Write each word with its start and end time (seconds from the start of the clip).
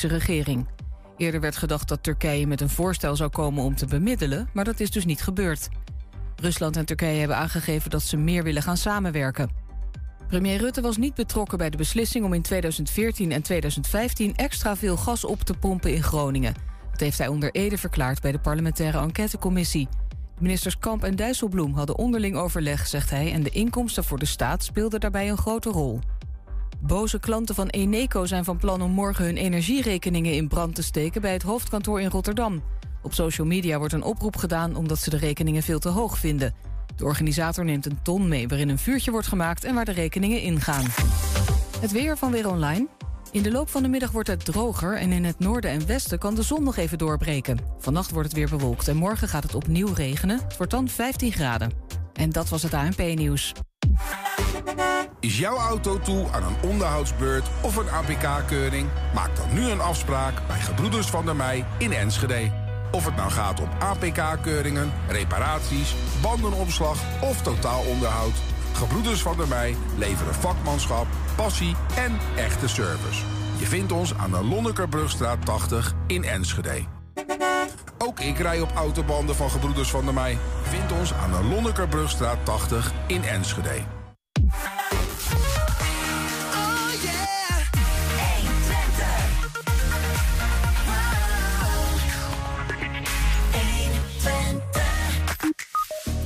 regering. 0.00 0.68
Eerder 1.16 1.40
werd 1.40 1.56
gedacht 1.56 1.88
dat 1.88 2.02
Turkije 2.02 2.46
met 2.46 2.60
een 2.60 2.68
voorstel 2.68 3.16
zou 3.16 3.30
komen 3.30 3.64
om 3.64 3.74
te 3.74 3.86
bemiddelen, 3.86 4.48
maar 4.52 4.64
dat 4.64 4.80
is 4.80 4.90
dus 4.90 5.04
niet 5.04 5.22
gebeurd. 5.22 5.68
Rusland 6.36 6.76
en 6.76 6.84
Turkije 6.84 7.18
hebben 7.18 7.36
aangegeven 7.36 7.90
dat 7.90 8.02
ze 8.02 8.16
meer 8.16 8.42
willen 8.42 8.62
gaan 8.62 8.76
samenwerken. 8.76 9.50
Premier 10.28 10.58
Rutte 10.58 10.80
was 10.80 10.96
niet 10.96 11.14
betrokken 11.14 11.58
bij 11.58 11.70
de 11.70 11.76
beslissing 11.76 12.24
om 12.24 12.32
in 12.32 12.42
2014 12.42 13.32
en 13.32 13.42
2015 13.42 14.34
extra 14.36 14.76
veel 14.76 14.96
gas 14.96 15.24
op 15.24 15.40
te 15.40 15.54
pompen 15.54 15.94
in 15.94 16.02
Groningen. 16.02 16.54
Dat 16.90 17.00
heeft 17.00 17.18
hij 17.18 17.28
onder 17.28 17.50
Ede 17.50 17.78
verklaard 17.78 18.20
bij 18.20 18.32
de 18.32 18.38
parlementaire 18.38 18.98
enquêtecommissie. 18.98 19.88
Ministers 20.38 20.78
Kamp 20.78 21.04
en 21.04 21.16
Dijsselbloem 21.16 21.74
hadden 21.74 21.98
onderling 21.98 22.36
overleg, 22.36 22.86
zegt 22.86 23.10
hij, 23.10 23.32
en 23.32 23.42
de 23.42 23.50
inkomsten 23.50 24.04
voor 24.04 24.18
de 24.18 24.24
staat 24.24 24.64
speelden 24.64 25.00
daarbij 25.00 25.30
een 25.30 25.36
grote 25.36 25.70
rol. 25.70 26.00
Boze 26.86 27.20
klanten 27.20 27.54
van 27.54 27.68
Eneco 27.68 28.26
zijn 28.26 28.44
van 28.44 28.56
plan 28.56 28.82
om 28.82 28.90
morgen 28.90 29.24
hun 29.24 29.36
energierekeningen 29.36 30.34
in 30.34 30.48
brand 30.48 30.74
te 30.74 30.82
steken 30.82 31.20
bij 31.20 31.32
het 31.32 31.42
hoofdkantoor 31.42 32.00
in 32.00 32.08
Rotterdam. 32.08 32.62
Op 33.02 33.14
social 33.14 33.46
media 33.46 33.78
wordt 33.78 33.92
een 33.92 34.02
oproep 34.02 34.36
gedaan 34.36 34.76
omdat 34.76 34.98
ze 34.98 35.10
de 35.10 35.16
rekeningen 35.16 35.62
veel 35.62 35.78
te 35.78 35.88
hoog 35.88 36.18
vinden. 36.18 36.54
De 36.96 37.04
organisator 37.04 37.64
neemt 37.64 37.86
een 37.86 38.02
ton 38.02 38.28
mee 38.28 38.48
waarin 38.48 38.68
een 38.68 38.78
vuurtje 38.78 39.10
wordt 39.10 39.26
gemaakt 39.26 39.64
en 39.64 39.74
waar 39.74 39.84
de 39.84 39.92
rekeningen 39.92 40.40
ingaan. 40.40 40.84
Het 41.80 41.92
weer 41.92 42.16
van 42.18 42.32
Weer 42.32 42.48
Online. 42.48 42.86
In 43.30 43.42
de 43.42 43.50
loop 43.50 43.68
van 43.68 43.82
de 43.82 43.88
middag 43.88 44.10
wordt 44.10 44.28
het 44.28 44.44
droger 44.44 44.96
en 44.96 45.12
in 45.12 45.24
het 45.24 45.38
noorden 45.38 45.70
en 45.70 45.86
westen 45.86 46.18
kan 46.18 46.34
de 46.34 46.42
zon 46.42 46.62
nog 46.62 46.76
even 46.76 46.98
doorbreken. 46.98 47.58
Vannacht 47.78 48.10
wordt 48.10 48.28
het 48.28 48.36
weer 48.36 48.48
bewolkt 48.48 48.88
en 48.88 48.96
morgen 48.96 49.28
gaat 49.28 49.42
het 49.42 49.54
opnieuw 49.54 49.92
regenen. 49.94 50.40
Het 50.42 50.56
wordt 50.56 50.72
dan 50.72 50.88
15 50.88 51.32
graden. 51.32 51.72
En 52.12 52.30
dat 52.30 52.48
was 52.48 52.62
het 52.62 52.74
ANP-nieuws. 52.74 53.52
Is 55.20 55.38
jouw 55.38 55.56
auto 55.56 55.98
toe 55.98 56.26
aan 56.32 56.42
een 56.42 56.70
onderhoudsbeurt 56.70 57.48
of 57.60 57.76
een 57.76 57.90
APK-keuring? 57.90 58.88
Maak 59.14 59.36
dan 59.36 59.54
nu 59.54 59.70
een 59.70 59.80
afspraak 59.80 60.46
bij 60.46 60.60
Gebroeders 60.60 61.06
van 61.06 61.24
der 61.24 61.36
Mei 61.36 61.64
in 61.78 61.92
Enschede. 61.92 62.50
Of 62.90 63.04
het 63.04 63.16
nou 63.16 63.30
gaat 63.30 63.60
om 63.60 63.68
APK-keuringen, 63.78 64.92
reparaties, 65.08 65.94
bandenopslag 66.22 66.98
of 67.20 67.42
totaalonderhoud. 67.42 68.34
Gebroeders 68.72 69.22
van 69.22 69.36
der 69.36 69.48
Mei 69.48 69.76
leveren 69.98 70.34
vakmanschap, 70.34 71.06
passie 71.36 71.76
en 71.96 72.18
echte 72.36 72.68
service. 72.68 73.24
Je 73.58 73.66
vindt 73.66 73.92
ons 73.92 74.14
aan 74.14 74.30
de 74.30 74.44
Lonnekerbrugstraat 74.44 75.46
80 75.46 75.94
in 76.06 76.24
Enschede. 76.24 77.01
Ook 77.98 78.20
ik 78.20 78.38
rij 78.38 78.60
op 78.60 78.72
autobanden 78.74 79.34
van 79.36 79.50
Gebroeders 79.50 79.90
van 79.90 80.04
der 80.04 80.14
Mei. 80.14 80.38
Vind 80.62 80.92
ons 80.92 81.12
aan 81.14 81.30
de 81.30 81.42
Lonnekerbrugstraat 81.48 82.44
80 82.44 82.92
in 83.06 83.22
Enschede. 83.22 83.82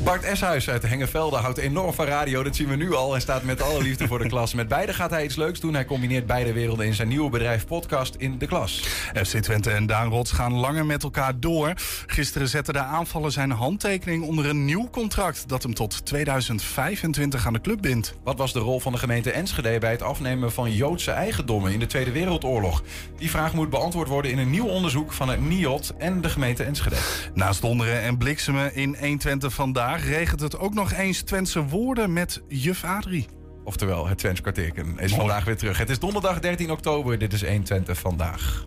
Bart 0.06 0.24
Eshuis 0.24 0.68
uit 0.68 0.82
Hengevelde 0.82 1.36
houdt 1.36 1.58
enorm 1.58 1.92
van 1.92 2.06
radio. 2.06 2.42
Dat 2.42 2.56
zien 2.56 2.68
we 2.68 2.76
nu 2.76 2.94
al 2.94 3.14
en 3.14 3.20
staat 3.20 3.42
met 3.42 3.62
alle 3.62 3.82
liefde 3.82 4.06
voor 4.06 4.18
de 4.18 4.28
klas. 4.28 4.54
Met 4.54 4.68
beide 4.68 4.92
gaat 4.92 5.10
hij 5.10 5.24
iets 5.24 5.36
leuks 5.36 5.60
doen. 5.60 5.74
Hij 5.74 5.84
combineert 5.84 6.26
beide 6.26 6.52
werelden 6.52 6.86
in 6.86 6.94
zijn 6.94 7.08
nieuwe 7.08 7.30
bedrijf 7.30 7.66
Podcast 7.66 8.14
in 8.14 8.38
de 8.38 8.46
Klas. 8.46 8.78
FC 9.14 9.36
Twente 9.36 9.70
en 9.70 9.86
Daan 9.86 10.08
Rots 10.08 10.32
gaan 10.32 10.52
langer 10.52 10.86
met 10.86 11.02
elkaar 11.02 11.40
door. 11.40 11.72
Gisteren 12.06 12.48
zette 12.48 12.72
de 12.72 12.78
aanvaller 12.78 13.32
zijn 13.32 13.50
handtekening 13.50 14.24
onder 14.24 14.46
een 14.46 14.64
nieuw 14.64 14.88
contract... 14.90 15.48
dat 15.48 15.62
hem 15.62 15.74
tot 15.74 16.06
2025 16.06 17.46
aan 17.46 17.52
de 17.52 17.60
club 17.60 17.80
bindt. 17.80 18.14
Wat 18.24 18.38
was 18.38 18.52
de 18.52 18.58
rol 18.58 18.80
van 18.80 18.92
de 18.92 18.98
gemeente 18.98 19.30
Enschede 19.30 19.78
bij 19.78 19.90
het 19.90 20.02
afnemen 20.02 20.52
van 20.52 20.72
Joodse 20.72 21.10
eigendommen 21.10 21.72
in 21.72 21.78
de 21.78 21.86
Tweede 21.86 22.12
Wereldoorlog? 22.12 22.82
Die 23.18 23.30
vraag 23.30 23.52
moet 23.52 23.70
beantwoord 23.70 24.08
worden 24.08 24.30
in 24.30 24.38
een 24.38 24.50
nieuw 24.50 24.68
onderzoek 24.68 25.12
van 25.12 25.28
het 25.28 25.40
NIOT 25.40 25.94
en 25.98 26.20
de 26.20 26.28
gemeente 26.28 26.64
Enschede. 26.64 26.96
Naast 27.34 27.60
donderen 27.60 28.00
en 28.00 28.16
bliksemen 28.16 28.74
in 28.74 28.96
120 29.00 29.52
vandaag 29.52 29.94
regent 30.00 30.40
het 30.40 30.58
ook 30.58 30.74
nog 30.74 30.92
eens 30.92 31.22
Twentse 31.22 31.64
woorden 31.64 32.12
met 32.12 32.42
juf 32.48 32.84
Adrie. 32.84 33.26
Oftewel, 33.64 34.06
het 34.06 34.18
Twents 34.18 34.40
kwartierken 34.40 34.98
is 34.98 35.14
vandaag 35.14 35.44
weer 35.44 35.56
terug. 35.56 35.78
Het 35.78 35.90
is 35.90 35.98
donderdag 35.98 36.40
13 36.40 36.70
oktober. 36.70 37.18
Dit 37.18 37.32
is 37.32 37.44
120 37.44 37.98
vandaag. 37.98 38.66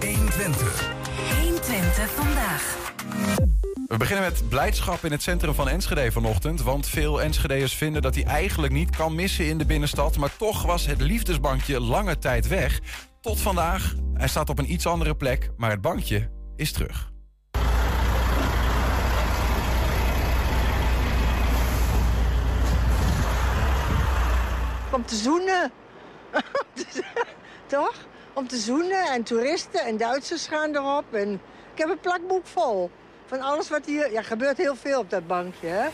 120. 0.00 0.90
120 1.42 2.10
vandaag. 2.10 2.76
We 3.86 3.96
beginnen 3.96 4.24
met 4.24 4.48
blijdschap 4.48 5.04
in 5.04 5.10
het 5.10 5.22
centrum 5.22 5.54
van 5.54 5.68
Enschede 5.68 6.12
vanochtend. 6.12 6.62
Want 6.62 6.86
veel 6.86 7.22
Enschedeërs 7.22 7.74
vinden 7.74 8.02
dat 8.02 8.14
hij 8.14 8.24
eigenlijk 8.24 8.72
niet 8.72 8.96
kan 8.96 9.14
missen 9.14 9.46
in 9.46 9.58
de 9.58 9.66
binnenstad. 9.66 10.16
Maar 10.16 10.36
toch 10.36 10.62
was 10.62 10.86
het 10.86 11.00
liefdesbankje 11.00 11.80
lange 11.80 12.18
tijd 12.18 12.48
weg. 12.48 12.80
Tot 13.20 13.40
vandaag. 13.40 13.94
Hij 14.14 14.28
staat 14.28 14.48
op 14.48 14.58
een 14.58 14.72
iets 14.72 14.86
andere 14.86 15.16
plek, 15.16 15.50
maar 15.56 15.70
het 15.70 15.80
bankje 15.80 16.30
is 16.56 16.72
terug. 16.72 17.14
Om 24.96 25.04
te 25.04 25.16
zoenen. 25.16 25.72
Toch? 27.66 27.94
Om 28.32 28.48
te 28.48 28.56
zoenen 28.56 29.06
en 29.06 29.22
toeristen 29.22 29.80
en 29.80 29.96
Duitsers 29.96 30.46
gaan 30.46 30.74
erop. 30.74 31.04
En 31.14 31.32
ik 31.72 31.78
heb 31.78 31.88
een 31.88 32.00
plakboek 32.00 32.46
vol 32.46 32.90
van 33.26 33.40
alles 33.40 33.68
wat 33.68 33.86
hier... 33.86 34.12
Ja, 34.12 34.22
gebeurt 34.22 34.56
heel 34.56 34.76
veel 34.76 34.98
op 35.00 35.10
dat 35.10 35.26
bankje, 35.26 35.66
hè? 35.66 35.88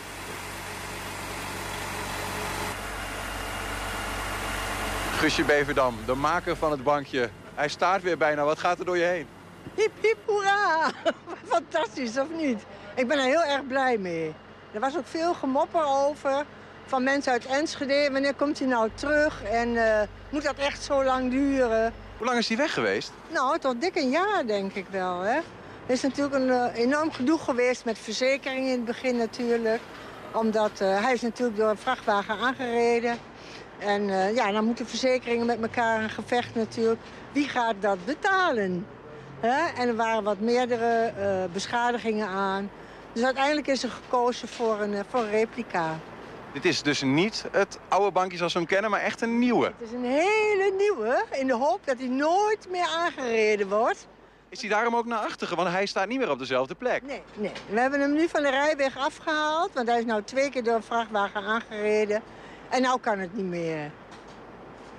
Guusje 5.16 5.44
Beverdam, 5.44 5.96
de 6.06 6.14
maker 6.14 6.56
van 6.56 6.70
het 6.70 6.82
bankje. 6.82 7.30
Hij 7.54 7.68
staat 7.68 8.02
weer 8.02 8.18
bijna. 8.18 8.44
Wat 8.44 8.58
gaat 8.58 8.78
er 8.78 8.84
door 8.84 8.98
je 8.98 9.04
heen? 9.04 9.26
Hip, 9.74 9.92
hip, 10.00 10.18
hoera! 10.24 10.90
Fantastisch, 11.54 12.18
of 12.18 12.26
niet? 12.36 12.62
Ik 12.94 13.08
ben 13.08 13.18
er 13.18 13.24
heel 13.24 13.44
erg 13.44 13.66
blij 13.66 13.98
mee. 13.98 14.34
Er 14.72 14.80
was 14.80 14.96
ook 14.96 15.06
veel 15.06 15.34
gemopper 15.34 15.84
over 15.84 16.44
van 16.86 17.02
mensen 17.02 17.32
uit 17.32 17.46
Enschede. 17.46 18.08
Wanneer 18.12 18.34
komt 18.34 18.58
hij 18.58 18.68
nou 18.68 18.90
terug 18.94 19.42
en 19.42 19.68
uh, 19.68 20.00
moet 20.30 20.42
dat 20.42 20.56
echt 20.56 20.82
zo 20.82 21.04
lang 21.04 21.30
duren? 21.30 21.92
Hoe 22.16 22.26
lang 22.26 22.38
is 22.38 22.48
hij 22.48 22.56
weg 22.56 22.74
geweest? 22.74 23.12
Nou, 23.28 23.58
tot 23.58 23.80
dik 23.80 23.96
een 23.96 24.10
jaar 24.10 24.46
denk 24.46 24.74
ik 24.74 24.86
wel. 24.90 25.20
Hè? 25.20 25.36
Er 25.86 25.92
is 25.98 26.02
natuurlijk 26.02 26.34
een 26.34 26.48
uh, 26.48 26.66
enorm 26.74 27.12
gedoe 27.12 27.38
geweest 27.38 27.84
met 27.84 27.98
verzekeringen 27.98 28.70
in 28.70 28.76
het 28.76 28.84
begin 28.84 29.16
natuurlijk. 29.16 29.80
Omdat 30.32 30.80
uh, 30.82 31.02
hij 31.02 31.12
is 31.12 31.20
natuurlijk 31.20 31.58
door 31.58 31.68
een 31.68 31.76
vrachtwagen 31.76 32.38
aangereden. 32.38 33.18
En 33.78 34.06
ja, 34.34 34.52
dan 34.52 34.64
moeten 34.64 34.86
verzekeringen 34.86 35.46
met 35.46 35.62
elkaar 35.62 36.02
een 36.02 36.10
gevecht 36.10 36.54
natuurlijk. 36.54 37.00
Wie 37.32 37.48
gaat 37.48 37.74
dat 37.80 38.04
betalen? 38.04 38.86
Hè? 39.40 39.80
En 39.80 39.88
er 39.88 39.96
waren 39.96 40.22
wat 40.22 40.40
meerdere 40.40 41.12
beschadigingen 41.52 42.28
aan. 42.28 42.70
Dus 43.12 43.24
uiteindelijk 43.24 43.66
is 43.66 43.82
er 43.82 43.90
gekozen 43.90 44.48
voor 44.48 44.80
een, 44.80 45.04
voor 45.08 45.20
een 45.20 45.30
replica. 45.30 45.98
Dit 46.52 46.64
is 46.64 46.82
dus 46.82 47.02
niet 47.02 47.44
het 47.50 47.78
oude 47.88 48.10
bankje 48.10 48.36
zoals 48.36 48.52
we 48.52 48.58
hem 48.58 48.68
kennen, 48.68 48.90
maar 48.90 49.00
echt 49.00 49.20
een 49.20 49.38
nieuwe. 49.38 49.64
Het 49.64 49.88
is 49.88 49.92
een 49.92 50.04
hele 50.04 50.74
nieuwe, 50.78 51.24
in 51.30 51.46
de 51.46 51.54
hoop 51.54 51.80
dat 51.84 51.98
hij 51.98 52.08
nooit 52.08 52.66
meer 52.70 52.86
aangereden 52.86 53.68
wordt. 53.68 54.06
Is 54.48 54.60
hij 54.60 54.70
daarom 54.70 54.96
ook 54.96 55.06
naar 55.06 55.18
achteren? 55.18 55.56
Want 55.56 55.68
hij 55.68 55.86
staat 55.86 56.08
niet 56.08 56.18
meer 56.18 56.30
op 56.30 56.38
dezelfde 56.38 56.74
plek. 56.74 57.02
Nee, 57.02 57.22
nee. 57.34 57.52
We 57.68 57.80
hebben 57.80 58.00
hem 58.00 58.12
nu 58.12 58.28
van 58.28 58.42
de 58.42 58.50
rijweg 58.50 58.98
afgehaald, 58.98 59.70
want 59.72 59.88
hij 59.88 59.98
is 59.98 60.04
nou 60.04 60.22
twee 60.22 60.50
keer 60.50 60.64
door 60.64 60.74
een 60.74 60.82
vrachtwagen 60.82 61.42
aangereden. 61.42 62.22
En 62.68 62.82
nou 62.82 63.00
kan 63.00 63.18
het 63.18 63.34
niet 63.34 63.46
meer. 63.46 63.90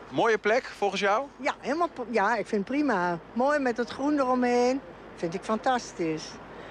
Mooie 0.09 0.38
plek, 0.38 0.63
volgens 0.78 1.02
jou? 1.02 1.28
Ja, 1.38 1.56
helemaal, 1.59 1.90
ja, 2.09 2.36
ik 2.36 2.47
vind 2.47 2.68
het 2.68 2.78
prima. 2.78 3.19
Mooi 3.34 3.59
met 3.59 3.78
het 3.78 3.90
groen 3.90 4.19
eromheen. 4.19 4.81
Vind 5.16 5.34
ik 5.34 5.44
fantastisch. 5.44 6.25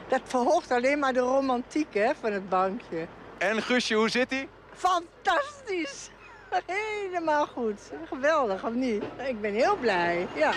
Dat 0.08 0.20
verhoogt 0.24 0.70
alleen 0.70 0.98
maar 0.98 1.12
de 1.12 1.20
romantiek 1.20 1.94
hè, 1.94 2.10
van 2.20 2.32
het 2.32 2.48
bankje. 2.48 3.06
En 3.38 3.62
Guusje, 3.62 3.94
hoe 3.94 4.08
zit 4.08 4.30
hij? 4.30 4.48
Fantastisch! 4.76 6.10
Helemaal 6.66 7.46
goed. 7.46 7.80
Geweldig, 8.08 8.64
of 8.64 8.74
niet? 8.74 9.02
Ik 9.28 9.40
ben 9.40 9.54
heel 9.54 9.76
blij, 9.76 10.26
ja. 10.36 10.52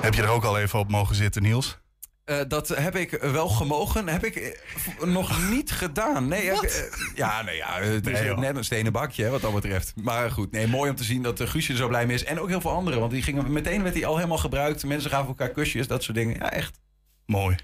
Heb 0.00 0.14
je 0.14 0.22
er 0.22 0.28
ook 0.28 0.44
al 0.44 0.58
even 0.58 0.78
op 0.78 0.90
mogen 0.90 1.14
zitten, 1.14 1.42
Niels? 1.42 1.78
Uh, 2.26 2.40
dat 2.48 2.68
heb 2.68 2.96
ik 2.96 3.10
wel 3.10 3.48
gemogen. 3.48 4.08
Heb 4.08 4.24
ik 4.24 4.36
eh, 4.36 5.06
nog 5.06 5.50
niet 5.50 5.72
gedaan. 5.72 6.28
Nee, 6.28 6.46
heb, 6.46 6.62
uh, 6.62 6.70
ja, 7.14 7.42
nee, 7.42 7.56
ja, 7.56 7.80
het 7.80 8.06
is 8.06 8.20
nee, 8.20 8.34
net 8.34 8.56
een 8.56 8.64
stenen 8.64 8.92
bakje 8.92 9.28
wat 9.28 9.40
dat 9.40 9.54
betreft. 9.54 9.92
Maar 10.02 10.30
goed, 10.30 10.50
nee, 10.50 10.66
mooi 10.66 10.90
om 10.90 10.96
te 10.96 11.04
zien 11.04 11.22
dat 11.22 11.40
Guusje 11.40 11.72
er 11.72 11.78
zo 11.78 11.88
blij 11.88 12.06
mee 12.06 12.14
is. 12.14 12.24
En 12.24 12.40
ook 12.40 12.48
heel 12.48 12.60
veel 12.60 12.70
anderen. 12.70 13.00
Want 13.00 13.12
die 13.12 13.22
gingen, 13.22 13.52
meteen 13.52 13.82
werd 13.82 13.94
hij 13.94 14.06
al 14.06 14.16
helemaal 14.16 14.38
gebruikt. 14.38 14.84
Mensen 14.84 15.10
gaven 15.10 15.28
elkaar 15.28 15.50
kusjes, 15.50 15.86
dat 15.86 16.02
soort 16.02 16.16
dingen. 16.16 16.34
Ja, 16.34 16.52
echt. 16.52 16.80
Mooi. 17.26 17.56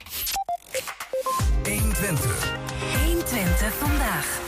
120. 1.62 2.62
120 3.62 3.75
vandaag. 3.75 4.41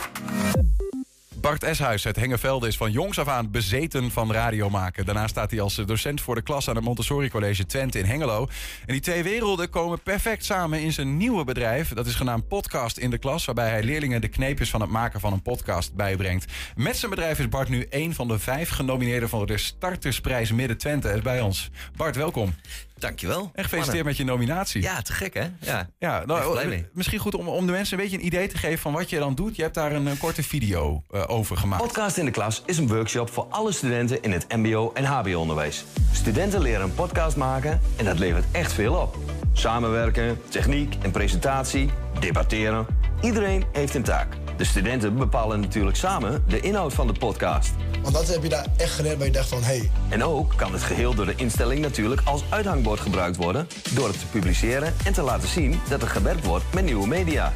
Bart 1.41 1.63
Eshuis 1.63 2.05
uit 2.05 2.15
Hengevelde 2.15 2.67
is 2.67 2.77
van 2.77 2.91
jongs 2.91 3.19
af 3.19 3.27
aan 3.27 3.51
bezeten 3.51 4.11
van 4.11 4.31
radio 4.31 4.69
maken. 4.69 5.05
Daarna 5.05 5.27
staat 5.27 5.51
hij 5.51 5.61
als 5.61 5.75
docent 5.75 6.21
voor 6.21 6.35
de 6.35 6.41
klas 6.41 6.69
aan 6.69 6.75
het 6.75 6.83
Montessori 6.83 7.29
College 7.29 7.65
Twente 7.65 7.99
in 7.99 8.05
Hengelo. 8.05 8.47
En 8.85 8.93
die 8.93 9.01
twee 9.01 9.23
werelden 9.23 9.69
komen 9.69 10.01
perfect 10.01 10.45
samen 10.45 10.81
in 10.81 10.93
zijn 10.93 11.17
nieuwe 11.17 11.43
bedrijf. 11.43 11.93
Dat 11.93 12.05
is 12.05 12.15
genaamd 12.15 12.47
Podcast 12.47 12.97
in 12.97 13.09
de 13.09 13.17
Klas, 13.17 13.45
waarbij 13.45 13.69
hij 13.69 13.83
leerlingen 13.83 14.21
de 14.21 14.27
kneepjes 14.27 14.69
van 14.69 14.81
het 14.81 14.89
maken 14.89 15.19
van 15.19 15.33
een 15.33 15.41
podcast 15.41 15.95
bijbrengt. 15.95 16.51
Met 16.75 16.97
zijn 16.97 17.11
bedrijf 17.11 17.39
is 17.39 17.49
Bart 17.49 17.69
nu 17.69 17.85
een 17.89 18.13
van 18.13 18.27
de 18.27 18.39
vijf 18.39 18.69
genomineerden 18.69 19.29
voor 19.29 19.45
de 19.45 19.57
Startersprijs 19.57 20.51
Midden 20.51 20.77
Twente. 20.77 21.19
Bij 21.23 21.41
ons. 21.41 21.69
Bart, 21.95 22.15
welkom. 22.15 22.53
Dankjewel. 22.97 23.51
En 23.53 23.63
gefeliciteerd 23.63 24.05
met 24.05 24.17
je 24.17 24.23
nominatie. 24.23 24.81
Ja, 24.81 25.01
te 25.01 25.13
gek 25.13 25.33
hè? 25.33 25.47
Ja, 25.59 25.89
Ja, 25.99 26.23
nou, 26.25 26.51
blij 26.51 26.67
mee. 26.67 26.87
misschien 26.93 27.19
goed 27.19 27.35
om, 27.35 27.47
om 27.47 27.65
de 27.65 27.71
mensen 27.71 27.97
een 27.97 28.03
beetje 28.03 28.17
een 28.19 28.25
idee 28.25 28.47
te 28.47 28.57
geven 28.57 28.79
van 28.79 28.93
wat 28.93 29.09
je 29.09 29.19
dan 29.19 29.35
doet. 29.35 29.55
Je 29.55 29.61
hebt 29.61 29.73
daar 29.75 29.91
een, 29.91 30.05
een 30.05 30.17
korte 30.17 30.43
video 30.43 31.03
eh, 31.09 31.23
over 31.27 31.57
gemaakt. 31.57 31.81
Podcast 31.83 32.17
in 32.17 32.25
de 32.25 32.31
klas 32.31 32.61
is 32.65 32.77
een 32.77 32.87
workshop 32.87 33.29
voor 33.29 33.45
alle 33.49 33.71
studenten 33.71 34.21
in 34.21 34.31
het 34.31 34.45
MBO 34.55 34.91
en 34.93 35.03
HBO-onderwijs. 35.05 35.85
Studenten 36.11 36.61
leren 36.61 36.81
een 36.81 36.93
podcast 36.93 37.35
maken 37.35 37.81
en 37.95 38.05
dat 38.05 38.19
levert 38.19 38.45
echt 38.51 38.73
veel 38.73 38.93
op. 38.95 39.17
Samenwerken, 39.53 40.41
techniek 40.49 40.95
en 41.01 41.11
presentatie, 41.11 41.89
debatteren. 42.19 42.85
Iedereen 43.21 43.63
heeft 43.71 43.95
een 43.95 44.03
taak. 44.03 44.27
De 44.57 44.63
studenten 44.63 45.17
bepalen 45.17 45.59
natuurlijk 45.59 45.97
samen 45.97 46.43
de 46.47 46.59
inhoud 46.59 46.93
van 46.93 47.07
de 47.07 47.13
podcast. 47.13 47.73
Want 48.01 48.13
dat 48.13 48.27
heb 48.27 48.43
je 48.43 48.49
daar 48.49 48.65
echt 48.77 48.91
geleerd 48.91 49.17
waar 49.17 49.25
je 49.25 49.31
dacht 49.31 49.49
van... 49.49 49.63
hé, 49.63 49.77
hey, 49.77 49.91
En 50.09 50.23
ook 50.23 50.53
kan 50.55 50.73
het 50.73 50.83
geheel 50.83 51.13
door 51.13 51.25
de 51.25 51.35
instelling 51.35 51.81
natuurlijk 51.81 52.21
als 52.23 52.43
uithangbord 52.49 52.99
gebruikt 52.99 53.37
worden... 53.37 53.67
door 53.93 54.07
het 54.07 54.19
te 54.19 54.25
publiceren 54.25 54.93
en 55.05 55.13
te 55.13 55.21
laten 55.21 55.47
zien 55.47 55.79
dat 55.89 56.01
er 56.01 56.07
gewerkt 56.07 56.45
wordt 56.45 56.65
met 56.73 56.85
nieuwe 56.85 57.07
media. 57.07 57.53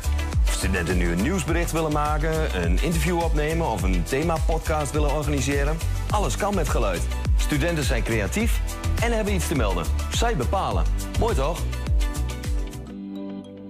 Of 0.48 0.54
studenten 0.54 0.98
nu 0.98 1.12
een 1.12 1.22
nieuwsbericht 1.22 1.72
willen 1.72 1.92
maken, 1.92 2.64
een 2.64 2.82
interview 2.82 3.18
opnemen... 3.18 3.68
of 3.68 3.82
een 3.82 4.04
themapodcast 4.04 4.92
willen 4.92 5.14
organiseren. 5.14 5.78
Alles 6.10 6.36
kan 6.36 6.56
met 6.56 6.70
geluid. 6.70 7.02
Studenten 7.36 7.84
zijn 7.84 8.04
creatief 8.04 8.60
en 9.02 9.12
hebben 9.12 9.34
iets 9.34 9.48
te 9.48 9.56
melden. 9.56 9.86
Zij 10.12 10.36
bepalen. 10.36 10.84
Mooi 11.20 11.36
toch? 11.36 11.60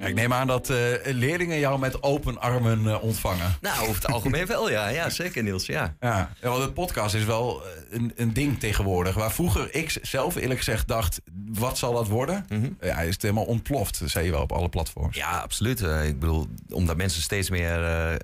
Ik 0.07 0.15
neem 0.15 0.33
aan 0.33 0.47
dat 0.47 0.69
eh, 0.69 0.77
leerlingen 1.03 1.59
jou 1.59 1.79
met 1.79 2.03
open 2.03 2.41
armen 2.41 2.87
eh, 2.87 3.03
ontvangen. 3.03 3.57
Nou, 3.61 3.81
over 3.81 3.95
het 3.95 4.11
algemeen 4.11 4.45
wel, 4.45 4.69
ja. 4.69 4.87
Ja, 4.87 5.09
zeker 5.21 5.43
Niels, 5.43 5.65
ja. 5.65 5.95
Ja, 5.99 6.33
ja, 6.41 6.49
want 6.49 6.63
het 6.63 6.73
podcast 6.73 7.15
is 7.15 7.25
wel 7.25 7.63
eh, 7.65 7.71
een, 7.89 8.11
een 8.15 8.33
ding 8.33 8.59
tegenwoordig. 8.59 9.15
Waar 9.15 9.31
vroeger 9.31 9.75
ik 9.75 9.97
zelf 10.01 10.35
eerlijk 10.35 10.59
gezegd 10.59 10.87
dacht, 10.87 11.21
wat 11.45 11.77
zal 11.77 11.93
dat 11.93 12.07
worden? 12.07 12.45
Ja, 12.81 12.99
is 12.99 13.13
het 13.13 13.21
helemaal 13.21 13.45
ontploft, 13.45 14.01
zei 14.05 14.25
je 14.25 14.31
wel 14.31 14.41
op 14.41 14.51
alle 14.51 14.69
platforms. 14.69 15.15
Ja, 15.15 15.39
absoluut. 15.39 15.79
Ik 15.81 16.19
bedoel, 16.19 16.47
omdat 16.69 16.97
mensen 16.97 17.21
steeds 17.21 17.49
meer 17.49 17.79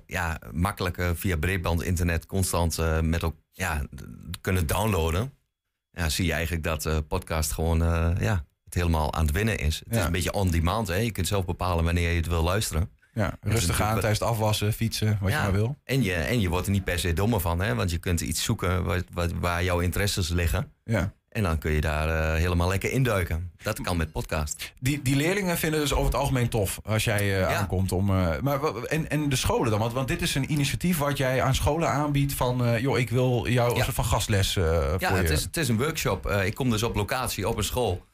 ja, 0.06 0.38
makkelijker 0.52 1.16
via 1.16 1.36
breedband 1.36 1.82
internet 1.82 2.26
constant 2.26 2.78
met 3.02 3.24
ook 3.24 3.34
ja, 3.52 3.82
kunnen 4.40 4.66
downloaden. 4.66 5.32
Ja, 5.90 6.08
zie 6.08 6.26
je 6.26 6.32
eigenlijk 6.32 6.62
dat 6.62 7.08
podcast 7.08 7.52
gewoon 7.52 7.78
ja, 8.20 8.44
het 8.66 8.74
helemaal 8.74 9.14
aan 9.14 9.24
het 9.26 9.34
winnen 9.34 9.58
is. 9.58 9.78
Het 9.78 9.94
Ja. 9.94 9.98
is 10.00 10.04
een 10.06 10.12
beetje 10.12 10.32
on 10.32 10.50
demand. 10.50 10.88
Hè? 10.88 10.94
Je 10.96 11.10
kunt 11.10 11.26
zelf 11.26 11.44
bepalen 11.44 11.84
wanneer 11.84 12.10
je 12.10 12.16
het 12.16 12.26
wil 12.26 12.42
luisteren. 12.42 12.90
Ja, 13.14 13.36
rustig 13.40 13.80
aan 13.80 13.92
tijdens 14.00 14.18
het 14.18 14.28
afwassen, 14.28 14.72
fietsen, 14.72 15.18
wat 15.20 15.30
je 15.32 15.38
maar 15.38 15.52
wil. 15.52 15.76
En 15.84 16.02
je, 16.02 16.12
en 16.14 16.40
je 16.40 16.48
wordt 16.48 16.66
er 16.66 16.72
niet 16.72 16.84
per 16.84 16.98
se 16.98 17.12
dommer 17.12 17.40
van, 17.40 17.60
hè? 17.60 17.74
want 17.74 17.90
je 17.90 17.98
kunt 17.98 18.20
iets 18.20 18.42
zoeken 18.44 18.84
waar, 18.84 19.02
waar, 19.12 19.28
waar 19.40 19.64
jouw 19.64 19.78
interesses 19.80 20.28
liggen. 20.28 20.72
Ja. 20.84 21.12
En 21.28 21.42
dan 21.42 21.58
kun 21.58 21.72
je 21.72 21.80
daar 21.80 22.08
eh, 22.34 22.38
helemaal 22.40 22.68
lekker 22.68 22.90
induiken. 22.90 23.50
Dat 23.62 23.80
kan 23.80 23.96
met 23.96 24.12
podcast. 24.12 24.72
Die, 24.80 25.02
die 25.02 25.16
leerlingen 25.16 25.58
vinden 25.58 25.80
dus 25.80 25.92
over 25.92 26.04
het 26.04 26.14
algemeen 26.14 26.48
tof 26.48 26.80
als 26.84 27.04
jij 27.04 27.18
eh, 27.20 27.38
Ja. 27.40 27.54
aankomt. 27.54 27.92
Om, 27.92 28.10
eh, 28.10 28.40
maar, 28.40 28.60
en, 28.84 29.10
en 29.10 29.28
de 29.28 29.36
scholen 29.36 29.70
dan? 29.70 29.78
Want, 29.80 29.92
want 29.92 30.08
dit 30.08 30.22
is 30.22 30.34
een 30.34 30.52
initiatief 30.52 30.98
wat 30.98 31.16
jij 31.16 31.42
aan 31.42 31.54
scholen 31.54 31.88
aanbiedt 31.88 32.32
van... 32.32 32.80
joh, 32.80 32.98
ik 32.98 33.10
wil 33.10 33.48
jou 33.48 33.76
Ja. 33.76 33.84
van 33.92 34.04
gastles 34.04 34.54
Ja, 34.54 34.98
voor 34.98 35.16
het 35.16 35.28
je. 35.28 35.32
is, 35.34 35.42
het 35.42 35.56
is 35.56 35.68
een 35.68 35.78
workshop. 35.78 36.30
Ik 36.30 36.54
kom 36.54 36.70
dus 36.70 36.82
op 36.82 36.94
locatie 36.94 37.48
op 37.48 37.56
een 37.56 37.64
school. 37.64 38.04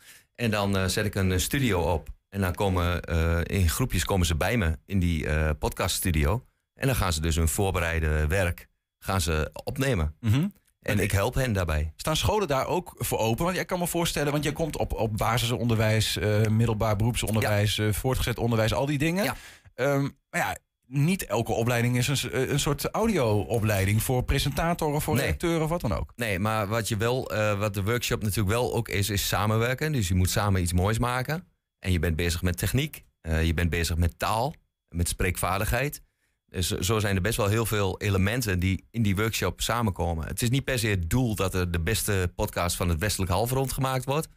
En 0.43 0.50
dan 0.50 0.77
eh, 0.77 0.85
zet 0.85 1.05
ik 1.05 1.15
een 1.15 1.33
eh, 1.33 1.39
studio 1.39 1.81
op. 1.81 2.09
En 2.29 2.41
dan 2.41 2.55
komen 2.55 3.03
eh, 3.03 3.41
in 3.43 3.69
groepjes 3.69 4.05
komen 4.05 4.27
ze 4.27 4.37
bij 4.37 4.56
me 4.56 4.79
in 4.87 4.99
die 4.99 5.27
eh 5.27 5.50
podcaststudio. 5.59 6.44
En 6.75 6.87
dan 6.87 6.97
gaan 6.97 7.12
ze 7.12 7.21
dus 7.21 7.37
hun 7.37 7.49
voorbereide 7.49 8.27
werk 8.27 8.69
gaan 8.99 9.21
ze 9.21 9.50
opnemen. 9.65 10.17
Mhm. 10.21 10.49
En 10.81 10.99
ik 10.99 11.11
help 11.11 11.35
hen 11.35 11.53
daarbij. 11.53 11.93
Staan 11.97 12.17
scholen 12.17 12.49
daar 12.49 12.67
ook 12.67 12.94
voor 12.99 13.19
open? 13.19 13.44
Want 13.44 13.56
jij 13.56 13.65
kan 13.65 13.79
me 13.79 13.87
voorstellen, 13.87 14.33
want 14.33 14.44
jij 14.44 14.53
komt 14.53 14.77
op, 14.77 14.93
op 14.93 15.17
basisonderwijs, 15.17 16.19
middelbaar 16.50 16.97
beroepsonderwijs, 16.97 17.81
voortgezet 17.91 18.39
onderwijs, 18.39 18.75
al 18.75 18.87
die 18.87 18.99
dingen. 18.99 19.25
Ja. 19.25 19.37
Ehm, 19.75 20.09
maar 20.31 20.41
ja, 20.41 20.56
niet 20.93 21.25
elke 21.27 21.53
opleiding 21.53 21.97
is 21.97 22.09
een, 22.09 22.17
s- 22.17 22.29
een 22.33 22.61
soort 22.61 22.85
audio-opleiding 22.91 24.03
voor 24.03 24.23
presentatoren, 24.25 25.00
voor 25.00 25.15
Nee. 25.15 25.25
redacteuren 25.25 25.62
of 25.62 25.69
wat 25.69 25.81
dan 25.81 25.93
ook. 25.93 26.12
Nee, 26.17 26.39
maar 26.39 26.67
wat, 26.69 26.89
je 26.89 26.97
wel, 26.97 27.31
eh, 27.31 27.59
wat 27.59 27.75
de 27.75 27.83
workshop 27.83 28.23
natuurlijk 28.23 28.49
wel 28.49 28.75
ook 28.75 28.89
is, 28.89 29.11
is 29.11 29.29
samenwerken. 29.29 29.93
Dus 29.93 30.09
je 30.09 30.15
moet 30.15 30.31
samen 30.31 30.61
iets 30.62 30.73
moois 30.73 30.99
maken. 30.99 31.44
En 31.79 31.93
je 31.93 31.99
bent 31.99 32.17
bezig 32.17 32.43
met 32.43 32.59
techniek. 32.59 33.05
Eh, 33.21 33.44
je 33.44 33.55
bent 33.55 33.71
bezig 33.71 33.97
met 33.97 34.19
taal, 34.19 34.55
met 34.89 35.09
spreekvaardigheid. 35.09 36.03
Dus 36.47 36.71
zo 36.71 36.99
zijn 36.99 37.17
er 37.17 37.23
best 37.23 37.37
wel 37.37 37.47
heel 37.49 37.67
veel 37.67 38.00
elementen 38.00 38.59
die 38.59 38.85
in 38.91 39.03
die 39.03 39.17
workshop 39.17 39.61
samenkomen. 39.61 40.27
Het 40.27 40.43
is 40.43 40.50
niet 40.50 40.65
per 40.65 40.79
se 40.79 40.87
het 40.87 41.11
doel 41.11 41.35
dat 41.35 41.55
er 41.55 41.71
de 41.71 41.81
beste 41.81 42.33
podcast 42.37 42.77
van 42.77 42.89
het 42.89 42.99
westelijk 42.99 43.31
halfrond 43.31 43.73
gemaakt 43.73 44.05
wordt. 44.05 44.29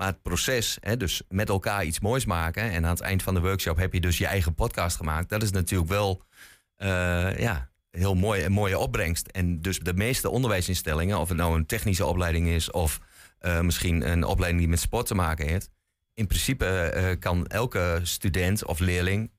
Maar 0.00 0.08
het 0.08 0.22
proces, 0.22 0.78
hè, 0.80 0.96
dus 0.96 1.22
met 1.28 1.48
elkaar 1.48 1.84
iets 1.84 2.00
moois 2.00 2.24
maken. 2.24 2.62
En 2.70 2.84
aan 2.84 2.90
het 2.90 3.00
eind 3.00 3.22
van 3.22 3.34
de 3.34 3.40
workshop 3.40 3.76
heb 3.76 3.92
je 3.92 4.00
dus 4.00 4.18
je 4.18 4.26
eigen 4.26 4.54
podcast 4.54 4.96
gemaakt. 4.96 5.28
Dat 5.28 5.42
is 5.42 5.50
natuurlijk 5.50 5.90
wel 5.90 6.22
eh, 6.76 7.38
ja, 7.38 7.70
heel 7.90 8.14
mooi, 8.14 8.48
mooie 8.48 8.78
opbrengst. 8.78 9.26
En 9.26 9.60
dus 9.60 9.78
de 9.78 9.94
meeste 9.94 10.30
onderwijsinstellingen, 10.30 11.18
of 11.18 11.28
het 11.28 11.36
nou 11.36 11.56
een 11.56 11.66
technische 11.66 12.06
opleiding 12.06 12.48
is 12.48 12.70
of 12.70 13.00
eh, 13.38 13.60
misschien 13.60 14.10
een 14.10 14.24
opleiding 14.24 14.60
die 14.60 14.70
met 14.70 14.80
sport 14.80 15.06
te 15.06 15.14
maken 15.14 15.46
heeft. 15.46 15.70
In 16.14 16.26
principe 16.26 16.66
eh, 16.66 17.18
kan 17.18 17.46
elke 17.46 18.00
student 18.02 18.64
of 18.64 18.78
leerling 18.78 19.30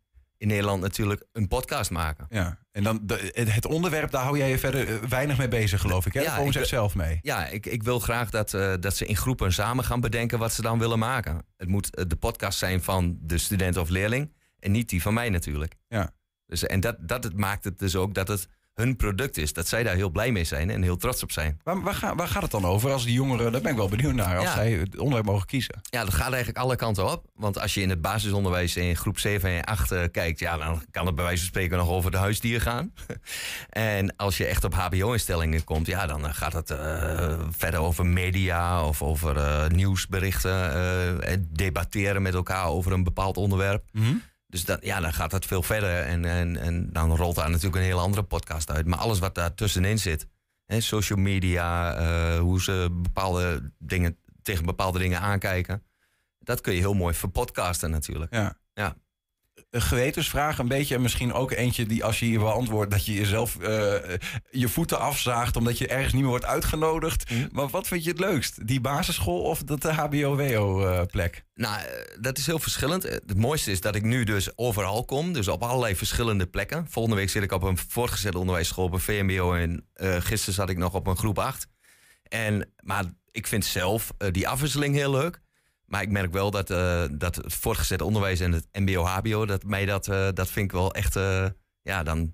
in 0.41 0.47
Nederland 0.47 0.81
natuurlijk 0.81 1.25
een 1.31 1.47
podcast 1.47 1.91
maken. 1.91 2.25
Ja. 2.29 2.57
En 2.71 2.83
dan 2.83 2.99
de- 3.03 3.31
het 3.49 3.65
onderwerp, 3.65 4.11
daar 4.11 4.23
hou 4.23 4.37
jij 4.37 4.49
je 4.49 4.59
verder 4.59 4.87
eh, 4.87 4.95
weinig 5.09 5.37
mee 5.37 5.47
bezig, 5.47 5.81
geloof 5.81 6.05
ik. 6.05 6.13
Hè? 6.13 6.21
Ja, 6.21 6.35
komen 6.37 6.53
ze 6.53 6.65
zelf 6.65 6.95
mee. 6.95 7.19
Ja, 7.21 7.47
ik, 7.47 7.65
ik 7.65 7.83
wil 7.83 7.99
graag 7.99 8.29
dat, 8.29 8.53
eh, 8.53 8.73
dat 8.79 8.95
ze 8.95 9.05
in 9.05 9.15
groepen 9.17 9.53
samen 9.53 9.83
gaan 9.83 9.99
bedenken 10.01 10.39
wat 10.39 10.53
ze 10.53 10.61
dan 10.61 10.79
willen 10.79 10.99
maken. 10.99 11.45
Het 11.57 11.67
moet 11.67 11.95
eh, 11.95 12.05
de 12.07 12.15
podcast 12.15 12.57
zijn 12.57 12.83
van 12.83 13.17
de 13.21 13.37
student 13.37 13.77
of 13.77 13.89
leerling 13.89 14.33
en 14.59 14.71
niet 14.71 14.89
die 14.89 15.01
van 15.01 15.13
mij 15.13 15.29
natuurlijk. 15.29 15.75
Ja. 15.87 16.11
Dus, 16.45 16.65
en 16.65 16.79
dat, 16.79 16.95
dat 16.99 17.23
het 17.23 17.37
maakt 17.37 17.63
het 17.63 17.79
dus 17.79 17.95
ook 17.95 18.13
dat 18.13 18.27
het 18.27 18.47
hun 18.73 18.95
product 18.95 19.37
is. 19.37 19.53
Dat 19.53 19.67
zij 19.67 19.83
daar 19.83 19.95
heel 19.95 20.09
blij 20.09 20.31
mee 20.31 20.43
zijn 20.43 20.69
en 20.69 20.81
heel 20.81 20.97
trots 20.97 21.23
op 21.23 21.31
zijn. 21.31 21.59
Waar, 21.63 21.81
waar, 21.81 21.93
ga- 21.93 22.15
waar 22.15 22.27
gaat 22.27 22.41
het 22.41 22.51
dan 22.51 22.65
over 22.65 22.91
als 22.91 23.03
die 23.03 23.13
jongeren, 23.13 23.51
daar 23.51 23.61
ben 23.61 23.71
ik 23.71 23.77
wel 23.77 23.89
benieuwd 23.89 24.13
naar, 24.13 24.35
als 24.37 24.45
Ja. 24.45 24.53
zij 24.53 24.71
het 24.71 24.97
onderwerp 24.97 25.25
mogen 25.25 25.45
kiezen? 25.47 25.79
Ja, 25.89 26.03
dat 26.03 26.13
gaat 26.13 26.27
eigenlijk 26.29 26.57
alle 26.57 26.75
kanten 26.75 27.11
op. 27.11 27.25
Want 27.35 27.59
als 27.59 27.73
je 27.73 27.81
in 27.81 27.89
het 27.89 28.01
basisonderwijs 28.01 28.75
in 28.75 28.95
groep 28.95 29.19
7 29.19 29.49
en 29.49 29.63
8 29.63 29.91
eh, 29.91 30.03
kijkt, 30.11 30.39
ja, 30.39 30.57
dan 30.57 30.83
kan 30.91 31.05
het 31.05 31.15
bij 31.15 31.23
wijze 31.23 31.39
van 31.39 31.47
spreken 31.49 31.77
nog 31.77 31.89
over 31.89 32.11
de 32.11 32.17
huisdier 32.17 32.61
gaan. 32.61 32.93
en 33.69 34.15
als 34.15 34.37
je 34.37 34.45
echt 34.45 34.63
op 34.63 34.73
HBO-instellingen 34.73 35.63
komt, 35.63 35.87
ja, 35.87 36.05
dan 36.07 36.25
eh, 36.27 36.33
gaat 36.33 36.53
het 36.53 36.69
eh, 36.69 37.39
verder 37.57 37.79
over 37.79 38.05
media 38.05 38.85
of 38.85 39.01
over 39.01 39.35
nieuwsberichten, 39.73 40.71
en 41.23 41.49
debatteren 41.51 42.21
met 42.21 42.33
elkaar 42.33 42.65
over 42.65 42.91
een 42.91 43.03
bepaald 43.03 43.37
onderwerp. 43.37 43.83
Dus 44.51 44.65
dat, 44.65 44.85
ja, 44.85 44.99
dan 44.99 45.13
gaat 45.13 45.31
dat 45.31 45.45
veel 45.45 45.63
verder. 45.63 45.99
En, 45.99 46.25
en, 46.25 46.57
en 46.57 46.89
dan 46.91 47.15
rolt 47.15 47.35
daar 47.35 47.49
natuurlijk 47.49 47.75
een 47.75 47.81
hele 47.81 47.99
andere 47.99 48.23
podcast 48.23 48.71
uit. 48.71 48.85
Maar 48.85 48.99
alles 48.99 49.19
wat 49.19 49.35
daar 49.35 49.53
tussenin 49.53 49.99
zit, 49.99 50.27
hè, 50.65 50.81
social 50.81 51.19
media, 51.19 51.95
eh, 51.95 52.39
hoe 52.39 52.61
ze 52.61 52.87
bepaalde 52.91 53.71
dingen, 53.77 54.17
tegen 54.41 54.65
bepaalde 54.65 54.99
dingen 54.99 55.19
aankijken. 55.19 55.83
Dat 56.39 56.61
kun 56.61 56.73
je 56.73 56.79
heel 56.79 56.93
mooi 56.93 57.13
verpodcasten 57.13 57.91
natuurlijk. 57.91 58.33
Ja. 58.33 58.57
Ja. 58.73 58.95
Een 59.71 59.81
gewetensvraag, 59.81 60.57
een 60.57 60.67
beetje 60.67 60.95
en 60.95 61.01
misschien 61.01 61.33
ook 61.33 61.51
eentje 61.51 61.85
die 61.85 62.03
als 62.03 62.19
je 62.19 62.25
hier 62.25 62.39
beantwoordt... 62.39 62.91
dat 62.91 63.05
je 63.05 63.13
jezelf 63.13 63.59
eh, 63.59 63.93
je 64.51 64.67
voeten 64.67 64.99
afzaagt 64.99 65.55
omdat 65.55 65.77
je 65.77 65.87
ergens 65.87 66.13
niet 66.13 66.21
meer 66.21 66.29
wordt 66.29 66.45
uitgenodigd. 66.45 67.29
Mhm. 67.29 67.47
Maar 67.51 67.67
wat 67.67 67.87
vind 67.87 68.03
je 68.03 68.09
het 68.09 68.19
leukst? 68.19 68.67
Die 68.67 68.81
basisschool 68.81 69.41
of 69.41 69.63
dat 69.63 69.81
de 69.81 69.93
HBO-WO-plek? 69.93 71.45
Nou, 71.55 71.81
eh, 71.81 71.87
dat 72.19 72.37
is 72.37 72.45
heel 72.45 72.59
verschillend. 72.59 73.05
Eh, 73.05 73.11
Het 73.13 73.37
mooiste 73.37 73.71
is 73.71 73.81
dat 73.81 73.95
ik 73.95 74.03
nu 74.03 74.23
dus 74.23 74.57
overal 74.57 75.05
kom. 75.05 75.33
Dus 75.33 75.47
op 75.47 75.63
allerlei 75.63 75.95
verschillende 75.95 76.45
plekken. 76.47 76.87
Volgende 76.89 77.17
week 77.17 77.29
zit 77.29 77.43
ik 77.43 77.51
op 77.51 77.63
een 77.63 77.77
voortgezet 77.77 78.35
onderwijsschool 78.35 78.85
op 78.85 78.93
een 78.93 78.99
VMBO. 78.99 79.53
En 79.53 79.87
eh, 79.93 80.15
gisteren 80.19 80.53
zat 80.53 80.69
ik 80.69 80.77
nog 80.77 80.93
op 80.93 81.07
een 81.07 81.17
groep 81.17 81.39
8. 81.39 81.67
En, 82.23 82.71
maar 82.83 83.03
ik 83.31 83.47
vind 83.47 83.65
zelf 83.65 84.11
eh, 84.17 84.31
die 84.31 84.47
afwisseling 84.47 84.95
heel 84.95 85.11
leuk. 85.11 85.41
Maar 85.91 86.01
ik 86.01 86.09
merk 86.09 86.31
wel 86.31 86.51
dat, 86.51 86.69
eh, 86.69 87.03
dat 87.11 87.35
het 87.35 87.53
voortgezet 87.53 88.01
onderwijs 88.01 88.39
en 88.39 88.51
het 88.51 88.67
MBO-HBO... 88.73 89.45
dat 89.45 89.63
mij 89.63 89.85
dat, 89.85 90.07
eh, 90.07 90.27
dat 90.33 90.49
vind 90.49 90.65
ik 90.65 90.71
wel 90.71 90.93
echt... 90.93 91.15
eh, 91.15 91.45
ja, 91.81 92.03
dan 92.03 92.33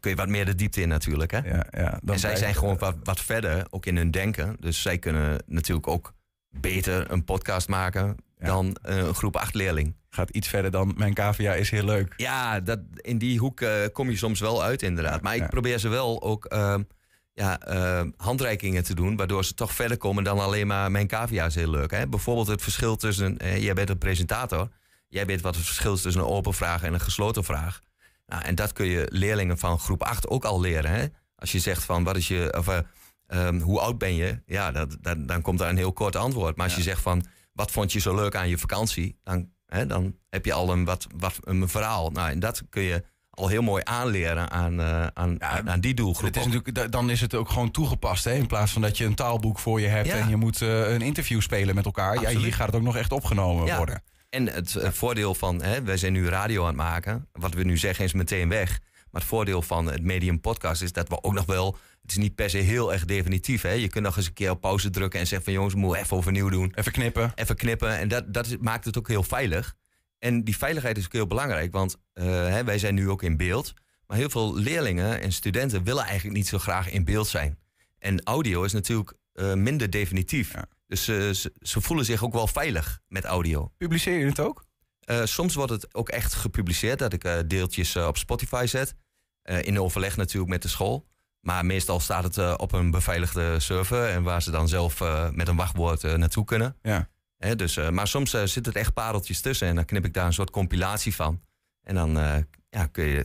kun 0.00 0.10
je 0.10 0.16
wat 0.16 0.28
meer 0.28 0.44
de 0.44 0.54
diepte 0.54 0.80
in 0.80 0.88
natuurlijk. 0.88 1.30
Hè? 1.30 1.38
Ja, 1.38 1.66
ja, 1.70 1.98
dan 2.02 2.14
en 2.14 2.20
zij 2.20 2.36
zijn 2.36 2.54
gewoon 2.54 2.78
wat, 2.78 2.96
wat 3.02 3.20
verder, 3.20 3.66
ook 3.70 3.86
in 3.86 3.96
hun 3.96 4.10
denken. 4.10 4.56
Dus 4.60 4.82
zij 4.82 4.98
kunnen 4.98 5.42
natuurlijk 5.46 5.86
ook 5.86 6.14
beter 6.48 7.10
een 7.10 7.24
podcast 7.24 7.68
maken 7.68 8.16
Ja. 8.38 8.46
dan 8.46 8.76
een 8.82 9.14
groep 9.14 9.36
8 9.36 9.54
leerling. 9.54 9.96
Gaat 10.08 10.30
iets 10.30 10.48
verder 10.48 10.70
dan 10.70 10.94
mijn 10.96 11.14
cavia 11.14 11.54
is 11.54 11.70
heel 11.70 11.84
leuk. 11.84 12.14
Ja, 12.16 12.60
dat, 12.60 12.78
in 12.96 13.18
die 13.18 13.38
hoek 13.38 13.64
kom 13.92 14.10
je 14.10 14.16
soms 14.16 14.40
wel 14.40 14.62
uit 14.62 14.82
inderdaad. 14.82 15.22
Maar 15.22 15.36
ik 15.36 15.48
probeer 15.48 15.78
ze 15.78 15.88
wel 15.88 16.22
ook 16.22 16.44
ehm, 16.44 16.82
ja, 17.40 17.60
eh, 17.60 18.06
handreikingen 18.16 18.84
te 18.84 18.94
doen... 18.94 19.16
waardoor 19.16 19.44
ze 19.44 19.54
toch 19.54 19.72
verder 19.72 19.96
komen 19.96 20.24
dan 20.24 20.38
alleen 20.38 20.66
maar 20.66 20.90
mijn 20.90 21.06
cavia 21.06 21.46
is 21.46 21.54
heel 21.54 21.70
leuk. 21.70 21.90
Hè? 21.90 22.08
Bijvoorbeeld 22.08 22.46
het 22.46 22.62
verschil 22.62 22.96
tussen... 22.96 23.38
eh, 23.38 23.62
jij 23.62 23.74
bent 23.74 23.90
een 23.90 23.98
presentator. 23.98 24.68
Jij 25.08 25.26
weet 25.26 25.40
wat 25.40 25.54
het 25.54 25.64
verschil 25.64 25.94
is 25.94 26.02
tussen 26.02 26.22
een 26.22 26.28
open 26.28 26.54
vraag 26.54 26.82
en 26.82 26.94
een 26.94 27.00
gesloten 27.00 27.44
vraag. 27.44 27.80
Nou, 28.26 28.42
en 28.42 28.54
dat 28.54 28.72
kun 28.72 28.86
je 28.86 29.06
leerlingen 29.12 29.58
van 29.58 29.78
groep 29.78 30.02
8 30.02 30.28
ook 30.28 30.44
al 30.44 30.60
leren. 30.60 30.90
Hè? 30.90 31.06
Als 31.34 31.52
je 31.52 31.58
zegt 31.58 31.84
van 31.84 32.04
wat 32.04 32.16
is 32.16 32.28
je... 32.28 32.54
Of, 32.58 32.68
eh, 32.68 32.78
ehm, 33.26 33.60
hoe 33.60 33.80
oud 33.80 33.98
ben 33.98 34.14
je? 34.14 34.42
Ja, 34.46 34.70
dat, 34.70 34.96
dat, 35.00 35.28
dan 35.28 35.42
komt 35.42 35.58
daar 35.58 35.70
een 35.70 35.76
heel 35.76 35.92
kort 35.92 36.16
antwoord. 36.16 36.56
Maar 36.56 36.66
als 36.66 36.76
je 36.76 36.82
zegt 36.82 37.02
van 37.02 37.24
wat 37.52 37.70
vond 37.70 37.92
je 37.92 38.00
zo 38.00 38.14
leuk 38.14 38.34
aan 38.34 38.48
je 38.48 38.58
vakantie? 38.58 39.18
Dan, 39.22 39.50
hè, 39.66 39.86
dan 39.86 40.16
heb 40.28 40.44
je 40.44 40.52
al 40.52 40.72
een, 40.72 40.84
wat, 40.84 41.06
wat, 41.16 41.38
een 41.40 41.68
verhaal. 41.68 42.10
Nou, 42.10 42.30
en 42.30 42.38
dat 42.38 42.62
kun 42.68 42.82
je 42.82 43.04
al 43.30 43.48
heel 43.48 43.62
mooi 43.62 43.82
aanleren 43.84 44.50
aan, 44.50 44.80
eh, 44.80 45.06
aan, 45.06 45.42
aan, 45.42 45.70
aan 45.70 45.80
die 45.80 45.94
doelgroep. 45.94 46.26
Het 46.26 46.36
is 46.36 46.44
natuurlijk, 46.44 46.74
da- 46.74 46.86
dan 46.88 47.10
is 47.10 47.20
het 47.20 47.34
ook 47.34 47.48
gewoon 47.48 47.70
toegepast. 47.70 48.24
Hè? 48.24 48.32
In 48.34 48.46
plaats 48.46 48.72
van 48.72 48.82
dat 48.82 48.98
je 48.98 49.04
een 49.04 49.14
taalboek 49.14 49.58
voor 49.58 49.80
je 49.80 49.86
hebt 49.86 50.06
Ja. 50.06 50.16
en 50.16 50.28
je 50.28 50.36
moet 50.36 50.62
eh, 50.62 50.92
een 50.92 51.02
interview 51.02 51.40
spelen 51.40 51.74
met 51.74 51.84
elkaar. 51.84 52.20
Ja, 52.20 52.28
hier 52.38 52.54
gaat 52.54 52.66
het 52.66 52.76
ook 52.76 52.82
nog 52.82 52.96
echt 52.96 53.12
opgenomen 53.12 53.66
Ja. 53.66 53.76
worden. 53.76 54.02
En 54.30 54.46
het 54.46 54.76
voordeel 54.80 55.34
van, 55.34 55.62
hè, 55.62 55.82
wij 55.82 55.96
zijn 55.96 56.12
nu 56.12 56.28
radio 56.28 56.60
aan 56.60 56.66
het 56.68 56.76
maken. 56.76 57.28
Wat 57.32 57.54
we 57.54 57.62
nu 57.64 57.76
zeggen 57.76 58.04
is 58.04 58.12
meteen 58.12 58.48
weg. 58.48 58.78
Maar 59.10 59.20
het 59.20 59.30
voordeel 59.30 59.62
van 59.62 59.86
het 59.86 60.02
medium 60.02 60.40
podcast 60.40 60.82
is 60.82 60.92
dat 60.92 61.08
we 61.08 61.22
ook 61.22 61.32
nog 61.34 61.46
wel... 61.46 61.76
Het 62.02 62.10
is 62.10 62.16
niet 62.16 62.34
per 62.34 62.50
se 62.50 62.58
heel 62.58 62.92
erg 62.92 63.04
definitief. 63.04 63.62
Hè? 63.62 63.70
Je 63.70 63.88
kunt 63.88 64.04
nog 64.04 64.16
eens 64.16 64.26
een 64.26 64.32
keer 64.32 64.50
op 64.50 64.60
pauze 64.60 64.90
drukken 64.90 65.20
en 65.20 65.26
zeggen 65.26 65.44
van... 65.44 65.52
jongens, 65.54 65.74
we 65.74 65.80
moeten 65.80 66.00
even 66.02 66.16
overnieuw 66.16 66.48
doen. 66.48 66.72
Even 66.74 66.92
knippen. 66.92 67.32
Even 67.34 67.56
knippen. 67.56 67.98
En 67.98 68.08
dat, 68.08 68.34
dat 68.34 68.56
maakt 68.60 68.84
het 68.84 68.98
ook 68.98 69.08
heel 69.08 69.22
veilig. 69.22 69.74
En 70.20 70.44
die 70.44 70.56
veiligheid 70.56 70.98
is 70.98 71.04
ook 71.04 71.12
heel 71.12 71.26
belangrijk. 71.26 71.72
Want 71.72 71.96
eh, 72.12 72.24
hè, 72.26 72.64
wij 72.64 72.78
zijn 72.78 72.94
nu 72.94 73.10
ook 73.10 73.22
in 73.22 73.36
beeld. 73.36 73.72
Maar 74.06 74.16
heel 74.16 74.30
veel 74.30 74.54
leerlingen 74.54 75.20
en 75.20 75.32
studenten 75.32 75.84
willen 75.84 76.04
eigenlijk 76.04 76.36
niet 76.36 76.48
zo 76.48 76.58
graag 76.58 76.90
in 76.90 77.04
beeld 77.04 77.28
zijn. 77.28 77.58
En 77.98 78.22
audio 78.22 78.62
is 78.62 78.72
natuurlijk 78.72 79.12
eh, 79.32 79.54
minder 79.54 79.90
definitief. 79.90 80.54
Dus 80.86 81.08
eh, 81.08 81.30
ze, 81.30 81.52
ze 81.60 81.80
voelen 81.80 82.04
zich 82.04 82.24
ook 82.24 82.32
wel 82.32 82.46
veilig 82.46 83.00
met 83.08 83.24
audio. 83.24 83.72
Publiceer 83.76 84.18
je 84.18 84.26
het 84.26 84.40
ook? 84.40 84.68
Soms 85.24 85.54
wordt 85.54 85.72
het 85.72 85.94
ook 85.94 86.08
echt 86.08 86.34
gepubliceerd 86.34 86.98
dat 86.98 87.12
ik 87.12 87.44
deeltjes 87.46 87.96
op 87.96 88.16
Spotify 88.16 88.64
zet. 88.68 88.94
In 89.42 89.80
overleg 89.80 90.16
natuurlijk 90.16 90.50
met 90.50 90.62
de 90.62 90.68
school. 90.68 91.06
Maar 91.40 91.66
meestal 91.66 92.00
staat 92.00 92.24
het 92.36 92.58
op 92.58 92.72
een 92.72 92.90
beveiligde 92.90 93.60
server. 93.60 94.08
En 94.08 94.22
waar 94.22 94.42
ze 94.42 94.50
dan 94.50 94.68
zelf 94.68 95.00
met 95.32 95.48
een 95.48 95.56
wachtwoord 95.56 96.02
naartoe 96.02 96.44
kunnen. 96.44 96.76
Ja. 96.82 97.08
Dus, 97.40 97.76
eh, 97.76 97.88
maar 97.88 98.08
soms 98.08 98.34
eh, 98.34 98.44
zit 98.44 98.66
het 98.66 98.76
echt 98.76 98.92
pareltjes 98.92 99.40
tussen. 99.40 99.68
En 99.68 99.74
dan 99.74 99.84
knip 99.84 100.04
ik 100.04 100.14
daar 100.14 100.26
een 100.26 100.32
soort 100.32 100.50
compilatie 100.50 101.14
van. 101.14 101.42
En 101.82 101.94
dan 101.94 102.18
eh, 102.18 102.36
ja, 102.70 102.86
kun 102.86 103.04
je, 103.04 103.24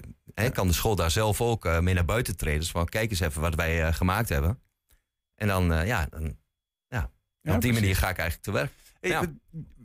kan 0.51 0.67
de 0.67 0.73
school 0.73 0.95
daar 0.95 1.11
zelf 1.11 1.41
ook 1.41 1.81
mee 1.81 1.93
naar 1.93 2.05
buiten 2.05 2.37
treden. 2.37 2.59
Dus 2.59 2.71
van 2.71 2.85
kijk 2.85 3.09
eens 3.09 3.19
even 3.19 3.41
wat 3.41 3.55
wij 3.55 3.93
gemaakt 3.93 4.29
hebben. 4.29 4.61
En 5.35 5.47
dan, 5.47 5.85
ja, 5.85 6.07
dan, 6.09 6.37
ja, 6.87 7.11
Ja, 7.41 7.55
op 7.55 7.61
die 7.61 7.73
manier 7.73 7.95
ga 7.95 8.09
ik 8.09 8.17
eigenlijk 8.17 8.41
te 8.41 8.51
werk. 8.51 8.71
Ja. 9.01 9.23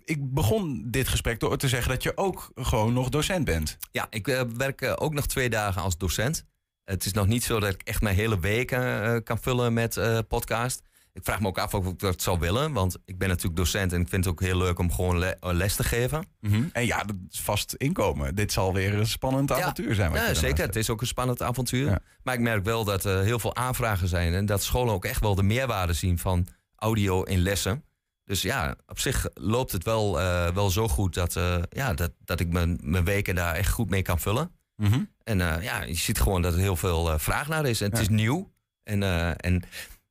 Ik 0.05 0.35
begon 0.35 0.91
dit 0.91 1.09
gesprek 1.09 1.41
door 1.41 1.57
te 1.57 1.69
zeggen 1.69 1.91
dat 1.91 2.03
je 2.03 2.17
ook 2.17 2.51
gewoon 2.55 2.93
nog 2.93 3.09
docent 3.09 3.45
bent. 3.45 3.79
Ja, 3.91 4.07
ik 4.11 4.27
werk 4.57 4.95
ook 4.97 5.15
nog 5.15 5.27
twee 5.27 5.51
dagen 5.51 5.83
als 5.83 5.99
docent. 5.99 6.47
Het 6.85 7.05
is 7.05 7.13
nog 7.13 7.27
niet 7.27 7.45
zo 7.45 7.61
dat 7.61 7.75
ik 7.75 7.83
echt 7.83 8.03
mijn 8.03 8.17
hele 8.17 8.41
week 8.41 8.71
eh, 8.71 9.17
kan 9.25 9.39
vullen 9.39 9.73
met 9.73 10.01
podcast. 10.29 10.83
Ik 11.13 11.25
vraag 11.25 11.41
me 11.41 11.47
ook 11.47 11.59
af 11.59 11.75
of 11.75 11.87
ik 11.87 11.99
dat 11.99 12.23
zou 12.23 12.39
willen. 12.39 12.73
Want 12.73 12.97
ik 13.05 13.19
ben 13.19 13.29
natuurlijk 13.29 13.57
docent 13.57 13.93
en 13.93 14.01
ik 14.01 14.09
vind 14.09 14.25
het 14.25 14.33
ook 14.35 14.41
heel 14.41 14.57
leuk 14.57 14.79
om 14.79 14.93
gewoon 14.93 15.19
le- 15.19 15.37
eh, 15.41 15.53
les 15.53 15.77
te 15.77 15.85
geven. 15.85 16.25
En 16.73 16.87
ja, 16.87 17.03
dat 17.05 17.17
is 17.31 17.41
vast 17.41 17.75
inkomen. 17.75 18.35
Dit 18.35 18.53
zal 18.53 18.75
weer 18.75 18.95
een 18.95 19.07
spannend 19.07 19.53
avontuur 19.53 19.95
zijn. 19.95 20.13
Ja, 20.13 20.35
zeker. 20.35 20.67
Het 20.67 20.77
is 20.77 20.91
ook 20.91 21.01
een 21.01 21.07
spannend 21.07 21.43
avontuur. 21.43 21.99
Maar 22.23 22.35
ik 22.35 22.41
merk 22.41 22.65
wel 22.65 22.85
dat 22.85 23.05
er 23.05 23.23
heel 23.23 23.39
veel 23.39 23.57
aanvragen 23.57 24.09
zijn. 24.09 24.35
En 24.35 24.47
dat 24.47 24.63
scholen 24.63 24.95
ook 24.95 25.05
echt 25.05 25.21
wel 25.21 25.35
de 25.35 25.43
meerwaarde 25.43 25.93
zien 25.93 26.19
van 26.19 26.47
audio 26.77 27.23
in 27.23 27.39
lessen. 27.39 27.85
Dus 28.25 28.43
ja, 28.43 28.75
op 28.87 28.99
zich 28.99 29.27
loopt 29.35 29.73
het 29.73 29.85
wel, 29.85 30.21
eh, 30.21 30.49
wel 30.55 30.71
zo 30.71 30.89
goed 30.89 31.15
dat, 31.15 31.37
eh, 31.37 31.57
ja, 31.71 31.95
dat, 31.95 32.11
dat 32.25 32.41
ik 32.41 32.53
mijn, 32.53 32.79
mijn 32.83 33.05
weken 33.05 33.35
daar 33.35 33.55
echt 33.55 33.71
goed 33.73 33.91
mee 33.91 34.03
kan 34.03 34.19
vullen. 34.21 34.51
Mhm. 34.77 35.01
En 35.25 35.41
eh, 35.41 35.63
ja, 35.63 35.83
je 35.83 35.95
ziet 35.95 36.21
gewoon 36.21 36.43
dat 36.43 36.53
er 36.53 36.59
heel 36.59 36.77
veel 36.77 37.11
eh, 37.13 37.19
vraag 37.19 37.49
naar 37.49 37.67
is. 37.67 37.81
En 37.81 37.91
het 37.91 38.01
is 38.01 38.09
nieuw. 38.09 38.53
En, 38.83 39.03
eh, 39.03 39.29
en, 39.37 39.63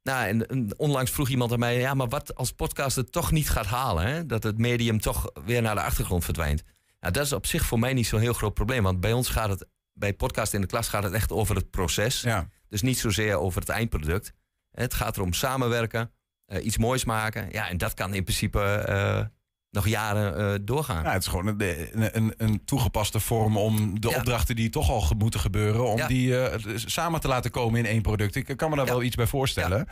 nou, 0.10 0.28
en, 0.28 0.48
en 0.48 0.80
onlangs 0.80 1.12
vroeg 1.12 1.30
iemand 1.30 1.52
aan 1.52 1.60
mij... 1.60 1.80
ja, 1.80 1.94
maar 1.94 2.10
wat 2.10 2.36
als 2.36 2.52
podcast 2.52 2.96
het 2.96 3.12
toch 3.12 3.32
niet 3.32 3.50
gaat 3.50 3.66
halen? 3.66 4.06
Hè? 4.06 4.26
Dat 4.26 4.44
het 4.44 4.58
medium 4.58 5.00
toch 5.00 5.32
weer 5.46 5.62
naar 5.62 5.76
de 5.76 5.82
achtergrond 5.82 6.24
verdwijnt. 6.24 6.64
Nou, 7.00 7.14
dat 7.14 7.26
is 7.26 7.34
op 7.34 7.46
zich 7.46 7.66
voor 7.66 7.80
mij 7.80 7.94
niet 7.94 8.08
zo'n 8.08 8.20
heel 8.20 8.34
groot 8.34 8.54
probleem. 8.54 8.84
Want 8.84 9.00
bij 9.00 9.14
ons 9.14 9.30
gaat 9.30 9.50
het... 9.50 9.66
bij 9.94 10.14
podcast 10.14 10.54
in 10.54 10.62
de 10.62 10.68
klas 10.68 10.88
gaat 10.88 11.04
het 11.04 11.14
echt 11.14 11.32
over 11.32 11.56
het 11.56 11.70
proces. 11.70 12.26
Dus 12.68 12.82
niet 12.82 13.00
zozeer 13.00 13.36
over 13.36 13.60
het 13.60 13.70
eindproduct. 13.70 14.34
Het 14.72 14.94
gaat 14.94 15.18
erom 15.18 15.34
samenwerken, 15.34 16.12
eh, 16.46 16.66
iets 16.66 16.78
moois 16.78 17.06
maken. 17.06 17.50
Ja, 17.52 17.70
en 17.70 17.78
dat 17.78 17.94
kan 17.94 18.14
in 18.14 18.24
principe 18.24 18.62
eh, 18.62 19.26
nog 19.72 19.88
jaren 19.88 20.38
eh, 20.38 20.60
doorgaan. 20.62 21.04
Ja, 21.04 21.12
het 21.12 21.22
is 21.22 21.28
gewoon 21.28 21.48
een, 21.48 22.18
een, 22.18 22.34
een, 22.38 22.66
toegepaste 22.66 23.20
vorm 23.20 23.58
om 23.58 24.00
de 24.00 24.16
opdrachten 24.16 24.56
die 24.56 24.70
toch 24.70 24.90
al 24.90 25.16
moeten 25.18 25.40
gebeuren, 25.40 25.88
om 25.88 25.98
Ja. 25.98 26.08
die 26.08 26.40
eh, 26.40 26.76
samen 26.76 27.20
te 27.20 27.28
laten 27.28 27.52
komen 27.52 27.80
in 27.80 27.86
één 27.86 28.02
product. 28.02 28.36
Ik 28.36 28.58
kan 28.58 28.70
me 28.70 28.76
daar 28.76 28.86
wel 28.86 29.04
iets 29.04 29.16
bij 29.16 29.28
voorstellen. 29.28 29.88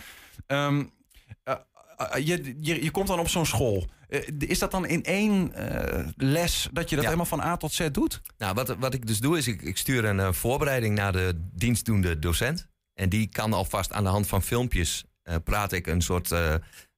Ehm, 0.48 0.84
eh, 1.44 1.56
je, 2.26 2.56
je, 2.62 2.84
je 2.84 2.92
komt 2.92 3.08
dan 3.08 3.20
op 3.20 3.30
zo'n 3.30 3.46
school. 3.46 3.88
Is 4.38 4.60
dat 4.60 4.72
dan 4.72 4.86
in 4.86 5.04
één 5.04 5.52
les 6.16 6.68
dat 6.72 6.90
je 6.90 6.96
dat 6.96 7.06
helemaal 7.06 7.26
van 7.26 7.42
A 7.42 7.58
tot 7.58 7.74
Z 7.74 7.88
doet? 7.92 8.22
Nou, 8.38 8.54
wat, 8.54 8.76
wat 8.80 8.94
ik 8.94 9.08
dus 9.08 9.20
doe 9.20 9.38
is, 9.38 9.48
ik, 9.48 9.62
ik 9.62 9.78
stuur 9.78 10.06
een 10.06 10.34
voorbereiding 10.34 10.96
naar 10.96 11.12
de 11.12 11.48
dienstdoende 11.54 12.20
docent. 12.20 12.68
En 12.94 13.10
die 13.10 13.30
kan 13.30 13.54
alvast 13.54 13.92
aan 13.92 14.04
de 14.04 14.10
hand 14.10 14.28
van 14.28 14.44
filmpjes 14.44 15.06
praat 15.44 15.72
ik 15.72 15.88
een 15.88 16.02
soort 16.02 16.32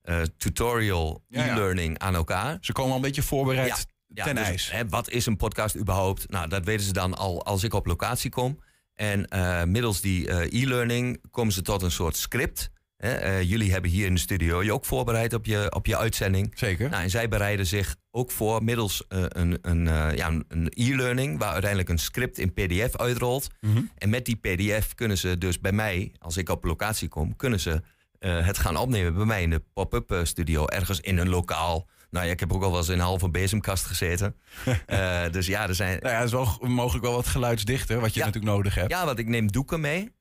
eh, 0.01 0.21
tutorial 0.37 1.23
Ja, 1.27 1.45
ja. 1.45 1.51
e-learning 1.53 1.97
aan 1.99 2.15
elkaar. 2.15 2.57
Ze 2.61 2.71
komen 2.71 2.89
al 2.91 2.95
een 2.97 3.03
beetje 3.03 3.21
voorbereid 3.23 3.85
ten 4.13 4.35
dus, 4.35 4.43
ijs. 4.45 4.71
hè, 4.71 4.87
wat 4.89 5.09
is 5.09 5.25
een 5.25 5.37
podcast 5.37 5.75
überhaupt? 5.77 6.29
Nou, 6.29 6.47
dat 6.49 6.65
weten 6.65 6.85
ze 6.85 6.93
dan 6.93 7.17
al 7.17 7.45
als 7.45 7.63
ik 7.63 7.73
op 7.73 7.85
locatie 7.85 8.29
kom. 8.29 8.59
En 8.93 9.27
eh, 9.27 9.63
middels 9.63 10.01
die 10.01 10.27
eh, 10.27 10.61
e-learning 10.61 11.21
komen 11.31 11.53
ze 11.53 11.61
tot 11.61 11.81
een 11.81 11.91
soort 11.91 12.15
script. 12.17 12.69
Hè, 12.97 13.37
jullie 13.37 13.71
hebben 13.71 13.91
hier 13.91 14.05
in 14.05 14.13
de 14.13 14.19
studio 14.19 14.63
je 14.63 14.73
ook 14.73 14.85
voorbereid 14.85 15.33
op 15.33 15.45
je, 15.45 15.71
op 15.75 15.85
je 15.85 15.97
uitzending. 15.97 16.51
Zeker. 16.55 16.89
Nou, 16.89 17.03
en 17.03 17.09
zij 17.09 17.27
bereiden 17.27 17.65
zich 17.65 17.95
ook 18.11 18.31
voor 18.31 18.63
middels 18.63 19.03
een, 19.07 19.57
een, 19.61 19.85
ja, 20.15 20.27
een- 20.27 20.45
een 20.47 20.71
e-learning... 20.73 21.37
waar 21.39 21.51
uiteindelijk 21.51 21.89
een 21.89 21.97
script 21.99 22.37
in 22.37 22.53
pdf 22.53 22.95
uitrolt. 22.97 23.47
Mhm. 23.61 23.81
En 23.97 24.09
met 24.09 24.25
die 24.25 24.35
pdf 24.35 24.93
kunnen 24.95 25.17
ze 25.17 25.37
dus 25.37 25.59
bij 25.59 25.71
mij, 25.71 26.11
als 26.17 26.37
ik 26.37 26.49
op 26.49 26.63
locatie 26.63 27.07
kom... 27.07 27.35
kunnen 27.35 27.59
ze 27.59 27.81
eh, 28.19 28.45
het 28.45 28.57
gaan 28.57 28.77
opnemen 28.77 29.13
bij 29.13 29.25
mij 29.25 29.41
in 29.41 29.49
de 29.49 29.63
pop-up 29.73 30.11
eh, 30.11 30.19
studio... 30.23 30.65
ergens 30.65 30.99
in 30.99 31.17
een 31.17 31.29
lokaal. 31.29 31.87
Nou 32.09 32.25
ja, 32.25 32.31
ik 32.31 32.39
heb 32.39 32.53
ook 32.53 32.63
al 32.63 32.69
wel 32.69 32.79
eens 32.79 32.87
in 32.87 32.93
een 32.93 32.99
halve 32.99 33.29
bezemkast 33.29 33.85
gezeten. 33.85 34.35
Eh, 34.85 35.21
dus 35.31 35.47
ja, 35.47 35.67
er 35.67 35.75
zijn... 35.75 35.99
Nou 35.99 36.13
ja, 36.13 36.17
het 36.19 36.25
is 36.27 36.31
wel 36.33 36.57
mogelijk 36.69 37.05
wel 37.05 37.13
wat 37.13 37.27
geluidsdichter, 37.27 37.99
wat 37.99 38.13
je 38.13 38.19
natuurlijk 38.19 38.45
nodig 38.53 38.75
hebt. 38.75 38.91
Ja, 38.91 39.05
want 39.05 39.19
ik 39.19 39.27
neem 39.27 39.51
doeken 39.51 39.79
mee. 39.81 40.11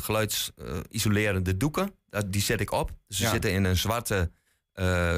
geluidsisolerende 0.00 1.56
doeken. 1.56 1.90
Die 2.26 2.42
zet 2.42 2.60
ik 2.60 2.70
op. 2.72 2.90
Dus 3.08 3.16
ze 3.16 3.22
Ja. 3.22 3.30
zitten 3.30 3.52
in 3.52 3.64
een 3.64 3.76
zwarte 3.76 4.30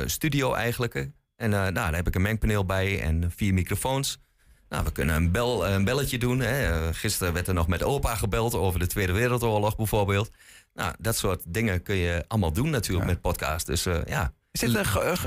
studio 0.07 0.53
eigenlijk. 0.55 1.11
En 1.37 1.51
nou, 1.51 1.73
daar 1.73 1.95
heb 1.95 2.07
ik 2.07 2.15
een 2.15 2.23
mengpaneel 2.23 2.65
bij 2.65 3.01
en 3.03 3.33
vier 3.37 3.55
microfoons. 3.55 4.19
Nou, 4.69 4.85
we 4.85 4.93
kunnen 4.93 5.15
een, 5.17 5.31
bel, 5.31 5.67
een 5.69 5.85
belletje 5.85 6.19
doen. 6.19 6.41
Hè. 6.41 6.93
Gisteren 6.95 7.33
werd 7.33 7.49
er 7.49 7.55
nog 7.55 7.69
met 7.69 7.83
opa 7.83 8.15
gebeld 8.15 8.55
over 8.55 8.79
de 8.79 8.87
Tweede 8.87 9.13
Wereldoorlog 9.13 9.77
bijvoorbeeld. 9.77 10.31
Nou, 10.79 10.95
dat 10.99 11.17
soort 11.17 11.43
dingen 11.47 11.83
kun 11.83 11.95
je 11.97 12.25
allemaal 12.29 12.53
doen 12.53 12.71
natuurlijk 12.71 13.07
met 13.07 13.21
podcast. 13.21 13.67
Dus 13.67 13.87
eh, 13.87 13.99
ja. 14.07 14.33
Is 14.51 14.61
dit 14.61 14.75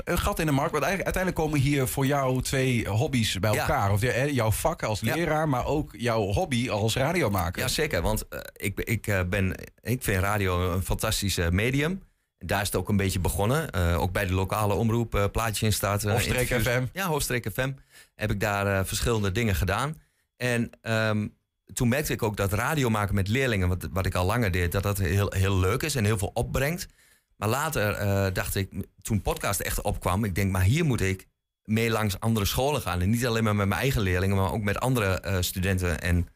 een, 0.04 0.18
gat 0.18 0.38
in 0.38 0.46
de 0.46 0.52
markt? 0.52 0.72
Want 0.72 0.84
uiteindelijk 0.84 1.34
komen 1.34 1.60
hier 1.60 1.86
voor 1.88 2.06
jou 2.06 2.42
twee 2.42 2.88
hobby's 2.88 3.38
bij 3.38 3.52
Ja. 3.52 3.60
elkaar. 3.60 3.92
Of 3.92 4.00
de- 4.00 4.30
jouw 4.32 4.50
vak 4.50 4.82
als 4.82 5.00
Ja. 5.00 5.14
leraar, 5.14 5.48
maar 5.48 5.66
ook 5.66 5.94
jouw 5.96 6.22
hobby 6.22 6.70
als 6.70 6.94
radiomaker. 6.96 7.62
Ja, 7.62 7.68
zeker. 7.68 8.02
Want 8.02 8.28
eh, 8.28 8.38
ik, 8.52 8.80
ik, 8.80 9.06
eh, 9.06 9.20
ben, 9.28 9.54
ik 9.80 10.02
vind 10.02 10.22
radio 10.22 10.72
een 10.72 10.82
fantastisch 10.82 11.36
medium. 11.50 12.02
Daar 12.38 12.60
is 12.60 12.66
het 12.66 12.76
ook 12.76 12.88
een 12.88 12.96
beetje 12.96 13.18
begonnen. 13.20 13.72
Ook 13.98 14.12
bij 14.12 14.26
de 14.26 14.32
lokale 14.32 14.74
omroep, 14.74 15.28
plaatje 15.32 15.66
in 15.66 15.72
staat. 15.72 16.04
interviews. 16.04 16.62
FM. 16.62 16.84
Ja, 16.92 17.06
Hoofdstreek 17.06 17.50
FM. 17.52 17.72
Heb 18.14 18.30
ik 18.30 18.40
daar 18.40 18.86
verschillende 18.86 19.32
dingen 19.32 19.54
gedaan. 19.54 20.00
En 20.36 20.70
ehm, 20.80 21.26
toen 21.74 21.88
merkte 21.88 22.12
ik 22.12 22.22
ook 22.22 22.36
dat 22.36 22.52
radio 22.52 22.90
maken 22.90 23.14
met 23.14 23.28
leerlingen, 23.28 23.68
wat, 23.68 23.88
wat 23.92 24.06
ik 24.06 24.14
al 24.14 24.26
langer 24.26 24.50
deed, 24.50 24.72
dat 24.72 24.82
dat 24.82 24.98
heel, 24.98 25.32
heel 25.36 25.58
leuk 25.58 25.82
is 25.82 25.94
en 25.94 26.04
heel 26.04 26.18
veel 26.18 26.30
opbrengt. 26.34 26.88
Maar 27.36 27.48
later 27.48 27.94
eh, 27.94 28.26
dacht 28.32 28.54
ik, 28.54 28.72
toen 29.02 29.22
podcast 29.22 29.60
echt 29.60 29.82
opkwam, 29.82 30.24
ik 30.24 30.34
denk, 30.34 30.52
maar 30.52 30.62
hier 30.62 30.84
moet 30.84 31.00
ik 31.00 31.26
mee 31.64 31.90
langs 31.90 32.20
andere 32.20 32.46
scholen 32.46 32.80
gaan. 32.80 33.00
En 33.00 33.10
niet 33.10 33.26
alleen 33.26 33.44
maar 33.44 33.56
met 33.56 33.68
mijn 33.68 33.80
eigen 33.80 34.02
leerlingen, 34.02 34.36
maar 34.36 34.52
ook 34.52 34.62
met 34.62 34.80
andere 34.80 35.20
eh, 35.20 35.36
studenten 35.40 36.00
en, 36.00 36.28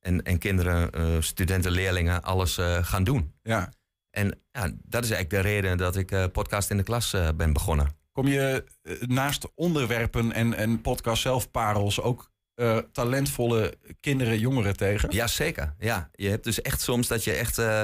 en, 0.00 0.22
en 0.22 0.38
kinderen, 0.38 0.90
eh, 0.90 1.06
studenten, 1.20 1.70
leerlingen, 1.70 2.22
alles 2.22 2.58
gaan 2.80 3.04
doen. 3.04 3.34
Ja. 3.42 3.72
En 4.10 4.40
ja, 4.52 4.70
dat 4.84 5.04
is 5.04 5.10
eigenlijk 5.10 5.30
de 5.30 5.40
reden 5.40 5.78
dat 5.78 5.96
ik 5.96 6.32
podcast 6.32 6.70
in 6.70 6.76
de 6.76 6.82
klas 6.82 7.16
ben 7.36 7.52
begonnen. 7.52 7.96
Kom 8.12 8.26
je 8.26 8.64
naast 9.06 9.50
onderwerpen 9.54 10.32
en, 10.32 10.54
en 10.54 10.80
podcast 10.80 11.22
zelf 11.22 11.50
parels 11.50 12.00
ook 12.00 12.30
eh, 12.58 12.78
talentvolle 12.92 13.74
kinderen, 14.00 14.38
jongeren 14.38 14.76
tegen? 14.76 15.08
Ja, 15.12 15.26
zeker. 15.26 15.74
Ja, 15.78 16.10
je 16.14 16.28
hebt 16.28 16.44
dus 16.44 16.62
echt 16.62 16.80
soms 16.80 17.06
dat 17.06 17.24
je 17.24 17.32
echt, 17.32 17.58
eh, 17.58 17.82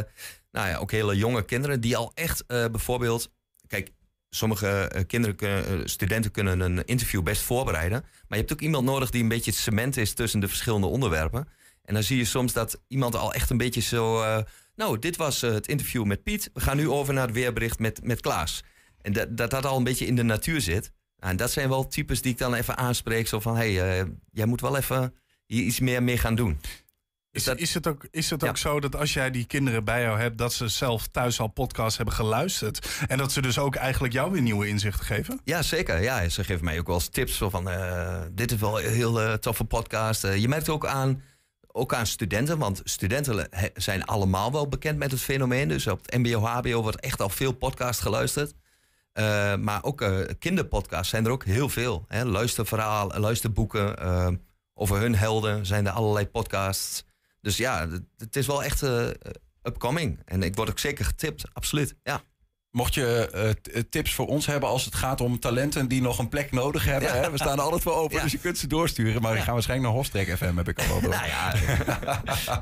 nou 0.50 0.68
ja, 0.68 0.76
ook 0.76 0.90
hele 0.90 1.16
jonge 1.16 1.44
kinderen 1.44 1.80
die 1.80 1.96
al 1.96 2.12
echt 2.14 2.44
eh, 2.46 2.64
bijvoorbeeld, 2.70 3.30
kijk, 3.66 3.90
sommige 4.30 5.04
kinderen, 5.06 5.88
studenten 5.88 6.30
kunnen 6.30 6.60
een 6.60 6.84
interview 6.84 7.22
best 7.22 7.42
voorbereiden, 7.42 8.00
maar 8.00 8.24
je 8.28 8.36
hebt 8.36 8.52
ook 8.52 8.60
iemand 8.60 8.84
nodig 8.84 9.10
die 9.10 9.22
een 9.22 9.28
beetje 9.28 9.52
cement 9.52 9.96
is 9.96 10.14
tussen 10.14 10.40
de 10.40 10.48
verschillende 10.48 10.86
onderwerpen. 10.86 11.48
En 11.84 11.94
dan 11.94 12.02
zie 12.02 12.16
je 12.16 12.24
soms 12.24 12.52
dat 12.52 12.80
iemand 12.88 13.16
al 13.16 13.32
echt 13.32 13.50
een 13.50 13.56
beetje 13.56 13.80
zo, 13.80 14.24
nou, 14.76 14.98
dit 14.98 15.16
was 15.16 15.40
het 15.40 15.66
interview 15.66 16.04
met 16.04 16.22
Piet, 16.22 16.50
we 16.52 16.60
gaan 16.60 16.76
nu 16.76 16.88
over 16.88 17.14
naar 17.14 17.26
het 17.26 17.34
weerbericht 17.34 17.78
met, 17.78 18.04
met 18.04 18.20
Klaas. 18.20 18.62
En 19.02 19.12
dat, 19.12 19.36
dat 19.36 19.50
dat 19.50 19.66
al 19.66 19.76
een 19.76 19.84
beetje 19.84 20.06
in 20.06 20.16
de 20.16 20.22
natuur 20.22 20.60
zit. 20.60 20.92
En 21.24 21.36
dat 21.36 21.50
zijn 21.50 21.68
wel 21.68 21.88
types 21.88 22.22
die 22.22 22.32
ik 22.32 22.38
dan 22.38 22.54
even 22.54 22.76
aanspreek. 22.76 23.28
Zo 23.28 23.40
van, 23.40 23.56
hé, 23.56 23.74
hey, 23.74 24.00
eh, 24.00 24.06
jij 24.30 24.46
moet 24.46 24.60
wel 24.60 24.76
even 24.76 25.14
hier 25.46 25.62
iets 25.62 25.80
meer 25.80 26.02
mee 26.02 26.18
gaan 26.18 26.34
doen. 26.34 26.60
Is, 27.30 27.46
is 27.46 27.74
het 27.74 27.86
ook, 27.86 28.06
is 28.10 28.30
het 28.30 28.48
ook 28.48 28.56
zo 28.56 28.80
dat 28.80 28.96
als 28.96 29.12
jij 29.12 29.30
die 29.30 29.44
kinderen 29.44 29.84
bij 29.84 30.02
jou 30.02 30.18
hebt, 30.18 30.38
dat 30.38 30.52
ze 30.52 30.68
zelf 30.68 31.06
thuis 31.06 31.40
al 31.40 31.46
podcasts 31.46 31.96
hebben 31.96 32.14
geluisterd? 32.14 32.88
En 33.06 33.18
dat 33.18 33.32
ze 33.32 33.42
dus 33.42 33.58
ook 33.58 33.74
eigenlijk 33.74 34.12
jou 34.12 34.32
weer 34.32 34.42
nieuwe 34.42 34.68
inzichten 34.68 35.04
geven? 35.04 35.40
Ja, 35.44 35.62
zeker. 35.62 36.02
Ja, 36.02 36.28
ze 36.28 36.44
geven 36.44 36.64
mij 36.64 36.78
ook 36.78 36.86
wel 36.86 36.96
eens 36.96 37.08
tips 37.08 37.36
zo 37.36 37.50
van, 37.50 37.70
eh, 37.70 38.22
dit 38.32 38.52
is 38.52 38.58
wel 38.58 38.82
een 38.82 38.92
heel 38.92 39.20
eh, 39.20 39.32
toffe 39.32 39.64
podcast. 39.64 40.22
Je 40.22 40.48
merkt 40.48 40.68
ook 40.68 40.86
aan, 40.86 41.22
ook 41.66 41.94
aan 41.94 42.06
studenten, 42.06 42.58
want 42.58 42.80
studenten 42.84 43.48
zijn 43.74 44.04
allemaal 44.04 44.52
wel 44.52 44.68
bekend 44.68 44.98
met 44.98 45.10
het 45.10 45.20
fenomeen. 45.20 45.68
Dus 45.68 45.86
op 45.86 46.00
het 46.02 46.18
mbo, 46.18 46.40
hbo 46.40 46.82
wordt 46.82 47.00
echt 47.00 47.20
al 47.20 47.28
veel 47.28 47.52
podcast 47.52 48.00
geluisterd. 48.00 48.54
Eh, 49.14 49.56
maar 49.56 49.82
ook 49.84 50.00
eh, 50.00 50.18
kinderpodcasts 50.38 51.08
zijn 51.10 51.24
er 51.24 51.30
ook 51.30 51.44
heel 51.44 51.68
veel. 51.68 52.04
Hè? 52.08 52.24
Luisterverhaal, 52.24 53.10
luisterboeken. 53.20 53.98
eh, 53.98 54.28
over 54.74 54.98
hun 55.00 55.14
helden 55.14 55.66
zijn 55.66 55.86
er 55.86 55.92
allerlei 55.92 56.26
podcasts. 56.28 57.04
Dus 57.40 57.56
ja, 57.56 57.88
het- 58.16 58.36
is 58.36 58.46
wel 58.46 58.62
echt 58.64 58.82
upcoming. 59.62 60.20
En 60.24 60.42
ik 60.42 60.54
word 60.56 60.70
ook 60.70 60.78
zeker 60.78 61.04
getipt, 61.04 61.44
absoluut. 61.52 61.94
Ja. 62.02 62.22
Mocht 62.74 62.94
je 62.94 63.30
eh, 63.32 63.50
eh, 63.50 63.54
tips 63.90 64.12
voor 64.14 64.26
ons 64.26 64.46
hebben 64.46 64.68
als 64.68 64.84
het 64.84 64.94
gaat 64.94 65.20
om 65.20 65.38
talenten 65.40 65.88
die 65.88 66.02
nog 66.02 66.18
een 66.18 66.28
plek 66.28 66.52
nodig 66.52 66.84
hebben. 66.84 67.08
Ja. 67.08 67.14
Hè? 67.14 67.30
We 67.30 67.36
staan 67.36 67.56
er 67.58 67.62
altijd 67.64 67.82
voor 67.82 67.94
open, 67.94 68.16
Ja. 68.16 68.22
dus 68.22 68.32
je 68.32 68.38
kunt 68.38 68.58
ze 68.58 68.66
doorsturen. 68.66 69.22
Maar 69.22 69.32
die 69.34 69.42
gaan 69.42 69.52
waarschijnlijk 69.52 69.88
naar 69.90 69.98
Hostrek 69.98 70.36
FM, 70.36 70.56
heb 70.56 70.68
ik 70.68 70.78
al 70.78 70.86
wel 70.88 71.00
door. 71.00 71.10
Nou 71.10 71.26
ja, 71.26 71.52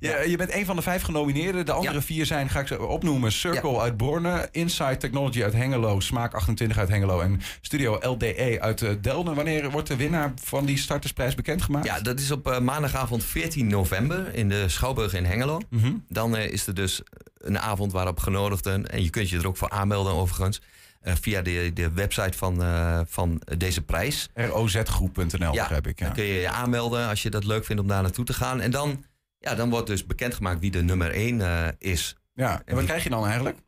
je, 0.00 0.24
je 0.28 0.36
bent 0.36 0.54
een 0.54 0.64
van 0.66 0.76
de 0.76 0.82
vijf 0.82 1.02
genomineerden. 1.02 1.66
De 1.66 1.72
andere 1.72 1.94
Ja. 1.94 2.02
vier 2.02 2.26
zijn, 2.26 2.48
ga 2.48 2.60
ik 2.60 2.66
ze 2.66 2.82
opnoemen, 2.82 3.32
Circle 3.32 3.80
uit 3.80 3.96
Borne, 3.96 4.48
Inside 4.52 4.96
Technology 4.96 5.42
uit 5.42 5.52
Hengelo, 5.52 6.00
Smaak 6.00 6.34
28 6.34 6.78
uit 6.78 6.88
Hengelo 6.88 7.20
en 7.20 7.40
Studio 7.60 7.98
LDE 8.00 8.56
uit 8.60 8.82
eh, 8.82 8.90
Delden. 9.00 9.34
Wanneer 9.34 9.70
wordt 9.70 9.88
de 9.88 9.96
winnaar 9.96 10.32
van 10.42 10.64
die 10.64 10.78
startersprijs 10.78 11.34
bekendgemaakt? 11.34 11.86
Ja, 11.86 12.00
dat 12.00 12.20
is 12.20 12.30
op 12.30 12.58
maandagavond 12.62 13.24
14 13.24 13.66
november 13.66 14.34
in 14.34 14.48
de 14.48 14.68
Schouwburg 14.68 15.14
in 15.14 15.24
Hengelo. 15.24 15.60
Mhm. 15.68 15.92
Dan 16.08 16.36
is 16.36 16.66
er 16.66 16.74
dus 16.74 17.02
een 17.46 17.58
avond 17.58 17.92
waarop 17.92 18.18
genodigden, 18.18 18.86
en 18.86 19.02
je 19.02 19.10
kunt 19.10 19.30
je 19.30 19.38
er 19.38 19.46
ook 19.46 19.56
voor 19.56 19.70
aanmelden 19.70 20.12
overigens, 20.12 20.60
eh, 21.00 21.14
via 21.20 21.42
de, 21.42 21.70
de 21.74 21.90
website 21.92 22.38
van, 22.38 22.62
eh, 22.62 23.00
van 23.06 23.42
deze 23.58 23.82
prijs. 23.82 24.28
rozgroep.nl 24.34 25.52
begrijp 25.52 25.86
ik. 25.86 25.98
Ja. 25.98 26.04
dan 26.04 26.14
kun 26.14 26.24
je 26.24 26.40
je 26.40 26.50
aanmelden 26.50 27.08
als 27.08 27.22
je 27.22 27.30
dat 27.30 27.44
leuk 27.44 27.64
vindt 27.64 27.82
om 27.82 27.88
daar 27.88 28.02
naartoe 28.02 28.24
te 28.24 28.34
gaan. 28.34 28.60
En 28.60 28.70
dan, 28.70 29.04
ja, 29.38 29.54
dan 29.54 29.70
wordt 29.70 29.86
dus 29.86 30.06
bekendgemaakt 30.06 30.60
wie 30.60 30.70
de 30.70 30.82
nummer 30.82 31.10
1 31.14 31.76
is. 31.78 32.16
ja. 32.34 32.62
En 32.64 32.74
wat 32.74 32.84
krijg 32.84 33.02
je 33.02 33.10
dan 33.10 33.26
eigenlijk? 33.26 33.58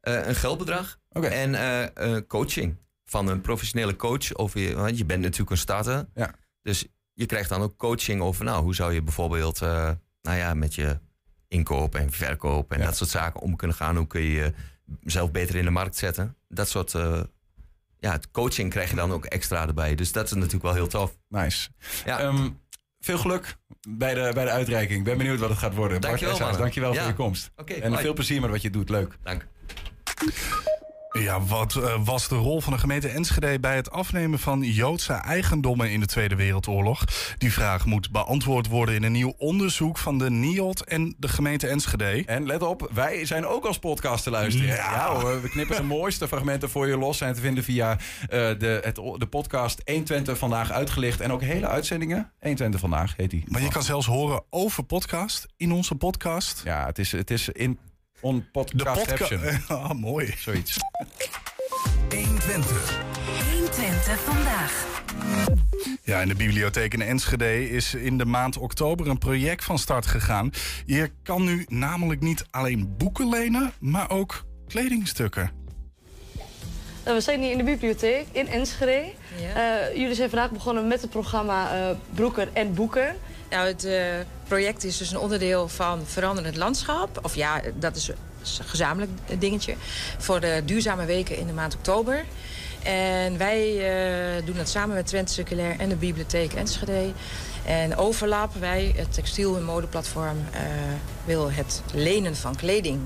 Eh, 0.00 0.26
een 0.26 0.34
geldbedrag 0.34 0.98
Oké. 1.12 1.26
en 1.26 1.54
eh, 1.54 2.16
eh, 2.16 2.22
coaching 2.26 2.76
van 3.04 3.28
een 3.28 3.40
professionele 3.40 3.96
coach. 3.96 4.34
Over 4.34 4.60
je, 4.60 4.74
want 4.74 4.98
je 4.98 5.04
bent 5.04 5.22
natuurlijk 5.22 5.50
een 5.50 5.56
starter. 5.56 6.08
Ja. 6.14 6.34
Dus 6.62 6.86
je 7.12 7.26
krijgt 7.26 7.48
dan 7.48 7.62
ook 7.62 7.76
coaching 7.76 8.20
over, 8.22 8.44
nou, 8.44 8.62
hoe 8.62 8.74
zou 8.74 8.92
je 8.92 9.02
bijvoorbeeld, 9.02 9.62
eh, 9.62 9.90
nou 10.22 10.36
ja, 10.36 10.54
met 10.54 10.74
je 10.74 10.98
inkoop 11.48 11.94
en 11.94 12.12
verkoop 12.12 12.72
en 12.72 12.78
Ja. 12.78 12.84
dat 12.84 12.96
soort 12.96 13.10
zaken 13.10 13.40
om 13.40 13.56
kunnen 13.56 13.76
gaan. 13.76 13.96
Hoe 13.96 14.06
kun 14.06 14.20
je 14.22 14.52
jezelf 15.00 15.30
beter 15.30 15.56
in 15.56 15.64
de 15.64 15.70
markt 15.70 15.96
zetten? 15.96 16.36
Dat 16.48 16.68
soort, 16.68 16.94
eh, 16.94 17.20
ja, 17.98 18.12
het 18.12 18.30
coaching 18.30 18.70
krijg 18.70 18.90
je 18.90 18.96
dan 18.96 19.12
ook 19.12 19.24
extra 19.24 19.66
erbij. 19.66 19.94
Dus 19.94 20.12
dat 20.12 20.24
is 20.26 20.32
natuurlijk 20.32 20.62
wel 20.62 20.74
heel 20.74 20.86
tof. 20.88 21.16
Nice. 21.28 21.68
Ja. 22.04 22.18
Ehm, 22.20 22.48
veel 23.00 23.18
geluk 23.18 23.56
bij 23.88 24.14
de, 24.14 24.30
bij 24.34 24.44
de 24.44 24.50
uitreiking. 24.50 24.98
Ik 24.98 25.04
ben 25.04 25.18
benieuwd 25.18 25.38
wat 25.38 25.48
het 25.50 25.58
gaat 25.58 25.74
worden. 25.74 26.00
Dankjewel, 26.00 26.18
Bart 26.38 26.40
Essaas, 26.40 26.40
mannen. 26.40 26.60
dankjewel 26.60 26.92
Ja. 26.92 26.98
voor 27.00 27.08
je 27.08 27.14
komst. 27.16 27.50
Oké, 27.56 27.72
en 27.74 27.98
veel 27.98 28.14
plezier 28.14 28.40
met 28.40 28.50
wat 28.50 28.62
je 28.62 28.70
doet. 28.70 28.88
Leuk. 28.88 29.16
Dank. 29.22 29.46
Ja, 31.12 31.40
wat 31.40 31.74
eh, 31.74 32.04
was 32.04 32.28
de 32.28 32.34
rol 32.34 32.60
van 32.60 32.72
de 32.72 32.78
gemeente 32.78 33.08
Enschede 33.08 33.60
bij 33.60 33.76
het 33.76 33.90
afnemen 33.90 34.38
van 34.38 34.62
Joodse 34.62 35.12
eigendommen 35.12 35.90
in 35.90 36.00
de 36.00 36.06
Tweede 36.06 36.34
Wereldoorlog? 36.34 37.04
Die 37.38 37.52
vraag 37.52 37.86
moet 37.86 38.10
beantwoord 38.10 38.66
worden 38.66 38.94
in 38.94 39.02
een 39.02 39.12
nieuw 39.12 39.34
onderzoek 39.38 39.98
van 39.98 40.18
de 40.18 40.30
NIOD 40.30 40.84
en 40.84 41.14
de 41.18 41.28
gemeente 41.28 41.66
Enschede. 41.66 42.22
En 42.26 42.46
let 42.46 42.62
op, 42.62 42.90
wij 42.92 43.24
zijn 43.24 43.46
ook 43.46 43.64
als 43.64 43.78
podcast 43.78 44.22
te 44.24 44.30
luisteren. 44.30 44.74
Ja, 44.74 45.14
hoor, 45.14 45.42
we 45.42 45.48
knippen 45.48 45.76
de 45.76 45.82
mooiste 45.82 46.28
fragmenten 46.28 46.70
voor 46.70 46.88
je 46.88 46.96
los. 46.96 47.18
Zijn 47.18 47.34
te 47.34 47.40
vinden 47.40 47.64
via 47.64 47.92
eh, 47.92 47.98
de, 48.28 48.80
het, 48.84 48.94
de 48.94 49.26
podcast 49.30 49.82
120 49.84 50.38
vandaag 50.38 50.70
uitgelicht. 50.70 51.20
En 51.20 51.32
ook 51.32 51.42
hele 51.42 51.66
uitzendingen. 51.66 52.32
120 52.40 52.80
vandaag 52.80 53.14
heet 53.16 53.30
die. 53.30 53.44
Maar 53.46 53.62
je 53.62 53.68
kan 53.68 53.82
zelfs 53.82 54.06
horen 54.06 54.42
over 54.50 54.82
podcast 54.82 55.46
in 55.56 55.72
onze 55.72 55.94
podcast. 55.94 56.60
Ja, 56.64 56.86
het 56.86 56.98
is, 56.98 57.12
het 57.12 57.30
is 57.30 57.48
in 57.48 57.78
on 58.20 58.36
De 58.36 58.42
podcast. 58.52 59.06
podcast. 59.06 59.68
Ah, 59.70 59.90
mooi. 59.90 60.34
Zoiets. 60.38 60.76
120. 62.10 63.00
120 63.52 64.20
vandaag. 64.20 64.86
Ja, 66.02 66.20
in 66.20 66.28
de 66.28 66.34
bibliotheek 66.34 66.94
in 66.94 67.02
Enschede 67.02 67.70
is 67.70 67.94
in 67.94 68.18
de 68.18 68.24
maand 68.24 68.56
oktober 68.56 69.08
een 69.08 69.18
project 69.18 69.64
van 69.64 69.78
start 69.78 70.06
gegaan. 70.06 70.50
Je 70.86 71.10
kan 71.22 71.44
nu 71.44 71.64
namelijk 71.68 72.20
niet 72.20 72.44
alleen 72.50 72.94
boeken 72.96 73.28
lenen, 73.28 73.72
maar 73.80 74.10
ook 74.10 74.44
kledingstukken. 74.68 75.50
Eh, 77.02 77.14
we 77.14 77.20
zijn 77.20 77.40
hier 77.40 77.50
in 77.50 77.58
de 77.58 77.64
bibliotheek 77.64 78.26
in 78.32 78.48
Enschede. 78.48 79.12
Ja. 79.40 79.80
Eh, 79.88 79.96
jullie 79.96 80.14
zijn 80.14 80.30
vandaag 80.30 80.50
begonnen 80.50 80.86
met 80.86 81.00
het 81.00 81.10
programma 81.10 81.72
eh, 81.72 81.96
Broeken 82.14 82.54
en 82.54 82.74
Boeken. 82.74 83.16
Nou, 83.50 83.66
het 83.66 83.84
eh, 83.84 84.02
project 84.48 84.84
is 84.84 84.96
dus 84.96 85.10
een 85.10 85.18
onderdeel 85.18 85.68
van 85.68 86.00
Veranderend 86.04 86.56
Landschap. 86.56 87.18
Of 87.22 87.34
ja, 87.34 87.60
dat 87.74 87.96
is 87.96 88.08
een 88.08 88.64
gezamenlijk 88.64 89.10
dingetje. 89.38 89.74
Voor 90.18 90.40
de 90.40 90.62
duurzame 90.64 91.04
weken 91.04 91.36
in 91.36 91.46
de 91.46 91.52
maand 91.52 91.74
oktober. 91.74 92.24
En 92.82 93.38
wij 93.38 93.76
eh, 94.38 94.46
doen 94.46 94.56
dat 94.56 94.68
samen 94.68 94.94
met 94.94 95.06
Twente 95.06 95.32
Circulair 95.32 95.78
en 95.78 95.88
de 95.88 95.96
Bibliotheek 95.96 96.52
Enschede. 96.52 97.12
En 97.64 97.96
Overlap, 97.96 98.54
wij, 98.54 98.92
het 98.96 99.12
textiel- 99.12 99.56
en 99.56 99.64
modeplatform, 99.64 100.36
eh, 100.52 100.60
wil 101.24 101.50
het 101.50 101.82
lenen 101.94 102.36
van 102.36 102.56
kleding 102.56 103.00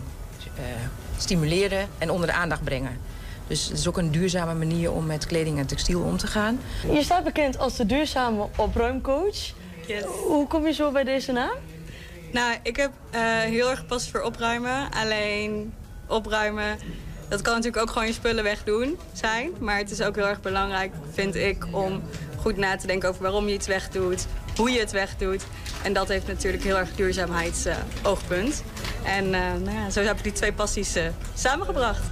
stimuleren 1.16 1.88
en 1.98 2.10
onder 2.10 2.26
de 2.26 2.32
aandacht 2.32 2.64
brengen. 2.64 2.98
Dus 3.46 3.68
het 3.68 3.78
is 3.78 3.88
ook 3.88 3.98
een 3.98 4.10
duurzame 4.10 4.54
manier 4.54 4.92
om 4.92 5.06
met 5.06 5.26
kleding 5.26 5.58
en 5.58 5.66
textiel 5.66 6.00
om 6.00 6.16
te 6.16 6.26
gaan. 6.26 6.60
Je 6.92 7.02
staat 7.02 7.24
bekend 7.24 7.58
als 7.58 7.76
de 7.76 7.86
duurzame 7.86 8.48
opruimcoach. 8.56 9.52
Hoe 10.26 10.46
kom 10.46 10.66
je 10.66 10.72
zo 10.72 10.90
bij 10.90 11.04
deze 11.04 11.32
naam? 11.32 11.56
Nou, 12.32 12.56
ik 12.62 12.76
heb 12.76 12.90
eh, 13.10 13.20
heel 13.38 13.70
erg 13.70 13.78
gepast 13.78 14.10
voor 14.10 14.20
opruimen. 14.20 14.90
Alleen 14.90 15.74
opruimen, 16.06 16.78
dat 17.28 17.42
kan 17.42 17.54
natuurlijk 17.54 17.82
ook 17.82 17.90
gewoon 17.90 18.06
je 18.06 18.12
spullen 18.14 18.44
wegdoen 18.44 18.98
zijn. 19.12 19.50
Maar 19.60 19.78
het 19.78 19.90
is 19.90 20.02
ook 20.02 20.16
heel 20.16 20.26
erg 20.26 20.40
belangrijk, 20.40 20.92
vind 21.12 21.34
ik, 21.34 21.66
om 21.70 22.02
goed 22.40 22.56
na 22.56 22.76
te 22.76 22.86
denken 22.86 23.08
over 23.08 23.22
waarom 23.22 23.48
je 23.48 23.54
iets 23.54 23.66
wegdoet. 23.66 24.26
Hoe 24.56 24.70
je 24.70 24.78
het 24.78 24.90
wegdoet. 24.90 25.44
En 25.82 25.92
dat 25.92 26.08
heeft 26.08 26.26
natuurlijk 26.26 26.62
heel 26.62 26.76
erg 26.76 26.94
duurzaamheidsoogpunt. 26.94 28.62
en 29.04 29.34
eh, 29.34 29.40
nou 29.64 29.76
ja, 29.76 29.90
zo 29.90 30.00
heb 30.00 30.16
ik 30.16 30.22
die 30.22 30.32
twee 30.32 30.52
passies 30.52 30.94
eh, 30.94 31.06
samengebracht. 31.34 32.02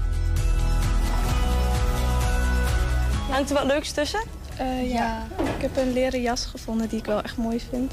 Hangt 3.31 3.51
er 3.51 3.57
wat 3.57 3.65
leuks 3.65 3.93
tussen? 3.93 4.39
Eh, 4.61 4.90
ja, 4.92 5.27
ik 5.57 5.61
heb 5.61 5.77
een 5.77 5.92
leren 5.92 6.20
jas 6.20 6.46
gevonden 6.46 6.88
die 6.88 6.99
ik 6.99 7.05
wel 7.05 7.23
echt 7.23 7.37
mooi 7.37 7.61
vind. 7.70 7.92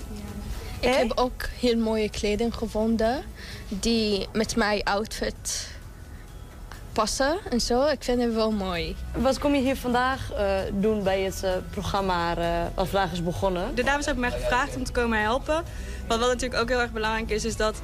Ik 0.79 0.93
heb 0.93 1.11
ook 1.15 1.45
heel 1.59 1.77
mooie 1.77 2.09
kleding 2.09 2.55
gevonden 2.55 3.23
die 3.67 4.27
met 4.33 4.55
mijn 4.55 4.83
outfit 4.83 5.69
passen 6.93 7.37
en 7.49 7.61
zo. 7.61 7.85
Ik 7.85 8.03
vind 8.03 8.21
het 8.21 8.33
wel 8.33 8.51
mooi. 8.51 8.95
Wat 9.15 9.39
kom 9.39 9.55
je 9.55 9.61
hier 9.61 9.75
vandaag 9.75 10.33
eh, 10.33 10.59
doen 10.73 11.03
bij 11.03 11.21
het 11.21 11.43
eh, 11.43 11.51
programma 11.69 12.37
eh, 12.37 12.65
wat 12.75 12.87
vandaag 12.87 13.11
is 13.11 13.23
begonnen? 13.23 13.75
De 13.75 13.83
dames 13.83 14.05
hebben 14.05 14.23
mij 14.29 14.39
gevraagd 14.39 14.75
om 14.75 14.83
te 14.83 14.91
komen 14.91 15.21
helpen. 15.21 15.63
Wat 16.07 16.19
natuurlijk 16.19 16.61
ook 16.61 16.69
heel 16.69 16.79
erg 16.79 16.91
belangrijk 16.91 17.29
is, 17.29 17.45
is 17.45 17.55
dat 17.55 17.81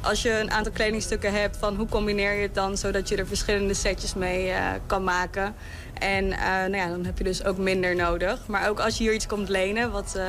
als 0.00 0.22
je 0.22 0.40
een 0.40 0.50
aantal 0.50 0.72
kledingstukken 0.72 1.32
hebt, 1.32 1.56
van 1.56 1.76
hoe 1.76 1.88
combineer 1.88 2.34
je 2.34 2.42
het 2.42 2.54
dan 2.54 2.76
zodat 2.76 3.08
je 3.08 3.16
er 3.16 3.26
verschillende 3.26 3.74
setjes 3.74 4.14
mee 4.14 4.50
eh, 4.50 4.66
kan 4.86 5.04
maken. 5.04 5.54
En 5.98 6.32
eh, 6.32 6.40
nou 6.40 6.76
ja, 6.76 6.88
dan 6.88 7.04
heb 7.04 7.18
je 7.18 7.24
dus 7.24 7.44
ook 7.44 7.58
minder 7.58 7.96
nodig. 7.96 8.46
Maar 8.46 8.68
ook 8.68 8.80
als 8.80 8.98
je 8.98 9.04
hier 9.04 9.12
iets 9.12 9.26
komt 9.26 9.48
lenen, 9.48 9.90
wat 9.90 10.14
eh, 10.16 10.24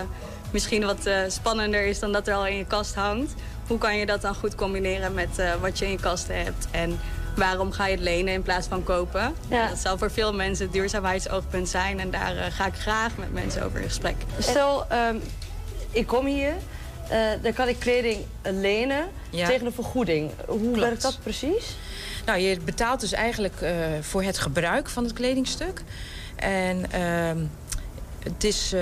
misschien 0.52 0.86
wat 0.86 1.06
eh, 1.06 1.18
spannender 1.28 1.86
is 1.86 2.00
dan 2.00 2.12
dat 2.12 2.28
er 2.28 2.34
al 2.34 2.48
in 2.48 2.58
je 2.58 2.66
kast 2.66 2.96
hangt. 2.96 3.34
Hoe 3.68 3.78
kan 3.78 3.98
je 3.98 4.06
dat 4.06 4.22
dan 4.22 4.36
goed 4.36 4.56
combineren 4.56 5.14
met 5.14 5.42
wat 5.62 5.80
je 5.80 5.86
in 5.86 5.92
je 5.92 6.00
kast 6.00 6.28
hebt? 6.28 6.68
En 6.72 7.00
waarom 7.36 7.72
ga 7.72 7.86
je 7.86 7.92
het 7.92 8.04
lenen 8.04 8.34
in 8.34 8.42
plaats 8.42 8.68
van 8.68 8.84
kopen? 8.84 9.36
Dat 9.50 9.78
zal 9.78 9.98
voor 9.98 10.12
veel 10.12 10.34
mensen 10.34 10.66
het 10.66 10.74
duurzaamheidsoogpunt 10.74 11.70
zijn. 11.70 12.00
En 12.00 12.12
daar 12.12 12.52
ga 12.52 12.66
ik 12.66 12.74
graag 12.74 13.18
met 13.18 13.34
mensen 13.34 13.64
over 13.64 13.80
in 13.80 13.88
gesprek. 13.88 14.16
Stel, 14.40 14.86
ehm, 14.90 15.16
ik 15.92 16.08
kom 16.08 16.26
hier, 16.26 16.54
uh, 17.12 17.18
dan 17.42 17.54
kan 17.54 17.68
ik 17.68 17.80
kleding 17.80 18.26
lenen 18.42 19.08
tegen 19.32 19.66
een 19.66 19.74
vergoeding. 19.74 20.32
Hoe 20.48 20.80
werkt 20.80 21.02
dat 21.02 21.20
precies? 21.24 21.76
Nou, 22.26 22.40
je 22.40 22.60
betaalt 22.60 23.00
dus 23.00 23.12
eigenlijk 23.12 23.62
uh, 23.62 23.72
voor 24.02 24.24
het 24.24 24.38
gebruik 24.38 24.90
van 24.90 25.04
het 25.04 25.14
kledingstuk. 25.14 25.82
En 26.36 26.92
ehm, 26.92 27.38
het 28.20 28.44
is 28.44 28.74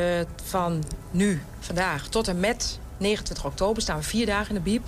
van 0.43 0.83
nu, 1.11 1.41
vandaag, 1.59 2.07
tot 2.07 2.27
en 2.27 2.39
met 2.39 2.79
29 2.97 3.45
oktober 3.45 3.81
staan 3.81 3.97
we 3.97 4.03
vier 4.03 4.25
dagen 4.25 4.47
in 4.47 4.55
de 4.55 4.69
biep. 4.69 4.87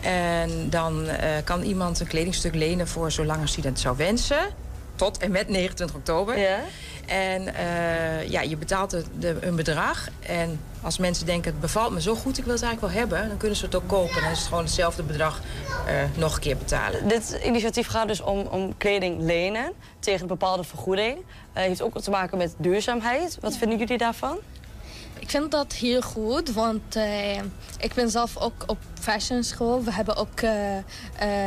En 0.00 0.70
dan 0.70 1.06
kan 1.44 1.62
iemand 1.62 2.00
een 2.00 2.06
kledingstuk 2.06 2.54
lenen 2.54 2.88
voor 2.88 3.10
zolang 3.12 3.40
als 3.40 3.54
hij 3.54 3.62
dat 3.70 3.80
zou 3.80 3.96
wensen. 3.96 4.48
Tot 4.96 5.18
en 5.18 5.30
met 5.30 5.48
29 5.48 5.96
oktober. 5.96 6.38
Ja. 6.38 6.60
En 7.08 7.42
uh, 7.42 8.28
ja, 8.28 8.40
je 8.40 8.56
betaalt 8.56 8.90
de, 8.90 9.04
de, 9.18 9.36
een 9.40 9.56
bedrag. 9.56 10.08
En 10.20 10.60
als 10.82 10.98
mensen 10.98 11.26
denken, 11.26 11.50
het 11.50 11.60
bevalt 11.60 11.92
me 11.92 12.00
zo 12.00 12.14
goed, 12.14 12.38
ik 12.38 12.44
wil 12.44 12.54
het 12.54 12.62
eigenlijk 12.62 12.92
wel 12.92 13.02
hebben... 13.02 13.28
dan 13.28 13.36
kunnen 13.36 13.56
ze 13.56 13.64
het 13.64 13.74
ook 13.74 13.86
kopen. 13.88 14.22
Dan 14.22 14.30
is 14.30 14.38
het 14.38 14.48
gewoon 14.48 14.64
hetzelfde 14.64 15.02
bedrag 15.02 15.40
uh, 15.86 15.94
nog 16.16 16.34
een 16.34 16.40
keer 16.40 16.56
betalen. 16.56 17.08
Dit 17.08 17.40
initiatief 17.44 17.86
gaat 17.86 18.08
dus 18.08 18.20
om, 18.20 18.38
om 18.40 18.76
kleding 18.76 19.22
lenen 19.22 19.72
tegen 19.98 20.20
een 20.20 20.26
bepaalde 20.26 20.64
vergoeding. 20.64 21.16
Uh, 21.18 21.22
heeft 21.52 21.82
ook 21.82 22.00
te 22.00 22.10
maken 22.10 22.38
met 22.38 22.54
duurzaamheid. 22.58 23.38
Wat 23.40 23.56
vinden 23.56 23.78
jullie 23.78 23.98
daarvan? 23.98 24.38
Ik 25.18 25.30
vind 25.30 25.50
dat 25.50 25.72
heel 25.72 26.02
goed, 26.02 26.52
want 26.52 26.96
uh, 26.96 27.36
ik 27.78 27.94
ben 27.94 28.10
zelf 28.10 28.36
ook 28.36 28.64
op 28.66 28.78
fashion 29.00 29.42
school. 29.42 29.84
We 29.84 29.92
hebben 29.92 30.16
ook 30.16 30.40
uh, 30.40 30.76
uh, 30.76 30.82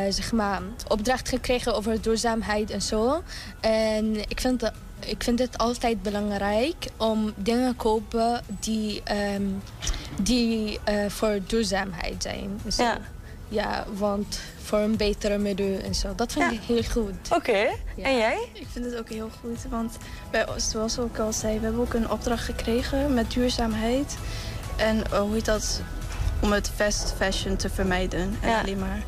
zeg 0.08 0.32
maar 0.32 0.62
opdracht 0.88 1.28
gekregen 1.28 1.74
over 1.74 2.02
duurzaamheid 2.02 2.70
en 2.70 2.82
zo. 2.82 3.22
En 3.60 4.16
ik 4.28 4.40
vind, 4.40 4.60
dat, 4.60 4.72
ik 5.06 5.22
vind 5.22 5.38
het 5.38 5.58
altijd 5.58 6.02
belangrijk 6.02 6.86
om 6.96 7.32
dingen 7.36 7.68
te 7.70 7.76
kopen 7.76 8.40
die, 8.60 9.02
um, 9.34 9.62
die 10.22 10.78
voor 11.08 11.38
duurzaamheid 11.46 12.22
zijn. 12.22 12.60
Ja. 12.76 12.98
ja, 13.48 13.84
want 13.96 14.40
voor 14.62 14.78
een 14.78 14.96
betere 14.96 15.38
milieu 15.38 15.76
en 15.76 15.94
zo. 15.94 16.14
Dat 16.14 16.32
vind 16.32 16.52
ik 16.52 16.60
heel 16.60 16.82
goed. 16.82 17.14
Oké, 17.30 17.68
en 18.02 18.16
jij? 18.16 18.48
Ik 18.52 18.66
vind 18.72 18.84
het 18.84 18.98
ook 18.98 19.08
heel 19.08 19.30
goed, 19.40 19.58
want 19.70 19.96
bij, 20.30 20.46
zoals 20.56 20.98
ik 20.98 21.18
al 21.18 21.32
zei, 21.32 21.58
we 21.58 21.64
hebben 21.64 21.80
ook 21.80 21.94
een 21.94 22.10
opdracht 22.10 22.44
gekregen 22.44 23.14
met 23.14 23.30
duurzaamheid. 23.30 24.16
En 24.76 24.96
uh, 25.12 25.20
hoe 25.20 25.34
heet 25.34 25.44
dat? 25.44 25.80
Om 26.40 26.52
het 26.52 26.70
fast 26.74 27.14
fashion 27.16 27.56
te 27.56 27.70
vermijden. 27.70 28.36
En 28.40 28.60
alleen 28.60 28.78
maar 28.78 29.02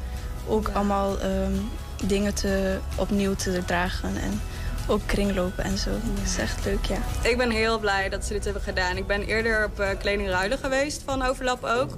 ook 0.49 0.69
allemaal 0.69 1.23
um, 1.23 1.71
dingen 2.05 2.35
te, 2.35 2.79
opnieuw 2.97 3.35
te 3.35 3.65
dragen. 3.67 4.17
En 4.17 4.41
ook 4.89 5.01
kringlopen 5.07 5.65
en 5.65 5.79
zo. 5.79 5.91
Dat 5.91 6.25
is 6.25 6.39
echt 6.39 6.65
leuk, 6.65 6.85
ja. 6.85 6.99
Ik 7.23 7.37
ben 7.37 7.51
heel 7.51 7.79
blij 7.79 8.09
dat 8.09 8.25
ze 8.25 8.33
dit 8.33 8.45
hebben 8.45 8.63
gedaan. 8.63 8.97
Ik 8.97 9.07
ben 9.07 9.23
eerder 9.23 9.65
op 9.65 9.81
uh, 9.81 9.89
kledingruilen 9.99 10.59
geweest 10.59 11.03
van 11.05 11.23
Overlap 11.23 11.65
ook. 11.65 11.97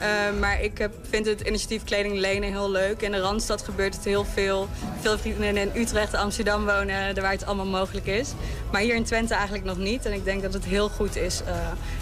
Uh, 0.00 0.40
maar 0.40 0.62
ik 0.62 0.78
heb, 0.78 0.94
vind 1.08 1.26
het 1.26 1.40
initiatief 1.40 1.84
Kleding 1.84 2.18
Lenen 2.18 2.50
heel 2.50 2.70
leuk. 2.70 3.02
In 3.02 3.12
de 3.12 3.20
Randstad 3.20 3.62
gebeurt 3.62 3.94
het 3.94 4.04
heel 4.04 4.24
veel. 4.24 4.68
Veel 5.00 5.18
vrienden 5.18 5.56
in 5.56 5.70
Utrecht, 5.74 6.14
Amsterdam 6.14 6.64
wonen, 6.64 7.14
daar 7.14 7.24
waar 7.24 7.32
het 7.32 7.46
allemaal 7.46 7.66
mogelijk 7.66 8.06
is. 8.06 8.32
Maar 8.72 8.80
hier 8.80 8.94
in 8.94 9.04
Twente 9.04 9.34
eigenlijk 9.34 9.64
nog 9.64 9.76
niet. 9.76 10.06
En 10.06 10.12
ik 10.12 10.24
denk 10.24 10.42
dat 10.42 10.52
het 10.52 10.64
heel 10.64 10.88
goed 10.88 11.16
is 11.16 11.42
uh, 11.42 11.56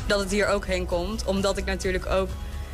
dat 0.06 0.20
het 0.20 0.30
hier 0.30 0.46
ook 0.46 0.66
heen 0.66 0.86
komt. 0.86 1.24
Omdat 1.24 1.56
ik 1.56 1.64
natuurlijk 1.64 2.06
ook 2.06 2.28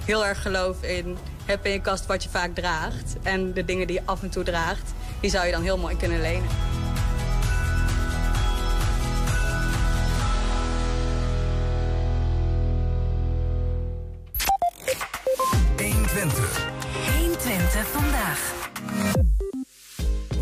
heel 0.04 0.26
erg 0.26 0.42
geloof 0.42 0.82
in... 0.82 1.16
heb 1.44 1.66
in 1.66 1.72
je 1.72 1.80
kast 1.80 2.06
wat 2.06 2.22
je 2.22 2.28
vaak 2.28 2.54
draagt. 2.54 3.16
En 3.22 3.52
de 3.52 3.64
dingen 3.64 3.86
die 3.86 3.96
je 3.96 4.02
af 4.04 4.22
en 4.22 4.30
toe 4.30 4.44
draagt, 4.44 4.92
die 5.20 5.30
zou 5.30 5.46
je 5.46 5.52
dan 5.52 5.62
heel 5.62 5.78
mooi 5.78 5.96
kunnen 5.96 6.20
lenen. 6.20 6.48
Vandaag. 18.34 18.68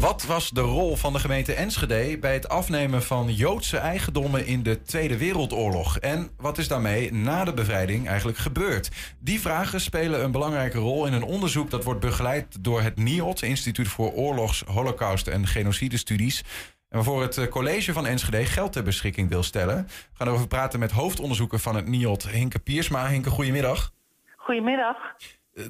Wat 0.01 0.27
was 0.27 0.51
de 0.51 0.61
rol 0.61 0.96
van 0.96 1.12
de 1.12 1.18
gemeente 1.18 1.53
Enschede 1.53 2.18
bij 2.18 2.33
het 2.33 2.48
afnemen 2.48 3.03
van 3.03 3.35
Joodse 3.35 3.77
eigendommen 3.77 4.46
in 4.46 4.62
de 4.62 4.83
Tweede 4.83 5.18
Wereldoorlog? 5.18 5.98
En 5.98 6.31
wat 6.37 6.59
is 6.59 6.68
daarmee 6.68 7.12
na 7.12 7.44
de 7.44 7.55
bevrijding 7.55 8.09
eigenlijk 8.09 8.38
gebeurd? 8.38 8.90
Die 9.18 9.40
vragen 9.40 9.81
spelen 9.81 10.24
een 10.24 10.31
belangrijke 10.31 10.79
rol 10.79 11.07
in 11.07 11.12
een 11.12 11.22
onderzoek 11.22 11.70
dat 11.70 11.85
wordt 11.85 12.01
begeleid 12.01 12.64
door 12.64 12.83
het 12.83 12.96
NIOT, 12.96 13.42
Instituut 13.42 13.88
voor 13.88 14.12
Oorlogs, 14.12 14.62
Holocaust 14.66 15.27
en 15.27 15.46
Genocidestudies. 15.46 16.44
En 16.88 16.96
waarvoor 16.96 17.22
het 17.22 17.38
eh, 17.38 17.46
college 17.46 17.92
van 17.92 18.07
Enschede 18.07 18.44
geld 18.44 18.72
ter 18.72 18.83
beschikking 18.83 19.29
wil 19.29 19.42
stellen. 19.42 19.85
We 19.87 19.92
gaan 20.12 20.27
erover 20.27 20.46
praten 20.46 20.79
met 20.79 20.90
hoofdonderzoeker 20.90 21.59
van 21.59 21.77
het 21.77 21.88
NIOT, 21.88 22.29
Hinke 22.29 22.59
Piersma. 22.59 23.09
Hinke, 23.09 23.31
goedemiddag. 23.31 23.92
Goedemiddag 24.37 24.96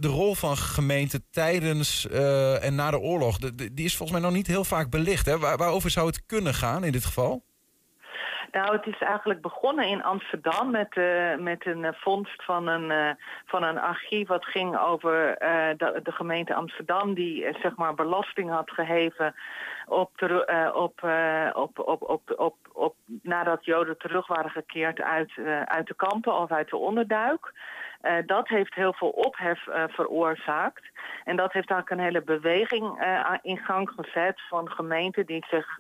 de 0.01 0.09
rol 0.09 0.35
van 0.35 0.57
gemeenten 0.57 1.25
tijdens 1.31 2.09
uh, 2.13 2.65
en 2.65 2.75
na 2.75 2.91
de 2.91 2.99
oorlog, 2.99 3.39
die 3.39 3.85
is 3.85 3.97
volgens 3.97 4.19
mij 4.19 4.29
nog 4.29 4.37
niet 4.37 4.47
heel 4.47 4.65
vaak 4.65 4.91
belicht. 4.91 5.27
Hè? 5.27 5.39
Waar, 5.39 5.57
waarover 5.57 5.91
zou 5.91 6.07
het 6.07 6.27
kunnen 6.27 6.55
gaan 6.55 6.85
in 6.85 6.93
dit 6.93 7.05
geval? 7.05 7.43
Nou, 8.53 8.73
het 8.77 8.87
is 8.87 8.99
eigenlijk 8.99 9.41
begonnen 9.41 9.89
in 9.89 10.03
Amsterdam 10.03 10.71
met, 10.71 10.97
uh, 10.97 11.37
met 11.37 11.67
een 11.67 11.87
vondst 11.95 12.45
van 12.45 12.67
een, 12.67 12.91
uh, 12.91 13.11
van 13.47 13.63
een 13.63 13.79
archief 13.79 14.29
wat 14.29 14.45
ging 14.45 14.79
over 14.79 15.37
de, 15.77 16.01
de, 16.03 16.13
gemeente 16.13 16.55
Amsterdam 16.55 17.15
die 17.15 17.47
zeg 17.63 17.77
maar 17.77 17.95
belasting 17.95 18.51
had 18.51 18.71
geheven 18.71 19.35
op, 19.89 20.11
op, 20.75 21.03
op, 21.55 21.79
op, 21.79 22.03
op, 22.03 22.35
op, 22.37 22.57
op, 22.73 22.95
nadat 23.23 23.65
Joden 23.65 23.99
terug 23.99 24.27
waren 24.27 24.51
gekeerd 24.51 25.01
uit, 25.01 25.33
uit 25.65 25.87
de 25.87 25.95
kampen 25.95 26.39
of 26.39 26.51
uit 26.51 26.69
de 26.71 26.77
onderduik. 26.77 27.53
Dat 28.27 28.49
heeft 28.49 28.75
heel 28.75 28.93
veel 28.93 29.09
ophef 29.09 29.65
veroorzaakt. 29.89 30.85
En 31.25 31.37
dat 31.37 31.53
heeft 31.53 31.71
eigenlijk 31.71 32.01
een 32.01 32.07
hele 32.07 32.23
beweging 32.23 32.85
in 33.43 33.59
gang 33.59 33.91
gezet 33.97 34.41
van 34.49 34.71
gemeenten 34.71 35.27
die 35.27 35.45
zich, 35.51 35.79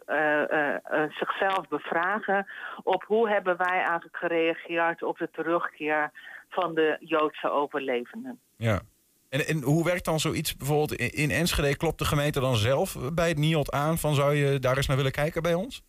zichzelf 1.10 1.68
bevragen 1.68 2.46
op 2.82 3.04
hoe 3.04 3.28
hebben 3.28 3.56
wij 3.56 3.82
eigenlijk 3.82 4.16
gereageerd 4.16 5.02
op 5.02 5.18
de 5.18 5.30
terugkeer 5.30 6.10
van 6.48 6.74
de 6.74 6.96
Joodse 7.00 7.50
overlevenden. 7.50 8.40
Ja. 8.56 8.80
En, 9.28 9.46
en 9.46 9.62
hoe 9.62 9.84
werkt 9.84 10.04
dan 10.04 10.20
zoiets 10.20 10.56
bijvoorbeeld 10.56 10.94
in 10.94 11.30
Enschede? 11.30 11.76
Klopt 11.76 11.98
de 11.98 12.04
gemeente 12.04 12.40
dan 12.40 12.56
zelf 12.56 12.96
bij 13.12 13.28
het 13.28 13.38
NIOD 13.38 13.70
aan 13.70 13.98
van 13.98 14.14
zou 14.14 14.34
je 14.34 14.58
daar 14.58 14.76
eens 14.76 14.86
naar 14.86 14.96
willen 14.96 15.12
kijken 15.12 15.42
bij 15.42 15.54
ons? 15.54 15.82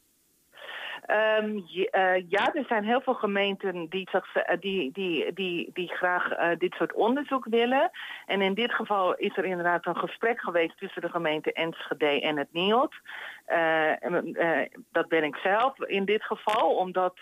Um, 1.12 1.63
ja, 2.28 2.54
er 2.54 2.65
zijn 2.67 2.84
heel 2.84 3.02
veel 3.02 3.13
gemeenten 3.13 3.88
die, 3.89 4.10
uh, 4.13 4.41
die, 4.60 4.91
die, 4.91 5.34
die, 5.34 5.69
die 5.74 5.88
graag 5.88 6.32
uh, 6.32 6.50
dit 6.58 6.74
soort 6.74 6.93
onderzoek 6.93 7.45
willen. 7.45 7.91
En 8.26 8.41
in 8.41 8.54
dit 8.54 8.74
geval 8.74 9.15
is 9.15 9.38
er 9.38 9.45
inderdaad 9.45 9.86
een 9.86 9.98
gesprek 9.98 10.39
geweest 10.39 10.78
tussen 10.78 11.02
de 11.02 11.10
gemeente 11.10 11.54
Enschede 11.54 12.22
en 12.22 12.38
het 12.38 12.48
NIOD. 12.52 12.93
dat 14.91 15.08
ben 15.08 15.24
ik 15.24 15.36
zelf 15.36 15.80
in 15.80 16.06
dit 16.06 16.24
geval, 16.24 16.76
omdat 16.76 17.13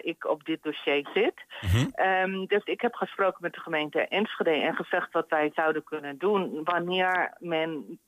ik 0.00 0.24
op 0.24 0.44
dit 0.44 0.62
dossier 0.62 1.06
zit. 1.14 1.44
Mm 1.60 1.94
um, 2.06 2.46
dus 2.46 2.64
ik 2.64 2.80
heb 2.80 2.94
gesproken 2.94 3.38
met 3.40 3.52
de 3.52 3.60
gemeente 3.60 4.08
Enschede 4.08 4.50
en 4.50 4.74
gezegd 4.74 5.12
wat 5.12 5.28
wij 5.28 5.50
zouden 5.54 5.84
kunnen 5.84 6.18
doen 6.18 6.60
wanneer 6.64 7.34
men 7.38 8.00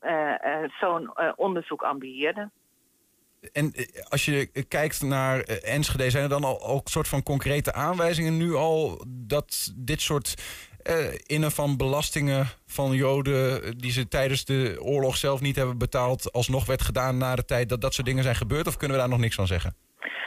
zo'n 0.79 1.13
onderzoek 1.35 1.81
ambieerde. 1.81 2.49
En 3.51 3.73
eh, 3.73 3.85
als 4.09 4.25
je 4.25 4.45
kijkt 4.67 5.01
naar 5.01 5.41
eh, 5.41 5.73
Enschede, 5.73 6.09
zijn 6.09 6.23
er 6.23 6.29
dan 6.29 6.43
al 6.43 6.65
ook 6.65 6.89
soort 6.89 7.07
van 7.07 7.23
concrete 7.23 7.73
aanwijzingen 7.73 8.37
nu 8.37 8.53
al 8.53 9.05
dat 9.07 9.71
dit 9.75 10.01
soort 10.01 10.33
uh, 11.27 11.49
van 11.49 11.77
belastingen 11.77 12.49
van 12.67 12.93
Joden 12.93 13.77
die 13.77 13.91
ze 13.91 14.07
tijdens 14.07 14.45
de 14.45 14.77
oorlog 14.81 15.17
zelf 15.17 15.41
niet 15.41 15.55
hebben 15.55 15.77
betaald, 15.77 16.31
alsnog 16.31 16.65
werd 16.65 16.81
gedaan 16.81 17.17
na 17.17 17.35
de 17.35 17.45
tijd 17.45 17.69
dat 17.69 17.81
dat 17.81 17.93
soort 17.93 18.07
dingen 18.07 18.23
zijn 18.23 18.35
gebeurd? 18.35 18.67
Of 18.67 18.77
kunnen 18.77 18.97
we 18.97 19.01
daar 19.01 19.11
nog 19.11 19.19
niks 19.19 19.35
van 19.35 19.47
zeggen? 19.47 19.75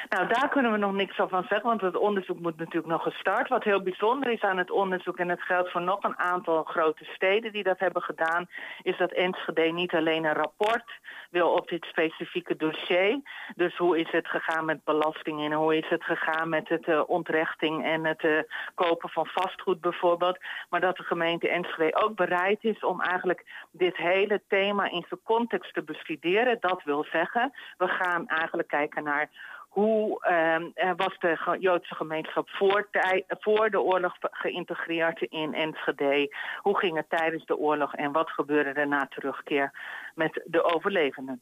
Nou, 0.09 0.27
daar 0.27 0.49
kunnen 0.49 0.73
we 0.73 0.79
nog 0.79 0.93
niks 0.93 1.17
van 1.17 1.45
zeggen, 1.49 1.63
want 1.63 1.81
het 1.81 1.97
onderzoek 1.97 2.41
moet 2.41 2.57
natuurlijk 2.57 2.87
nog 2.87 3.03
gestart. 3.03 3.49
Wat 3.49 3.65
heel 3.65 3.83
bijzonder 3.83 4.33
is 4.33 4.41
aan 4.41 4.59
het 4.59 4.71
onderzoek, 4.71 5.19
en 5.19 5.29
het 5.29 5.43
geldt 5.43 5.71
voor 5.71 5.83
nog 5.83 6.03
een 6.03 6.19
aantal 6.19 6.65
grote 6.65 7.05
steden 7.05 7.53
die 7.53 7.63
dat 7.63 7.79
hebben 7.79 8.03
gedaan, 8.03 8.49
is 8.83 8.97
dat 8.97 9.13
Enschede 9.13 9.63
niet 9.63 9.95
alleen 9.95 10.25
een 10.25 10.35
rapport 10.35 11.01
wil 11.31 11.49
op 11.49 11.69
dit 11.69 11.85
specifieke 11.85 12.57
dossier. 12.57 13.21
Dus 13.57 13.77
hoe 13.77 13.99
is 13.99 14.11
het 14.11 14.29
gegaan 14.29 14.65
met 14.65 14.85
belasting 14.85 15.45
en 15.45 15.53
hoe 15.53 15.77
is 15.77 15.89
het 15.89 16.05
gegaan 16.05 16.49
met 16.49 16.69
het 16.69 16.87
uh, 16.87 17.03
ontrechting 17.07 17.85
en 17.85 18.05
het 18.07 18.23
uh, 18.23 18.39
kopen 18.75 19.09
van 19.09 19.27
vastgoed 19.27 19.81
bijvoorbeeld. 19.81 20.39
Maar 20.71 20.81
dat 20.81 20.97
de 20.97 21.03
gemeente 21.03 21.49
Enschede 21.49 22.03
ook 22.03 22.17
bereid 22.17 22.65
is 22.65 22.81
om 22.81 23.01
eigenlijk 23.01 23.45
dit 23.71 23.97
hele 23.97 24.43
thema 24.49 24.91
in 24.91 25.05
zijn 25.09 25.21
context 25.25 25.75
te 25.75 25.83
bestuderen. 25.83 26.57
Dat 26.61 26.83
wil 26.85 27.05
zeggen, 27.13 27.53
we 27.79 27.89
gaan 27.89 28.27
eigenlijk 28.29 28.69
kijken 28.69 29.05
naar 29.05 29.31
hoe 29.73 30.25
ehm, 30.25 30.95
was 30.97 31.19
de 31.19 31.57
Joodse 31.61 31.95
gemeenschap 31.95 32.49
voor, 32.49 32.89
voor 33.29 33.71
de 33.71 33.81
oorlog 33.81 34.17
geïntegreerd 34.21 35.21
in 35.21 35.55
Enschede? 35.55 36.37
Hoe 36.59 36.79
ging 36.79 36.97
het 36.97 37.09
tijdens 37.09 37.45
de 37.45 37.57
oorlog 37.57 37.95
en 37.95 38.13
wat 38.13 38.31
gebeurde 38.31 38.71
er 38.71 38.89
na 38.89 39.07
terugkeer 39.07 39.73
met 40.15 40.43
de 40.45 40.63
overlevenden? 40.63 41.41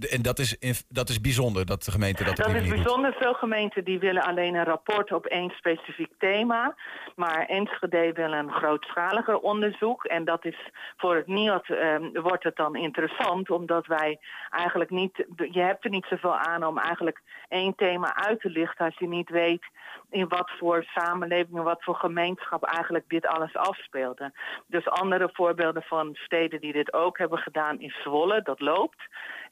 En 0.00 0.22
dat 0.22 0.38
is, 0.38 0.84
dat 0.88 1.08
is 1.08 1.20
bijzonder, 1.20 1.66
dat 1.66 1.82
de 1.82 1.90
gemeente 1.90 2.24
dat 2.24 2.36
Dat 2.36 2.54
is 2.54 2.68
bijzonder. 2.68 3.14
Veel 3.18 3.34
gemeenten 3.34 3.84
die 3.84 3.98
willen 3.98 4.22
alleen 4.22 4.54
een 4.54 4.64
rapport 4.64 5.12
op 5.12 5.26
één 5.26 5.50
specifiek 5.50 6.12
thema. 6.18 6.74
Maar 7.16 7.46
Enschede 7.46 8.12
wil 8.12 8.32
een 8.32 8.50
grootschaliger 8.50 9.38
onderzoek. 9.38 10.04
En 10.04 10.24
dat 10.24 10.44
is 10.44 10.56
voor 10.96 11.16
het 11.16 11.26
NIOD 11.26 11.68
um, 11.68 12.10
wordt 12.12 12.44
het 12.44 12.56
dan 12.56 12.76
interessant. 12.76 13.50
Omdat 13.50 13.86
wij 13.86 14.18
eigenlijk 14.50 14.90
niet... 14.90 15.26
Je 15.36 15.60
hebt 15.60 15.84
er 15.84 15.90
niet 15.90 16.06
zoveel 16.08 16.36
aan 16.36 16.66
om 16.66 16.78
eigenlijk 16.78 17.22
één 17.48 17.74
thema 17.74 18.14
uit 18.14 18.40
te 18.40 18.50
lichten... 18.50 18.84
als 18.84 18.98
je 18.98 19.08
niet 19.08 19.30
weet 19.30 19.64
in 20.10 20.28
wat 20.28 20.50
voor 20.58 20.84
samenleving 20.84 21.56
en 21.56 21.62
wat 21.62 21.84
voor 21.84 21.94
gemeenschap 21.94 22.64
eigenlijk 22.64 23.08
dit 23.08 23.26
alles 23.26 23.56
afspeelde. 23.56 24.32
Dus 24.66 24.88
andere 24.88 25.30
voorbeelden 25.32 25.82
van 25.82 26.14
steden 26.14 26.60
die 26.60 26.72
dit 26.72 26.92
ook 26.92 27.18
hebben 27.18 27.38
gedaan 27.38 27.80
is 27.80 28.02
Zwolle, 28.02 28.42
dat 28.42 28.60
loopt. 28.60 29.02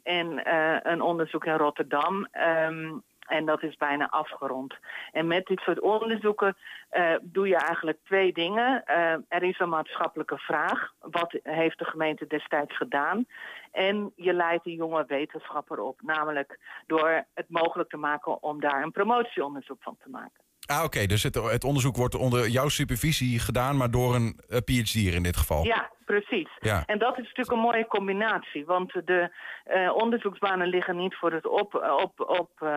En 0.03 0.49
uh, 0.49 0.77
een 0.83 1.01
onderzoek 1.01 1.45
in 1.45 1.57
Rotterdam. 1.57 2.29
Um, 2.67 3.03
en 3.31 3.45
dat 3.45 3.63
is 3.63 3.77
bijna 3.77 4.11
afgerond. 4.11 4.75
En 5.13 5.27
met 5.27 5.47
dit 5.47 5.61
soort 5.61 5.81
onderzoeken 5.81 6.57
uh, 6.93 7.15
doe 7.23 7.49
je 7.49 7.57
eigenlijk 7.57 7.99
twee 8.05 8.33
dingen. 8.33 8.83
Uh, 8.87 9.13
er 9.29 9.43
is 9.43 9.59
een 9.59 9.69
maatschappelijke 9.69 10.39
vraag. 10.39 10.93
Wat 11.01 11.39
heeft 11.43 11.79
de 11.79 11.85
gemeente 11.85 12.27
destijds 12.27 12.77
gedaan? 12.77 13.27
En 13.73 14.13
je 14.17 14.33
leidt 14.33 14.67
een 14.67 14.75
jonge 14.75 15.05
wetenschapper 15.07 15.81
op. 15.81 16.03
Namelijk 16.03 16.59
door 16.87 17.25
het 17.35 17.49
mogelijk 17.49 17.91
te 17.91 17.97
maken 17.97 18.43
om 18.43 18.61
daar 18.61 18.83
een 18.83 18.93
promotieonderzoek 18.93 19.83
van 19.83 19.97
te 20.03 20.11
maken. 20.11 20.50
Ah, 20.70 20.85
oké. 20.85 21.06
Dus 21.06 21.22
het, 21.22 21.35
het, 21.35 21.64
onderzoek 21.64 21.96
wordt 21.96 22.14
onder 22.14 22.48
jouw 22.48 22.68
supervisie 22.68 23.38
gedaan, 23.38 23.76
maar 23.76 23.90
door 23.90 24.14
een 24.14 24.40
uh, 24.48 24.59
PhD 24.59 24.94
in 24.94 25.22
dit 25.22 25.37
geval. 25.37 25.64
Ja, 25.64 25.90
precies. 26.04 26.48
Ja. 26.61 26.83
En 26.87 26.98
dat 26.98 27.18
is 27.18 27.24
natuurlijk 27.24 27.50
een 27.50 27.68
mooie 27.70 27.87
combinatie. 27.87 28.64
Want 28.64 28.92
de 28.92 29.30
uh, 29.74 29.94
onderzoeksbanen 29.94 30.68
liggen 30.68 30.96
niet 30.96 31.14
voor 31.14 31.33
het 31.33 31.46
op, 31.46 31.74
op, 32.02 32.20
op 32.20 32.50
uh, 32.62 32.68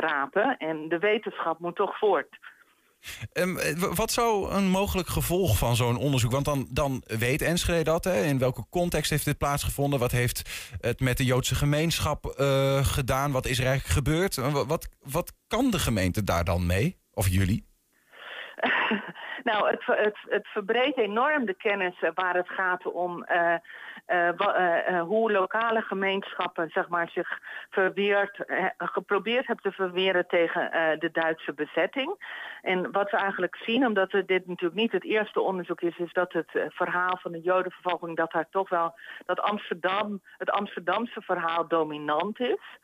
rapen. 0.00 0.56
En 0.56 0.88
de 0.88 0.98
wetenschap 0.98 1.58
moet 1.58 1.76
toch 1.76 1.98
voort. 1.98 2.38
Um, 3.32 3.58
wat 3.94 4.10
zou 4.10 4.52
een 4.52 4.68
mogelijk 4.68 5.08
gevolg 5.08 5.58
van 5.58 5.76
zo'n 5.76 5.96
onderzoek? 5.96 6.32
Want 6.32 6.44
dan, 6.44 6.66
dan 6.70 7.02
weet 7.06 7.42
Enschede 7.42 7.82
dat. 7.82 8.04
Hè? 8.04 8.22
In 8.22 8.38
welke 8.38 8.64
context 8.70 9.10
heeft 9.10 9.24
dit 9.24 9.38
plaatsgevonden? 9.38 9.98
Wat 9.98 10.12
heeft 10.12 10.70
het 10.80 11.00
met 11.00 11.16
de 11.16 11.24
Joodse 11.24 11.54
gemeenschap 11.54 12.34
uh, 12.38 12.84
gedaan? 12.84 13.32
Wat 13.32 13.46
is 13.46 13.58
er 13.58 13.66
eigenlijk 13.66 13.94
gebeurd? 13.94 14.36
Wat, 14.66 14.88
wat 15.00 15.32
kan 15.48 15.70
de 15.70 15.78
gemeente 15.78 16.24
daar 16.24 16.44
dan 16.44 16.66
mee? 16.66 17.00
Of 17.14 17.28
jullie? 17.28 17.70
nou, 19.48 19.70
het, 19.70 19.82
het, 19.84 20.16
het 20.28 20.46
verbreedt 20.46 20.98
enorm 20.98 21.44
de 21.44 21.54
kennis 21.54 21.94
waar 22.14 22.34
het 22.34 22.48
gaat 22.48 22.86
om 22.86 23.26
uh, 23.32 23.54
uh, 24.06 25.00
hoe 25.00 25.32
lokale 25.32 25.80
gemeenschappen 25.80 26.70
zeg 26.70 26.88
maar, 26.88 27.08
zich 27.08 27.40
verweerd, 27.70 28.38
geprobeerd 28.78 29.46
hebben 29.46 29.64
te 29.64 29.76
verweren 29.76 30.26
tegen 30.26 30.70
de 30.98 31.10
Duitse 31.12 31.52
bezetting. 31.52 32.16
En 32.62 32.92
wat 32.92 33.10
we 33.10 33.16
eigenlijk 33.16 33.56
zien, 33.56 33.86
omdat 33.86 34.10
dit 34.10 34.46
natuurlijk 34.46 34.80
niet 34.80 34.92
het 34.92 35.04
eerste 35.04 35.40
onderzoek 35.40 35.80
is, 35.80 35.98
is 35.98 36.12
dat 36.12 36.32
het 36.32 36.50
verhaal 36.68 37.18
van 37.22 37.32
de 37.32 37.40
Jodenvervolging, 37.40 38.16
dat 38.16 38.32
daar 38.32 38.48
toch 38.50 38.68
wel 38.68 38.94
dat 39.26 39.40
Amsterdam, 39.40 40.20
het 40.38 40.50
Amsterdamse 40.50 41.22
verhaal 41.22 41.68
dominant 41.68 42.40
is. 42.40 42.78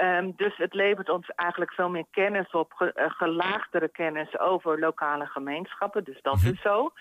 Um, 0.00 0.32
dus 0.36 0.56
het 0.56 0.74
levert 0.74 1.08
ons 1.08 1.28
eigenlijk 1.28 1.72
veel 1.72 1.88
meer 1.88 2.06
kennis 2.10 2.50
op, 2.50 2.72
ge, 2.72 2.92
uh, 2.96 3.04
gelaagdere 3.10 3.88
kennis 3.88 4.38
over 4.38 4.78
lokale 4.78 5.26
gemeenschappen. 5.26 6.04
Dus 6.04 6.22
dat 6.22 6.34
mm 6.34 6.40
-hmm. 6.40 6.52
is 6.52 6.60
zo. 6.60 6.92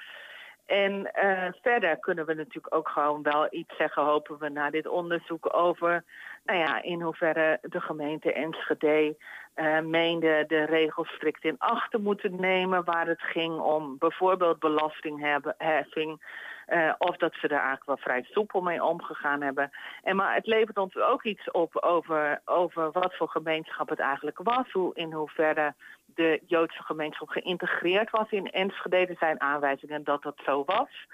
En 0.65 1.11
uh, 1.23 1.47
verder 1.61 1.97
kunnen 1.99 2.25
we 2.25 2.33
natuurlijk 2.33 2.75
ook 2.75 2.89
gewoon 2.89 3.21
wel 3.21 3.47
iets 3.49 3.75
zeggen, 3.77 4.03
hopen 4.03 4.39
we, 4.39 4.49
na 4.49 4.69
dit 4.69 4.87
onderzoek 4.87 5.55
over, 5.55 6.03
nou 6.45 6.59
ja, 6.59 6.81
in 6.81 7.01
hoeverre 7.01 7.57
de 7.61 7.81
gemeente 7.81 8.33
Enschede 8.33 9.15
uh, 9.55 9.79
meende 9.79 10.43
de 10.47 10.65
regels 10.65 11.09
strikt 11.09 11.43
in 11.43 11.55
acht 11.57 11.91
te 11.91 11.97
moeten 11.97 12.35
nemen, 12.39 12.83
waar 12.83 13.07
het 13.07 13.21
ging 13.21 13.59
om 13.59 13.97
bijvoorbeeld 13.97 14.59
belastingheffing, 14.59 16.21
uh, 16.67 16.93
of 16.97 17.17
dat 17.17 17.33
ze 17.33 17.47
er 17.47 17.51
eigenlijk 17.51 17.85
wel 17.85 17.97
vrij 17.97 18.23
soepel 18.23 18.61
mee 18.61 18.83
omgegaan 18.83 19.41
hebben. 19.41 19.71
En 20.03 20.15
maar 20.15 20.35
het 20.35 20.45
levert 20.45 20.77
ons 20.77 20.95
ook 20.95 21.23
iets 21.23 21.51
op 21.51 21.75
over, 21.75 22.41
over 22.45 22.91
wat 22.91 23.15
voor 23.15 23.29
gemeenschap 23.29 23.89
het 23.89 23.99
eigenlijk 23.99 24.39
was. 24.43 24.71
Hoe, 24.71 24.95
in 24.95 25.11
hoeverre 25.11 25.73
de 26.15 26.41
Joodse 26.45 26.83
gemeenschap 26.83 27.29
geïntegreerd 27.29 28.09
was 28.09 28.29
in 28.29 28.51
Enschede. 28.51 28.97
Er 28.97 29.15
zijn 29.19 29.41
aanwijzingen 29.41 30.03
dat 30.03 30.21
dat 30.21 30.41
zo 30.45 30.63
was. 30.65 31.07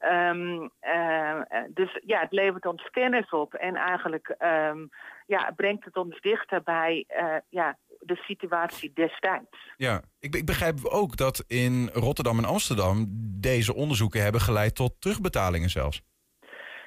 Um, 0.00 0.70
uh, 0.82 1.40
dus 1.68 2.00
ja, 2.04 2.20
het 2.20 2.32
levert 2.32 2.66
ons 2.66 2.90
kennis 2.90 3.30
op 3.30 3.54
en 3.54 3.74
eigenlijk 3.74 4.34
um, 4.38 4.90
ja, 5.26 5.52
brengt 5.56 5.84
het 5.84 5.96
ons 5.96 6.20
dichter 6.20 6.62
bij 6.62 7.04
uh, 7.20 7.34
ja, 7.48 7.76
de 8.00 8.16
situatie 8.16 8.92
destijds. 8.94 9.72
Ja, 9.76 10.02
ik, 10.20 10.34
ik, 10.34 10.46
begrijp 10.46 10.84
ook 10.84 11.16
dat 11.16 11.44
in 11.46 11.90
Rotterdam 11.92 12.38
en 12.38 12.44
Amsterdam 12.44 13.06
deze 13.40 13.74
onderzoeken 13.74 14.22
hebben 14.22 14.40
geleid 14.40 14.74
tot 14.74 15.00
terugbetalingen 15.00 15.70
zelfs. 15.70 16.02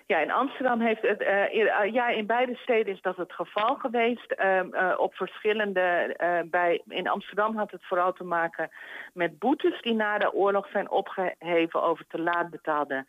Ja, 0.10 0.20
in 0.20 0.32
Amsterdam 0.32 0.82
heeft 0.82 1.02
het, 1.02 1.22
uh, 1.22 1.94
ja, 1.94 2.08
in 2.08 2.26
beide 2.26 2.56
steden 2.56 2.94
is 2.94 3.02
dat 3.02 3.18
het 3.18 3.34
geval 3.34 3.76
geweest. 3.76 4.36
Uh, 4.38 4.62
uh, 4.72 4.94
op 4.98 5.16
verschillende, 5.16 6.16
bij, 6.52 6.82
in 6.88 7.08
Amsterdam 7.08 7.58
had 7.58 7.72
het 7.72 7.86
vooral 7.86 8.14
te 8.14 8.24
maken 8.24 8.70
met 9.14 9.40
boetes 9.40 9.82
die 9.82 9.94
na 9.94 10.18
de 10.18 10.34
oorlog 10.34 10.70
zijn 10.70 10.90
opgeheven 10.90 11.84
over 11.84 12.06
te 12.08 12.22
laat 12.22 12.50
betaalde 12.50 13.06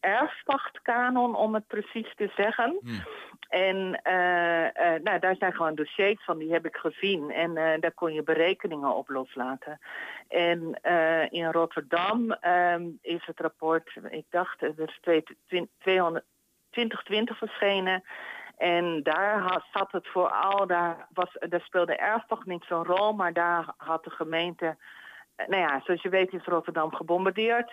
erfpachtkanon, 0.00 1.36
om 1.36 1.54
het 1.54 1.66
precies 1.66 2.14
te 2.16 2.30
zeggen. 2.36 2.78
Hmm. 2.80 3.04
En 3.48 4.00
nou, 5.02 5.18
daar 5.18 5.36
zijn 5.36 5.52
gewoon 5.52 5.74
dossiers 5.74 6.24
van, 6.24 6.38
die 6.38 6.52
heb 6.52 6.66
ik 6.66 6.76
gezien. 6.76 7.30
En 7.30 7.54
daar 7.54 7.94
kon 7.94 8.12
je 8.12 8.22
berekeningen 8.22 8.94
op 8.94 9.08
loslaten. 9.08 9.78
En 10.28 10.80
in 11.30 11.50
Rotterdam 11.50 12.36
um, 12.46 12.98
is 13.02 13.26
het 13.26 13.40
rapport, 13.40 13.96
ik 14.10 14.26
dacht, 14.30 14.60
het 14.60 14.78
is 14.78 15.00
200, 15.78 16.24
2020 16.74 17.38
verschenen. 17.38 18.04
En 18.56 19.02
daar 19.02 19.38
had, 19.38 19.64
zat 19.72 19.92
het 19.92 20.08
vooral, 20.08 20.66
daar, 20.66 21.06
was, 21.14 21.36
daar 21.48 21.60
speelde 21.60 21.96
erfpacht 21.96 22.46
niet 22.46 22.64
zo'n 22.64 22.84
rol, 22.84 23.12
maar 23.12 23.32
daar 23.32 23.74
had 23.76 24.04
de 24.04 24.10
gemeente, 24.10 24.76
nou 25.36 25.62
ja, 25.62 25.80
zoals 25.84 26.02
je 26.02 26.08
weet 26.08 26.32
is 26.32 26.44
Rotterdam 26.44 26.94
gebombardeerd. 26.94 27.72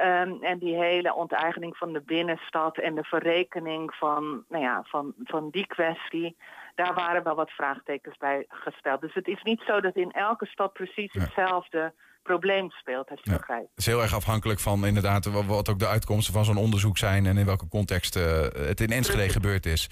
Um, 0.00 0.42
en 0.42 0.58
die 0.58 0.74
hele 0.74 1.14
onteigening 1.14 1.76
van 1.76 1.92
de 1.92 2.00
binnenstad 2.00 2.78
en 2.78 2.94
de 2.94 3.04
verrekening 3.04 3.94
van, 3.94 4.44
nou 4.48 4.62
ja, 4.62 4.82
van, 4.86 5.14
van 5.24 5.50
die 5.50 5.66
kwestie, 5.66 6.36
daar 6.74 6.94
waren 6.94 7.22
wel 7.22 7.34
wat 7.34 7.50
vraagtekens 7.50 8.16
bij 8.16 8.44
gesteld. 8.48 9.00
Dus 9.00 9.14
het 9.14 9.26
is 9.26 9.42
niet 9.42 9.62
zo 9.66 9.80
dat 9.80 9.96
in 9.96 10.12
elke 10.12 10.46
stad 10.46 10.72
precies 10.72 11.12
hetzelfde 11.12 11.92
probleem 12.22 12.70
speelt, 12.70 13.10
als 13.10 13.20
je 13.22 13.30
ja. 13.30 13.36
begrijpt. 13.36 13.68
Het 13.68 13.78
is 13.78 13.86
heel 13.86 14.02
erg 14.02 14.14
afhankelijk 14.14 14.60
van 14.60 14.86
inderdaad 14.86 15.24
wat 15.24 15.68
ook 15.68 15.78
de 15.78 15.88
uitkomsten 15.88 16.32
van 16.32 16.44
zo'n 16.44 16.56
onderzoek 16.56 16.98
zijn 16.98 17.26
en 17.26 17.38
in 17.38 17.46
welke 17.46 17.68
context 17.68 18.16
uh, 18.16 18.40
het 18.52 18.80
in 18.80 18.90
Enschede 18.90 19.16
Precies. 19.16 19.32
gebeurd 19.32 19.66
is. 19.66 19.90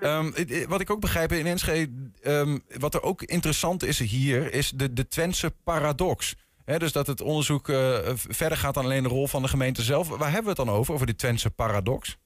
Um, 0.00 0.34
wat 0.68 0.80
ik 0.80 0.90
ook 0.90 1.00
begrijp 1.00 1.32
in 1.32 1.46
Enschede, 1.46 1.92
um, 2.22 2.62
wat 2.78 2.94
er 2.94 3.02
ook 3.02 3.22
interessant 3.22 3.84
is 3.84 3.98
hier, 3.98 4.52
is 4.52 4.70
de, 4.70 4.92
de 4.92 5.08
Twentse 5.08 5.54
paradox. 5.64 6.34
He, 6.64 6.78
dus 6.78 6.92
dat 6.92 7.06
het 7.06 7.20
onderzoek 7.20 7.68
uh, 7.68 7.98
verder 8.14 8.58
gaat 8.58 8.74
dan 8.74 8.84
alleen 8.84 9.02
de 9.02 9.08
rol 9.08 9.26
van 9.26 9.42
de 9.42 9.48
gemeente 9.48 9.82
zelf. 9.82 10.08
Waar 10.08 10.32
hebben 10.32 10.42
we 10.42 10.60
het 10.60 10.66
dan 10.66 10.76
over, 10.76 10.94
over 10.94 11.06
die 11.06 11.14
Twentse 11.14 11.50
paradox? 11.50 12.16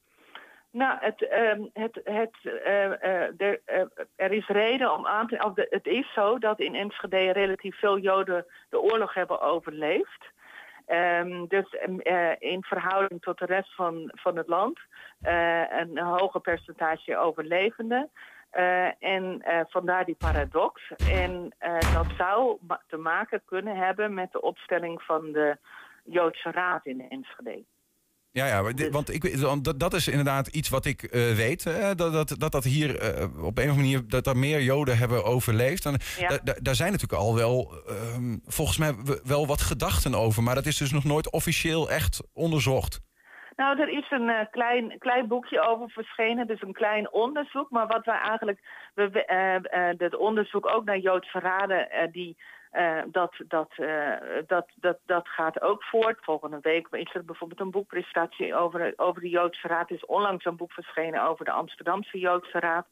Nou, 0.77 0.99
het, 1.01 1.21
uh, 1.21 1.67
het, 1.73 2.01
het, 2.05 2.37
uh, 2.43 3.41
er, 3.41 3.61
er, 4.17 4.33
is 4.33 4.47
reden 4.47 4.95
om 4.95 5.07
aan 5.07 5.29
te... 5.29 5.67
Het 5.71 5.87
is 5.87 6.13
zo 6.13 6.39
dat 6.39 6.61
in 6.61 6.75
Enschede 6.75 7.31
relatief 7.33 7.79
veel 7.79 7.99
Joden 7.99 8.47
de 8.69 8.81
oorlog 8.81 9.15
hebben 9.15 9.41
overleefd. 9.41 10.25
Um, 10.89 11.47
dus 11.47 11.77
in 12.39 12.63
verhouding 12.63 13.23
tot 13.23 13.39
de 13.39 13.45
rest 13.45 13.75
van, 13.75 14.11
van 14.15 14.37
het 14.37 14.49
land 14.49 14.79
een 15.71 15.99
hoger 15.99 16.41
percentage 16.41 17.17
overlevenden. 17.17 18.11
En 18.99 19.43
vandaar 19.69 20.05
die 20.05 20.17
paradox. 20.19 20.93
En 21.11 21.55
dat 21.95 22.07
zou 22.17 22.59
te 22.87 22.97
maken 22.97 23.43
kunnen 23.45 23.77
hebben 23.77 24.15
met 24.15 24.33
de 24.33 24.41
opstelling 24.41 25.03
van 25.03 25.33
de 25.33 25.57
Joodse 26.05 26.51
Raad 26.51 26.87
in 26.87 27.11
Enschede. 27.11 27.65
Ja, 28.37 28.47
ja, 28.47 28.91
want 28.91 29.15
ik, 29.15 29.41
dat, 29.65 29.81
dat 29.81 29.95
is 29.95 30.09
inderdaad 30.09 30.47
iets 30.47 30.69
wat 30.69 30.85
ik 30.85 31.03
uh, 31.03 31.11
weet. 31.37 31.65
Hè, 31.65 31.95
dat, 31.95 32.13
dat, 32.13 32.35
dat 32.39 32.53
dat 32.53 32.65
hier 32.65 33.19
uh, 33.19 33.45
op 33.45 33.59
een 33.59 33.65
of 33.65 33.71
andere 33.71 33.75
manier 33.75 34.09
dat 34.09 34.27
er 34.27 34.37
meer 34.37 34.63
Joden 34.63 34.99
hebben 34.99 35.25
overleefd. 35.25 35.85
En 35.85 35.97
ja. 36.19 36.39
daar 36.63 36.75
zijn 36.75 36.93
natuurlijk 36.93 37.21
al 37.23 37.35
wel, 37.35 37.73
uh, 37.89 38.35
volgens 38.47 38.79
mij, 38.79 38.95
wel 39.25 39.47
wat 39.47 39.61
gedachten 39.61 40.15
over. 40.15 40.43
Maar 40.43 40.55
dat 40.55 40.67
is 40.67 40.77
dus 40.77 40.93
nog 40.93 41.05
nooit 41.05 41.31
officieel 41.33 41.91
echt 41.91 42.23
onderzocht. 42.33 43.01
Nou, 43.57 43.81
er 43.81 43.89
is 43.89 44.11
een 44.11 44.29
uh, 44.29 44.41
klein, 44.51 44.99
klein 44.99 45.29
boekje 45.29 45.61
over 45.69 45.91
verschenen, 45.91 46.47
dus 46.47 46.63
een 46.63 46.73
klein 46.73 47.13
onderzoek. 47.13 47.71
Maar 47.71 47.87
wat 47.87 48.05
wij 48.05 48.21
eigenlijk, 48.21 48.61
we, 48.95 49.25
het 49.99 50.17
onderzoek 50.17 50.67
ook 50.75 50.85
naar 50.85 50.99
Joods 50.99 51.31
verraden, 51.31 51.89
die, 52.13 52.37
dat, 53.11 53.35
dat, 53.49 53.71
dat, 54.47 54.67
dat, 54.75 54.99
dat 55.07 55.29
gaat 55.29 55.61
ook 55.61 55.83
voort. 55.83 56.19
Volgende 56.21 56.59
week 56.63 56.89
is 56.91 57.15
er 57.15 57.25
bijvoorbeeld 57.25 57.61
een 57.61 57.71
boekpresentatie 57.71 58.55
over, 58.55 58.93
over 58.97 59.21
de 59.21 59.29
Joods 59.29 59.61
verraad. 59.61 59.91
Er 59.91 59.97
is 59.97 60.07
onlangs 60.07 60.45
een 60.45 60.57
boek 60.57 60.73
verschenen 60.73 61.29
over 61.29 61.45
de 61.45 61.51
Amsterdamse 61.51 62.19
Joods 62.19 62.51
verraad. 62.51 62.87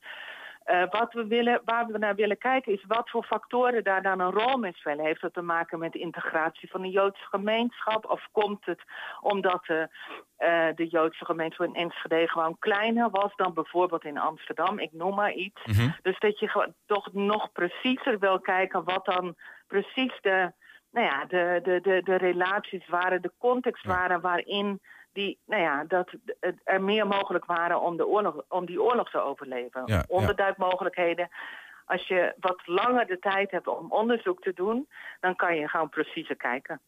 Uh, 0.66 0.82
wat 0.90 1.12
we 1.12 1.26
willen, 1.26 1.60
waar 1.64 1.86
we 1.86 1.98
naar 1.98 2.14
willen 2.14 2.38
kijken 2.38 2.72
is 2.72 2.84
wat 2.86 3.10
voor 3.10 3.24
factoren 3.24 3.84
daar 3.84 4.02
dan 4.02 4.20
een 4.20 4.30
rol 4.30 4.56
mee 4.56 4.72
spelen. 4.74 5.04
Heeft 5.04 5.20
dat 5.20 5.34
te 5.34 5.42
maken 5.42 5.78
met 5.78 5.92
de 5.92 5.98
integratie 5.98 6.70
van 6.70 6.82
de 6.82 6.90
Joodse 6.90 7.24
gemeenschap? 7.24 8.10
Of 8.10 8.28
komt 8.32 8.66
het 8.66 8.82
omdat 9.20 9.64
de, 9.66 9.88
uh, 10.38 10.66
de 10.74 10.86
Joodse 10.86 11.24
gemeenschap 11.24 11.66
in 11.66 11.74
Enschede 11.74 12.28
gewoon 12.28 12.58
kleiner 12.58 13.10
was 13.10 13.36
dan 13.36 13.54
bijvoorbeeld 13.54 14.04
in 14.04 14.18
Amsterdam? 14.18 14.78
Ik 14.78 14.92
noem 14.92 15.14
maar 15.14 15.32
iets. 15.32 15.60
Mm 15.64 15.74
-hmm. 15.74 15.96
Dus 16.02 16.18
dat 16.18 16.38
je 16.38 16.72
toch 16.86 17.12
nog 17.12 17.52
preciezer 17.52 18.18
wil 18.18 18.40
kijken 18.40 18.84
wat 18.84 19.04
dan 19.04 19.34
precies 19.74 20.18
de, 20.20 20.52
nou 20.90 21.06
ja, 21.06 21.24
de, 21.24 21.60
de, 21.62 21.80
de, 21.82 22.00
de 22.04 22.16
relaties 22.16 22.88
waren, 22.88 23.22
de 23.22 23.32
context 23.38 23.84
waren 23.84 24.20
waarin 24.20 24.80
die, 25.12 25.38
nou 25.46 25.62
ja, 25.62 25.84
dat 25.88 26.10
er 26.64 26.82
meer 26.82 27.06
mogelijk 27.06 27.44
waren 27.44 27.80
om, 27.80 27.96
de 27.96 28.06
oorlog, 28.06 28.44
om 28.48 28.66
die 28.66 28.82
oorlog 28.82 29.10
te 29.10 29.20
overleven. 29.20 29.82
Ja, 29.87 30.04
Onderduikmogelijkheden. 30.08 31.28
Als 31.84 32.06
je 32.06 32.34
wat 32.40 32.62
langer 32.64 33.06
de 33.06 33.18
tijd 33.18 33.50
hebt 33.50 33.66
om 33.66 33.92
onderzoek 33.92 34.42
te 34.42 34.52
doen, 34.54 34.88
dan 35.20 35.37
kan 35.37 35.56
je 35.56 35.68
gewoon 35.68 35.88
preciezer 35.88 36.37
kijken. 36.37 36.80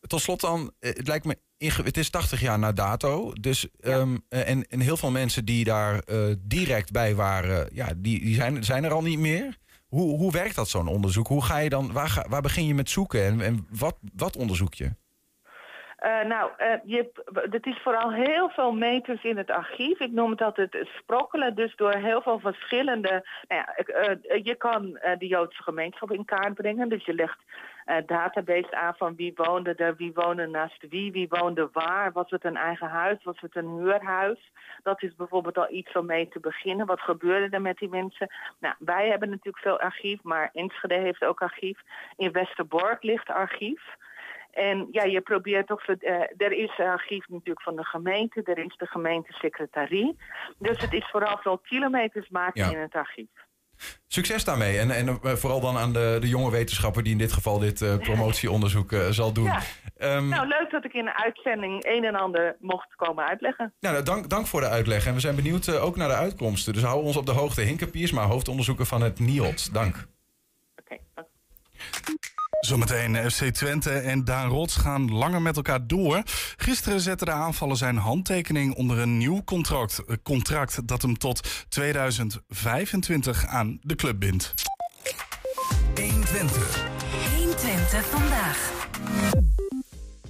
Tot 0.00 0.20
slot 0.20 0.40
dan, 0.40 0.72
eh, 0.80 0.90
het 0.90 1.08
lijkt 1.08 1.24
me, 1.24 1.36
het 1.58 1.96
is 1.96 2.10
80 2.10 2.40
jaar 2.40 2.58
na 2.58 2.72
dato. 2.72 3.32
Dus, 3.32 3.68
um, 3.80 4.24
en, 4.28 4.62
en 4.62 4.80
heel 4.80 4.96
veel 4.96 5.10
mensen 5.10 5.44
die 5.44 5.64
daar 5.64 6.02
uh, 6.06 6.34
direct 6.38 6.92
bij 6.92 7.14
waren, 7.14 7.68
ja, 7.72 7.86
die, 7.96 8.20
die 8.20 8.34
zijn, 8.34 8.64
zijn 8.64 8.84
er 8.84 8.92
al 8.92 9.02
niet 9.02 9.18
meer. 9.18 9.58
Hoe, 9.88 10.18
hoe 10.18 10.32
werkt 10.32 10.56
dat 10.56 10.68
zo'n 10.68 10.88
onderzoek? 10.88 11.26
Hoe 11.26 11.44
ga 11.44 11.58
je 11.58 11.68
dan, 11.68 11.92
waar, 11.92 12.26
waar 12.28 12.42
begin 12.42 12.66
je 12.66 12.74
met 12.74 12.90
zoeken 12.90 13.24
en, 13.24 13.40
en 13.40 13.66
wat, 13.70 13.96
wat 14.16 14.36
onderzoek 14.36 14.74
je? 14.74 14.90
Uh, 16.04 16.24
nou, 16.24 16.50
uh, 16.58 16.66
je, 16.84 17.10
het 17.50 17.66
is 17.66 17.80
vooral 17.82 18.12
heel 18.12 18.48
veel 18.48 18.72
meters 18.72 19.24
in 19.24 19.36
het 19.36 19.50
archief. 19.50 20.00
Ik 20.00 20.12
noem 20.12 20.30
het 20.30 20.42
altijd 20.42 20.88
sprokkelen, 20.98 21.54
dus 21.54 21.76
door 21.76 21.92
heel 21.92 22.22
veel 22.22 22.38
verschillende... 22.38 23.26
Nou 23.48 23.62
ja, 23.62 23.84
uh, 23.86 24.44
je 24.44 24.54
kan 24.54 24.98
de 25.18 25.26
Joodse 25.26 25.62
gemeenschap 25.62 26.12
in 26.12 26.24
kaart 26.24 26.54
brengen. 26.54 26.88
Dus 26.88 27.04
je 27.04 27.14
legt 27.14 27.38
database 28.06 28.76
aan 28.76 28.94
van 28.96 29.16
wie 29.16 29.32
woonde 29.34 29.74
er, 29.74 29.96
wie 29.96 30.12
woonde 30.14 30.46
naast 30.46 30.88
wie, 30.88 31.12
wie 31.12 31.28
woonde 31.28 31.68
waar. 31.72 32.12
Was 32.12 32.30
het 32.30 32.44
een 32.44 32.56
eigen 32.56 32.88
huis, 32.88 33.24
was 33.24 33.40
het 33.40 33.56
een 33.56 33.78
huurhuis? 33.78 34.52
Dat 34.82 35.02
is 35.02 35.14
bijvoorbeeld 35.14 35.58
al 35.58 35.70
iets 35.70 35.92
om 35.92 36.06
mee 36.06 36.28
te 36.28 36.40
beginnen. 36.40 36.86
Wat 36.86 37.00
gebeurde 37.00 37.56
er 37.56 37.62
met 37.62 37.78
die 37.78 37.88
mensen? 37.88 38.30
Nou, 38.58 38.74
wij 38.78 39.08
hebben 39.08 39.28
natuurlijk 39.28 39.62
veel 39.62 39.80
archief, 39.80 40.22
maar 40.22 40.50
Enschede 40.52 40.94
heeft 40.94 41.24
ook 41.24 41.42
archief. 41.42 41.78
In 42.16 42.32
Westerbork 42.32 43.02
ligt 43.02 43.28
archief... 43.28 43.96
En 44.50 44.88
ja, 44.90 45.04
je 45.04 45.20
probeert 45.20 45.66
toch, 45.66 45.88
uh, 45.88 46.20
er 46.36 46.52
is 46.52 46.78
archief 46.78 47.28
natuurlijk 47.28 47.62
van 47.62 47.76
de 47.76 47.84
gemeente, 47.84 48.42
er 48.42 48.58
is 48.58 48.76
de 48.76 48.86
gemeentesecretarie. 48.86 50.16
Dus 50.58 50.80
het 50.80 50.92
is 50.92 51.08
vooral 51.10 51.38
veel 51.38 51.58
kilometers 51.58 52.28
maken 52.28 52.64
ja. 52.64 52.70
in 52.70 52.78
het 52.78 52.94
archief. 52.94 53.28
Succes 54.06 54.44
daarmee. 54.44 54.78
En, 54.78 54.90
en 54.90 55.06
uh, 55.08 55.32
vooral 55.32 55.60
dan 55.60 55.76
aan 55.76 55.92
de, 55.92 56.16
de 56.20 56.28
jonge 56.28 56.50
wetenschapper 56.50 57.02
die 57.02 57.12
in 57.12 57.18
dit 57.18 57.32
geval 57.32 57.58
dit 57.58 57.80
uh, 57.80 57.96
promotieonderzoek 57.96 58.94
zal 59.10 59.32
doen. 59.32 59.44
Ja. 59.44 59.62
Um, 60.16 60.28
nou, 60.28 60.46
leuk 60.46 60.70
dat 60.70 60.84
ik 60.84 60.92
in 60.92 61.04
de 61.04 61.16
uitzending 61.16 61.84
een 61.86 62.04
en 62.04 62.14
ander 62.14 62.56
mocht 62.60 62.94
komen 62.96 63.26
uitleggen. 63.26 63.74
Nou, 63.80 64.02
dank, 64.02 64.28
dank 64.28 64.46
voor 64.46 64.60
de 64.60 64.68
uitleg. 64.68 65.06
En 65.06 65.14
we 65.14 65.20
zijn 65.20 65.36
benieuwd 65.36 65.78
ook 65.78 65.96
naar 65.96 66.08
de 66.08 66.14
uitkomsten. 66.14 66.72
Dus 66.72 66.82
hou 66.82 67.02
ons 67.02 67.16
op 67.16 67.26
de 67.26 67.32
hoogte. 67.32 67.60
Hinke 67.60 67.86
Piersma, 67.86 68.24
hoofdonderzoeker 68.26 68.86
van 68.86 69.02
het 69.02 69.18
NIOT. 69.18 69.72
Dank. 69.72 70.06
Oké, 70.76 70.98
okay, 70.98 71.00
Zometeen 72.60 73.30
FC 73.30 73.44
Twente 73.44 73.90
en 73.90 74.24
Daan 74.24 74.48
Rots 74.48 74.76
gaan 74.76 75.12
langer 75.12 75.42
met 75.42 75.56
elkaar 75.56 75.86
door. 75.86 76.22
Gisteren 76.56 77.00
zette 77.00 77.24
de 77.24 77.30
aanvallen 77.30 77.76
zijn 77.76 77.96
handtekening 77.96 78.74
onder 78.74 78.98
een 78.98 79.18
nieuw 79.18 79.44
contract, 79.44 80.02
contract 80.22 80.88
dat 80.88 81.02
hem 81.02 81.18
tot 81.18 81.66
2025 81.68 83.46
aan 83.46 83.78
de 83.82 83.94
club 83.94 84.18
bindt. 84.20 84.54
120. 85.94 86.84
120 87.36 88.06
vandaag. 88.06 88.74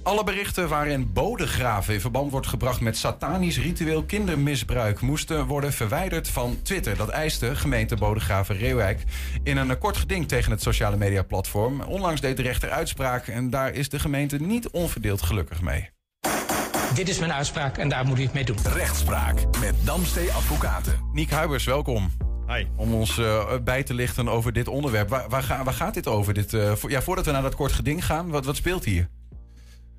Alle 0.07 0.23
berichten 0.23 0.67
waarin 0.67 1.13
bodegraven 1.13 1.93
in 1.93 2.01
verband 2.01 2.31
wordt 2.31 2.47
gebracht 2.47 2.81
met 2.81 2.97
satanisch 2.97 3.57
ritueel 3.57 4.03
kindermisbruik 4.03 5.01
moesten 5.01 5.45
worden 5.45 5.73
verwijderd 5.73 6.27
van 6.27 6.61
Twitter. 6.61 6.97
Dat 6.97 7.09
eiste 7.09 7.55
gemeente 7.55 7.95
Bodegraven 7.95 8.57
Reeuwijk 8.57 9.03
in 9.43 9.57
een 9.57 9.77
kort 9.77 9.97
geding 9.97 10.27
tegen 10.27 10.51
het 10.51 10.61
sociale 10.61 10.97
media 10.97 11.23
platform. 11.23 11.81
Onlangs 11.81 12.21
deed 12.21 12.37
de 12.37 12.43
rechter 12.43 12.69
uitspraak 12.69 13.27
en 13.27 13.49
daar 13.49 13.73
is 13.73 13.89
de 13.89 13.99
gemeente 13.99 14.37
niet 14.37 14.69
onverdeeld 14.69 15.21
gelukkig 15.21 15.61
mee. 15.61 15.89
Dit 16.93 17.09
is 17.09 17.19
mijn 17.19 17.33
uitspraak 17.33 17.77
en 17.77 17.89
daar 17.89 18.05
moet 18.05 18.19
u 18.19 18.23
het 18.23 18.33
mee 18.33 18.45
doen. 18.45 18.57
Rechtspraak 18.73 19.59
met 19.59 19.75
Damstee 19.85 20.31
Advocaten. 20.31 20.99
Niek 21.13 21.29
Huibers, 21.29 21.65
welkom. 21.65 22.11
Hi. 22.47 22.65
Om 22.75 22.93
ons 22.93 23.17
uh, 23.17 23.45
bij 23.63 23.83
te 23.83 23.93
lichten 23.93 24.29
over 24.29 24.53
dit 24.53 24.67
onderwerp. 24.67 25.09
Waar, 25.09 25.29
waar, 25.29 25.43
ga, 25.43 25.63
waar 25.63 25.73
gaat 25.73 25.93
dit 25.93 26.07
over? 26.07 26.33
Dit, 26.33 26.53
uh, 26.53 26.71
voor, 26.71 26.89
ja, 26.89 27.01
voordat 27.01 27.25
we 27.25 27.31
naar 27.31 27.41
dat 27.41 27.55
kort 27.55 27.71
geding 27.71 28.05
gaan, 28.05 28.29
wat, 28.29 28.45
wat 28.45 28.55
speelt 28.55 28.85
hier? 28.85 29.07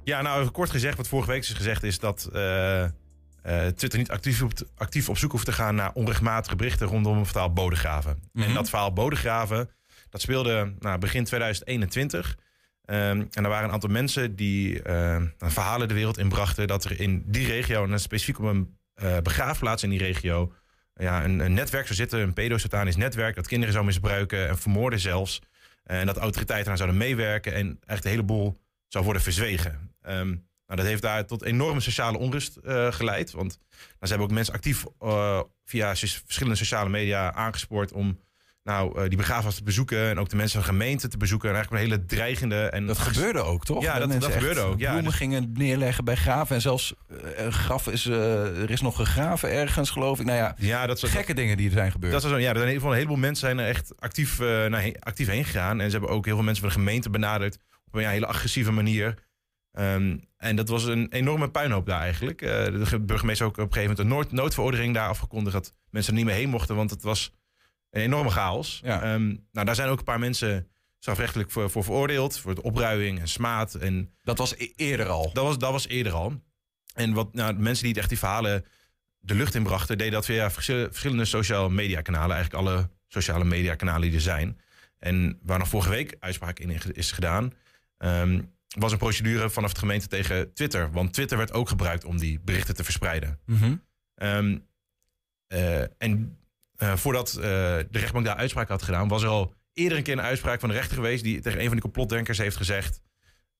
Ja, 0.09 0.23
nou 0.23 0.49
kort 0.49 0.71
gezegd, 0.71 0.97
wat 0.97 1.09
vorige 1.09 1.31
week 1.31 1.43
is 1.43 1.49
gezegd, 1.49 1.83
is 1.83 1.99
dat 1.99 2.29
uh, 2.33 2.41
uh, 2.81 3.67
Twitter 3.67 3.99
niet 3.99 4.11
actief 4.11 4.43
op, 4.43 4.53
actief 4.75 5.09
op 5.09 5.19
zoek 5.19 5.31
hoeft 5.31 5.45
te 5.45 5.53
gaan 5.53 5.75
naar 5.75 5.93
onrechtmatige 5.93 6.57
berichten 6.57 6.87
rondom 6.87 7.19
het 7.19 7.29
verhaal 7.29 7.53
Bodegraven. 7.53 8.13
Mm 8.13 8.29
-hmm. 8.33 8.43
En 8.43 8.55
dat 8.55 8.69
verhaal 8.69 8.93
Bodegraven, 8.93 9.71
dat 10.11 10.21
speelde 10.21 10.75
nou, 10.79 10.99
begin 10.99 11.25
2021. 11.25 12.37
Um, 12.85 13.29
en 13.31 13.45
er 13.45 13.49
waren 13.49 13.65
een 13.65 13.73
aantal 13.73 13.91
mensen 13.91 14.37
die 14.37 14.83
uh, 14.87 15.23
verhalen 15.39 15.89
de 15.89 15.95
wereld 15.95 16.19
inbrachten 16.19 16.67
dat 16.67 16.85
er 16.85 17.01
in 17.01 17.23
die 17.27 17.47
regio, 17.47 17.85
en 17.85 18.01
specifiek 18.01 18.39
op 18.39 18.45
een 18.45 18.77
begraafplaats 19.23 19.83
in 19.83 19.91
die 19.91 19.99
regio, 19.99 20.53
ja, 20.95 21.25
een, 21.25 21.39
een 21.39 21.55
netwerk 21.55 21.85
zou 21.85 21.99
zitten, 21.99 22.21
een 22.21 22.33
pedosatanisch 22.33 22.97
netwerk, 22.97 23.35
dat 23.35 23.47
kinderen 23.47 23.75
zou 23.75 23.85
misbruiken 23.85 24.49
en 24.49 24.59
vermoorden 24.59 25.01
zelfs. 25.01 25.43
En 25.85 26.07
dat 26.07 26.17
autoriteiten 26.17 26.71
aan 26.71 26.77
zouden 26.77 26.99
meewerken 26.99 27.55
en 27.55 27.81
echt 27.87 28.05
een 28.05 28.11
heleboel 28.11 28.61
zou 28.89 29.05
worden 29.05 29.23
verzwegen. 29.23 29.88
Um, 30.09 30.47
nou, 30.69 30.81
dat 30.81 30.89
heeft 30.89 31.03
daar 31.03 31.27
tot 31.27 31.43
enorme 31.43 31.81
sociale 31.81 32.19
onrust 32.19 32.59
uh, 32.65 32.93
geleid. 32.93 33.31
Want 33.31 33.59
nou, 33.71 33.81
ze 34.01 34.09
hebben 34.09 34.27
ook 34.27 34.33
mensen 34.33 34.55
actief 34.55 34.85
uh, 35.03 35.41
via 35.65 35.95
verschillende 35.97 36.59
sociale 36.59 36.89
media 36.89 37.33
aangespoord 37.33 37.93
om 37.93 38.21
nou, 38.63 39.03
uh, 39.03 39.09
die 39.09 39.17
begraafplaats 39.17 39.57
te 39.57 39.63
bezoeken. 39.63 40.09
En 40.09 40.19
ook 40.19 40.29
de 40.29 40.37
mensen 40.37 40.63
van 40.63 40.69
gemeente 40.69 41.09
te 41.09 41.17
bezoeken. 41.17 41.49
En 41.49 41.55
eigenlijk 41.55 41.85
een 41.85 41.91
hele 41.91 42.07
dreigende. 42.07 42.57
En 42.57 42.87
dat 42.87 42.99
gebeurde 42.99 43.41
ook, 43.41 43.65
toch? 43.65 43.83
Ja, 43.83 43.99
dat, 43.99 44.21
dat 44.21 44.33
gebeurde 44.33 44.61
ook. 44.61 44.79
Ja, 44.79 44.91
bloemen 44.91 45.13
gingen 45.13 45.53
neerleggen 45.53 46.05
bij 46.05 46.17
graven. 46.17 46.55
En 46.55 46.63
zelfs 46.63 46.95
graf 47.49 47.87
is, 47.87 48.07
er 48.07 48.71
is 48.71 48.81
nog 48.81 48.97
gegraven 48.97 49.51
ergens, 49.51 49.91
geloof 49.91 50.21
ik. 50.21 50.27
Nou 50.27 50.39
ja, 50.39 50.55
ja 50.59 50.87
dat 50.87 51.01
gekke 51.01 51.27
dat, 51.27 51.37
dingen 51.37 51.57
die 51.57 51.67
er 51.67 51.73
zijn 51.73 51.91
gebeurd. 51.91 52.13
Dat 52.13 52.25
is, 52.25 52.31
ja, 52.31 52.37
er 52.37 52.59
zijn 52.59 52.77
een 52.83 52.93
heleboel 52.93 53.17
mensen 53.17 53.47
zijn 53.47 53.59
er 53.59 53.67
echt 53.67 54.01
actief, 54.01 54.39
naar, 54.39 54.95
actief 54.99 55.29
heen 55.29 55.45
gegaan. 55.45 55.81
En 55.81 55.87
ze 55.87 55.97
hebben 55.97 56.11
ook 56.11 56.25
heel 56.25 56.35
veel 56.35 56.45
mensen 56.45 56.63
van 56.63 56.73
de 56.73 56.79
gemeente 56.79 57.11
benaderd 57.11 57.59
op 57.87 57.95
een 57.95 58.03
ja, 58.03 58.11
hele 58.11 58.27
agressieve 58.27 58.73
manier. 58.73 59.15
Um, 59.73 60.27
en 60.37 60.57
dat 60.57 60.69
was 60.69 60.85
een 60.85 61.13
enorme 61.13 61.51
puinhoop 61.51 61.87
daar 61.87 62.01
eigenlijk. 62.01 62.43
Uh, 62.43 62.49
de 62.49 63.01
burgemeester 63.01 63.47
ook 63.47 63.53
op 63.53 63.59
een 63.59 63.73
gegeven 63.73 63.91
moment 63.91 63.99
een 63.99 64.17
nood, 64.17 64.33
noodverordening 64.33 64.95
daar 64.95 65.09
afgekondigd 65.09 65.55
dat 65.55 65.75
mensen 65.91 66.13
er 66.13 66.19
niet 66.19 66.29
meer 66.29 66.39
heen 66.39 66.49
mochten, 66.49 66.77
want 66.77 66.91
het 66.91 67.03
was 67.03 67.33
een 67.91 68.03
enorme 68.03 68.31
chaos. 68.31 68.81
Ja. 68.85 69.15
Um, 69.15 69.47
nou, 69.53 69.67
daar 69.67 69.75
zijn 69.75 69.89
ook 69.89 69.99
een 69.99 70.05
paar 70.05 70.19
mensen 70.19 70.69
strafrechtelijk 70.99 71.51
voor, 71.51 71.71
voor 71.71 71.85
veroordeeld, 71.85 72.39
voor 72.39 72.55
de 72.55 72.63
opruiing 72.63 73.21
en 73.21 73.29
smaad. 73.29 73.75
En 73.75 74.15
dat 74.23 74.39
was 74.39 74.55
e 74.57 74.73
eerder 74.77 75.09
al? 75.09 75.33
Dat 75.33 75.45
was, 75.45 75.59
dat 75.59 75.73
was 75.73 75.89
eerder 75.89 76.13
al. 76.13 76.43
En 76.95 77.13
wat 77.13 77.35
nou, 77.35 77.55
de 77.55 77.63
mensen 77.63 77.85
die 77.85 77.95
echt 77.95 78.09
die 78.09 78.19
verhalen 78.19 78.65
de 79.19 79.35
lucht 79.35 79.55
inbrachten, 79.55 79.99
deden 79.99 80.13
dat 80.13 80.25
via 80.25 80.51
verschillende 80.51 81.25
sociale 81.25 81.71
media 81.71 82.01
kanalen. 82.01 82.37
Eigenlijk 82.37 82.67
alle 82.67 82.91
sociale 83.07 83.45
media 83.45 83.75
kanalen 83.75 84.01
die 84.01 84.15
er 84.15 84.21
zijn. 84.21 84.61
En 84.99 85.39
waar 85.43 85.59
nog 85.59 85.69
vorige 85.69 85.91
week 85.91 86.17
uitspraak 86.21 86.59
in 86.59 86.81
is 86.93 87.13
gedaan, 87.13 87.53
um, 87.99 88.57
was 88.69 88.93
een 88.93 88.99
procedure 88.99 89.51
vanaf 89.51 89.73
de 89.73 89.79
gemeente 89.79 90.07
tegen 90.07 90.55
Twitter. 90.55 90.91
Want 90.91 91.13
Twitter 91.13 91.37
werd 91.37 91.53
ook 91.53 91.69
gebruikt 91.69 92.05
om 92.05 92.19
die 92.19 92.41
berichten 92.41 92.75
te 92.75 92.85
verspreiden. 92.85 93.39
Mm 93.47 93.57
-hmm. 93.57 93.83
um, 94.15 94.67
uh, 95.49 95.81
en 95.99 96.39
uh, 96.79 96.97
voordat 96.97 97.35
uh, 97.37 97.43
de 97.43 97.87
rechtbank 97.91 98.25
daar 98.25 98.37
uitspraak 98.37 98.69
had 98.69 98.83
gedaan, 98.83 99.09
was 99.09 99.23
er 99.23 99.29
al 99.29 99.55
eerder 99.73 99.99
een 99.99 100.05
keer 100.05 100.19
een 100.19 100.21
uitspraak 100.21 100.61
van 100.61 100.69
de 100.69 100.75
rechter 100.75 100.97
geweest 100.97 101.23
die 101.23 101.41
tegen 101.41 101.59
een 101.59 101.65
van 101.65 101.73
die 101.73 101.83
complotdenkers 101.83 102.39
heeft 102.39 102.57
gezegd: 102.57 103.01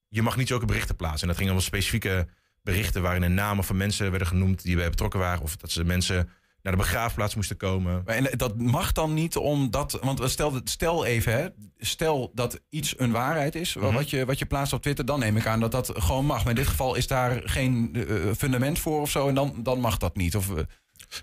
je 0.09 0.23
mag 0.23 0.37
niet 0.37 0.49
zulke 0.49 0.67
berichten 0.67 0.97
plaatsen. 0.97 1.21
En 1.23 1.29
dat 1.29 1.37
ging 1.37 1.51
om 1.51 1.61
specifieke 1.61 2.29
berichten 2.63 3.03
waarin 3.03 3.21
de 3.21 3.29
namen 3.29 3.65
van 3.65 3.77
mensen 3.77 4.11
werden 4.11 4.29
genoemd 4.29 4.63
die 4.63 4.77
bij 4.77 4.91
betrokken 4.91 5.21
waren, 5.21 5.43
of 5.43 5.57
dat 5.57 5.71
ze 5.71 5.85
mensen 5.85 6.29
naar 6.63 6.73
de 6.73 6.79
begraafplaats 6.79 7.35
moesten 7.35 7.57
komen. 7.57 8.03
En 8.07 8.29
dat 8.37 8.59
mag 8.59 8.93
dan 8.93 9.15
niet 9.15 9.37
omdat. 9.37 9.99
Want 10.03 10.31
stel, 10.31 10.61
stel 10.65 11.05
even, 11.05 11.33
hè, 11.33 11.49
stel 11.79 12.31
dat 12.35 12.61
iets 12.69 12.95
een 12.99 13.11
waarheid 13.11 13.55
is, 13.55 13.75
Mhm. 13.75 13.93
wat, 13.95 14.11
je, 14.11 14.25
wat 14.25 14.39
je 14.39 14.47
plaatst 14.47 14.73
op 14.73 14.83
Twitter, 14.83 15.05
dan 15.05 15.19
neem 15.19 15.37
ik 15.37 15.47
aan 15.47 15.61
dat 15.61 15.73
dat 15.73 15.93
gewoon 15.95 16.27
mag. 16.27 16.39
Maar 16.39 16.49
in 16.53 16.59
dit 16.59 16.67
geval 16.69 16.95
is 16.95 17.07
daar 17.07 17.41
geen 17.45 17.91
eh, 17.95 18.15
fundament 18.37 18.79
voor 18.79 19.01
of 19.01 19.11
zo, 19.11 19.29
en 19.29 19.35
dan, 19.35 19.55
dan 19.63 19.81
mag 19.81 19.97
dat 19.97 20.17
niet. 20.17 20.37
Of, 20.37 20.57
eh, 20.57 20.63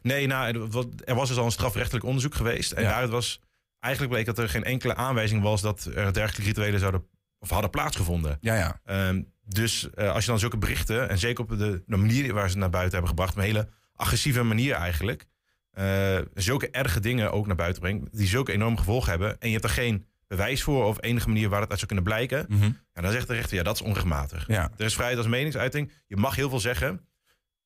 Nee, 0.01 0.27
nou, 0.27 0.67
er- 1.05 1.15
was 1.15 1.27
dus 1.27 1.37
al 1.37 1.45
een 1.45 1.51
strafrechtelijk 1.51 2.05
onderzoek 2.05 2.35
geweest. 2.35 2.71
En 2.71 2.83
Ja. 2.83 2.89
daaruit 2.89 3.09
was 3.09 3.39
eigenlijk 3.79 4.13
bleek 4.13 4.25
dat 4.25 4.37
er 4.37 4.49
geen 4.49 4.63
enkele 4.63 4.95
aanwijzing 4.95 5.41
was 5.41 5.61
dat 5.61 5.85
er 5.95 6.13
dergelijke 6.13 6.41
rituelen 6.47 6.79
zouden 6.79 7.05
of 7.39 7.49
hadden 7.49 7.69
plaatsgevonden. 7.69 8.37
ja, 8.41 8.55
ja. 8.55 8.79
Ehm, 8.85 9.21
dus 9.43 9.89
eh, 9.93 10.11
als 10.13 10.23
je 10.25 10.29
dan 10.29 10.39
zulke 10.39 10.57
berichten, 10.57 11.09
en 11.09 11.17
zeker 11.17 11.43
op 11.43 11.49
de, 11.49 11.83
de 11.85 11.97
manier 11.97 12.33
waar 12.33 12.43
ze 12.43 12.49
het 12.49 12.57
naar 12.59 12.69
buiten 12.69 12.91
hebben 12.91 13.09
gebracht, 13.09 13.35
een 13.35 13.41
hele 13.41 13.67
agressieve 13.95 14.43
manier 14.43 14.73
eigenlijk, 14.73 15.25
eh, 15.71 16.17
zulke 16.33 16.69
erge 16.69 16.99
dingen 16.99 17.31
ook 17.31 17.47
naar 17.47 17.55
buiten 17.55 17.81
brengt, 17.81 18.17
die 18.17 18.27
zulke 18.27 18.51
enorme 18.51 18.77
gevolgen 18.77 19.09
hebben, 19.09 19.39
en 19.39 19.47
je 19.47 19.53
hebt 19.53 19.63
er 19.65 19.69
geen 19.73 20.05
bewijs 20.27 20.63
voor 20.63 20.85
of 20.85 20.97
enige 21.01 21.27
manier 21.27 21.49
waar 21.49 21.59
het 21.61 21.69
uit 21.69 21.79
zou 21.79 21.91
kunnen 21.91 22.05
blijken, 22.13 22.45
Mhm. 22.49 22.71
ja, 22.93 23.01
dan 23.01 23.11
zegt 23.11 23.27
de 23.27 23.33
rechter, 23.33 23.57
ja, 23.57 23.63
dat 23.63 23.75
is 23.75 23.81
onrechtmatig. 23.81 24.47
Ja. 24.47 24.71
Er 24.77 24.85
is 24.85 24.93
vrijheid 24.93 25.17
als 25.17 25.27
meningsuiting, 25.27 25.91
je 26.07 26.17
mag 26.17 26.35
heel 26.35 26.49
veel 26.49 26.59
zeggen, 26.59 27.07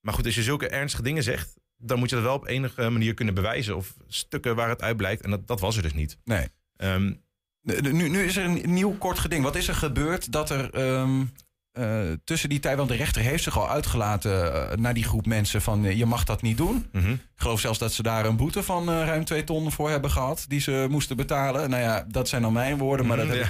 maar 0.02 0.14
goed, 0.14 0.26
als 0.26 0.36
je 0.36 0.44
zulke 0.44 0.68
ernstige 0.68 1.04
dingen 1.04 1.24
zegt, 1.24 1.54
dan 1.78 2.00
moet 2.00 2.10
je 2.10 2.16
dat 2.16 2.24
wel 2.26 2.34
op 2.34 2.48
enige 2.48 2.90
manier 2.90 3.14
kunnen 3.14 3.34
bewijzen, 3.34 3.76
of 3.76 3.94
stukken 4.08 4.56
waar 4.56 4.70
het 4.70 4.82
uit 4.82 4.98
blijkt, 4.98 5.22
en 5.22 5.30
dat, 5.30 5.48
dat 5.48 5.60
was 5.60 5.76
er 5.76 5.82
dus 5.82 5.94
niet. 5.94 6.18
Nee. 6.24 6.48
Ehm, 6.76 7.14
Nu, 7.62 8.10
nu 8.10 8.24
is 8.24 8.38
er 8.38 8.44
een 8.46 8.74
nieuw 8.74 8.98
kort 8.98 9.20
geding. 9.20 9.44
Wat 9.44 9.56
is 9.56 9.68
er 9.68 9.76
gebeurd 9.76 10.32
dat 10.32 10.50
er 10.50 10.74
ehm, 10.74 11.24
eh, 11.80 12.12
tussen 12.24 12.50
die 12.50 12.60
tijd... 12.60 12.78
Want 12.78 12.90
de 12.90 12.96
rechter 12.96 13.22
heeft 13.22 13.44
zich 13.44 13.58
al 13.58 13.70
uitgelaten 13.70 14.54
eh, 14.54 14.78
naar 14.78 14.94
die 14.94 15.04
groep 15.04 15.26
mensen 15.26 15.62
van... 15.62 15.86
eh, 15.86 15.98
je 15.98 16.06
mag 16.06 16.24
dat 16.24 16.42
niet 16.42 16.58
doen. 16.58 16.88
Mhm. 16.92 17.12
Ik 17.12 17.20
geloof 17.36 17.60
zelfs 17.60 17.80
dat 17.80 17.94
ze 17.94 18.04
daar 18.04 18.26
een 18.26 18.36
boete 18.36 18.64
van 18.64 18.90
ruim 18.90 19.26
twee 19.26 19.44
ton 19.44 19.72
voor 19.72 19.90
hebben 19.90 20.12
gehad... 20.12 20.46
die 20.48 20.60
ze 20.60 20.88
moesten 20.90 21.18
betalen. 21.18 21.70
Nou 21.70 21.82
ja, 21.82 22.06
dat 22.08 22.28
zijn 22.28 22.42
dan 22.42 22.54
mijn 22.54 22.78
woorden, 22.78 23.06
maar 23.06 23.18
dat 23.18 23.28
heb 23.28 23.50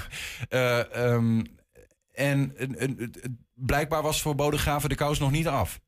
ja. 0.49 0.79
ik... 0.79 1.47
En 2.11 2.55
blijkbaar 3.53 4.01
was 4.01 4.21
voor 4.21 4.35
Bodegraven 4.35 4.89
de 4.89 4.95
kous 4.95 5.19
nog 5.19 5.31
niet 5.31 5.47
af. 5.47 5.79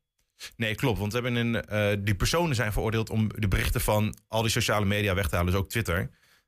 Nee, 0.56 0.74
klopt. 0.74 0.98
Want 0.98 1.12
we 1.12 1.20
hebben 1.20 1.54
een, 1.68 2.04
die 2.04 2.14
personen 2.14 2.54
zijn 2.54 2.72
veroordeeld 2.72 3.10
om 3.10 3.30
de 3.34 3.48
berichten 3.48 3.80
van 3.80 4.16
al 4.28 4.42
die 4.42 4.50
sociale 4.50 4.84
media 4.84 5.14
weg 5.14 5.28
te 5.28 5.36
halen, 5.36 5.52
dus 5.52 5.60
ook 5.60 5.68
Twitter. 5.68 5.98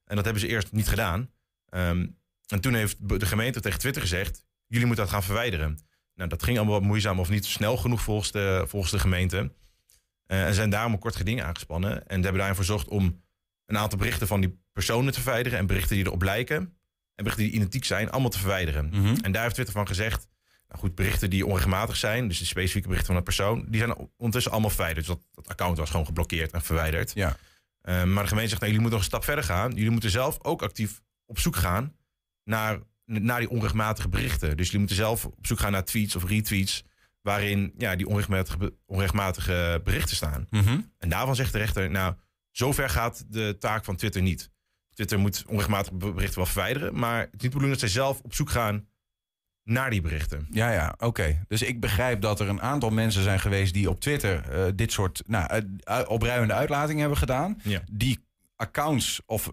En 0.04 0.16
dat 0.16 0.24
hebben 0.24 0.42
ze 0.42 0.48
eerst 0.48 0.72
niet 0.72 0.88
gedaan. 0.88 1.30
Ehm, 1.68 2.06
en 2.46 2.60
toen 2.60 2.74
heeft 2.74 2.96
de 3.00 3.26
gemeente 3.26 3.60
tegen 3.60 3.78
Twitter 3.78 4.02
gezegd: 4.02 4.44
jullie 4.74 4.86
moeten 4.86 5.04
dat 5.04 5.14
gaan 5.14 5.22
verwijderen. 5.22 5.78
Nou, 6.14 6.28
dat 6.28 6.42
ging 6.42 6.56
allemaal 6.56 6.78
wat 6.78 6.88
moeizaam 6.88 7.20
of 7.20 7.28
niet 7.28 7.44
snel 7.44 7.76
genoeg 7.76 8.02
volgens 8.02 8.30
de, 8.30 8.64
volgens 8.66 8.92
de 8.92 8.98
gemeente. 8.98 9.52
Eh, 10.26 10.46
en 10.46 10.54
zijn 10.54 10.70
daarom 10.70 10.92
een 10.92 10.98
kort 10.98 11.16
geding 11.16 11.42
aangespannen. 11.42 12.06
En 12.06 12.16
ze 12.16 12.22
hebben 12.22 12.40
daarvoor 12.40 12.64
gezorgd 12.64 12.88
om 12.88 13.22
een 13.66 13.78
aantal 13.78 13.98
berichten 13.98 14.26
van 14.26 14.40
die 14.40 14.58
personen 14.72 15.12
te 15.12 15.20
verwijderen. 15.20 15.58
En 15.58 15.66
berichten 15.66 15.96
die 15.96 16.06
erop 16.06 16.22
lijken. 16.22 16.56
En 17.14 17.24
berichten 17.24 17.44
die 17.44 17.52
identiek 17.52 17.84
zijn, 17.84 18.10
allemaal 18.10 18.30
te 18.30 18.38
verwijderen. 18.38 18.90
En 19.22 19.32
daar 19.32 19.42
heeft 19.42 19.54
Twitter 19.54 19.74
van 19.74 19.86
gezegd. 19.86 20.26
Nou 20.68 20.80
goed, 20.80 20.94
berichten 20.94 21.30
die 21.30 21.46
onregelmatig 21.46 21.96
zijn, 21.96 22.28
dus 22.28 22.38
de 22.38 22.44
specifieke 22.44 22.86
berichten 22.86 23.06
van 23.06 23.16
een 23.16 23.22
persoon, 23.22 23.64
die 23.68 23.78
zijn 23.80 24.10
ondertussen 24.16 24.52
allemaal 24.52 24.70
verwijderd. 24.70 25.06
Dus 25.06 25.16
dat, 25.16 25.26
dat 25.32 25.48
account 25.48 25.78
was 25.78 25.90
gewoon 25.90 26.06
geblokkeerd 26.06 26.52
en 26.52 26.62
verwijderd. 26.62 27.12
Ja. 27.14 27.36
Eh, 27.80 28.04
maar 28.04 28.22
de 28.22 28.28
gemeente 28.28 28.48
zegt, 28.50 28.60
nee, 28.60 28.70
jullie 28.70 28.80
moeten 28.80 28.90
nog 28.90 28.98
een 28.98 29.04
stap 29.04 29.24
verder 29.24 29.44
gaan. 29.44 29.72
Jullie 29.72 29.90
moeten 29.90 30.10
zelf 30.10 30.38
ook 30.42 30.62
actief 30.62 31.00
op 31.26 31.38
zoek 31.38 31.56
gaan 31.56 31.96
naar, 32.44 32.78
naar 33.04 33.38
die 33.40 33.50
onrechtmatige 33.50 34.08
berichten. 34.08 34.56
Dus 34.56 34.64
jullie 34.64 34.78
moeten 34.78 34.96
zelf 34.96 35.24
op 35.24 35.46
zoek 35.46 35.58
gaan 35.58 35.72
naar 35.72 35.84
tweets 35.84 36.16
of 36.16 36.24
retweets 36.24 36.84
waarin 37.22 37.74
ja, 37.78 37.96
die 37.96 38.06
onrechtmatige, 38.06 38.74
onrechtmatige 38.86 39.80
berichten 39.84 40.16
staan. 40.16 40.46
Mhm. 40.50 40.80
En 40.98 41.08
daarvan 41.08 41.36
zegt 41.36 41.52
de 41.52 41.58
rechter, 41.58 41.90
nou, 41.90 42.14
zover 42.50 42.88
gaat 42.88 43.24
de 43.28 43.56
taak 43.58 43.84
van 43.84 43.96
Twitter 43.96 44.22
niet. 44.22 44.50
Twitter 44.94 45.18
moet 45.18 45.44
onrechtmatige 45.46 45.94
berichten 45.96 46.36
wel 46.36 46.46
verwijderen, 46.46 46.98
maar 46.98 47.18
het 47.20 47.26
is 47.26 47.30
niet 47.32 47.40
de 47.40 47.48
bedoeling 47.48 47.80
dat 47.80 47.90
zij 47.90 48.02
zelf 48.02 48.20
op 48.20 48.34
zoek 48.34 48.50
gaan 48.50 48.86
naar 49.62 49.90
die 49.90 50.00
berichten. 50.00 50.46
Ja, 50.50 50.72
ja, 50.72 50.94
oké. 50.98 51.44
Dus 51.48 51.62
ik 51.62 51.80
begrijp 51.80 52.20
dat 52.20 52.40
er 52.40 52.48
een 52.48 52.62
aantal 52.62 52.90
mensen 52.90 53.22
zijn 53.22 53.40
geweest 53.40 53.74
die 53.74 53.90
op 53.90 54.00
Twitter 54.00 54.50
eh, 54.50 54.72
dit 54.74 54.92
soort 54.92 55.22
nou, 55.26 55.48
ui- 55.48 56.04
opruimende 56.06 56.54
uitlatingen 56.54 57.00
hebben 57.00 57.18
gedaan. 57.18 57.60
Ja. 57.62 57.82
Die 57.92 58.24
accounts 58.56 59.20
of 59.26 59.50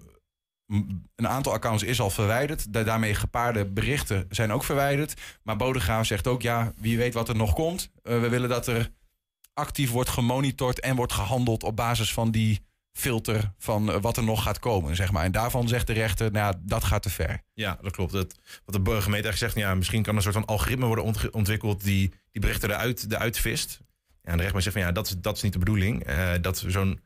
een 1.15 1.27
aantal 1.27 1.53
accounts 1.53 1.83
is 1.83 1.99
al 1.99 2.09
verwijderd. 2.09 2.73
Da- 2.73 2.83
daarmee 2.83 3.15
gepaarde 3.15 3.65
berichten 3.65 4.25
zijn 4.29 4.51
ook 4.51 4.63
verwijderd. 4.63 5.13
Maar 5.43 5.55
Bodegraaf 5.55 6.05
zegt 6.05 6.27
ook, 6.27 6.41
ja, 6.41 6.73
wie 6.77 6.97
weet 6.97 7.13
wat 7.13 7.29
er 7.29 7.35
nog 7.35 7.53
komt. 7.53 7.91
Eh, 8.03 8.19
we 8.19 8.29
willen 8.29 8.49
dat 8.49 8.67
er 8.67 8.89
actief 9.53 9.89
wordt 9.91 10.09
gemonitord 10.09 10.79
en 10.79 10.95
wordt 10.95 11.13
gehandeld 11.13 11.63
op 11.63 11.75
basis 11.75 12.13
van 12.13 12.31
die 12.31 12.59
filter 12.91 13.53
van 13.57 13.91
eh, 13.91 14.01
wat 14.01 14.17
er 14.17 14.23
nog 14.23 14.43
gaat 14.43 14.59
komen, 14.59 14.95
zeg 14.95 15.11
maar. 15.11 15.23
En 15.23 15.31
daarvan 15.31 15.67
zegt 15.67 15.87
de 15.87 15.93
rechter, 15.93 16.31
nou, 16.31 16.55
dat 16.61 16.83
gaat 16.83 17.01
te 17.03 17.09
ver. 17.09 17.41
Ja, 17.53 17.77
dat 17.81 17.91
klopt. 17.91 18.11
Dat, 18.11 18.35
wat 18.65 18.73
de 18.75 18.79
gemeente 18.81 19.09
eigenlijk 19.09 19.37
zegt, 19.37 19.55
ja, 19.55 19.75
misschien 19.75 20.03
kan 20.03 20.15
een 20.15 20.21
soort 20.21 20.33
van 20.33 20.45
algoritme 20.45 20.85
worden 20.85 21.31
ontwikkeld 21.31 21.83
die 21.83 22.13
die 22.31 22.41
berichten 22.41 22.69
eruit, 22.69 23.05
eruit 23.09 23.37
vist. 23.37 23.79
Ja, 24.21 24.29
en 24.31 24.31
de 24.31 24.37
rechtbank 24.37 24.63
zegt 24.63 24.75
van 24.75 24.85
ja, 24.85 24.91
dat, 24.91 25.07
is- 25.07 25.15
dat 25.17 25.35
is 25.35 25.41
niet 25.41 25.53
de 25.53 25.59
bedoeling. 25.59 26.03
eh, 26.03 26.31
dat 26.41 26.63
zo'n 26.67 26.99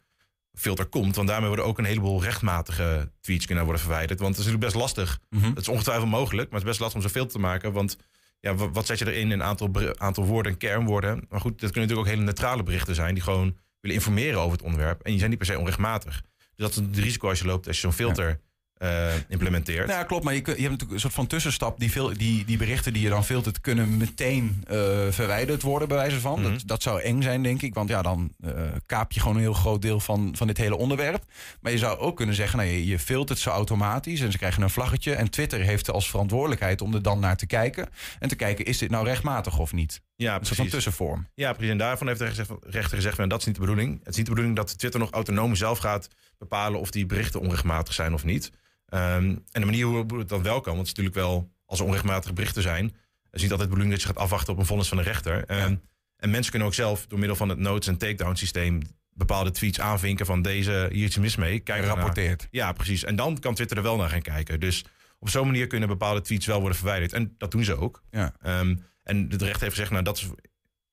filter 0.55 0.85
komt. 0.85 1.15
Want 1.15 1.27
daarmee 1.27 1.47
worden 1.47 1.65
ook 1.65 1.77
een 1.77 1.85
heleboel 1.85 2.23
rechtmatige 2.23 3.11
tweets 3.21 3.45
kunnen 3.45 3.63
worden 3.63 3.81
verwijderd. 3.81 4.19
Want 4.19 4.35
het 4.35 4.45
is 4.45 4.51
natuurlijk 4.51 4.73
best 4.73 4.85
lastig. 4.85 5.19
Mhm. 5.29 5.47
Dat 5.53 5.61
is 5.61 5.67
ongetwijfeld 5.67 6.09
mogelijk, 6.09 6.49
maar 6.49 6.59
het 6.59 6.69
is 6.69 6.77
best 6.77 6.79
lastig 6.79 6.95
om 6.97 7.01
zo'n 7.01 7.15
filter 7.15 7.31
te 7.33 7.39
maken. 7.39 7.71
Want 7.73 7.97
ja, 8.39 8.55
wa- 8.55 8.69
wat 8.69 8.85
zet 8.85 8.99
je 8.99 9.11
erin? 9.13 9.31
Een 9.31 9.43
aantal, 9.43 9.69
aantal 9.97 10.25
woorden 10.25 10.51
en 10.51 10.57
kernwoorden. 10.57 11.25
Maar 11.29 11.39
goed, 11.39 11.51
dat 11.59 11.71
kunnen 11.71 11.81
natuurlijk 11.81 12.07
ook 12.07 12.13
hele 12.13 12.21
neutrale 12.25 12.63
berichten 12.63 12.95
zijn 12.95 13.13
die 13.13 13.23
gewoon 13.23 13.57
willen 13.79 13.97
informeren 13.97 14.39
over 14.39 14.51
het 14.51 14.61
onderwerp. 14.65 15.01
En 15.01 15.09
die 15.09 15.17
zijn 15.17 15.29
niet 15.29 15.39
per 15.39 15.47
se 15.47 15.59
onrechtmatig. 15.59 16.21
Dus 16.37 16.51
dat 16.55 16.69
is 16.69 16.75
het 16.75 16.97
risico 16.97 17.29
als 17.29 17.39
je 17.39 17.45
loopt 17.45 17.67
als 17.67 17.75
je 17.75 17.81
zo'n 17.81 17.93
filter 17.93 18.39
eh, 18.75 19.13
implementeert. 19.27 19.87
Nou 19.87 19.99
ja, 19.99 20.05
klopt. 20.05 20.23
Maar 20.23 20.33
je, 20.33 20.39
je 20.39 20.49
hebt 20.49 20.61
natuurlijk 20.61 20.91
een 20.91 20.99
soort 20.99 21.13
van 21.13 21.27
tussenstap. 21.27 21.79
Die, 21.79 21.91
veel, 21.91 22.17
die, 22.17 22.45
die 22.45 22.57
berichten 22.57 22.93
die 22.93 23.01
je 23.01 23.09
dan 23.09 23.25
filtert, 23.25 23.61
kunnen 23.61 23.97
meteen 23.97 24.63
eh, 24.67 24.77
verwijderd 25.09 25.61
worden, 25.61 25.87
bij 25.87 25.97
wijze 25.97 26.19
van. 26.19 26.41
Mhm. 26.41 26.51
dat, 26.51 26.61
dat 26.65 26.81
zou 26.81 27.01
eng 27.01 27.21
zijn, 27.21 27.43
denk 27.43 27.61
ik. 27.61 27.73
Want 27.73 27.89
ja, 27.89 28.01
dan 28.01 28.33
eh, 28.41 28.51
kaap 28.85 29.11
je 29.11 29.19
gewoon 29.19 29.35
een 29.35 29.41
heel 29.41 29.53
groot 29.53 29.81
deel 29.81 29.99
van, 29.99 30.33
van 30.37 30.47
dit 30.47 30.57
hele 30.57 30.75
onderwerp. 30.75 31.23
Maar 31.61 31.71
je 31.71 31.77
zou 31.77 31.97
ook 31.97 32.15
kunnen 32.15 32.35
zeggen, 32.35 32.57
nou, 32.57 32.69
je, 32.69 32.85
je 32.85 32.99
filtert 32.99 33.39
ze 33.39 33.49
automatisch 33.49 34.21
en 34.21 34.31
ze 34.31 34.37
krijgen 34.37 34.63
een 34.63 34.69
vlaggetje. 34.69 35.13
En 35.13 35.29
Twitter 35.29 35.59
heeft 35.59 35.91
als 35.91 36.09
verantwoordelijkheid 36.09 36.81
om 36.81 36.93
er 36.93 37.01
dan 37.01 37.19
naar 37.19 37.37
te 37.37 37.45
kijken. 37.47 37.89
En 38.19 38.29
te 38.29 38.35
kijken, 38.35 38.65
is 38.65 38.77
dit 38.77 38.89
nou 38.89 39.05
rechtmatig 39.05 39.59
of 39.59 39.73
niet? 39.73 40.01
Ja, 40.15 40.33
Een 40.33 40.45
soort 40.45 40.47
van 40.47 40.55
precies. 40.55 40.71
tussenvorm. 40.71 41.27
Ja, 41.35 41.51
precies. 41.53 41.71
En 41.71 41.77
daarvan 41.77 42.07
heeft 42.07 42.19
de 42.19 42.25
rechter 42.25 42.57
gezegd, 42.61 42.89
gezegd 42.89 43.15
van, 43.15 43.29
dat 43.29 43.39
is 43.39 43.45
niet 43.45 43.55
de 43.55 43.61
bedoeling. 43.61 43.99
Het 43.99 44.07
is 44.07 44.15
niet 44.15 44.25
de 44.25 44.31
bedoeling 44.31 44.55
dat 44.55 44.77
Twitter 44.77 44.99
nog 44.99 45.11
autonoom 45.11 45.55
zelf 45.55 45.77
gaat 45.77 46.07
bepalen 46.37 46.79
of 46.79 46.91
die 46.91 47.05
berichten 47.05 47.39
onrechtmatig 47.39 47.93
zijn 47.93 48.13
of 48.13 48.23
niet. 48.23 48.51
Ehm, 48.85 49.23
en 49.51 49.61
de 49.61 49.65
manier 49.65 49.85
hoe 49.85 50.17
het 50.17 50.29
dan 50.29 50.43
wel 50.43 50.61
kan, 50.61 50.75
want 50.75 50.87
het 50.87 50.97
is 50.97 51.03
natuurlijk 51.03 51.15
wel, 51.15 51.51
als 51.65 51.79
er 51.79 51.85
onrechtmatige 51.85 52.33
berichten 52.33 52.61
zijn, 52.61 52.85
is 53.31 53.41
niet 53.41 53.51
altijd 53.51 53.69
de 53.69 53.75
bedoeling 53.75 53.91
dat 53.91 54.01
je 54.01 54.07
gaat 54.07 54.17
afwachten 54.23 54.53
op 54.53 54.59
een 54.59 54.65
vonnis 54.65 54.87
van 54.87 54.97
de 54.97 55.03
rechter. 55.03 55.45
Ehm, 55.45 55.75
En 56.15 56.29
mensen 56.29 56.49
kunnen 56.49 56.67
ook 56.67 56.73
zelf 56.73 57.07
door 57.07 57.19
middel 57.19 57.37
van 57.37 57.49
het 57.49 57.57
notes- 57.57 57.87
en 57.87 57.97
takedown 57.97 58.35
systeem 58.35 58.81
bepaalde 59.09 59.51
tweets 59.51 59.79
aanvinken 59.79 60.25
van 60.25 60.41
deze, 60.41 60.87
hier 60.91 61.05
iets 61.05 61.17
mis 61.17 61.35
mee. 61.35 61.59
Kijk. 61.59 61.85
Rapporteert. 61.85 62.47
Ja, 62.51 62.71
precies. 62.71 63.03
En 63.03 63.15
dan 63.15 63.39
kan 63.39 63.53
Twitter 63.55 63.77
er 63.77 63.83
wel 63.83 63.97
naar 63.97 64.09
gaan 64.09 64.21
kijken. 64.21 64.59
Dus 64.59 64.85
op 65.19 65.29
zo'n 65.29 65.45
manier 65.45 65.67
kunnen 65.67 65.87
bepaalde 65.89 66.21
tweets 66.21 66.45
wel 66.45 66.59
worden 66.59 66.77
verwijderd. 66.77 67.13
En 67.13 67.35
dat 67.37 67.51
doen 67.51 67.63
ze 67.63 67.77
ook. 67.77 68.03
Ja. 68.11 68.33
Ehm, 68.41 68.75
en 69.03 69.29
de 69.29 69.37
rechter 69.37 69.61
heeft 69.61 69.73
gezegd, 69.75 69.91
nou 69.91 70.03
dat 70.03 70.17
is 70.17 70.27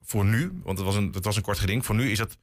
voor 0.01 0.24
nu, 0.24 0.61
want 0.62 0.78
het 0.78 0.86
was 0.86 0.97
een, 0.97 1.11
het 1.14 1.24
was 1.24 1.36
een 1.36 1.43
kort 1.43 1.59
geding. 1.59 1.84
Voor 1.84 1.95
nu 1.95 2.11
is 2.11 2.18
dat 2.18 2.36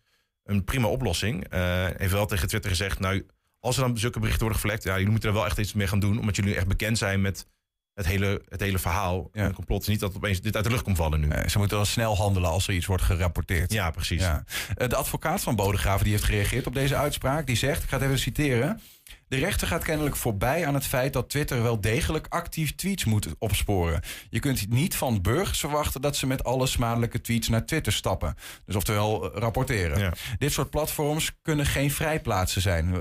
een 0.43 0.63
prima 0.63 0.87
oplossing. 0.87 1.47
Eh 1.47 1.85
heeft 1.97 2.11
wel 2.11 2.25
tegen 2.25 2.47
Twitter 2.47 2.69
gezegd, 2.69 2.99
nou 2.99 3.25
als 3.59 3.77
er 3.77 3.83
dan 3.83 3.97
zulke 3.97 4.19
berichten 4.19 4.43
worden 4.43 4.61
gevlekt, 4.61 4.83
ja, 4.83 4.93
jullie 4.93 5.11
moeten 5.11 5.29
er 5.29 5.35
wel 5.35 5.45
echt 5.45 5.57
iets 5.57 5.73
mee 5.73 5.87
gaan 5.87 5.99
doen. 5.99 6.19
Omdat 6.19 6.35
jullie 6.35 6.55
echt 6.55 6.67
bekend 6.67 6.97
zijn 6.97 7.21
met 7.21 7.47
het 7.93 8.05
hele, 8.07 8.41
het 8.49 8.59
hele 8.59 8.79
verhaal. 8.79 9.29
En 9.33 9.43
het 9.43 9.55
complot 9.55 9.81
is 9.81 9.87
niet 9.87 9.99
dat 9.99 10.15
opeens 10.15 10.41
dit 10.41 10.55
uit 10.55 10.63
de 10.63 10.69
lucht 10.71 10.83
komt 10.83 10.97
vallen 10.97 11.19
nu. 11.19 11.27
ze 11.49 11.57
moeten 11.57 11.77
dan 11.77 11.85
snel 11.85 12.15
handelen 12.15 12.49
als 12.49 12.67
er 12.67 12.73
iets 12.73 12.85
wordt 12.85 13.03
gerapporteerd. 13.03 13.73
Ja, 13.73 13.91
precies. 13.91 14.21
Ja. 14.21 14.43
Eh, 14.75 14.87
De 14.89 14.95
advocaat 14.95 15.41
van 15.41 15.55
Bodegraven 15.55 16.03
die 16.03 16.13
heeft 16.13 16.25
gereageerd 16.25 16.67
op 16.67 16.73
deze 16.73 16.95
uitspraak. 16.95 17.47
Die 17.47 17.55
zegt, 17.55 17.83
ik 17.83 17.89
ga 17.89 17.95
het 17.97 18.05
even 18.05 18.19
citeren. 18.19 18.81
De 19.29 19.37
rechter 19.37 19.67
gaat 19.67 19.83
kennelijk 19.83 20.15
voorbij 20.15 20.67
aan 20.67 20.73
het 20.73 20.85
feit 20.85 21.13
dat 21.13 21.29
Twitter 21.29 21.63
wel 21.63 21.81
degelijk 21.81 22.25
actief 22.29 22.75
tweets 22.75 23.05
moet 23.05 23.27
opsporen. 23.39 24.01
Je 24.29 24.39
kunt 24.39 24.69
niet 24.69 24.95
van 24.95 25.21
burgers 25.21 25.59
verwachten 25.59 26.01
dat 26.01 26.15
ze 26.15 26.27
met 26.27 26.43
alle 26.43 26.67
smadelijke 26.67 27.21
tweets 27.21 27.47
naar 27.47 27.65
Twitter 27.65 27.93
stappen. 27.93 28.35
Dus 28.65 28.75
oftewel 28.75 29.33
eh, 29.33 29.39
rapporteren. 29.39 30.13
Dit 30.37 30.51
soort 30.51 30.69
platforms 30.69 31.31
kunnen 31.41 31.65
geen 31.65 31.91
vrijplaatsen 31.91 32.61
zijn. 32.61 32.95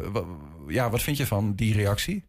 Ja, 0.67 0.91
wat 0.91 1.03
vind 1.03 1.17
je 1.17 1.27
van 1.27 1.55
die 1.55 1.75
reactie? 1.75 2.25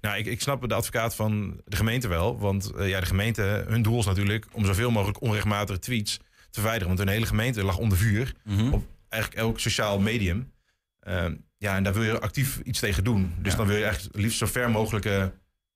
Nou, 0.00 0.18
ik, 0.18 0.26
ik 0.26 0.40
snap 0.40 0.68
de 0.68 0.74
advocaat 0.74 1.14
van 1.14 1.60
de 1.64 1.76
gemeente 1.76 2.08
wel. 2.08 2.38
Want 2.38 2.72
eh, 2.72 2.88
ja, 2.88 3.00
de 3.00 3.06
gemeente, 3.06 3.64
hun 3.68 3.82
doel 3.82 3.98
is 3.98 4.06
natuurlijk 4.06 4.46
om 4.52 4.64
zoveel 4.64 4.90
mogelijk 4.90 5.20
onrechtmatige 5.20 5.78
tweets 5.78 6.16
te 6.16 6.60
verwijderen. 6.60 6.88
Want 6.88 6.98
hun 6.98 7.08
hele 7.08 7.26
gemeente 7.26 7.64
lag 7.64 7.78
onder 7.78 7.98
vuur 7.98 8.34
op 8.72 8.84
eigenlijk 9.08 9.42
elk 9.42 9.60
sociaal 9.60 9.98
medium. 9.98 10.52
Ehm, 11.00 11.34
ja, 11.60 11.76
en 11.76 11.82
daar 11.82 11.92
wil 11.92 12.02
je 12.02 12.20
actief 12.20 12.60
iets 12.64 12.80
tegen 12.80 13.04
doen. 13.04 13.34
Dus 13.38 13.56
dan 13.56 13.66
wil 13.66 13.76
je 13.76 13.84
echt 13.84 14.08
liefst 14.12 14.38
zo 14.38 14.46
ver 14.46 14.70
mogelijke 14.70 15.32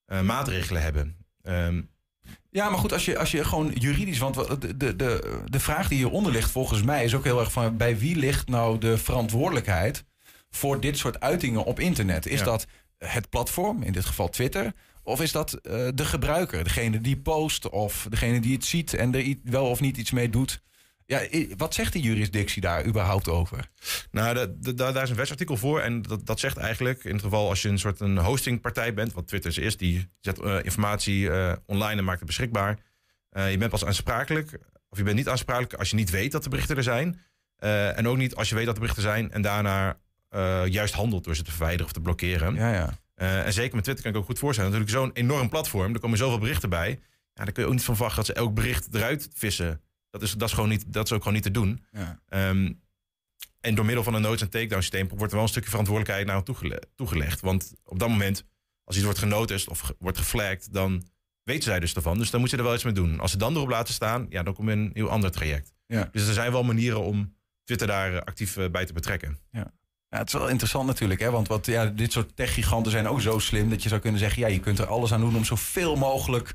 eh, 0.06 0.20
maatregelen 0.20 0.82
hebben. 0.82 1.16
Ehm, 1.42 1.82
Ja, 2.50 2.68
maar 2.70 2.78
goed, 2.78 2.92
als 2.92 3.04
je, 3.04 3.18
als 3.18 3.30
je 3.30 3.44
gewoon 3.44 3.70
juridisch... 3.74 4.18
Want 4.18 4.34
de, 4.60 4.76
de, 4.76 4.96
de, 4.96 5.40
de 5.46 5.60
vraag 5.60 5.88
die 5.88 5.98
hieronder 5.98 6.32
ligt 6.32 6.50
volgens 6.50 6.82
mij 6.82 7.04
is 7.04 7.14
ook 7.14 7.24
heel 7.24 7.40
erg 7.40 7.52
van... 7.52 7.76
bij 7.76 7.98
wie 7.98 8.16
ligt 8.16 8.48
nou 8.48 8.78
de 8.78 8.98
verantwoordelijkheid 8.98 10.04
voor 10.50 10.80
dit 10.80 10.98
soort 10.98 11.20
uitingen 11.20 11.64
op 11.64 11.80
internet? 11.80 12.26
Is 12.26 12.42
dat 12.42 12.66
het 12.98 13.28
platform, 13.28 13.82
in 13.82 13.92
dit 13.92 14.04
geval 14.04 14.28
Twitter... 14.28 14.72
Of 15.02 15.20
is 15.20 15.32
dat 15.32 15.52
uh, 15.52 15.88
de 15.94 16.04
gebruiker, 16.04 16.64
degene 16.64 17.00
die 17.00 17.16
post 17.16 17.68
of 17.68 18.06
degene 18.10 18.40
die 18.40 18.54
het 18.54 18.64
ziet 18.64 18.94
en 18.94 19.14
er 19.14 19.34
wel 19.42 19.66
of 19.66 19.80
niet 19.80 19.96
iets 19.96 20.10
mee 20.10 20.30
doet? 20.30 20.62
Ja, 21.06 21.20
wat 21.56 21.74
zegt 21.74 21.92
de 21.92 22.00
jurisdictie 22.00 22.62
daar 22.62 22.86
überhaupt 22.86 23.28
over? 23.28 23.70
Nou, 24.10 24.34
de, 24.34 24.58
de, 24.58 24.74
daar 24.74 25.02
is 25.02 25.10
een 25.10 25.16
wetsartikel 25.16 25.56
voor. 25.56 25.80
En 25.80 26.02
dat, 26.02 26.26
dat 26.26 26.40
zegt 26.40 26.56
eigenlijk, 26.56 27.04
in 27.04 27.12
het 27.12 27.22
geval 27.22 27.48
als 27.48 27.62
je 27.62 27.68
een 27.68 27.78
soort 27.78 28.00
een 28.00 28.18
hostingpartij 28.18 28.94
bent, 28.94 29.12
wat 29.12 29.26
Twitter 29.26 29.58
is, 29.58 29.76
die 29.76 30.08
zet 30.20 30.38
uh, 30.38 30.58
informatie 30.62 31.20
uh, 31.20 31.52
online 31.66 31.98
en 31.98 32.04
maakt 32.04 32.18
het 32.18 32.26
beschikbaar. 32.26 32.78
Uh, 33.32 33.50
je 33.50 33.58
bent 33.58 33.70
pas 33.70 33.84
aansprakelijk, 33.84 34.58
of 34.88 34.98
je 34.98 35.04
bent 35.04 35.16
niet 35.16 35.28
aansprakelijk 35.28 35.74
als 35.74 35.90
je 35.90 35.96
niet 35.96 36.10
weet 36.10 36.32
dat 36.32 36.42
de 36.42 36.48
berichten 36.48 36.76
er 36.76 36.82
zijn. 36.82 37.20
en 37.96 38.08
ook 38.08 38.16
niet 38.16 38.34
als 38.34 38.48
je 38.48 38.54
weet 38.54 38.66
dat 38.66 38.74
de 38.74 38.80
berichten 38.80 39.04
zijn 39.04 39.32
en 39.32 39.42
daarna 39.42 39.98
juist 40.66 40.94
handelt 40.94 41.24
door 41.24 41.36
ze 41.36 41.42
te 41.42 41.50
verwijderen 41.50 41.86
of 41.86 41.92
te 41.92 42.00
blokkeren. 42.00 42.54
Ja, 42.54 42.72
ja. 42.72 42.98
en 43.44 43.52
zeker 43.52 43.74
met 43.74 43.84
Twitter 43.84 44.04
kan 44.04 44.14
ik 44.14 44.18
ook 44.18 44.26
goed 44.26 44.38
voorstellen. 44.38 44.70
Natuurlijk 44.70 44.98
zo'n 44.98 45.12
enorm 45.12 45.48
platform, 45.48 45.94
er 45.94 46.00
komen 46.00 46.18
zoveel 46.18 46.38
berichten 46.38 46.68
bij. 46.68 47.00
Ja, 47.34 47.44
daar 47.44 47.52
kun 47.52 47.62
je 47.62 47.68
ook 47.68 47.74
niet 47.74 47.84
van 47.84 47.96
verwachten 47.96 48.24
dat 48.24 48.36
ze 48.36 48.42
elk 48.42 48.54
bericht 48.54 48.94
eruit 48.94 49.28
vissen. 49.34 49.80
Dat 50.14 50.22
is, 50.22 50.32
dat 50.32 50.48
is, 50.48 50.54
gewoon 50.54 50.68
niet, 50.68 50.92
dat 50.92 51.04
is 51.04 51.12
ook 51.12 51.18
gewoon 51.18 51.34
niet 51.34 51.42
te 51.42 51.50
doen. 51.50 51.84
Ja. 51.92 52.20
Um, 52.48 52.82
en 53.60 53.74
door 53.74 53.84
middel 53.84 54.04
van 54.04 54.14
een 54.14 54.22
notes- 54.22 54.40
en 54.40 54.50
takedown 54.50 54.80
systeem 54.80 55.08
wordt 55.08 55.22
er 55.22 55.32
wel 55.32 55.42
een 55.42 55.48
stukje 55.48 55.70
verantwoordelijkheid 55.70 56.26
naar 56.26 56.42
toegele 56.42 56.82
toegelegd. 56.94 57.40
Want 57.40 57.74
op 57.84 57.98
dat 57.98 58.08
moment, 58.08 58.44
als 58.84 58.96
iets 58.96 59.04
wordt 59.04 59.18
genoticed 59.18 59.68
of 59.68 59.80
ge 59.80 59.96
wordt 59.98 60.18
geflagged, 60.18 60.72
dan 60.72 61.04
weten 61.42 61.62
zij 61.62 61.80
dus 61.80 61.94
ervan. 61.94 62.18
Dus 62.18 62.30
dan 62.30 62.40
moet 62.40 62.50
je 62.50 62.56
er 62.56 62.62
wel 62.62 62.74
iets 62.74 62.84
mee 62.84 62.92
doen. 62.92 63.20
Als 63.20 63.30
ze 63.30 63.36
dan 63.36 63.54
erop 63.54 63.68
laten 63.68 63.94
staan, 63.94 64.26
ja, 64.28 64.42
dan 64.42 64.54
kom 64.54 64.66
je 64.66 64.72
in 64.72 64.78
een 64.78 64.90
heel 64.94 65.10
ander 65.10 65.30
traject. 65.30 65.72
Ja. 65.86 66.08
Dus 66.12 66.26
er 66.26 66.34
zijn 66.34 66.52
wel 66.52 66.64
manieren 66.64 67.00
om 67.00 67.34
Twitter 67.64 67.86
daar 67.86 68.24
actief 68.24 68.58
bij 68.70 68.86
te 68.86 68.92
betrekken. 68.92 69.38
Ja. 69.50 69.72
Ja, 70.08 70.20
het 70.20 70.28
is 70.28 70.34
wel 70.34 70.48
interessant 70.48 70.86
natuurlijk, 70.86 71.20
hè? 71.20 71.30
want 71.30 71.48
wat, 71.48 71.66
ja, 71.66 71.86
dit 71.86 72.12
soort 72.12 72.36
techgiganten 72.36 72.92
zijn 72.92 73.08
ook 73.08 73.20
zo 73.20 73.38
slim 73.38 73.70
dat 73.70 73.82
je 73.82 73.88
zou 73.88 74.00
kunnen 74.00 74.20
zeggen: 74.20 74.42
ja, 74.42 74.48
je 74.48 74.60
kunt 74.60 74.78
er 74.78 74.86
alles 74.86 75.12
aan 75.12 75.20
doen 75.20 75.36
om 75.36 75.44
zoveel 75.44 75.96
mogelijk 75.96 76.54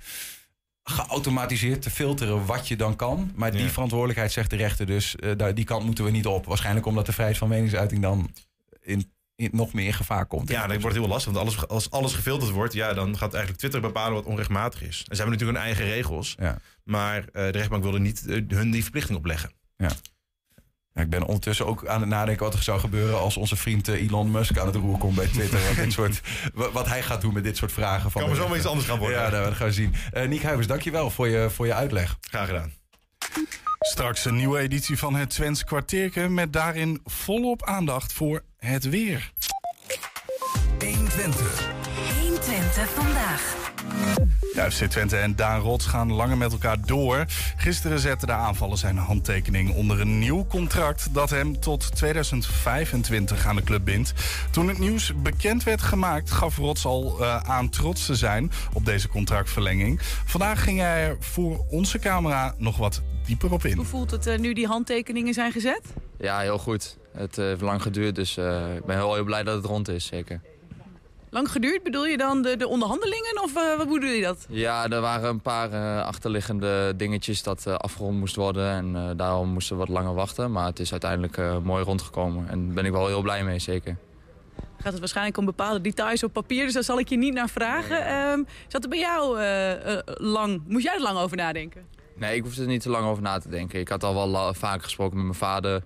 geautomatiseerd 0.89 1.81
te 1.81 1.89
filteren 1.89 2.45
wat 2.45 2.67
je 2.67 2.75
dan 2.75 2.95
kan. 2.95 3.31
Maar 3.35 3.51
die 3.51 3.67
verantwoordelijkheid 3.67 4.31
zegt 4.31 4.49
de 4.49 4.55
rechter 4.55 4.85
dus, 4.85 5.15
daar, 5.37 5.55
die 5.55 5.65
kant 5.65 5.85
moeten 5.85 6.03
we 6.03 6.11
niet 6.11 6.25
op. 6.25 6.45
Waarschijnlijk 6.45 6.85
omdat 6.85 7.05
de 7.05 7.11
vrijheid 7.11 7.37
van 7.37 7.47
meningsuiting 7.47 8.01
dan 8.01 8.29
in, 8.81 9.11
in 9.35 9.49
nog 9.51 9.73
meer 9.73 9.85
in 9.85 9.93
gevaar 9.93 10.25
komt. 10.25 10.49
Ja, 10.49 10.67
dat 10.67 10.81
wordt 10.81 10.97
heel 10.97 11.07
lastig. 11.07 11.33
Want 11.33 11.45
alles, 11.45 11.67
als 11.67 11.91
alles 11.91 12.13
gefilterd 12.13 12.51
wordt, 12.51 12.73
ja, 12.73 12.93
dan 12.93 13.17
gaat 13.17 13.33
eigenlijk 13.33 13.57
Twitter 13.57 13.81
bepalen 13.81 14.13
wat 14.13 14.25
onrechtmatig 14.25 14.81
is. 14.81 15.05
En 15.07 15.15
ze 15.15 15.21
hebben 15.21 15.31
natuurlijk 15.31 15.57
hun 15.57 15.67
eigen 15.67 15.85
regels. 15.85 16.35
Ja. 16.39 16.57
Maar 16.83 17.19
uh, 17.19 17.31
de 17.33 17.49
rechtbank 17.49 17.83
wilde 17.83 17.99
niet 17.99 18.23
uh, 18.27 18.41
hun 18.47 18.71
die 18.71 18.81
verplichting 18.81 19.17
opleggen. 19.17 19.51
Ja. 19.77 19.91
Ik 20.99 21.09
ben 21.09 21.23
ondertussen 21.23 21.65
ook 21.65 21.87
aan 21.87 21.99
het 21.99 22.09
nadenken 22.09 22.45
wat 22.45 22.53
er 22.53 22.63
zou 22.63 22.79
gebeuren 22.79 23.19
als 23.19 23.37
onze 23.37 23.55
vriend 23.55 23.87
Elon 23.87 24.31
Musk 24.31 24.57
aan 24.57 24.65
het 24.65 24.75
roer 24.75 24.97
komt 24.97 25.15
bij 25.15 25.27
Twitter. 25.27 25.59
wat, 25.67 25.75
dit 25.75 25.93
soort, 25.93 26.21
wat 26.73 26.87
hij 26.87 27.01
gaat 27.01 27.21
doen 27.21 27.33
met 27.33 27.43
dit 27.43 27.57
soort 27.57 27.71
vragen. 27.71 28.11
Van 28.11 28.21
kan 28.21 28.29
maar 28.29 28.39
zomaar 28.39 28.57
iets 28.57 28.65
anders 28.65 28.87
gaan 28.87 28.97
worden. 28.97 29.19
Ja, 29.19 29.29
dat 29.29 29.53
gaan 29.53 29.67
we 29.67 29.73
zien. 29.73 29.95
Uh, 30.13 30.27
Niek 30.27 30.43
Huivers, 30.43 30.67
dankjewel 30.67 31.09
voor 31.09 31.27
je, 31.27 31.49
voor 31.49 31.65
je 31.65 31.73
uitleg. 31.73 32.17
Graag 32.21 32.47
gedaan. 32.47 32.73
Straks 33.79 34.25
een 34.25 34.35
nieuwe 34.35 34.59
editie 34.59 34.97
van 34.97 35.15
het 35.15 35.29
Twents 35.29 35.63
kwartierke 35.63 36.29
met 36.29 36.53
daarin 36.53 36.99
volop 37.03 37.63
aandacht 37.63 38.13
voor 38.13 38.43
het 38.57 38.89
weer. 38.89 39.31
120. 40.79 41.69
120 42.19 42.89
vandaag. 42.89 43.57
Ja, 44.53 44.71
FC 44.71 44.83
Twente 44.83 45.17
en 45.17 45.35
Daan 45.35 45.61
Rots 45.61 45.85
gaan 45.85 46.13
langer 46.13 46.37
met 46.37 46.51
elkaar 46.51 46.85
door. 46.85 47.25
Gisteren 47.57 47.99
zette 47.99 48.25
de 48.25 48.31
aanvaller 48.31 48.77
zijn 48.77 48.97
handtekening 48.97 49.73
onder 49.73 50.01
een 50.01 50.19
nieuw 50.19 50.45
contract... 50.45 51.13
dat 51.13 51.29
hem 51.29 51.59
tot 51.59 51.95
2025 51.95 53.45
aan 53.45 53.55
de 53.55 53.63
club 53.63 53.85
bindt. 53.85 54.13
Toen 54.51 54.67
het 54.67 54.77
nieuws 54.77 55.13
bekend 55.21 55.63
werd 55.63 55.81
gemaakt, 55.81 56.31
gaf 56.31 56.57
Rots 56.57 56.85
al 56.85 57.17
uh, 57.19 57.37
aan 57.37 57.69
trots 57.69 58.05
te 58.05 58.15
zijn... 58.15 58.51
op 58.73 58.85
deze 58.85 59.07
contractverlenging. 59.07 59.99
Vandaag 60.25 60.63
ging 60.63 60.79
hij 60.79 61.07
er 61.07 61.17
voor 61.19 61.65
onze 61.69 61.99
camera 61.99 62.55
nog 62.57 62.77
wat 62.77 63.01
dieper 63.25 63.51
op 63.51 63.65
in. 63.65 63.75
Hoe 63.75 63.85
voelt 63.85 64.11
het 64.11 64.27
uh, 64.27 64.37
nu 64.37 64.53
die 64.53 64.67
handtekeningen 64.67 65.33
zijn 65.33 65.51
gezet? 65.51 65.81
Ja, 66.17 66.39
heel 66.39 66.57
goed. 66.57 66.97
Het 67.13 67.37
uh, 67.37 67.45
heeft 67.45 67.61
lang 67.61 67.81
geduurd, 67.81 68.15
dus 68.15 68.37
ik 68.75 68.85
ben 68.85 68.95
heel, 68.95 69.13
heel 69.13 69.23
blij 69.23 69.43
dat 69.43 69.55
het 69.55 69.65
rond 69.65 69.87
is, 69.87 70.05
zeker. 70.05 70.41
Lang 71.31 71.51
geduurd? 71.51 71.83
Bedoel 71.83 72.05
je 72.05 72.17
dan 72.17 72.41
de, 72.41 72.57
de 72.57 72.67
onderhandelingen 72.67 73.41
of 73.43 73.55
uh, 73.55 73.77
wat 73.77 73.89
bedoel 73.89 74.09
je 74.09 74.21
dat? 74.21 74.45
Ja, 74.49 74.89
er 74.89 75.01
waren 75.01 75.29
een 75.29 75.41
paar 75.41 75.71
uh, 75.71 76.05
achterliggende 76.05 76.93
dingetjes 76.95 77.43
dat 77.43 77.65
uh, 77.67 77.73
afgerond 77.73 78.17
moest 78.19 78.35
worden. 78.35 78.69
En 78.69 79.17
daarom 79.17 79.49
moesten 79.49 79.75
we 79.75 79.85
wat 79.85 79.91
langer 79.95 80.13
wachten. 80.13 80.51
Maar 80.51 80.65
het 80.65 80.79
is 80.79 80.91
uiteindelijk 80.91 81.63
mooi 81.63 81.83
rondgekomen. 81.83 82.49
En 82.49 82.65
daar 82.65 82.73
ben 82.73 82.85
ik 82.85 82.91
wel 82.91 83.07
heel 83.07 83.21
blij 83.21 83.43
mee, 83.43 83.59
zeker. 83.59 83.97
Gaat 84.77 84.91
het 84.91 84.99
waarschijnlijk 84.99 85.37
om 85.37 85.45
bepaalde 85.45 85.81
details 85.81 86.23
op 86.23 86.33
papier, 86.33 86.65
dus 86.65 86.73
daar 86.73 86.83
zal 86.83 86.99
ik 86.99 87.09
je 87.09 87.17
niet 87.17 87.33
naar 87.33 87.49
vragen. 87.49 88.15
Um, 88.31 88.47
zat 88.67 88.83
er 88.83 88.89
bij 88.89 88.99
jou 88.99 89.39
lang, 90.05 90.61
moest 90.67 90.83
jij 90.83 90.93
er 90.95 91.01
lang 91.01 91.17
over 91.19 91.37
nadenken? 91.37 91.85
Nee, 92.15 92.35
ik 92.35 92.43
hoefde 92.43 92.61
er 92.61 92.67
niet 92.67 92.81
te 92.81 92.89
lang 92.89 93.05
over 93.05 93.23
na 93.23 93.39
te 93.39 93.49
denken. 93.49 93.79
Ik 93.79 93.89
had 93.89 94.03
al 94.03 94.13
wel 94.13 94.53
vaak 94.53 94.83
gesproken 94.83 95.15
met 95.15 95.25
mijn 95.25 95.37
vader. 95.37 95.83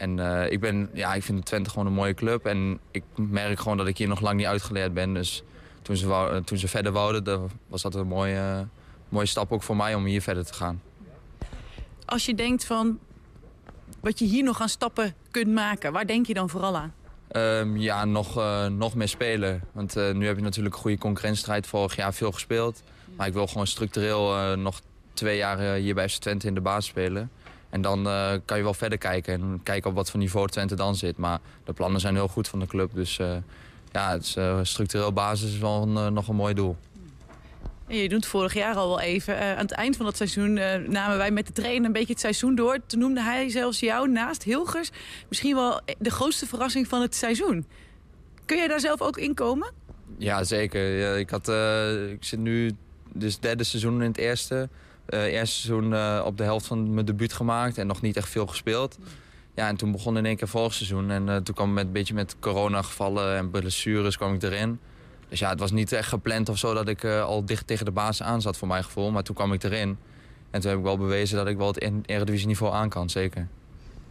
En 0.00 0.18
uh, 0.18 0.50
ik, 0.50 0.60
ben, 0.60 0.90
ja, 0.92 1.14
ik 1.14 1.22
vind 1.22 1.44
Twente 1.44 1.70
gewoon 1.70 1.86
een 1.86 1.92
mooie 1.92 2.14
club. 2.14 2.46
En 2.46 2.78
ik 2.90 3.02
merk 3.14 3.60
gewoon 3.60 3.76
dat 3.76 3.86
ik 3.86 3.98
hier 3.98 4.08
nog 4.08 4.20
lang 4.20 4.36
niet 4.36 4.46
uitgeleerd 4.46 4.94
ben. 4.94 5.14
Dus 5.14 5.42
toen 5.82 5.96
ze, 5.96 6.06
wou, 6.06 6.42
toen 6.42 6.58
ze 6.58 6.68
verder 6.68 6.92
wouden, 6.92 7.50
was 7.66 7.82
dat 7.82 7.94
een 7.94 8.06
mooie, 8.06 8.66
mooie 9.08 9.26
stap 9.26 9.52
ook 9.52 9.62
voor 9.62 9.76
mij 9.76 9.94
om 9.94 10.04
hier 10.04 10.22
verder 10.22 10.46
te 10.46 10.54
gaan. 10.54 10.82
Als 12.04 12.26
je 12.26 12.34
denkt 12.34 12.64
van 12.64 12.98
wat 14.00 14.18
je 14.18 14.24
hier 14.24 14.42
nog 14.42 14.60
aan 14.60 14.68
stappen 14.68 15.14
kunt 15.30 15.52
maken, 15.52 15.92
waar 15.92 16.06
denk 16.06 16.26
je 16.26 16.34
dan 16.34 16.48
vooral 16.48 16.76
aan? 16.76 16.94
Um, 17.32 17.76
ja, 17.76 18.04
nog, 18.04 18.38
uh, 18.38 18.66
nog 18.66 18.94
meer 18.94 19.08
spelen. 19.08 19.62
Want 19.72 19.96
uh, 19.96 20.12
nu 20.12 20.26
heb 20.26 20.36
je 20.36 20.42
natuurlijk 20.42 20.74
een 20.74 20.80
goede 20.80 20.98
concurrentiestrijd. 20.98 21.66
Vorig 21.66 21.96
jaar 21.96 22.14
veel 22.14 22.32
gespeeld. 22.32 22.82
Maar 23.16 23.26
ik 23.26 23.32
wil 23.32 23.46
gewoon 23.46 23.66
structureel 23.66 24.56
nog 24.56 24.80
twee 25.14 25.36
jaar 25.36 25.74
hier 25.74 25.94
bij 25.94 26.06
Twente 26.06 26.46
in 26.46 26.54
de 26.54 26.60
baas 26.60 26.86
spelen. 26.86 27.30
En 27.70 27.80
dan 27.80 28.06
uh, 28.06 28.32
kan 28.44 28.56
je 28.56 28.62
wel 28.62 28.74
verder 28.74 28.98
kijken 28.98 29.34
en 29.34 29.60
kijken 29.62 29.90
op 29.90 29.96
wat 29.96 30.10
voor 30.10 30.20
niveau 30.20 30.48
Twente 30.48 30.74
dan 30.74 30.96
zit. 30.96 31.16
Maar 31.16 31.40
de 31.64 31.72
plannen 31.72 32.00
zijn 32.00 32.14
heel 32.14 32.28
goed 32.28 32.48
van 32.48 32.58
de 32.58 32.66
club. 32.66 32.90
Dus 32.94 33.18
uh, 33.18 33.36
ja, 33.92 34.10
het 34.10 34.22
is, 34.22 34.36
uh, 34.36 34.58
structureel 34.62 35.12
basis 35.12 35.52
is 35.52 35.58
wel 35.58 35.82
een, 35.82 36.12
nog 36.12 36.28
een 36.28 36.36
mooi 36.36 36.54
doel. 36.54 36.76
En 37.86 37.96
je 37.96 38.08
doet 38.08 38.26
vorig 38.26 38.54
jaar 38.54 38.74
al 38.74 38.88
wel 38.88 39.00
even. 39.00 39.40
aan 39.40 39.56
het 39.56 39.70
eind 39.70 39.96
van 39.96 40.04
dat 40.04 40.16
seizoen 40.16 40.52
namen 40.88 41.16
wij 41.16 41.30
met 41.30 41.46
de 41.46 41.52
trainer 41.52 41.86
een 41.86 41.92
beetje 41.92 42.12
het 42.12 42.20
seizoen 42.20 42.54
door. 42.54 42.78
Toen 42.86 43.00
noemde 43.00 43.22
hij 43.22 43.48
zelfs 43.48 43.80
jou 43.80 44.08
naast 44.08 44.42
Hilgers 44.42 44.90
misschien 45.28 45.54
wel 45.54 45.80
de 45.98 46.10
grootste 46.10 46.46
verrassing 46.46 46.88
van 46.88 47.00
het 47.00 47.14
seizoen. 47.14 47.66
Kun 48.44 48.56
jij 48.56 48.68
daar 48.68 48.80
zelf 48.80 49.00
ook 49.00 49.18
in 49.18 49.34
komen? 49.34 49.72
Ja, 50.18 50.44
zeker. 50.44 50.98
Ja, 50.98 51.14
ik, 51.14 51.30
had, 51.30 51.48
ik 52.10 52.24
zit 52.24 52.38
nu 52.38 52.72
dus 53.12 53.38
derde 53.38 53.64
seizoen 53.64 54.02
in 54.02 54.08
het 54.08 54.18
eerste. 54.18 54.68
Uh, 55.10 55.24
eerste 55.24 55.60
seizoen 55.60 55.92
uh, 55.92 56.22
op 56.24 56.36
de 56.36 56.42
helft 56.42 56.66
van 56.66 56.94
mijn 56.94 57.06
debuut 57.06 57.32
gemaakt 57.32 57.78
en 57.78 57.86
nog 57.86 58.00
niet 58.00 58.16
echt 58.16 58.28
veel 58.28 58.46
gespeeld. 58.46 58.98
Ja, 59.54 59.68
en 59.68 59.76
toen 59.76 59.92
begon 59.92 60.16
in 60.16 60.26
één 60.26 60.36
keer 60.36 60.48
vorig 60.48 60.74
seizoen. 60.74 61.10
En 61.10 61.26
uh, 61.26 61.36
toen 61.36 61.54
kwam 61.54 61.72
met 61.72 61.86
een 61.86 61.92
beetje 61.92 62.14
met 62.14 62.36
corona-gevallen 62.40 63.36
en 63.36 63.50
blessures 63.50 64.16
kwam 64.16 64.34
ik 64.34 64.42
erin. 64.42 64.78
Dus 65.28 65.38
ja, 65.38 65.48
het 65.48 65.60
was 65.60 65.70
niet 65.70 65.92
echt 65.92 66.08
gepland 66.08 66.48
of 66.48 66.58
zo 66.58 66.74
dat 66.74 66.88
ik 66.88 67.04
al 67.04 67.44
dicht 67.44 67.66
tegen 67.66 67.84
de 67.84 67.90
baas 67.90 68.22
aan 68.22 68.40
zat 68.40 68.56
voor 68.56 68.68
mijn 68.68 68.84
gevoel. 68.84 69.10
Maar 69.10 69.22
toen 69.22 69.34
kwam 69.34 69.52
ik 69.52 69.62
erin. 69.62 69.98
En 70.50 70.60
toen 70.60 70.70
heb 70.70 70.78
ik 70.78 70.84
wel 70.84 70.98
bewezen 70.98 71.36
dat 71.36 71.46
ik 71.46 71.56
wel 71.56 71.66
het 71.66 71.90
Eredivisie 72.06 72.46
niveau 72.46 72.74
aan 72.74 72.88
kan, 72.88 73.10
zeker. 73.10 73.48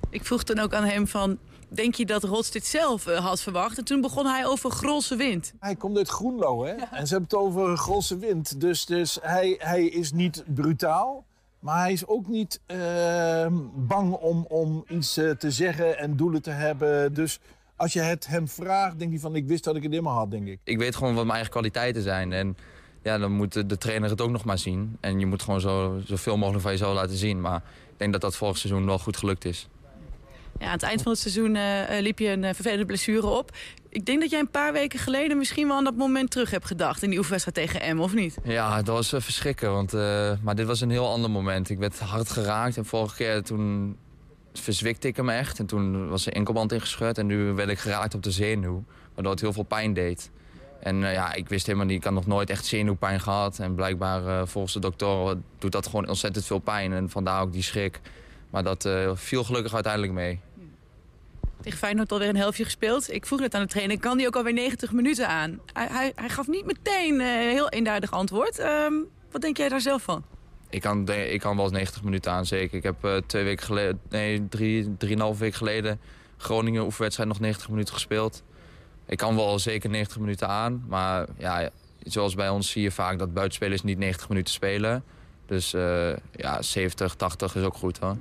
Ik 0.09 0.25
vroeg 0.25 0.43
toen 0.43 0.59
ook 0.59 0.73
aan 0.73 0.83
hem 0.83 1.07
van, 1.07 1.37
denk 1.69 1.95
je 1.95 2.05
dat 2.05 2.23
Rots 2.23 2.51
dit 2.51 2.65
zelf 2.65 3.07
uh, 3.07 3.25
had 3.25 3.41
verwacht? 3.41 3.77
En 3.77 3.83
toen 3.83 4.01
begon 4.01 4.25
hij 4.25 4.45
over 4.45 4.71
Grolse 4.71 5.15
wind. 5.15 5.53
Hij 5.59 5.75
komt 5.75 5.97
uit 5.97 6.09
Groenlo, 6.09 6.63
hè? 6.65 6.71
Ja. 6.71 6.91
En 6.91 7.07
ze 7.07 7.13
hebben 7.13 7.29
het 7.29 7.47
over 7.47 7.77
Grolse 7.77 8.17
wind. 8.17 8.61
Dus, 8.61 8.85
dus 8.85 9.17
hij, 9.21 9.55
hij 9.57 9.85
is 9.85 10.11
niet 10.11 10.43
brutaal. 10.47 11.27
Maar 11.59 11.79
hij 11.79 11.91
is 11.91 12.07
ook 12.07 12.27
niet 12.27 12.61
uh, 12.67 13.47
bang 13.75 14.13
om, 14.13 14.45
om 14.49 14.83
iets 14.87 15.17
uh, 15.17 15.31
te 15.31 15.51
zeggen 15.51 15.97
en 15.97 16.15
doelen 16.15 16.41
te 16.41 16.49
hebben. 16.49 17.13
Dus 17.13 17.39
als 17.75 17.93
je 17.93 17.99
het 17.99 18.27
hem 18.27 18.47
vraagt, 18.47 18.99
denk 18.99 19.11
hij 19.11 19.19
van... 19.19 19.35
ik 19.35 19.47
wist 19.47 19.63
dat 19.63 19.75
ik 19.75 19.83
het 19.83 19.93
immer 19.93 20.11
had, 20.11 20.31
denk 20.31 20.47
ik. 20.47 20.59
Ik 20.63 20.77
weet 20.77 20.95
gewoon 20.95 21.13
wat 21.13 21.23
mijn 21.23 21.33
eigen 21.33 21.51
kwaliteiten 21.51 22.01
zijn. 22.01 22.33
En 22.33 22.57
ja, 23.03 23.17
dan 23.17 23.31
moet 23.31 23.69
de 23.69 23.77
trainer 23.77 24.09
het 24.09 24.21
ook 24.21 24.29
nog 24.29 24.45
maar 24.45 24.57
zien. 24.57 24.97
En 24.99 25.19
je 25.19 25.25
moet 25.25 25.41
gewoon 25.41 25.61
zo, 25.61 25.99
zoveel 26.05 26.37
mogelijk 26.37 26.63
van 26.63 26.71
jezelf 26.71 26.93
laten 26.93 27.17
zien. 27.17 27.41
Maar 27.41 27.63
ik 27.91 27.97
denk 27.97 28.11
dat 28.11 28.21
dat 28.21 28.35
vorig 28.35 28.57
seizoen 28.57 28.85
wel 28.85 28.99
goed 28.99 29.17
gelukt 29.17 29.45
is. 29.45 29.67
Ja, 30.59 30.65
aan 30.65 30.71
het 30.71 30.83
eind 30.83 31.01
van 31.01 31.11
het 31.11 31.21
seizoen 31.21 31.55
uh, 31.55 31.99
liep 31.99 32.19
je 32.19 32.29
een 32.29 32.43
uh, 32.43 32.49
vervelende 32.53 32.85
blessure 32.85 33.27
op. 33.27 33.51
Ik 33.89 34.05
denk 34.05 34.21
dat 34.21 34.29
jij 34.29 34.39
een 34.39 34.51
paar 34.51 34.73
weken 34.73 34.99
geleden 34.99 35.37
misschien 35.37 35.67
wel 35.67 35.77
aan 35.77 35.83
dat 35.83 35.95
moment 35.95 36.31
terug 36.31 36.51
hebt 36.51 36.65
gedacht... 36.65 37.03
in 37.03 37.09
die 37.09 37.17
oefenwedstrijd 37.17 37.71
tegen 37.71 37.95
M, 37.95 37.99
of 37.99 38.13
niet? 38.13 38.37
Ja, 38.43 38.81
dat 38.81 38.95
was 38.95 39.23
verschrikken. 39.23 39.71
Want, 39.71 39.93
maar 40.41 40.55
dit 40.55 40.65
was 40.65 40.81
een 40.81 40.89
heel 40.89 41.09
ander 41.09 41.29
moment. 41.29 41.69
Ik 41.69 41.77
werd 41.77 41.99
hard 41.99 42.29
geraakt 42.29 42.77
en 42.77 42.85
vorige 42.85 43.15
keer 43.15 43.43
toen 43.43 43.97
verzwikte 44.53 45.07
ik 45.07 45.15
hem 45.15 45.29
echt. 45.29 45.59
En 45.59 45.65
toen 45.65 46.09
was 46.09 46.23
de 46.23 46.31
enkelband 46.31 46.71
ingescheurd 46.71 47.17
en 47.17 47.25
nu 47.25 47.53
werd 47.53 47.69
ik 47.69 47.79
geraakt 47.79 48.13
op 48.13 48.23
de 48.23 48.31
zenuw. 48.31 48.83
Waardoor 49.13 49.31
het 49.31 49.41
heel 49.41 49.53
veel 49.53 49.63
pijn 49.63 49.93
deed. 49.93 50.31
En 50.79 51.03
eh, 51.03 51.13
ja, 51.13 51.33
ik 51.33 51.49
wist 51.49 51.65
helemaal 51.65 51.87
niet, 51.87 51.97
ik 51.97 52.03
had 52.03 52.13
nog 52.13 52.27
nooit 52.27 52.49
echt 52.49 52.65
zenuwpijn 52.65 53.19
gehad. 53.19 53.59
En 53.59 53.75
blijkbaar 53.75 54.25
eh, 54.27 54.47
volgens 54.47 54.73
de 54.73 54.79
dokter 54.79 55.37
doet 55.57 55.71
dat 55.71 55.85
gewoon 55.85 56.07
ontzettend 56.07 56.45
veel 56.45 56.59
pijn. 56.59 56.93
En 56.93 57.09
vandaar 57.09 57.41
ook 57.41 57.51
die 57.51 57.63
schrik. 57.63 57.99
Maar 58.49 58.63
dat 58.63 58.85
eh, 58.85 59.11
viel 59.13 59.43
gelukkig 59.43 59.73
uiteindelijk 59.73 60.13
mee. 60.13 60.39
Tegen 61.61 61.77
Feyenoord 61.77 62.11
alweer 62.11 62.29
een 62.29 62.35
helftje 62.35 62.63
gespeeld. 62.63 63.13
Ik 63.13 63.25
vroeg 63.25 63.39
net 63.39 63.53
aan 63.53 63.61
de 63.61 63.67
trainer, 63.67 63.99
kan 63.99 64.17
die 64.17 64.27
ook 64.27 64.35
alweer 64.35 64.53
90 64.53 64.91
minuten 64.91 65.27
aan? 65.27 65.59
Hij, 65.73 65.87
hij, 65.91 66.11
hij 66.15 66.29
gaf 66.29 66.47
niet 66.47 66.65
meteen 66.65 67.13
uh, 67.13 67.25
heel 67.25 67.69
eenduidig 67.69 68.11
antwoord. 68.11 68.59
Ehm, 68.59 68.93
wat 69.31 69.41
denk 69.41 69.57
jij 69.57 69.69
daar 69.69 69.81
zelf 69.81 70.01
van? 70.01 70.23
Ik 70.69 70.81
kan, 70.81 71.07
ik 71.09 71.39
kan 71.39 71.55
wel 71.55 71.65
eens 71.65 71.73
90 71.73 72.03
minuten 72.03 72.31
aan, 72.31 72.45
zeker. 72.45 72.77
Ik 72.77 72.83
heb 72.83 73.05
uh, 73.05 73.17
twee 73.25 73.43
weken 73.43 73.65
geleden, 73.65 73.99
nee, 74.09 74.47
drie, 74.47 74.97
drieënhalf 74.97 75.39
weken 75.39 75.57
geleden 75.57 75.99
Groningen 76.37 76.83
oefenwedstrijd 76.83 77.29
nog 77.29 77.39
90 77.39 77.69
minuten 77.69 77.93
gespeeld. 77.93 78.43
Ik 79.05 79.17
kan 79.17 79.35
wel 79.35 79.59
zeker 79.59 79.89
90 79.89 80.19
minuten 80.19 80.47
aan, 80.47 80.83
maar 80.87 81.27
ja, 81.37 81.69
zoals 82.03 82.35
bij 82.35 82.49
ons 82.49 82.69
zie 82.69 82.81
je 82.81 82.91
vaak 82.91 83.19
dat 83.19 83.33
buitenspelers 83.33 83.83
niet 83.83 83.97
90 83.97 84.29
minuten 84.29 84.53
spelen. 84.53 85.03
Dus 85.45 85.73
uh, 85.73 86.15
ja, 86.31 86.61
70, 86.61 87.15
80 87.15 87.55
is 87.55 87.63
ook 87.63 87.75
goed 87.75 87.99
hoor. 87.99 88.17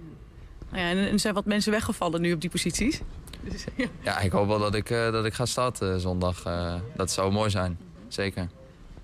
Nou 0.70 0.82
ja, 0.82 0.90
en 0.90 0.96
er 0.96 1.18
zijn 1.18 1.34
wat 1.34 1.44
mensen 1.44 1.72
weggevallen 1.72 2.20
nu 2.20 2.32
op 2.32 2.40
die 2.40 2.50
posities. 2.50 3.00
Dus, 3.42 3.64
ja. 3.76 3.86
ja. 4.00 4.20
ik 4.20 4.32
hoop 4.32 4.46
wel 4.46 4.58
dat 4.58 4.74
ik, 4.74 4.90
uh, 4.90 5.12
dat 5.12 5.24
ik 5.24 5.34
ga 5.34 5.46
starten 5.46 6.00
zondag. 6.00 6.46
Uh, 6.46 6.74
dat 6.96 7.10
zou 7.10 7.32
mooi 7.32 7.50
zijn, 7.50 7.78
zeker. 8.08 8.48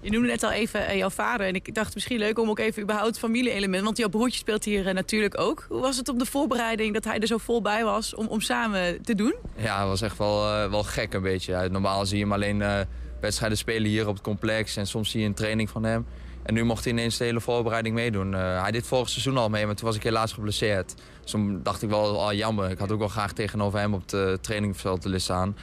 Je 0.01 0.11
noemde 0.11 0.29
net 0.29 0.43
al 0.43 0.51
even 0.51 0.97
jouw 0.97 1.11
vader. 1.11 1.47
En 1.47 1.55
ik 1.55 1.75
dacht 1.75 1.95
misschien 1.95 2.19
leuk 2.19 2.39
om 2.39 2.49
ook 2.49 2.59
even 2.59 2.83
überhaupt 2.83 3.19
familie-element. 3.19 3.85
Want 3.85 3.97
jouw 3.97 4.09
broertje 4.09 4.39
speelt 4.39 4.65
hier 4.65 4.95
natuurlijk 4.95 5.41
ook. 5.41 5.67
Hoe 5.69 5.81
was 5.81 5.97
het 5.97 6.09
op 6.09 6.19
de 6.19 6.27
voorbereiding 6.27 6.95
dat 6.95 7.05
hij 7.05 7.19
er 7.19 7.27
zo 7.27 7.39
vol 7.39 7.62
bij 7.62 7.85
was 7.85 8.15
om, 8.15 8.27
om 8.27 8.41
samen 8.41 9.03
te 9.03 9.15
doen? 9.15 9.35
Ja, 9.57 9.79
het 9.79 9.89
was 9.89 10.03
echt 10.03 10.19
wel, 10.19 10.71
wel 10.71 10.83
gek 10.83 11.15
een 11.15 11.23
beetje. 11.23 11.69
Normaal 11.69 12.07
zie 12.07 12.17
je 12.17 12.23
hem 12.23 12.33
alleen 12.33 12.87
wedstrijden 13.21 13.59
spelen 13.59 13.91
hier 13.91 14.09
op 14.09 14.15
het 14.15 14.23
complex. 14.23 14.77
En 14.77 14.87
soms 14.87 15.11
zie 15.11 15.21
je 15.21 15.27
een 15.27 15.35
training 15.35 15.71
van 15.71 15.85
hem. 15.85 16.07
En 16.45 16.55
nu 16.55 16.64
mocht 16.64 16.84
hij 16.84 16.92
ineens 16.92 17.16
de 17.16 17.24
hele 17.24 17.40
voorbereiding 17.40 17.95
meedoen. 17.95 18.32
Uh, 18.32 18.62
hij 18.62 18.70
deed 18.70 18.86
vorig 18.86 19.09
seizoen 19.09 19.36
al 19.36 19.49
mee, 19.49 19.66
maar 19.66 19.74
toen 19.74 19.86
was 19.86 19.97
ik 19.97 20.03
helaas 20.03 20.32
geblesseerd. 20.32 20.95
Dus 21.22 21.30
toen 21.30 21.62
dacht 21.62 21.82
ik 21.82 21.88
wel, 21.88 22.14
oh, 22.14 22.32
jammer. 22.32 22.70
Ik 22.70 22.78
had 22.78 22.92
ook 22.92 22.99
wel 22.99 23.09
graag 23.09 23.32
tegenover 23.32 23.78
hem 23.78 23.95
op 23.95 24.11
het 24.11 24.42
trainingveld 24.42 25.05
willen 25.05 25.20
staan. 25.20 25.57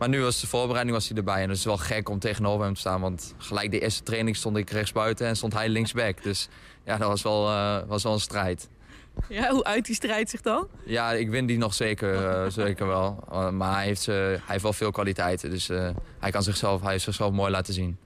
Maar 0.00 0.08
nu 0.08 0.20
was 0.20 0.40
de 0.40 0.46
voorbereiding 0.46 0.96
was 0.96 1.08
hij 1.08 1.16
erbij. 1.16 1.42
En 1.42 1.48
het 1.48 1.58
is 1.58 1.64
wel 1.64 1.76
gek 1.76 2.08
om 2.08 2.18
tegenover 2.18 2.64
hem 2.64 2.74
te 2.74 2.80
staan. 2.80 3.00
Want 3.00 3.34
gelijk 3.38 3.70
de 3.70 3.80
eerste 3.80 4.02
training 4.02 4.36
stond 4.36 4.56
ik 4.56 4.70
rechtsbuiten 4.70 5.26
en 5.26 5.36
stond 5.36 5.52
hij 5.52 5.68
linksback. 5.68 6.22
Dus 6.22 6.48
ja, 6.84 6.96
dat 6.96 7.08
was 7.08 7.22
wel, 7.22 7.48
uh, 7.48 7.78
was 7.86 8.02
wel 8.02 8.12
een 8.12 8.20
strijd. 8.20 8.68
Ja, 9.28 9.50
hoe 9.50 9.64
uit 9.64 9.84
die 9.86 9.94
strijd 9.94 10.30
zich 10.30 10.40
dan? 10.40 10.68
Ja, 10.84 11.12
ik 11.12 11.30
win 11.30 11.46
die 11.46 11.58
nog 11.58 11.74
zeker, 11.74 12.44
uh, 12.44 12.50
zeker 12.64 12.86
wel. 12.86 13.24
Maar 13.52 13.74
hij 13.74 13.84
heeft, 13.84 14.06
hij 14.06 14.40
heeft 14.46 14.62
wel 14.62 14.72
veel 14.72 14.90
kwaliteiten. 14.90 15.50
Dus 15.50 15.68
hij 16.18 16.30
kan 16.30 16.42
zichzelf, 16.42 16.82
hij 16.82 16.92
heeft 16.92 17.04
zichzelf 17.04 17.32
mooi 17.32 17.50
laten 17.50 17.74
zien. 17.74 17.98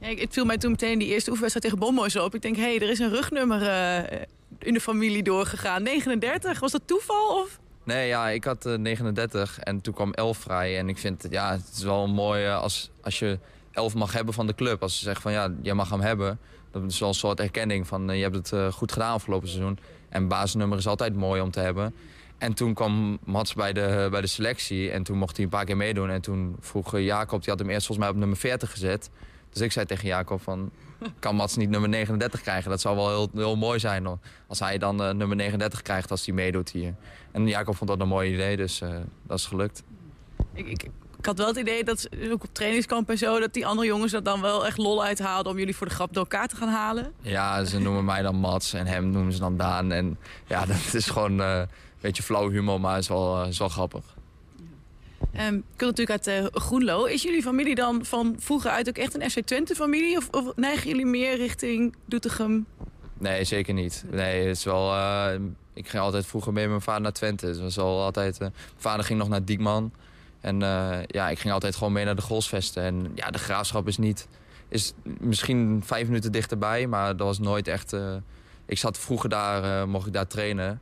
Ja, 0.00 0.14
het 0.14 0.32
viel 0.32 0.44
mij 0.44 0.58
toen 0.58 0.70
meteen 0.70 0.98
die 0.98 1.08
eerste 1.08 1.30
oefenwedstrijd 1.30 1.74
tegen 1.74 1.86
Bomboys 1.86 2.16
op. 2.16 2.34
Ik 2.34 2.42
denk, 2.42 2.56
hé, 2.56 2.62
hey, 2.62 2.80
er 2.80 2.90
is 2.90 2.98
een 2.98 3.10
rugnummer 3.10 3.62
uh, 3.62 4.20
in 4.58 4.74
de 4.74 4.80
familie 4.80 5.22
doorgegaan. 5.22 5.82
39, 5.82 6.60
was 6.60 6.72
dat 6.72 6.82
toeval? 6.84 7.42
Of? 7.42 7.58
Nee, 7.84 8.08
ja, 8.08 8.28
ik 8.28 8.44
had 8.44 8.66
uh, 8.66 8.74
39 8.74 9.58
en 9.58 9.80
toen 9.80 9.94
kwam 9.94 10.12
11 10.12 10.38
vrij. 10.38 10.78
En 10.78 10.88
ik 10.88 10.98
vind, 10.98 11.26
ja, 11.30 11.50
het 11.50 11.70
is 11.76 11.82
wel 11.82 12.08
mooi 12.08 12.44
uh, 12.44 12.60
als, 12.60 12.90
als 13.00 13.18
je 13.18 13.38
11 13.72 13.94
mag 13.94 14.12
hebben 14.12 14.34
van 14.34 14.46
de 14.46 14.54
club. 14.54 14.82
Als 14.82 14.98
ze 14.98 15.04
zeggen 15.04 15.22
van, 15.22 15.32
ja, 15.32 15.52
jij 15.62 15.74
mag 15.74 15.90
hem 15.90 16.00
hebben. 16.00 16.38
Dat 16.70 16.82
is 16.82 16.98
wel 16.98 17.08
een 17.08 17.14
soort 17.14 17.40
erkenning 17.40 17.86
van, 17.86 18.16
je 18.16 18.22
hebt 18.22 18.50
het 18.50 18.74
goed 18.74 18.92
gedaan 18.92 19.12
afgelopen 19.12 19.48
seizoen. 19.48 19.78
En 20.08 20.28
basisnummer 20.28 20.78
is 20.78 20.86
altijd 20.86 21.14
mooi 21.16 21.40
om 21.40 21.50
te 21.50 21.60
hebben. 21.60 21.94
En 22.38 22.54
toen 22.54 22.74
kwam 22.74 23.18
Mats 23.24 23.54
bij 23.54 23.72
de, 23.72 24.08
bij 24.10 24.20
de 24.20 24.26
selectie 24.26 24.90
en 24.90 25.02
toen 25.02 25.18
mocht 25.18 25.36
hij 25.36 25.44
een 25.44 25.50
paar 25.50 25.64
keer 25.64 25.76
meedoen. 25.76 26.10
En 26.10 26.20
toen 26.20 26.56
vroeg 26.60 26.98
Jacob, 26.98 27.40
die 27.40 27.50
had 27.50 27.58
hem 27.58 27.70
eerst 27.70 27.86
volgens 27.86 28.06
mij 28.06 28.16
op 28.16 28.20
nummer 28.20 28.38
40 28.38 28.70
gezet. 28.70 29.10
Dus 29.50 29.60
ik 29.60 29.72
zei 29.72 29.86
tegen 29.86 30.08
Jacob 30.08 30.42
van, 30.42 30.70
kan 31.18 31.34
Mats 31.34 31.56
niet 31.56 31.70
nummer 31.70 31.88
39 31.88 32.40
krijgen? 32.40 32.70
Dat 32.70 32.80
zou 32.80 32.96
wel 32.96 33.08
heel, 33.08 33.30
heel 33.34 33.56
mooi 33.56 33.78
zijn 33.78 34.04
hoor. 34.04 34.18
als 34.46 34.58
hij 34.58 34.78
dan 34.78 35.02
uh, 35.02 35.10
nummer 35.10 35.36
39 35.36 35.82
krijgt 35.82 36.10
als 36.10 36.26
hij 36.26 36.34
meedoet 36.34 36.70
hier. 36.70 36.94
En 37.32 37.48
Jacob 37.48 37.76
vond 37.76 37.90
dat 37.90 38.00
een 38.00 38.08
mooi 38.08 38.32
idee, 38.32 38.56
dus 38.56 38.80
uh, 38.80 38.88
dat 39.22 39.38
is 39.38 39.46
gelukt. 39.46 39.82
Ik, 40.54 40.66
ik, 40.66 40.82
ik, 41.18 41.24
had 41.24 41.38
wel 41.38 41.46
het 41.46 41.56
idee 41.56 41.84
dat 41.84 42.08
ook 42.30 42.44
op 42.44 42.48
trainingskamp 42.54 43.10
en 43.10 43.18
zo... 43.18 43.40
dat 43.40 43.52
die 43.52 43.66
andere 43.66 43.86
jongens 43.86 44.12
dat 44.12 44.24
dan 44.24 44.40
wel 44.40 44.66
echt 44.66 44.78
lol 44.78 45.04
uithaalden... 45.04 45.52
om 45.52 45.58
jullie 45.58 45.76
voor 45.76 45.86
de 45.86 45.94
grap 45.94 46.12
door 46.12 46.22
elkaar 46.22 46.48
te 46.48 46.56
gaan 46.56 46.68
halen. 46.68 47.12
Ja, 47.20 47.64
ze 47.64 47.78
noemen 47.78 48.04
mij 48.04 48.22
dan 48.22 48.36
Mats 48.36 48.72
en 48.72 48.86
hem 48.86 49.10
noemen 49.10 49.32
ze 49.32 49.38
dan 49.38 49.56
Daan. 49.56 49.92
En 49.92 50.18
ja, 50.46 50.66
dat 50.66 50.94
is 50.94 51.06
gewoon 51.06 51.40
uh, 51.40 51.58
een 51.58 51.68
beetje 52.00 52.22
flauw 52.22 52.50
humor, 52.50 52.80
maar 52.80 52.98
is 52.98 53.08
wel, 53.08 53.44
is 53.44 53.58
wel 53.58 53.68
grappig. 53.68 54.16
Um, 55.40 55.56
ik 55.56 55.62
kom 55.76 55.86
natuurlijk 55.86 56.26
uit 56.26 56.26
uh, 56.26 56.46
Groenlo. 56.52 57.04
Is 57.04 57.22
jullie 57.22 57.42
familie 57.42 57.74
dan 57.74 58.04
van 58.04 58.36
vroeger 58.38 58.70
uit 58.70 58.88
ook 58.88 58.96
echt 58.96 59.14
een 59.14 59.30
FC 59.30 59.40
Twente-familie? 59.40 60.16
Of, 60.16 60.28
of, 60.30 60.56
neigen 60.56 60.88
jullie 60.88 61.06
meer 61.06 61.36
richting 61.36 61.96
Doetinchem? 62.04 62.66
Nee, 63.18 63.44
zeker 63.44 63.74
niet. 63.74 64.04
Nee, 64.10 64.46
het 64.46 64.56
is 64.56 64.64
wel... 64.64 64.94
Uh, 64.94 65.32
ik 65.72 65.88
ging 65.88 66.02
altijd 66.02 66.26
vroeger 66.26 66.52
mee 66.52 66.62
met 66.62 66.70
mijn 66.70 66.82
vader 66.82 67.02
naar 67.02 67.12
Twente. 67.12 67.46
Dus 67.46 67.58
was 67.58 67.78
al 67.78 68.02
altijd, 68.02 68.34
uh, 68.34 68.40
mijn 68.40 68.52
vader 68.76 69.04
ging 69.04 69.18
nog 69.18 69.28
naar 69.28 69.44
Diekman. 69.44 69.92
En 70.40 70.60
ja, 71.06 71.28
ik 71.28 71.38
ging 71.38 71.52
altijd 71.52 71.76
gewoon 71.76 71.92
mee 71.92 72.04
naar 72.04 72.16
de 72.16 72.22
Golsvesten. 72.22 72.82
En 72.82 73.12
ja, 73.14 73.30
de 73.30 73.38
graafschap 73.38 73.88
is 73.88 73.98
niet... 73.98 74.28
Is 74.68 74.92
misschien 75.02 75.82
vijf 75.84 76.06
minuten 76.06 76.32
dichterbij, 76.32 76.86
maar 76.86 77.16
dat 77.16 77.26
was 77.26 77.38
nooit 77.38 77.68
echt... 77.68 77.96
ik 78.66 78.78
zat 78.78 78.98
vroeger 78.98 79.28
daar, 79.28 79.88
mocht 79.88 80.06
ik 80.06 80.12
daar 80.12 80.26
trainen. 80.26 80.80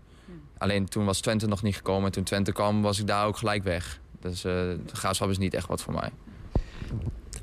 Alleen 0.59 0.89
toen 0.89 1.05
was 1.05 1.21
Twente 1.21 1.47
nog 1.47 1.63
niet 1.63 1.77
gekomen. 1.77 2.05
En 2.07 2.13
toen 2.13 2.25
Twente 2.25 2.53
kwam, 2.53 2.83
was 2.83 2.99
ik 2.99 3.07
daar 3.07 3.27
ook 3.27 3.37
gelijk 3.37 3.63
weg. 3.63 4.01
Dus 4.29 4.45
uh, 4.45 4.53
de 4.53 4.79
graafschap 4.97 5.31
is 5.31 5.39
niet 5.39 5.55
echt 5.55 5.69
wat 5.69 5.83
voor 5.83 5.93
mij. 5.93 6.11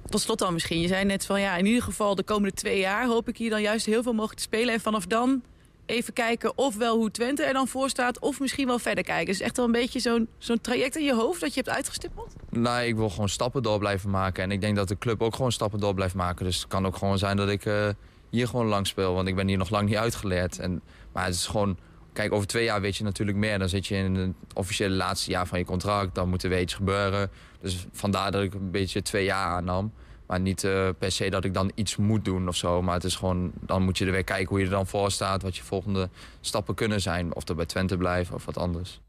Tot 0.09 0.21
slot 0.21 0.39
dan 0.39 0.53
misschien. 0.53 0.79
Je 0.79 0.87
zei 0.87 1.05
net 1.05 1.25
van 1.25 1.41
ja, 1.41 1.55
in 1.55 1.65
ieder 1.65 1.83
geval 1.83 2.15
de 2.15 2.23
komende 2.23 2.55
twee 2.55 2.79
jaar 2.79 3.05
hoop 3.05 3.27
ik 3.27 3.37
hier 3.37 3.49
dan 3.49 3.61
juist 3.61 3.85
heel 3.85 4.03
veel 4.03 4.13
mogelijk 4.13 4.37
te 4.37 4.43
spelen. 4.43 4.73
En 4.73 4.79
vanaf 4.79 5.05
dan 5.05 5.43
even 5.85 6.13
kijken 6.13 6.57
ofwel 6.57 6.97
hoe 6.97 7.11
Twente 7.11 7.43
er 7.43 7.53
dan 7.53 7.67
voor 7.67 7.89
staat 7.89 8.19
of 8.19 8.39
misschien 8.39 8.67
wel 8.67 8.79
verder 8.79 9.03
kijken. 9.03 9.25
Dus 9.25 9.39
echt 9.39 9.57
wel 9.57 9.65
een 9.65 9.71
beetje 9.71 9.99
zo'n 9.99 10.27
zo'n 10.37 10.61
traject 10.61 10.95
in 10.95 11.03
je 11.03 11.13
hoofd 11.13 11.41
dat 11.41 11.53
je 11.53 11.61
hebt 11.61 11.75
uitgestippeld? 11.75 12.35
Nee, 12.49 12.87
ik 12.87 12.95
wil 12.95 13.09
gewoon 13.09 13.29
stappen 13.29 13.63
door 13.63 13.79
blijven 13.79 14.09
maken. 14.09 14.43
En 14.43 14.51
ik 14.51 14.61
denk 14.61 14.75
dat 14.75 14.87
de 14.87 14.97
club 14.97 15.21
ook 15.21 15.35
gewoon 15.35 15.51
stappen 15.51 15.79
door 15.79 15.93
blijft 15.93 16.15
maken. 16.15 16.45
Dus 16.45 16.57
het 16.57 16.67
kan 16.67 16.85
ook 16.85 16.97
gewoon 16.97 17.17
zijn 17.17 17.37
dat 17.37 17.49
ik 17.49 17.65
uh, 17.65 17.89
hier 18.29 18.47
gewoon 18.47 18.67
lang 18.67 18.87
speel. 18.87 19.13
Want 19.13 19.27
ik 19.27 19.35
ben 19.35 19.47
hier 19.47 19.57
nog 19.57 19.69
lang 19.69 19.89
niet 19.89 19.97
uitgeleerd. 19.97 20.59
En, 20.59 20.81
maar 21.13 21.25
het 21.25 21.35
is 21.35 21.47
gewoon 21.47 21.77
Kijk, 22.13 22.33
over 22.33 22.47
twee 22.47 22.63
jaar 22.63 22.81
weet 22.81 22.97
je 22.97 23.03
natuurlijk 23.03 23.37
meer. 23.37 23.59
Dan 23.59 23.69
zit 23.69 23.87
je 23.87 23.95
in 23.95 24.15
het 24.15 24.33
officiële 24.53 24.95
laatste 24.95 25.31
jaar 25.31 25.47
van 25.47 25.59
je 25.59 25.65
contract. 25.65 26.15
Dan 26.15 26.29
moet 26.29 26.43
er 26.43 26.49
weer 26.49 26.61
iets 26.61 26.73
gebeuren. 26.73 27.29
Dus 27.61 27.85
vandaar 27.91 28.31
dat 28.31 28.43
ik 28.43 28.53
een 28.53 28.71
beetje 28.71 29.01
twee 29.01 29.23
jaar 29.23 29.47
aannam. 29.47 29.93
Maar 30.27 30.39
niet 30.39 30.63
uh, 30.63 30.89
per 30.97 31.11
se 31.11 31.29
dat 31.29 31.43
ik 31.43 31.53
dan 31.53 31.71
iets 31.75 31.95
moet 31.95 32.25
doen 32.25 32.47
of 32.47 32.55
zo. 32.55 32.81
Maar 32.81 32.93
het 32.93 33.03
is 33.03 33.15
gewoon, 33.15 33.51
dan 33.59 33.83
moet 33.83 33.97
je 33.97 34.05
er 34.05 34.11
weer 34.11 34.23
kijken 34.23 34.47
hoe 34.47 34.59
je 34.59 34.65
er 34.65 34.71
dan 34.71 34.87
voor 34.87 35.11
staat. 35.11 35.41
Wat 35.41 35.57
je 35.57 35.63
volgende 35.63 36.09
stappen 36.41 36.75
kunnen 36.75 37.01
zijn. 37.01 37.35
Of 37.35 37.47
er 37.47 37.55
bij 37.55 37.65
Twente 37.65 37.97
blijven 37.97 38.35
of 38.35 38.45
wat 38.45 38.57
anders. 38.57 39.01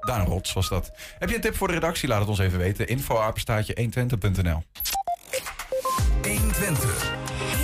Daan 0.00 0.26
Rots 0.26 0.52
was 0.52 0.68
dat. 0.68 0.90
Heb 1.18 1.28
je 1.28 1.34
een 1.34 1.40
tip 1.40 1.54
voor 1.54 1.68
de 1.68 1.74
redactie? 1.74 2.08
Laat 2.08 2.20
het 2.20 2.28
ons 2.28 2.38
even 2.38 2.58
weten. 2.58 2.86
Info 2.86 3.14
120.nl 3.14 4.62
120. 6.22 7.12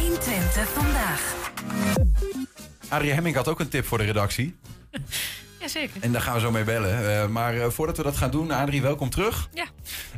120 0.00 0.68
vandaag. 0.68 2.33
Arie 2.94 3.12
Hemming 3.12 3.36
had 3.36 3.48
ook 3.48 3.60
een 3.60 3.68
tip 3.68 3.86
voor 3.86 3.98
de 3.98 4.04
redactie. 4.04 4.56
Jazeker. 5.60 6.02
En 6.02 6.12
daar 6.12 6.20
gaan 6.20 6.34
we 6.34 6.40
zo 6.40 6.50
mee 6.50 6.64
bellen. 6.64 7.02
Uh, 7.02 7.26
maar 7.26 7.54
uh, 7.54 7.68
voordat 7.68 7.96
we 7.96 8.02
dat 8.02 8.16
gaan 8.16 8.30
doen, 8.30 8.50
Adrie, 8.50 8.82
welkom 8.82 9.10
terug. 9.10 9.48
Ja. 9.52 9.64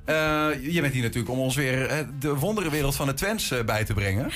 Uh, 0.07 0.73
je 0.73 0.81
bent 0.81 0.93
hier 0.93 1.03
natuurlijk 1.03 1.33
om 1.33 1.39
ons 1.39 1.55
weer 1.55 2.07
de 2.19 2.35
wonderenwereld 2.35 2.95
van 2.95 3.07
de 3.07 3.15
Twents 3.15 3.53
bij 3.67 3.85
te 3.85 3.95
brengen. 3.95 4.31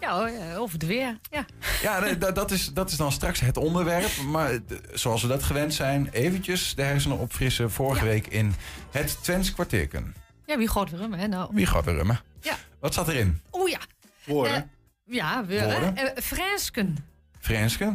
Ja, 0.00 0.30
over 0.56 0.78
het 0.78 0.86
weer. 0.86 1.18
Ja, 1.30 1.44
ja 1.82 2.14
dat, 2.32 2.50
is, 2.50 2.72
dat 2.72 2.90
is 2.90 2.96
dan 2.96 3.12
straks 3.12 3.40
het 3.40 3.56
onderwerp. 3.56 4.16
Maar 4.26 4.58
zoals 4.92 5.22
we 5.22 5.28
dat 5.28 5.42
gewend 5.42 5.74
zijn, 5.74 6.08
eventjes 6.12 6.74
de 6.74 6.82
hersenen 6.82 7.18
opfrissen. 7.18 7.70
Vorige 7.70 8.04
ja. 8.04 8.10
week 8.10 8.26
in 8.26 8.54
het 8.90 9.18
Twents 9.22 9.52
kwartierken. 9.52 10.14
Ja, 10.46 10.58
wie 10.58 10.68
gaat 10.68 10.90
weer 10.90 11.00
rummen, 11.00 11.18
hè? 11.18 11.26
Nou. 11.26 11.50
Wie 11.52 11.66
gaat 11.66 11.84
weer 11.84 11.94
rummen? 11.94 12.20
Ja. 12.40 12.56
Wat 12.80 12.94
zat 12.94 13.08
erin? 13.08 13.40
Oeh 13.52 13.70
ja. 13.70 13.80
Woorden. 14.24 14.70
ja, 15.04 15.46
weer. 15.46 15.92
Frensken. 16.16 16.96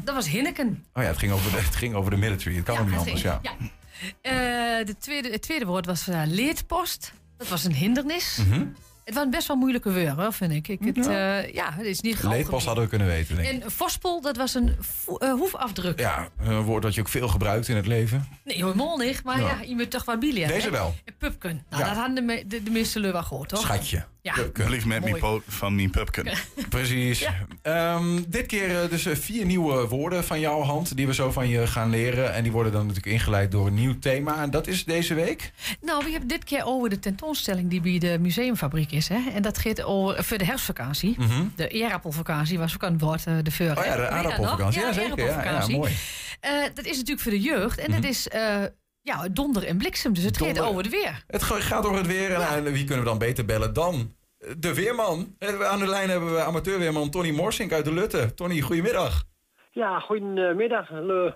Dat 0.03 0.15
was 0.15 0.29
Hinneken. 0.29 0.85
Oh 0.93 1.03
ja, 1.03 1.09
het 1.09 1.17
ging 1.17 1.31
over 1.31 1.51
de, 1.51 1.57
het 1.57 1.75
ging 1.75 1.95
over 1.95 2.11
de 2.11 2.17
military. 2.17 2.55
Het 2.55 2.65
kan 2.65 2.85
niet 2.85 2.97
anders, 2.97 3.21
ging, 3.21 3.41
ja. 3.41 3.41
ja. 3.41 4.79
Uh, 4.79 4.85
de 4.85 4.97
tweede, 4.97 5.29
het 5.29 5.41
tweede 5.41 5.65
woord 5.65 5.85
was 5.85 6.07
uh, 6.07 6.21
leerpost. 6.25 7.13
Dat 7.37 7.47
was 7.47 7.63
een 7.63 7.73
hindernis. 7.73 8.37
Mm 8.37 8.51
-hmm. 8.51 8.75
Het 9.03 9.13
was 9.13 9.23
een 9.23 9.29
best 9.29 9.47
wel 9.47 9.57
moeilijke 9.57 10.15
woord, 10.15 10.35
vind 10.35 10.51
ik. 10.51 10.67
ik 10.67 10.79
het, 10.95 11.05
ja. 11.05 11.41
Uh, 11.41 11.53
ja, 11.53 11.73
het 11.73 11.85
is 11.85 12.01
niet 12.01 12.23
Leedpost 12.23 12.65
hadden 12.65 12.83
we 12.83 12.89
kunnen 12.89 13.07
weten, 13.07 13.35
denk 13.35 13.47
ik. 13.47 13.63
En 13.63 13.71
voorspel, 13.71 14.21
dat 14.21 14.37
was 14.37 14.53
een 14.53 14.75
hoefafdruk. 15.19 15.99
Ja, 15.99 16.29
een 16.39 16.61
woord 16.61 16.83
dat 16.83 16.93
je 16.93 17.01
ook 17.01 17.07
veel 17.07 17.27
gebruikt 17.27 17.67
in 17.67 17.75
het 17.75 17.87
leven. 17.87 18.27
Nee, 18.43 18.55
helemaal 18.55 18.97
niet. 18.97 19.23
Maar 19.23 19.39
ja, 19.39 19.47
ja 19.47 19.61
je 19.61 19.75
moet 19.75 19.89
toch 19.89 20.05
wat 20.05 20.19
bielen. 20.19 20.47
Deze 20.47 20.69
wel. 20.69 20.95
Pupken. 21.17 21.65
Nou, 21.69 21.83
dat 21.83 21.95
hadden 21.95 22.27
de, 22.27 22.43
de, 22.47 22.63
de 22.63 22.71
meeste 22.71 22.99
wel 22.99 23.23
gehoord, 23.23 23.49
toch? 23.49 23.59
Schatje. 23.59 24.05
Ja. 24.23 24.33
Blijf 24.53 24.85
met 24.85 25.03
mijn 25.03 25.17
poot 25.19 25.43
van 25.47 25.75
mijn 25.75 25.89
pupken. 25.89 26.25
Precies. 26.69 27.27
Ehm, 27.61 28.21
dit 28.27 28.45
keer 28.45 28.81
eh, 28.83 28.89
dus 28.89 29.05
eh, 29.05 29.15
vier 29.15 29.45
nieuwe 29.45 29.87
woorden 29.87 30.23
van 30.23 30.39
jouw 30.39 30.61
hand 30.61 30.95
die 30.97 31.07
we 31.07 31.13
zo 31.13 31.31
van 31.31 31.47
je 31.47 31.67
gaan 31.67 31.89
leren. 31.89 32.33
En 32.33 32.43
die 32.43 32.51
worden 32.51 32.71
dan 32.71 32.85
natuurlijk 32.87 33.15
ingeleid 33.15 33.51
door 33.51 33.67
een 33.67 33.73
nieuw 33.73 33.99
thema. 33.99 34.41
En 34.41 34.51
dat 34.51 34.67
is 34.67 34.85
deze 34.85 35.13
week? 35.13 35.51
Nou, 35.81 36.03
we 36.05 36.09
hebben 36.11 36.29
dit 36.29 36.43
keer 36.43 36.65
over 36.65 36.89
de 36.89 36.99
tentoonstelling 36.99 37.69
die 37.69 37.81
bij 37.81 37.97
de 37.99 38.17
museumfabriek 38.19 38.91
is. 38.91 39.07
Hè? 39.07 39.19
En 39.33 39.41
dat 39.41 39.57
gaat 39.57 39.81
over 39.83 40.23
voor 40.23 40.37
de 40.37 40.45
herfstvakantie. 40.45 41.15
Mhm. 41.17 41.43
De 41.55 41.67
eerappelvakantie 41.67 42.57
was 42.59 42.73
ook 42.73 42.83
aan 42.83 42.91
het 42.93 43.01
woord 43.01 43.25
eh, 43.27 43.33
de 43.43 43.51
vorige. 43.51 43.79
Oh 43.79 43.85
ja, 43.85 43.95
de 43.95 44.07
aardappelvakantie. 44.09 44.81
Ja, 44.81 44.93
zeker. 44.93 45.25
Ja, 45.27 45.67
mooi. 45.67 45.91
Eh, 46.39 46.51
dat 46.73 46.85
is 46.85 46.91
natuurlijk 46.95 47.21
voor 47.21 47.31
de 47.31 47.41
jeugd. 47.41 47.79
En 47.79 47.91
Mhm. 47.91 48.01
dat 48.01 48.09
is 48.09 48.27
eh, 48.27 48.55
ja, 49.03 49.27
donder 49.29 49.63
en 49.65 49.77
bliksem. 49.77 50.13
Dus 50.13 50.23
het 50.23 50.37
gaat 50.37 50.45
Donder- 50.47 50.63
over 50.65 50.81
het 50.83 50.91
weer. 50.91 51.23
Het 51.27 51.43
ga- 51.43 51.59
gaat 51.59 51.85
over 51.85 51.97
het 51.97 52.07
weer. 52.07 52.31
En 52.33 52.65
eh, 52.65 52.71
wie 52.73 52.83
kunnen 52.85 53.03
we 53.03 53.09
dan 53.09 53.17
beter 53.17 53.45
bellen 53.45 53.73
dan 53.73 54.15
de 54.57 54.73
weerman? 54.73 55.35
Eh, 55.39 55.61
Aan 55.61 55.79
de 55.79 55.87
lijn 55.87 56.09
hebben 56.09 56.33
we 56.33 56.41
amateurweerman 56.41 57.09
Tony 57.09 57.31
Morsink 57.31 57.71
uit 57.71 57.85
de 57.85 57.93
Lutte. 57.93 58.33
Tony, 58.33 58.61
goedemiddag. 58.61 59.23
Ja, 59.71 59.99
goedemiddag. 59.99 60.89
Le. 60.89 61.35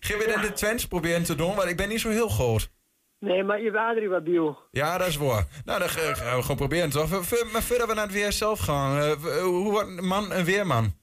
Gaan 0.00 0.18
we 0.18 0.30
dan 0.32 0.40
de 0.42 0.52
Twents 0.52 0.86
proberen 0.86 1.22
te 1.24 1.34
doen? 1.34 1.54
Want 1.54 1.68
ik 1.68 1.76
ben 1.76 1.88
niet 1.88 2.00
zo 2.00 2.08
heel 2.10 2.28
groot. 2.28 2.70
Nee, 3.18 3.42
maar 3.44 3.60
je 3.62 3.78
Adrie 3.78 4.08
wat 4.08 4.24
bio. 4.24 4.58
Ja, 4.70 4.98
dat 4.98 5.06
is 5.06 5.16
waar. 5.16 5.46
Nou, 5.64 5.78
dan 5.78 5.88
ga- 5.88 6.14
gaan 6.14 6.36
we 6.36 6.42
gewoon 6.42 6.56
proberen 6.56 6.90
toch? 6.90 7.10
Maar 7.52 7.62
voordat 7.62 7.88
we 7.88 7.94
naar 7.94 8.04
het 8.04 8.12
weer 8.12 8.32
zelf 8.32 8.58
gaan. 8.60 8.98
eh, 9.00 9.12
hoe 9.42 9.70
wordt 9.70 9.88
een 9.88 10.06
man 10.06 10.32
een 10.32 10.44
weerman? 10.44 10.94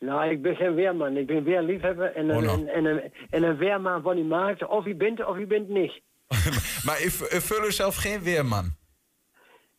Nou, 0.00 0.30
ik 0.30 0.42
ben 0.42 0.56
geen 0.56 0.74
weerman. 0.74 1.16
Ik 1.16 1.26
ben 1.26 1.44
weerliefhebber. 1.44 2.14
En 2.14 2.28
een, 2.28 2.36
Oh, 2.36 2.42
nou. 2.42 2.66
en, 2.66 2.68
en, 2.68 2.84
een, 2.84 3.12
en 3.30 3.42
een 3.42 3.56
weerman 3.56 4.02
van 4.02 4.14
die 4.14 4.24
maakt 4.24 4.66
of 4.66 4.84
je 4.84 4.94
bent 4.94 5.26
of 5.26 5.38
je 5.38 5.46
bent 5.46 5.68
niet. 5.68 6.00
Maar 6.86 7.00
ik, 7.00 7.10
vul 7.10 7.70
zelf 7.70 7.96
geen 7.96 8.22
weerman. 8.22 8.78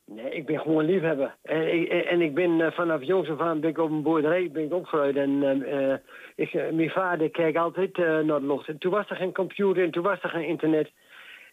Nee, 0.05 0.31
ik 0.31 0.45
ben 0.45 0.59
gewoon 0.59 0.85
liefhebber. 0.85 1.35
En 1.41 1.73
ik, 1.73 1.89
en 1.89 2.21
ik 2.21 2.33
ben 2.33 2.61
eh, 2.61 2.71
vanaf 2.71 3.03
jongs 3.03 3.29
af 3.29 3.39
aan 3.39 3.59
ben 3.59 3.69
ik 3.69 3.77
op 3.77 3.89
een 3.89 4.01
boerderij 4.01 4.49
ben 4.51 4.63
ik 4.63 4.73
opgegroeid. 4.73 5.15
En 5.15 5.43
eh, 5.43 5.91
eh, 5.91 5.99
ik, 6.35 6.53
mijn 6.53 6.89
vader 6.89 7.29
keek 7.29 7.55
altijd 7.55 7.97
naar 7.97 8.39
de 8.39 8.45
lucht. 8.45 8.67
En 8.67 8.77
toen 8.77 8.91
was 8.91 9.09
er 9.09 9.15
geen 9.15 9.33
computer 9.33 9.83
en 9.83 9.91
toen 9.91 10.03
was 10.03 10.21
er 10.21 10.29
geen 10.29 10.47
internet. 10.47 10.91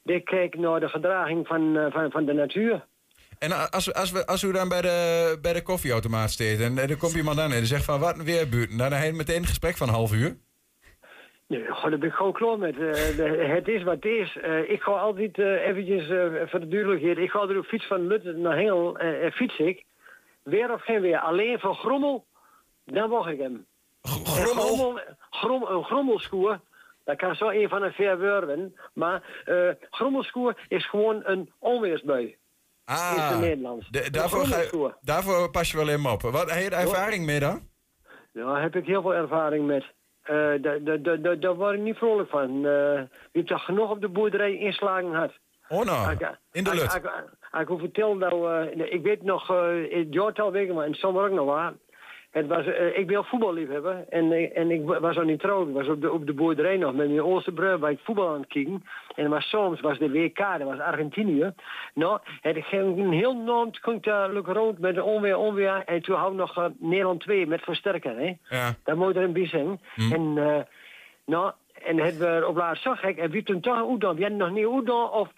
Ik 0.05 0.25
keek 0.25 0.57
naar 0.57 0.81
de 0.81 0.89
gedraging 0.89 1.47
van, 1.47 1.91
van, 1.91 2.11
van 2.11 2.25
de 2.25 2.33
natuur. 2.33 2.87
En 3.39 3.71
als, 3.71 3.95
als, 3.95 4.11
we, 4.11 4.27
als 4.27 4.43
u 4.43 4.53
dan 4.53 4.69
bij 4.69 4.83
de, 4.83 5.39
bij 5.43 5.53
de 5.53 5.63
koffieautomaat 5.63 6.31
staat 6.31 6.59
en 6.59 6.79
er 6.79 6.97
komt 6.97 7.15
iemand 7.15 7.39
aan 7.39 7.53
en 7.53 7.59
die 7.59 7.67
zegt 7.67 7.85
van 7.85 8.01
wat 8.01 8.19
een 8.19 8.25
weerbuurt. 8.25 8.71
Nou, 8.77 8.91
dan 8.91 8.99
heb 8.99 9.11
je 9.11 9.17
meteen 9.17 9.37
een 9.37 9.47
gesprek 9.47 9.77
van 9.77 9.89
een 9.89 9.95
half 9.95 10.13
uur. 10.13 10.37
Nee, 11.49 11.67
goh, 11.67 11.91
daar 11.91 11.99
ben 11.99 12.09
ik 12.09 12.15
gewoon 12.15 12.33
klaar 12.33 12.59
met. 12.59 12.79
Eh, 12.79 13.55
het 13.55 13.69
is 13.69 13.83
wat 13.83 13.95
het 13.95 14.05
is. 14.05 14.37
Eh, 14.37 14.71
ik 14.71 14.83
ga 14.83 14.91
altijd 14.91 15.39
eh, 15.39 15.67
eventjes 15.67 16.07
voor 16.51 16.61
de 16.61 16.69
duidelijkheid. 16.69 17.19
Ik 17.19 17.31
ga 17.31 17.41
er 17.41 17.59
op 17.59 17.65
fiets 17.65 17.87
van 17.87 18.07
Lutten 18.07 18.41
naar 18.41 18.57
Hengel 18.57 18.99
fiets 19.33 19.59
ik. 19.59 19.85
Weer 20.43 20.73
of 20.73 20.85
geen 20.85 21.01
weer. 21.01 21.19
Alleen 21.19 21.61
voor 21.61 21.75
grommel, 21.75 22.25
dan 22.85 23.11
mag 23.11 23.29
ik 23.29 23.39
hem. 23.39 23.67
Grommel? 24.03 24.65
grommel 24.65 25.01
grom, 25.31 25.63
een 25.63 25.85
grommelschoer, 25.85 26.61
dat 27.05 27.17
kan 27.17 27.35
zo 27.35 27.49
een 27.49 27.69
van 27.69 27.83
een 27.83 27.93
ver 27.93 28.19
worden. 28.19 28.77
Maar 28.93 29.23
grommelschoer 29.91 30.67
is 30.69 30.89
gewoon 30.89 31.21
een 31.25 31.53
onweersbui. 31.59 32.37
In 32.89 32.95
Ah, 32.95 33.31
het 33.31 33.41
Nederlands. 33.41 33.89
de- 33.89 34.05
Een 34.07 34.13
daarvoor, 34.13 34.45
ga, 34.47 34.97
daarvoor 35.01 35.51
pas 35.51 35.71
je 35.71 35.77
wel 35.77 35.87
helemaal 35.87 36.15
op. 36.15 36.23
Wat 36.23 36.51
heb 36.51 36.63
je 36.63 36.71
er 36.71 36.73
ervaring 36.81 37.25
mee 37.27 37.41
dan? 37.41 37.61
Ja, 38.33 38.45
daar 38.45 38.63
heb 38.63 38.77
ik 38.77 38.87
heel 38.87 39.03
veel 39.03 39.15
ervaring 39.15 39.67
met. 39.67 39.85
Eh, 40.23 40.35
daar- 41.43 41.55
word 41.55 41.75
ik 41.75 41.81
niet 41.81 41.97
vrolijk 41.97 42.31
van. 42.31 42.61
Je 42.61 43.09
hebt 43.33 43.49
toch 43.49 43.65
genoeg 43.65 43.91
op 43.91 44.01
de 44.01 44.09
boerderij 44.09 44.57
inslagen 44.59 45.11
gehad. 45.11 45.33
Oh 45.69 45.85
nou, 45.85 46.17
in 46.53 46.65
de 46.65 46.75
lut. 46.75 46.95
Ik, 46.95 47.05
ik, 47.05 47.61
ik, 47.61 47.69
ik 47.69 47.79
vertel 47.79 48.15
nou, 48.17 48.55
eh, 48.71 48.93
ik 48.93 49.03
weet 49.03 49.23
nog, 49.23 49.51
eh 49.51 49.91
in 49.93 49.99
het 49.99 50.15
jaartal 50.15 50.53
weken, 50.53 50.75
maar 50.75 50.85
in 50.85 50.91
het 50.91 51.01
zomer 51.01 51.25
ook 51.25 51.31
nog 51.35 51.47
waar. 51.47 51.73
Het 52.31 52.47
was, 52.47 52.67
eh, 52.67 52.99
ik 52.99 53.07
ben 53.07 53.25
voetballiefhebber 53.25 54.05
en, 54.09 54.33
eh, 54.33 54.57
en 54.57 54.71
ik 54.71 54.85
was 54.85 55.19
al 55.19 55.25
niet 55.25 55.41
trouwd. 55.41 55.69
Ik 55.69 55.75
was 55.75 55.89
op 55.89 56.01
de, 56.01 56.13
op 56.13 56.27
de 56.27 56.33
boerderij 56.33 56.77
nog 56.77 56.95
met 56.95 57.11
mijn 57.11 57.43
broer 57.55 57.79
bij 57.79 57.91
het 57.91 58.01
voetbal 58.03 58.29
aan 58.29 58.41
het 58.41 58.49
kijken. 58.49 58.85
En 59.15 59.31
was 59.31 59.49
soms 59.49 59.81
was 59.81 59.99
de 59.99 60.11
WK, 60.11 60.39
dat 60.39 60.63
was 60.63 60.79
Argentinië. 60.79 61.53
Nou, 61.95 62.19
het 62.41 62.57
ging 62.65 62.99
een 62.99 63.13
heel 63.13 63.37
naam, 63.37 63.69
ging 63.73 64.03
daar 64.03 64.33
leuk 64.33 64.47
rond 64.47 64.79
met 64.79 64.95
de 64.95 65.03
onweer, 65.03 65.37
onweer. 65.37 65.83
En 65.87 66.03
toen 66.03 66.17
hadden 66.17 66.37
we 66.37 66.41
nog 66.41 66.57
eh, 66.57 66.65
Nederland 66.79 67.21
2 67.21 67.47
met 67.47 67.63
versterker, 67.63 68.17
hè. 68.17 68.37
Ja. 68.49 68.75
Dat 68.85 68.97
moet 68.97 69.17
er 69.17 69.23
een 69.23 69.33
bij 69.33 69.47
zijn. 69.47 69.81
En, 69.97 70.39
eh, 70.39 70.63
nou, 71.25 71.53
en 71.83 71.99
het 71.99 72.19
we 72.19 72.45
op 72.49 72.57
laatst 72.57 72.83
zag 72.83 73.03
ik, 73.05 73.17
en 73.17 73.31
wie 73.31 73.43
toen 73.43 73.61
toch 73.61 73.77
een 73.77 73.95
udon, 73.95 74.17
we 74.17 74.21
hadden 74.21 74.39
nog 74.39 74.51
niet 74.51 74.81
udon 74.81 75.11
of 75.11 75.29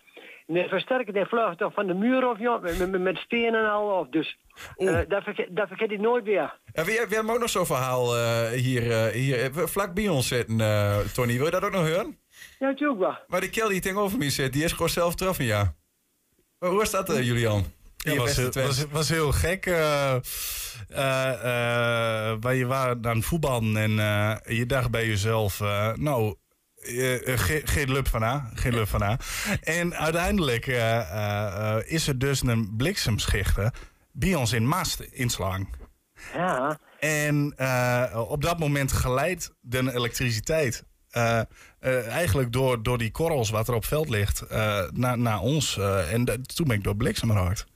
de 0.55 0.69
versterker 0.69 1.13
die 1.13 1.25
vlucht 1.25 1.59
toch 1.59 1.73
van 1.75 1.87
de 1.87 1.95
muur 1.95 2.29
of 2.29 2.39
ja, 2.39 2.59
met, 2.59 2.91
met, 2.91 3.01
met 3.01 3.17
stenen 3.17 3.61
en 3.65 3.71
al 3.71 3.99
of 3.99 4.09
dus. 4.09 4.39
eh, 4.77 4.99
dat, 5.09 5.23
vergeet, 5.23 5.49
dat 5.57 5.69
vergeet 5.69 5.91
ik 5.91 6.01
nooit 6.01 6.25
weer. 6.25 6.59
Ja, 6.73 6.85
we, 6.85 7.07
we 7.09 7.15
hebben 7.15 7.35
ook 7.35 7.41
nog 7.41 7.51
zo'n 7.51 7.67
verhaal 7.67 8.17
eh, 8.17 8.49
hier, 8.51 8.91
eh, 8.91 9.13
hier 9.13 9.51
vlak 9.53 9.95
bij 9.95 10.09
ons 10.09 10.29
zitten, 10.29 10.61
eh, 10.61 10.99
Tony. 10.99 11.37
Wil 11.37 11.45
je 11.45 11.51
dat 11.51 11.65
ook 11.65 11.73
nog 11.73 11.89
horen? 11.89 12.19
Ja, 12.59 12.67
natuurlijk 12.67 13.01
wel. 13.01 13.19
Maar 13.27 13.41
die 13.41 13.51
kill 13.51 13.69
die 13.69 13.81
tegenover 13.81 14.19
me 14.19 14.31
zit, 14.31 14.53
die 14.53 14.65
is 14.65 14.73
gewoon 14.73 14.89
zelf 14.89 15.11
getroffen, 15.11 15.45
ja. 15.45 15.75
Maar 16.59 16.71
hoe 16.71 16.83
is 16.83 16.91
dat, 16.91 17.17
Julian? 17.17 17.65
Ja, 17.97 18.15
was, 18.17 18.49
was, 18.49 18.87
was 18.91 19.09
heel 19.09 19.33
gek. 19.33 19.67
eh 19.67 20.17
eh, 20.89 21.33
eh, 22.31 22.37
wij 22.41 22.57
je 22.57 22.67
waren 22.67 23.07
aan 23.07 23.17
het 23.17 23.25
voetballen 23.25 23.77
en 23.77 23.99
eh, 23.99 24.57
je 24.59 24.67
dacht 24.67 24.91
bij 24.91 25.07
jezelf, 25.07 25.61
eh, 25.61 25.93
nou, 25.95 26.35
eh, 26.81 27.33
eh, 27.33 27.39
ge- 27.39 27.63
geen 27.65 27.93
lup 27.93 28.09
van 28.09 28.23
A, 28.23 28.51
geen 28.55 28.75
lup 28.75 28.89
van 28.89 29.03
A. 29.03 29.19
En 29.63 29.95
uiteindelijk 29.95 30.67
eh, 30.67 31.77
is 31.85 32.09
er 32.09 32.19
dus 32.19 32.43
een 32.43 32.77
bliksemschichte 32.77 33.73
bij 34.13 34.35
ons 34.35 34.53
in 34.53 34.67
Mast 34.67 35.01
inslaan. 35.01 35.69
Ja. 36.35 36.79
En 36.99 37.55
op 38.15 38.43
dat 38.43 38.59
moment 38.59 38.93
geleidt 38.93 39.53
de 39.61 39.95
elektriciteit 39.95 40.85
eigenlijk 42.09 42.53
door, 42.53 42.83
door 42.83 42.99
die 42.99 43.11
korrels 43.11 43.51
wat 43.51 43.69
er 43.69 43.75
op 43.75 43.85
veld 43.85 44.09
ligt 44.09 44.45
naar, 44.91 45.19
naar 45.19 45.41
ons. 45.41 45.79
en 46.11 46.25
toen 46.55 46.67
ben 46.67 46.77
ik 46.77 46.85
door 46.85 46.97
bliksem 46.97 47.31
geraakt. 47.31 47.67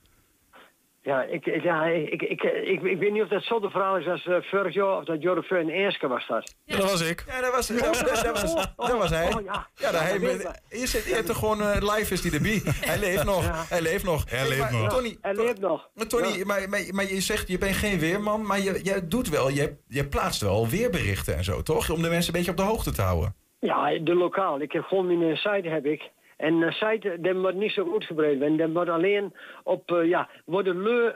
Ja, 1.05 1.23
ik, 1.23 1.47
ik- 1.47 1.63
ja 1.63 1.85
ik, 1.87 2.09
ik, 2.11 2.23
ik, 2.23 2.43
ik, 2.43 2.83
ik 2.83 2.99
weet 2.99 3.13
niet 3.13 3.23
of 3.23 3.29
dat 3.29 3.43
zo'n 3.43 3.71
verhaal 3.71 3.97
is 3.97 4.07
als 4.07 4.27
eh, 4.27 4.37
vorig 4.41 4.75
jaar 4.75 4.97
of 4.97 5.05
dat 5.05 5.45
Feur 5.45 5.61
in 5.61 5.69
Eerske 5.69 6.09
was 6.09 6.27
dat. 6.27 6.55
Ja, 6.65 6.77
dat 6.77 6.91
was 6.91 7.09
ik. 7.11 7.25
Ja, 7.27 7.41
dat 7.41 7.53
was, 7.53 7.67
dat, 7.67 7.87
was- 7.87 8.23
dat 8.23 8.41
was, 8.43 8.55
dat 8.77 8.99
was 8.99 9.11
hij. 9.11 9.35
Oh, 9.35 9.45
ja. 9.45 9.67
Ja, 9.75 9.91
daar 9.93 10.21
Ja, 10.21 10.29
hij, 10.69 10.87
zit 10.87 11.05
hier 11.05 11.25
toch 11.25 11.39
gewoon 11.39 11.61
eh, 11.63 11.95
live 11.97 12.13
is 12.13 12.21
die 12.23 12.33
erbij. 12.33 12.63
Hij 12.91 12.99
leeft 12.99 13.25
nog. 13.25 13.69
Hij 13.69 13.81
leeft 13.83 14.05
nog. 14.05 14.31
Hij 14.31 14.49
leeft 14.49 14.71
nog. 14.71 14.89
Tony, 14.89 15.17
Hij 15.21 15.35
leeft 15.35 15.61
nog. 15.61 15.89
maar, 15.95 16.07
Tony 16.07 16.29
Ja. 16.39 16.45
maar, 16.45 16.69
maar, 16.69 16.81
maar 16.91 17.05
je 17.05 17.21
zegt 17.21 17.49
je 17.49 17.59
bent 17.59 17.77
geen 17.77 17.99
weerman, 17.99 18.47
maar 18.47 18.61
je, 18.61 18.81
je 18.83 19.07
doet 19.09 19.29
wel, 19.29 19.49
je, 19.51 19.77
je 19.89 20.07
plaatst 20.09 20.41
wel 20.41 20.69
weerberichten 20.69 21.37
en 21.37 21.45
zo, 21.45 21.63
toch? 21.63 21.91
Om 21.91 22.03
de 22.03 22.09
mensen 22.09 22.33
een 22.35 22.39
beetje 22.39 22.51
op 22.51 22.57
de 22.57 22.73
hoogte 22.73 22.93
te 22.93 23.03
houden. 23.03 23.35
Ja, 23.61 23.99
de 23.99 24.15
lokaal. 24.15 24.61
Ik 24.61 24.73
heb 24.73 24.85
gewoon 24.85 25.19
mijn 25.19 25.37
site 25.37 25.69
heb 25.69 25.87
ik. 25.87 26.11
En 26.45 26.63
een 26.63 26.73
site, 26.73 27.17
die 27.21 27.35
wordt 27.35 27.57
niet 27.57 27.73
zo 27.73 27.93
uitgebreid. 27.93 28.41
En 28.41 28.57
die 28.57 28.67
wordt 28.67 28.91
alleen 28.91 29.33
op, 29.63 29.91
eh, 29.91 30.09
ja, 30.09 30.29
waar 30.45 30.65
de 30.65 30.75
leu 30.75 31.13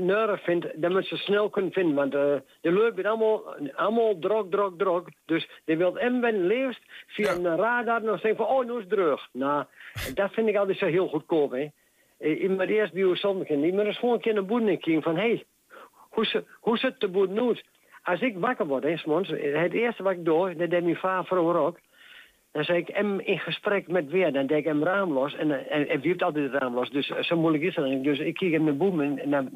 uh, 0.00 0.28
uh, 0.28 0.36
vindt, 0.36 0.66
dan 0.74 0.92
moet 0.92 1.06
ze 1.06 1.16
snel 1.16 1.50
kunnen 1.50 1.72
vinden. 1.72 1.94
Want 1.94 2.14
eh, 2.14 2.34
de 2.60 2.72
leu 2.72 2.92
bent 2.92 3.06
allemaal, 3.06 3.54
allemaal 3.74 4.18
drog, 4.18 4.46
drog, 4.50 4.72
drog. 4.76 5.04
Dus 5.24 5.48
die 5.64 5.76
wil 5.76 5.94
hem 5.94 6.20
ben 6.20 6.46
leefst 6.46 6.80
via 7.06 7.34
een 7.34 7.56
radar 7.56 8.02
nog 8.02 8.20
zeggen 8.20 8.36
van, 8.36 8.46
oh, 8.46 8.64
nu 8.64 8.72
is 8.72 8.78
het 8.78 8.88
terug. 8.88 9.28
Nou, 9.32 9.64
dat 10.14 10.32
vind 10.32 10.48
ik 10.48 10.56
altijd 10.56 10.78
zo 10.78 10.86
heel 10.86 11.08
goedkoop, 11.08 11.50
hè. 11.50 11.68
Eh, 12.18 12.42
Ik 12.42 12.48
moet 12.48 12.68
eerst 12.68 12.92
bij 12.92 13.56
niet, 13.56 13.74
maar 13.74 13.86
eens 13.86 13.98
gewoon 13.98 14.14
een 14.14 14.20
keer 14.20 14.34
naar 14.34 14.44
boeren 14.44 14.78
kijken 14.78 15.02
van, 15.02 15.16
hé, 15.16 15.20
hey, 15.20 15.44
hoe, 16.10 16.44
hoe 16.60 16.78
zit 16.78 17.00
de 17.00 17.08
boer 17.08 17.28
nu? 17.28 17.56
Als 18.02 18.20
ik 18.20 18.38
wakker 18.38 18.66
word, 18.66 18.82
hè, 18.82 18.90
het 19.60 19.72
eerste 19.72 20.02
wat 20.02 20.12
ik 20.12 20.24
doe, 20.24 20.56
dat 20.56 20.70
deed 20.70 20.82
mijn 20.82 20.96
vader 20.96 21.26
vroeger 21.26 21.56
ook. 21.60 21.78
Dan 22.56 22.64
zeg 22.64 22.76
ik 22.76 22.88
hem 22.92 23.20
in 23.20 23.38
gesprek 23.38 23.88
met 23.88 24.10
weer. 24.10 24.32
Dan 24.32 24.46
denk 24.46 24.60
ik 24.60 24.66
hem 24.66 24.84
raam 24.84 25.12
los. 25.12 25.36
En, 25.36 25.50
eh, 25.50 25.76
en, 25.76 25.88
en 25.88 26.00
wie 26.00 26.08
heeft 26.08 26.22
altijd 26.22 26.52
het 26.52 26.62
raam 26.62 26.74
los? 26.74 26.90
Dus 26.90 27.08
eh, 27.10 27.22
zo 27.22 27.36
moeilijk 27.36 27.64
is 27.64 27.74
dat 27.74 27.84
niet. 27.84 28.04
Dus 28.04 28.18
ik 28.18 28.34
kijk 28.34 28.52
hem 28.52 28.64
naar 28.64 28.76
boem 28.76 29.00
en, 29.00 29.30
dan, 29.30 29.50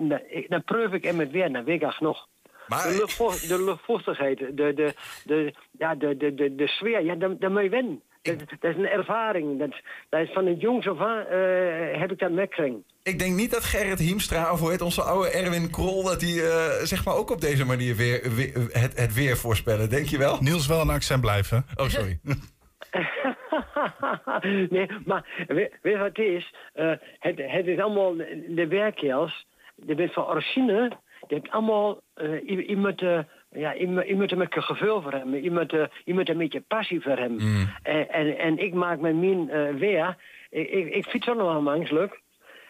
dan, 0.49 0.65
proef 0.65 0.93
ik 0.93 1.05
hem 1.05 1.17
met 1.17 1.31
weer. 1.31 1.53
Dan 1.53 1.65
weet 1.65 1.83
ik 1.83 2.01
nog. 2.01 2.27
de, 2.69 2.97
luchtvo- 2.99 3.49
de 3.57 3.65
luchtvochtigheid, 3.65 4.39
de, 4.39 4.53
de, 4.55 4.95
de, 5.25 5.55
ja, 5.79 5.95
de, 5.95 6.17
de, 6.17 6.35
de, 6.35 6.55
de 6.55 6.67
sfeer, 6.69 7.05
ja, 7.05 7.15
daar, 7.15 7.39
daar 7.39 7.51
moet 7.51 7.63
je 7.63 7.69
wennen. 7.69 8.03
Dat, 8.23 8.39
dat 8.39 8.71
is 8.71 8.77
een 8.77 8.89
ervaring. 8.89 9.59
Dat, 9.59 9.75
dat 10.09 10.21
is 10.21 10.33
van 10.33 10.47
het 10.47 10.61
jongs 10.61 10.89
af 10.89 11.01
aan 11.01 11.27
eh, 11.27 12.01
heb 12.01 12.11
ik 12.11 12.19
dat 12.19 12.31
meegekregen. 12.31 12.85
Ik 13.03 13.19
denk 13.19 13.35
niet 13.35 13.51
dat 13.51 13.65
Gerrit 13.65 13.99
Hiemstra, 13.99 14.53
of 14.53 14.61
hoe 14.61 14.71
heet 14.71 14.81
onze 14.81 15.03
oude 15.03 15.31
Erwin 15.31 15.71
Krol, 15.71 16.05
dat 16.05 16.21
die 16.21 16.43
eh, 16.43 16.85
zeg 16.85 17.05
maar 17.05 17.15
ook 17.15 17.31
op 17.31 17.41
deze 17.41 17.65
manier 17.65 17.97
weer, 17.97 18.35
weer- 18.35 18.69
het, 18.71 18.99
het 18.99 19.15
weer 19.15 19.37
voorspellen. 19.37 19.91
Denk 19.91 20.07
je 20.07 20.19
wel? 20.19 20.39
Niels 20.41 20.67
wel 20.67 20.81
een 20.81 20.91
accent 20.91 21.21
blijven. 21.21 21.67
Oh, 21.77 21.89
sorry. 21.89 22.19
nee, 24.71 24.87
maar 25.05 25.45
weet, 25.47 25.73
wat 25.83 25.99
het 26.07 26.19
is? 26.19 26.55
Eh, 26.73 26.93
het, 27.19 27.39
het 27.47 27.67
is 27.67 27.79
allemaal 27.79 28.15
de 28.49 28.67
werkjels. 28.69 29.47
Je 29.87 29.95
bent 29.95 30.13
van 30.13 30.27
origine. 30.27 30.91
Je 31.29 31.35
hebt 31.35 31.51
allemaal 31.51 32.01
i- 32.49 32.67
iemand, 32.67 33.03
eh, 33.03 33.19
ja, 33.51 33.75
iemand, 33.75 34.07
iemand 34.07 34.37
met 34.37 34.57
een 34.57 34.63
gevoel 34.63 35.01
voor 35.03 35.13
hem. 35.13 35.35
Iemand, 35.35 35.73
iemand 36.05 36.29
een 36.29 36.39
beetje 36.39 36.61
passie 36.61 37.01
voor 37.01 37.17
hem. 37.17 37.39
En, 37.83 38.09
en, 38.11 38.39
en 38.39 38.59
ik 38.59 38.73
maak 38.75 39.01
met 39.01 39.17
mijn 39.17 39.51
eh, 39.51 39.75
weer. 39.75 40.17
Ik, 40.51 40.71
ik, 40.71 40.95
ik 40.95 41.05
fiets 41.05 41.29
ook 41.29 41.37
nog 41.37 41.53
wel 41.53 41.63
mangselijk. 41.63 42.21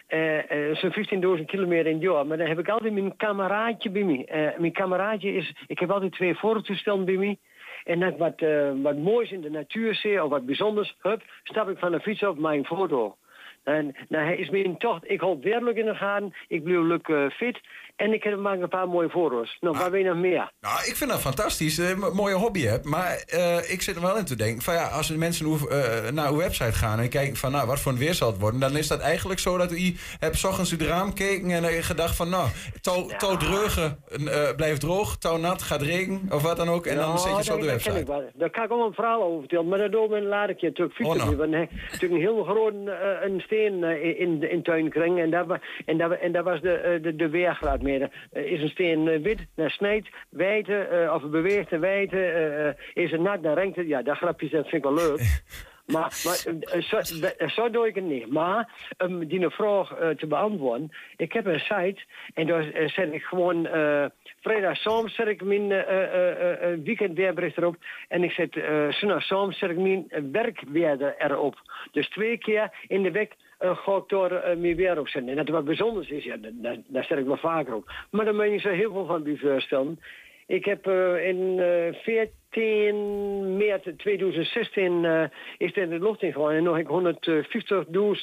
eh, 0.07 0.69
eh, 0.69 0.75
zo'n 0.75 1.37
15.000 1.39 1.45
kilometer 1.45 1.85
in 1.87 1.93
het 1.93 2.01
jaar. 2.03 2.25
Maar 2.25 2.37
dan 2.37 2.47
heb 2.47 2.59
ik 2.59 2.69
altijd 2.69 2.93
mijn 2.93 3.17
kameraadje 3.17 3.89
bij 3.89 4.03
me. 4.03 4.53
Mijn 4.57 4.71
kameraadje 4.71 5.33
is... 5.33 5.53
Ik 5.67 5.79
heb 5.79 5.91
altijd 5.91 6.11
twee 6.11 6.35
fototoestellen 6.35 7.05
bij 7.05 7.15
me. 7.17 7.37
En 7.83 8.01
ik 8.01 8.17
wat, 8.17 8.41
eh, 8.41 8.71
wat 8.81 8.97
moois 8.97 9.31
in 9.31 9.41
de 9.41 9.49
natuur 9.49 9.95
zie, 9.95 10.23
of 10.23 10.29
wat 10.29 10.45
bijzonders, 10.45 10.95
hup, 11.01 11.21
stap 11.43 11.69
ik 11.69 11.77
van 11.77 11.91
de 11.91 11.99
fiets 11.99 12.23
op 12.23 12.39
mijn 12.39 12.65
foto. 12.65 13.15
En 13.63 13.95
nou, 14.09 14.25
hij 14.25 14.37
is 14.37 14.49
mijn 14.49 14.77
tocht. 14.77 15.09
Ik 15.09 15.21
houd 15.21 15.43
werkelijk 15.43 15.77
in 15.77 15.85
de 15.85 15.95
gaten. 15.95 16.33
Ik 16.47 16.63
blijf 16.63 16.81
leuk 16.81 17.07
eh, 17.07 17.29
fit. 17.29 17.59
En 18.01 18.13
ik 18.13 18.23
heb- 18.23 18.37
maak 18.39 18.61
een 18.61 18.69
paar 18.69 18.87
mooie 18.87 19.09
foto's. 19.09 19.57
Nou, 19.59 19.77
waar 19.77 19.91
wil 19.91 19.99
je 19.99 20.05
nog 20.05 20.17
meer? 20.17 20.51
Nou, 20.61 20.77
ik 20.85 20.95
vind 20.95 21.09
dat 21.09 21.19
fantastisch. 21.19 21.77
eh, 21.79 21.95
m- 21.95 22.15
mooie 22.15 22.33
hobby 22.35 22.61
hebt. 22.65 22.85
Maar 22.85 23.23
eh, 23.27 23.71
ik 23.71 23.81
zit 23.81 23.95
er 23.95 24.01
wel 24.01 24.17
in 24.17 24.25
te 24.25 24.35
denken. 24.35 24.61
Van 24.61 24.73
ja, 24.73 24.87
als 24.87 25.07
de 25.07 25.17
mensen 25.17 25.45
uw, 25.45 25.67
eh, 25.67 26.11
naar 26.11 26.31
uw 26.31 26.37
website 26.37 26.71
gaan 26.73 26.99
en 26.99 27.09
kijken 27.09 27.35
van 27.35 27.51
nou, 27.51 27.67
wat 27.67 27.79
voor 27.79 27.91
een 27.91 27.97
weer 27.97 28.13
zal 28.13 28.27
het 28.31 28.39
worden. 28.39 28.59
Dan 28.59 28.77
is 28.77 28.87
dat 28.87 28.99
eigenlijk 28.99 29.39
zo 29.39 29.57
dat 29.57 29.71
u 29.71 29.95
hebt 30.19 30.35
's 30.37 30.43
ochtends 30.43 30.71
het 30.71 30.81
raam 30.81 31.07
gekeken 31.07 31.49
en 31.51 31.63
eh, 31.63 31.83
gedacht 31.83 32.15
van 32.15 32.29
nou, 32.29 32.47
touw, 32.81 33.07
touw 33.17 33.37
dreugen 33.37 34.03
eh, 34.09 34.55
blijft 34.55 34.79
droog, 34.81 35.17
touw 35.17 35.37
nat 35.37 35.61
gaat 35.61 35.81
regen 35.81 36.21
of 36.29 36.41
wat 36.41 36.57
dan 36.57 36.69
ook. 36.69 36.85
En 36.85 36.95
dan 36.95 37.09
Ja, 37.09 37.17
zet 37.17 37.37
je 37.37 37.43
zo 37.43 37.53
op 37.53 37.59
de 37.59 37.65
ken 37.65 37.73
website. 37.75 37.99
ik 37.99 38.07
wel. 38.07 38.23
Daar 38.33 38.49
kan 38.49 38.63
ik 38.63 38.71
ook 38.71 38.87
een 38.87 38.93
verhaal 38.93 39.23
over 39.23 39.39
vertellen. 39.39 39.67
Maar 39.67 39.79
dat 39.79 39.91
doen 39.91 40.09
we 40.09 40.21
laat 40.21 40.49
ik 40.49 40.59
je 40.59 40.67
natuurlijk 40.67 40.95
fietsen. 40.95 41.29
Oh. 41.31 41.37
Want 41.37 41.51
hij 41.51 41.59
heeft 41.69 41.91
natuurlijk 41.91 42.13
een 42.13 42.27
heel 42.27 42.43
grote 42.43 42.91
eh, 42.91 43.29
een 43.29 43.39
steen 43.45 43.83
eh, 43.83 44.03
in, 44.03 44.17
in, 44.17 44.51
in 44.51 44.63
tuin 44.63 44.89
kring. 44.89 45.19
En 45.19 45.29
daar, 45.29 45.61
en 45.85 45.97
daar, 45.97 46.11
en 46.11 46.31
daar 46.31 46.43
was 46.43 46.61
de, 46.61 46.73
eh, 46.73 47.03
de, 47.03 47.15
de 47.15 47.29
weergraad 47.29 47.81
mee. 47.81 47.90
Er 47.99 48.45
is 48.45 48.61
een 48.61 48.69
steen 48.69 49.07
eh, 49.07 49.21
wit, 49.21 49.47
dan 49.55 49.69
snijdt, 49.69 50.09
wijten, 50.29 50.91
eh, 50.91 51.13
of 51.13 51.29
beweegt 51.29 51.71
en 51.71 51.79
wijten. 51.79 52.19
eh, 52.33 52.67
eh, 52.67 52.75
is 52.93 53.11
het 53.11 53.21
nat, 53.21 53.43
dan 53.43 53.53
renkt 53.53 53.75
het. 53.75 53.87
Ja, 53.87 54.01
dat 54.01 54.17
grapje 54.17 54.49
dat 54.49 54.67
vind 54.69 54.85
ik 54.85 54.91
wel 54.91 55.07
leuk. 55.07 55.19
Maar, 55.85 56.21
maar 56.23 56.43
eh, 56.73 56.81
zo, 56.81 56.97
eh, 57.37 57.49
zo 57.49 57.69
doe 57.69 57.87
ik 57.87 57.95
het 57.95 58.03
niet. 58.03 58.31
Maar 58.31 58.69
om 58.97 59.27
die 59.27 59.49
vraag 59.49 59.91
eh, 59.93 60.09
te 60.09 60.27
beantwoorden. 60.27 60.89
Ik 61.17 61.33
heb 61.33 61.45
een 61.45 61.59
site 61.59 62.01
en 62.33 62.47
daar 62.47 62.71
eh, 62.71 62.87
zet 62.89 63.13
ik 63.13 63.23
gewoon... 63.23 63.67
eh 63.67 64.05
vrijdag 64.41 64.75
soms 64.77 65.15
zet 65.15 65.27
ik 65.27 65.43
mijn 65.43 65.71
eh, 65.71 65.79
eh, 65.79 66.31
eh, 66.31 66.71
eh, 66.71 66.79
weekendweerbericht 66.83 67.57
erop. 67.57 67.75
En 68.07 68.23
ik 68.23 68.31
zet 68.31 68.55
eh 68.55 68.87
zondag 68.89 69.23
soms 69.23 69.57
zet 69.57 69.69
ik 69.69 69.77
mijn 69.77 70.05
eh, 70.09 70.21
werkweer 70.31 71.15
erop. 71.17 71.55
Dus 71.91 72.09
twee 72.09 72.37
keer 72.37 72.69
in 72.87 73.03
de 73.03 73.11
week 73.11 73.35
eh, 73.61 73.75
ik 73.75 74.09
door 74.09 74.31
eh, 74.31 74.57
mijn 74.57 74.75
opzetten. 74.99 75.29
En 75.29 75.35
dat 75.35 75.49
wat 75.49 75.65
bijzonders 75.65 76.09
is, 76.09 76.23
ja, 76.23 76.37
dat, 76.37 76.51
dat, 76.87 77.03
ik 77.19 77.25
wel 77.25 77.37
vaker 77.37 77.73
op. 77.75 77.91
Maar 78.11 78.25
daar 78.25 78.35
moet 78.35 78.45
je 78.51 78.57
zo 78.59 78.69
heel 78.69 78.91
veel 78.91 79.05
van 79.05 79.23
bij 79.23 79.37
voorstellen. 79.37 79.99
Ik 80.47 80.65
heb 80.65 80.87
eh, 80.87 81.27
in 81.27 81.59
eh 81.59 81.93
14 82.03 83.57
maart 83.57 83.97
2016 83.97 85.05
eh, 85.05 85.23
is 85.57 85.67
het 85.67 85.77
in 85.77 85.89
de 85.89 85.99
lucht 85.99 86.21
ingegaan 86.21 86.51
en 86.51 86.63
nog 86.63 86.77
ik 86.77 86.87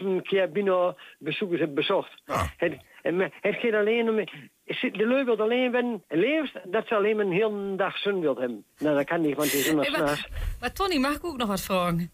150.000 0.05 0.23
keer 0.23 0.51
binnen 0.51 0.97
bezoekers 1.19 1.61
heb 1.61 1.75
bezocht. 1.75 2.23
Het, 2.57 3.15
me- 3.15 3.31
het 3.41 3.55
gaat 3.55 3.73
alleen 3.73 4.09
om... 4.09 4.17
De 4.93 5.07
leuk 5.07 5.25
wil 5.25 5.41
alleen 5.41 5.73
winnen. 5.73 6.03
En 6.09 6.19
liefst 6.19 6.55
dat 6.65 6.87
ze 6.87 6.95
alleen 6.95 7.17
maar 7.17 7.25
een 7.25 7.33
hele 7.33 7.77
dag 7.77 7.99
zon 7.99 8.21
wilt 8.21 8.39
hebben. 8.39 8.65
Nou, 8.79 8.97
dat 8.97 9.05
kan 9.05 9.21
niet, 9.21 9.37
want 9.37 9.53
het 9.53 9.61
is 9.61 9.75
maar, 9.75 10.29
maar 10.61 10.73
Tony, 10.73 10.97
mag 10.99 11.15
ik 11.17 11.25
ook 11.25 11.37
nog 11.37 11.49
wat 11.49 11.61
vragen? 11.61 12.11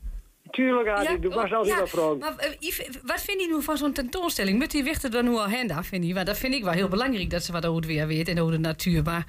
Tuurlijk, 0.55 0.89
Adi, 0.89 1.19
du 1.21 1.29
was 1.29 1.53
altijd 1.53 1.67
ja, 1.67 1.77
wel 1.77 1.87
vragen. 1.87 2.19
Maar 2.19 2.37
eh, 2.37 2.51
Yves, 2.59 2.89
wat 3.03 3.23
vind 3.23 3.41
je 3.41 3.47
nu 3.47 3.63
van 3.63 3.77
zo'n 3.77 3.93
tentoonstelling? 3.93 4.59
Moet 4.59 4.71
die 4.71 4.85
wichten 4.85 5.11
dan 5.11 5.25
nu 5.25 5.31
al 5.31 5.71
af, 5.77 5.87
vind 5.87 6.07
je? 6.07 6.15
Want 6.15 6.27
dat 6.27 6.39
vind 6.39 6.55
ik 6.55 6.65
wel 6.65 6.73
heel 6.73 6.89
belangrijk, 6.89 7.31
dat 7.31 7.43
ze 7.43 7.53
wat 7.53 7.67
over 7.67 7.77
het 7.77 7.87
weer 7.87 8.07
weet 8.07 8.29
en 8.29 8.41
over 8.41 8.53
de 8.53 8.59
natuur. 8.59 9.03
Maar 9.03 9.27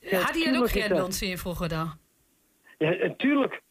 Ja, 0.00 0.20
had 0.20 0.34
hij 0.34 0.58
ook 0.58 0.70
geen 0.70 0.88
dans 0.88 1.22
in 1.22 1.38
vroeger 1.38 1.68
dan? 1.68 1.92
Ja, 2.78 2.90
natuurlijk. 2.90 3.62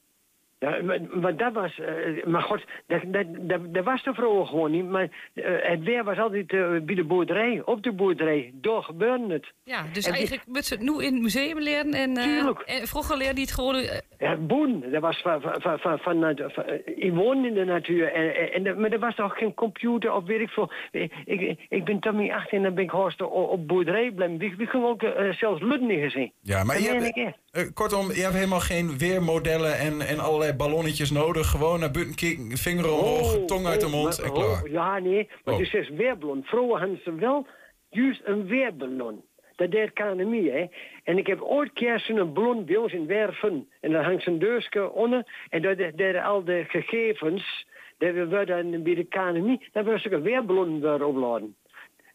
Ja, 0.64 0.82
maar, 0.84 1.00
maar 1.12 1.36
dat 1.38 1.54
was... 1.54 1.80
eh, 1.80 2.26
maar 2.26 2.42
god, 2.42 2.62
dat, 2.88 3.02
dat, 3.06 3.26
dat, 3.40 3.74
dat 3.74 3.84
was 3.84 4.04
de 4.04 4.14
vrouw 4.14 4.44
gewoon 4.44 4.72
niet. 4.72 4.90
Maar 4.90 5.10
eh, 5.34 5.44
het 5.62 5.84
weer 5.84 6.04
was 6.04 6.18
altijd 6.18 6.52
eh, 6.52 6.70
bij 6.82 6.96
de 6.96 7.04
boerderij, 7.04 7.62
op 7.66 7.84
de 7.84 7.92
boerderij. 7.92 8.52
Door 8.54 8.84
gebeurde 8.84 9.34
het. 9.34 9.52
Ja, 9.64 9.84
dus 9.94 10.08
En 10.08 10.14
eigenlijk 10.14 10.44
moet 10.48 10.66
ze 10.66 10.74
het 10.74 10.84
nu 10.84 11.04
in 11.04 11.14
het 11.14 11.22
museum 11.22 11.60
leren 11.60 11.92
en, 11.94 12.18
eh, 12.18 12.48
en 12.66 12.88
vroeger 12.88 13.18
leerde 13.18 13.34
hij 13.34 13.42
het 13.42 13.52
gewoon... 13.52 13.76
Ja, 14.18 14.36
boen. 14.36 14.84
Dat 14.92 15.02
was 15.02 15.22
van, 15.22 15.42
van, 15.42 15.62
van, 15.62 15.80
van, 15.80 16.00
van, 16.00 16.20
nat- 16.20 16.42
van- 16.54 16.66
ik 16.96 17.14
woonde 17.14 17.48
in 17.48 17.54
de 17.54 17.66
natuur. 17.66 18.12
En, 18.14 18.36
en, 18.36 18.54
en, 18.54 18.64
dat- 18.64 18.78
maar 18.78 18.92
er 18.92 19.00
was 19.00 19.16
toch 19.16 19.38
geen 19.38 19.54
computer 19.54 20.14
of 20.14 20.24
weet 20.26 20.40
ik 20.42 20.50
veel. 20.50 20.72
Ik, 20.92 21.12
ik, 21.26 21.60
ik 21.70 21.84
ben 21.84 22.00
Tommy 22.00 22.32
18 22.32 22.58
en 22.58 22.64
dan 22.64 22.74
ben 22.74 22.84
ik 22.84 22.90
horst 22.90 23.22
op, 23.22 23.32
op 23.32 23.68
boerderij 23.68 24.12
blijven. 24.12 24.38
We, 24.38 24.54
we 24.58 24.68
kunnen 24.68 24.90
ook 24.90 25.04
zelfs 25.32 25.62
Lud 25.62 25.82
niet 25.82 26.00
gezien. 26.00 26.32
Ja, 26.42 26.64
maar 26.64 26.80
je 26.82 26.88
hebt, 26.88 27.36
ik 27.54 27.68
eh, 27.68 27.74
kortom, 27.74 28.12
je 28.12 28.22
hebt 28.22 28.34
helemaal 28.34 28.60
geen 28.60 28.98
weermodellen 28.98 29.78
en, 29.78 30.02
en 30.02 30.20
allerlei 30.20 30.54
ballonnetjes 30.54 31.12
nodig. 31.12 31.50
Gewoon 31.50 31.80
naar 31.80 31.92
buiten 31.92 32.16
kijken, 32.16 32.58
vinger 32.58 32.92
omhoog, 32.92 33.46
tong 33.46 33.66
uit 33.66 33.82
de 33.82 33.88
mond 33.88 34.20
en 34.20 34.32
klaar. 34.32 34.64
oh, 34.64 34.72
ja, 34.72 35.00
nee. 35.00 35.30
Maar 35.44 35.54
Oh. 35.54 35.60
het 35.60 35.74
is 35.74 35.90
weerballon. 35.90 36.44
Vrouwen 36.44 36.80
hadden 36.80 37.00
ze 37.04 37.16
wel 37.16 37.48
juist 37.90 38.22
een 38.24 38.46
weerballon. 38.46 39.24
Dat 39.56 39.72
deed 39.72 39.94
KNMI, 39.94 40.50
hè. 40.50 40.66
En 41.04 41.18
ik 41.18 41.28
heb 41.28 41.42
ooit 41.42 41.74
keer 41.74 42.00
zo'n 42.00 42.34
ballon 42.34 42.66
bij 42.66 42.76
ons 42.76 42.94
in 42.94 43.08
Werven. 43.08 43.68
En 43.82 43.92
dan 43.92 44.04
hangt 44.04 44.24
zo'n 44.24 44.40
deurske 44.40 44.92
onder. 44.92 45.46
En 45.50 45.62
daar 45.62 45.76
deden 45.76 46.24
al 46.24 46.44
de 46.44 46.66
gegevens... 46.68 47.66
Dat 47.98 48.14
we 48.14 48.28
werden 48.28 48.84
bij 48.84 48.96
de 48.96 49.04
KNMI... 49.04 49.68
Dat 49.72 49.86
we 49.86 50.12
een 50.12 50.22
weerballon 50.22 50.82
weer 50.82 51.06
opladen. 51.06 51.56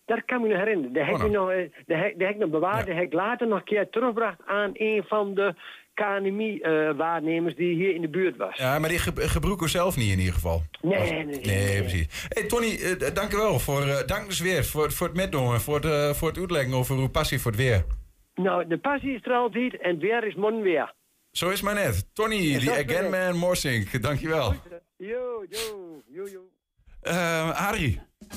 Dat 0.09 0.25
kan 0.25 0.43
me 0.43 0.49
nog 0.49 0.57
herinneren. 0.59 0.93
Dat 0.93 1.05
heb 1.05 1.15
Oh, 1.15 1.21
nou. 1.21 1.31
nog, 1.33 1.51
eh, 1.51 1.57
dat 1.87 1.99
heb, 1.99 2.13
dat 2.19 2.27
heb 2.27 2.31
ik 2.31 2.37
nog 2.37 2.51
bewaard. 2.51 2.87
Dat 2.87 2.95
heb 2.97 3.05
ik 3.05 3.13
later 3.13 3.49
nog 3.49 3.59
een 3.59 3.65
keer 3.65 3.89
teruggebracht 3.91 4.39
aan 4.47 4.71
een 4.75 5.05
van 5.07 5.35
de 5.35 5.55
KNMI-waarnemers 5.95 7.55
die 7.55 7.75
hier 7.75 7.95
in 7.95 8.01
de 8.01 8.09
buurt 8.09 8.37
was. 8.37 8.57
Ja, 8.57 8.79
maar 8.79 8.89
die 8.89 8.99
ge 8.99 9.13
gebruik 9.29 9.69
zelf 9.69 9.97
niet 9.97 10.13
in 10.13 10.19
ieder 10.19 10.35
geval. 10.35 10.63
Nee, 10.83 10.99
nee, 11.13 11.25
nee. 11.25 11.41
Nee, 11.41 11.79
precies. 11.81 12.27
Hey, 12.29 12.47
Tony, 12.47 12.77
eh, 12.77 13.15
dank 13.15 13.33
u 13.33 13.37
wel 13.37 13.59
voor, 13.59 13.83
eh, 13.83 14.07
dank 14.07 14.27
dus 14.29 14.41
weer 14.41 14.65
voor, 14.65 14.93
voor 14.93 15.07
het 15.07 15.17
metdoen 15.17 15.53
en 15.55 15.61
voor 15.61 15.75
het, 15.75 15.85
eh, 15.85 16.11
voor 16.11 16.29
het 16.29 16.39
uitleggen 16.39 16.75
over 16.75 16.97
uw 16.97 17.09
passie 17.09 17.41
voor 17.41 17.51
het 17.51 17.61
weer. 17.61 17.85
Nou, 18.35 18.67
de 18.67 18.79
passie 18.79 19.15
is 19.15 19.21
er 19.25 19.33
altijd 19.33 19.81
en 19.81 19.91
het 19.91 20.01
weer 20.01 20.25
is 20.27 20.35
morgen 20.35 20.61
weer. 20.63 20.95
Zo 21.31 21.51
is 21.51 21.63
maar 21.63 21.75
net. 21.75 22.09
Tony, 22.15 22.35
Ja, 22.35 22.59
die 22.59 22.71
Again. 22.71 23.11
Man 23.11 23.37
Morsink, 23.37 24.03
dankjewel. 24.03 24.55
Yo, 24.97 25.45
yo, 25.49 26.03
yo, 26.07 26.27
yo. 26.29 26.41
Eh 27.01 27.67
Adrie. 27.69 28.01
Eh, 28.29 28.37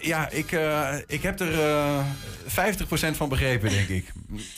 Ja, 0.00 0.30
ik, 0.30 0.52
eh, 0.52 0.94
ik 1.06 1.22
heb 1.22 1.40
er 1.40 1.60
eh 1.60 1.98
50% 2.46 3.16
van 3.16 3.28
begrepen, 3.28 3.70
denk 3.70 3.88
ik. 3.88 4.12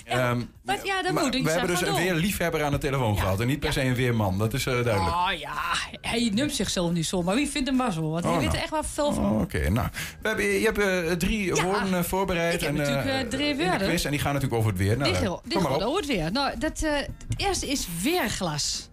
Ehm, 0.05 0.41
Wat? 0.65 0.79
Ja, 0.85 1.03
dat 1.03 1.13
moet 1.13 1.35
ik. 1.35 1.45
we 1.45 1.51
hebben 1.51 1.69
dus 1.69 1.83
een 1.87 1.95
weerliefhebber 1.95 2.63
aan 2.65 2.73
de 2.73 2.79
telefoon 2.79 3.19
gehad 3.19 3.41
en 3.41 3.47
niet 3.47 3.61
per 3.61 3.73
se 3.73 3.81
een 3.83 3.95
weerman, 3.95 4.39
dat 4.39 4.55
is 4.55 4.67
eh, 4.67 4.73
duidelijk. 4.73 5.15
Oh 5.15 5.29
ja, 5.39 5.53
hij 6.01 6.31
noemt 6.35 6.55
zichzelf 6.55 6.93
niet 6.93 7.07
zo, 7.07 7.23
maar 7.23 7.35
wie 7.35 7.49
vindt 7.49 7.69
hem 7.69 7.77
maar 7.77 7.93
zo? 7.93 8.11
Want 8.11 8.25
Oh, 8.25 8.31
hij 8.31 8.41
weet 8.41 8.47
nou. 8.49 8.57
er 8.57 8.63
echt 8.63 8.71
wel 8.71 8.83
veel 8.85 9.13
van. 9.13 9.25
Oh, 9.25 9.41
Oké, 9.41 9.71
nou. 9.71 9.89
We 10.23 10.29
hebben, 10.29 10.45
je 10.47 10.65
hebt 10.65 10.79
eh, 10.79 11.13
drie 11.17 11.55
woorden 11.55 11.95
eh, 11.95 12.03
voorbereid. 12.03 12.55
ik 12.55 12.61
heb 12.61 12.69
en, 12.69 12.75
natuurlijk, 12.77 13.07
eh, 13.07 13.21
eh, 13.21 13.29
drie 13.29 13.57
woorden. 13.57 13.89
quiz, 13.89 14.05
en 14.05 14.11
die 14.11 14.21
gaan 14.21 14.33
natuurlijk 14.33 14.61
over 14.61 14.73
het 14.73 14.81
weer. 14.81 14.97
Nou, 14.97 15.11
dit 15.13 15.23
eh, 15.23 15.63
gaat 15.63 15.75
op. 15.77 15.83
over 15.83 15.97
het 16.01 16.07
weer. 16.07 16.33
Nou, 16.33 16.59
dat, 16.59 16.83
eh, 16.83 16.93
het 16.97 17.11
eerste 17.37 17.67
is 17.67 17.87
weerglas. 18.03 18.90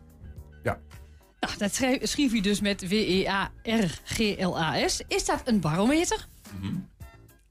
Nou, 1.40 1.58
dat 1.58 1.76
schrijf, 1.76 2.08
schreef 2.10 2.32
hij 2.32 2.42
dus 2.42 2.62
met 2.62 2.88
W-E-A-R-G-L-A-S. 2.90 5.02
Is 5.08 5.26
dat 5.26 5.42
een 5.46 5.60
barometer? 5.60 6.28
Mhm. 6.60 6.74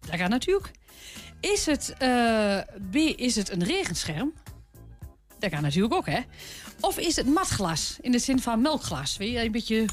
Dat 0.01 0.19
gaat 0.19 0.29
natuurlijk. 0.29 0.71
Is 1.41 1.67
het, 1.67 1.95
eh, 1.99 2.59
B, 2.91 2.95
is 2.97 3.37
het 3.37 3.51
een 3.51 3.65
regenscherm? 3.65 4.33
Dat 5.39 5.51
kan 5.51 5.63
natuurlijk 5.63 5.95
ook, 5.95 6.07
hè? 6.07 6.21
Of 6.81 6.99
is 6.99 7.17
het 7.17 7.27
matglas, 7.27 7.97
in 8.01 8.13
de 8.13 8.19
zin 8.19 8.41
van 8.41 8.61
melkglas? 8.61 9.17
Weet 9.17 9.33
je, 9.33 9.45
een 9.45 9.53
beetje 9.53 9.85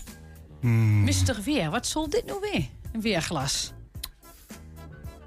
Hmm. 0.61 1.03
mistig 1.03 1.43
weer. 1.43 1.69
Wat 1.69 1.87
zal 1.87 2.09
dit 2.09 2.25
nou 2.25 2.39
weer? 2.39 2.65
Een 2.91 3.01
weerglas. 3.01 3.71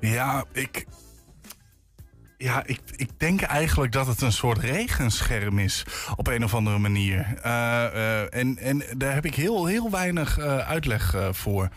Ja, 0.00 0.44
ik. 0.52 0.86
Ja, 2.38 2.62
ik, 2.66 2.80
ik 2.96 3.10
denk 3.16 3.40
eigenlijk 3.40 3.92
dat 3.92 4.06
het 4.06 4.20
een 4.20 4.32
soort 4.32 4.58
regenscherm 4.58 5.58
is. 5.58 5.84
Op 6.16 6.26
een 6.26 6.44
of 6.44 6.54
andere 6.54 6.78
manier. 6.78 7.26
Eh, 7.42 7.84
eh, 7.84 8.34
en, 8.34 8.58
en 8.58 8.82
daar 8.96 9.14
heb 9.14 9.24
ik 9.24 9.34
heel, 9.34 9.66
heel 9.66 9.90
weinig 9.90 10.38
eh, 10.38 10.58
uitleg 10.58 11.16
voor. 11.30 11.68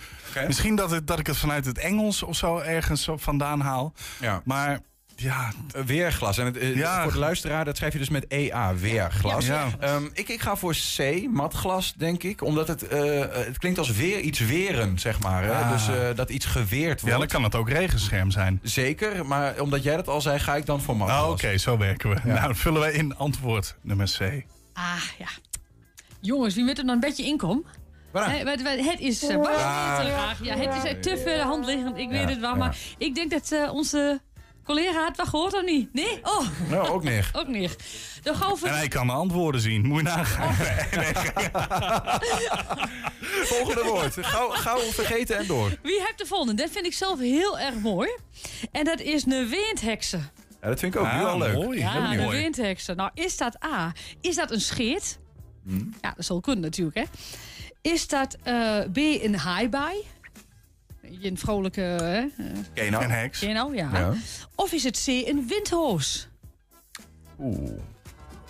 Misschien 0.47 0.75
dat, 0.75 0.91
het, 0.91 1.07
dat 1.07 1.19
ik 1.19 1.27
het 1.27 1.37
vanuit 1.37 1.65
het 1.65 1.77
Engels 1.77 2.23
of 2.23 2.35
zo 2.35 2.57
ergens 2.57 3.09
vandaan 3.15 3.59
haal. 3.59 3.93
Ja. 4.19 4.41
Maar 4.45 4.79
ja. 5.21 5.51
Weerglas. 5.85 6.37
En 6.37 6.45
het, 6.45 6.57
eh, 6.57 6.75
Ja. 6.75 7.03
voor 7.03 7.11
de 7.11 7.17
luisteraar, 7.17 7.65
dat 7.65 7.77
schrijf 7.77 7.93
je 7.93 7.99
dus 7.99 8.09
met 8.09 8.25
EA, 8.27 8.75
weerglas. 8.75 9.45
Ja. 9.45 9.67
Ehm, 9.79 10.03
ik, 10.13 10.29
ik 10.29 10.41
ga 10.41 10.55
voor 10.55 10.75
C, 10.97 11.27
matglas, 11.31 11.93
denk 11.97 12.23
ik. 12.23 12.41
Omdat 12.43 12.67
het, 12.67 12.87
eh, 12.87 13.19
het 13.31 13.57
klinkt 13.57 13.77
als 13.79 13.89
weer 13.91 14.19
iets 14.19 14.39
weren, 14.39 14.99
zeg 14.99 15.19
maar. 15.19 15.43
Hè? 15.43 15.51
Ah. 15.53 15.71
Dus 15.71 15.87
eh, 15.87 16.15
dat 16.15 16.29
iets 16.29 16.45
geweerd 16.45 17.01
wordt. 17.01 17.13
Ja, 17.15 17.17
dan 17.17 17.27
kan 17.27 17.43
het 17.43 17.55
ook 17.55 17.69
regenscherm 17.69 18.31
zijn. 18.31 18.59
Zeker, 18.63 19.25
maar 19.25 19.59
omdat 19.61 19.83
jij 19.83 19.95
dat 19.95 20.07
al 20.07 20.21
zei, 20.21 20.39
ga 20.39 20.55
ik 20.55 20.65
dan 20.65 20.81
voor 20.81 20.97
matglas. 20.97 21.21
Ah, 21.23 21.29
Oké, 21.29 21.57
zo 21.57 21.77
werken 21.77 22.09
we. 22.09 22.15
Nou, 22.23 22.41
dan 22.41 22.55
vullen 22.55 22.81
we 22.81 22.93
in 22.93 23.15
antwoord 23.17 23.75
nummer 23.81 24.15
C. 24.17 24.43
Ah, 24.73 25.01
ja. 25.17 25.27
Jongens, 26.21 26.55
wie 26.55 26.63
moet 26.63 26.77
er 26.77 26.85
dan 26.85 26.93
een 26.93 26.99
beetje 26.99 27.23
wat- 28.43 28.61
wat- 28.61 28.85
Het 28.85 28.99
is 28.99 29.23
uh. 29.23 29.29
Ja, 30.41 30.55
het 30.57 30.75
is 30.83 30.91
eh, 30.91 30.99
te 30.99 31.17
ver 31.23 31.37
de 31.37 31.43
hand 31.43 31.65
liggend. 31.65 31.97
Ik 31.97 32.03
Ja, 32.03 32.17
weet 32.17 32.29
het 32.29 32.39
wel. 32.39 32.49
ja. 32.49 32.55
Maar 32.55 32.77
ik 32.97 33.15
denk 33.15 33.31
dat 33.31 33.51
eh, 33.51 33.73
onze 33.73 34.21
Collega 34.69 35.03
had 35.03 35.17
wat 35.17 35.27
gehoord 35.27 35.53
of 35.53 35.63
niet? 35.63 35.93
Nee? 35.93 36.19
Oh. 36.23 36.47
Nou, 36.69 36.87
ook 36.87 37.03
niet. 37.03 37.23
ook 37.39 37.47
niet. 37.47 37.75
We... 38.23 38.59
En 38.63 38.75
hij 38.75 38.87
kan 38.87 39.05
mijn 39.05 39.17
antwoorden 39.17 39.61
zien. 39.61 39.85
Moet 39.87 39.97
je 39.97 40.03
nagaan. 40.03 40.55
Volgende 43.45 43.83
woord. 43.83 44.15
Gauw, 44.21 44.49
gauw 44.49 44.79
vergeten 44.79 45.37
en 45.37 45.47
door. 45.47 45.77
Wie 45.83 45.99
hebt 46.01 46.17
de 46.17 46.25
volgende? 46.25 46.53
Dat 46.53 46.69
vind 46.71 46.85
ik 46.85 46.93
zelf 46.93 47.19
heel 47.19 47.59
erg 47.59 47.75
mooi. 47.75 48.09
En 48.71 48.83
dat 48.83 48.99
is 48.99 49.25
een 49.25 49.49
windheksen. 49.49 50.29
Ja, 50.61 50.67
dat 50.67 50.79
vind 50.79 50.93
ik 50.95 50.99
ook 51.01 51.07
Ah, 51.07 51.25
al 51.25 51.37
leuk. 51.37 51.53
mooi. 51.53 51.79
Ja, 51.79 51.91
Heel 52.07 52.17
de 52.17 52.23
mooi. 52.23 52.37
windheksen. 52.41 52.95
Nou, 52.95 53.09
is 53.13 53.37
dat 53.37 53.63
A? 53.65 53.91
Is 54.21 54.35
dat 54.35 54.51
een 54.51 54.61
scheet? 54.61 55.19
Ja, 56.01 56.13
dat 56.15 56.25
zal 56.25 56.39
kunnen 56.41 56.63
natuurlijk, 56.63 56.97
hè. 56.97 57.03
Is 57.81 58.07
dat 58.07 58.37
eh, 58.43 58.79
B 58.93 58.97
een 58.97 59.35
haaibaai? 59.35 59.95
Een 61.21 61.37
vrolijke... 61.37 61.81
Hè? 61.81 62.17
eh, 62.19 62.27
Ken 62.73 62.85
je 62.85 62.91
nou? 62.91 63.03
Een 63.03 63.11
heks. 63.11 63.39
ken 63.39 63.47
je 63.47 63.53
nou? 63.53 63.75
Ja. 63.75 63.89
Ja. 63.93 64.13
Of 64.55 64.71
is 64.71 64.83
het 64.83 65.03
C 65.05 65.07
een 65.07 65.45
windhoos? 65.47 66.27
Oeh. 67.39 67.69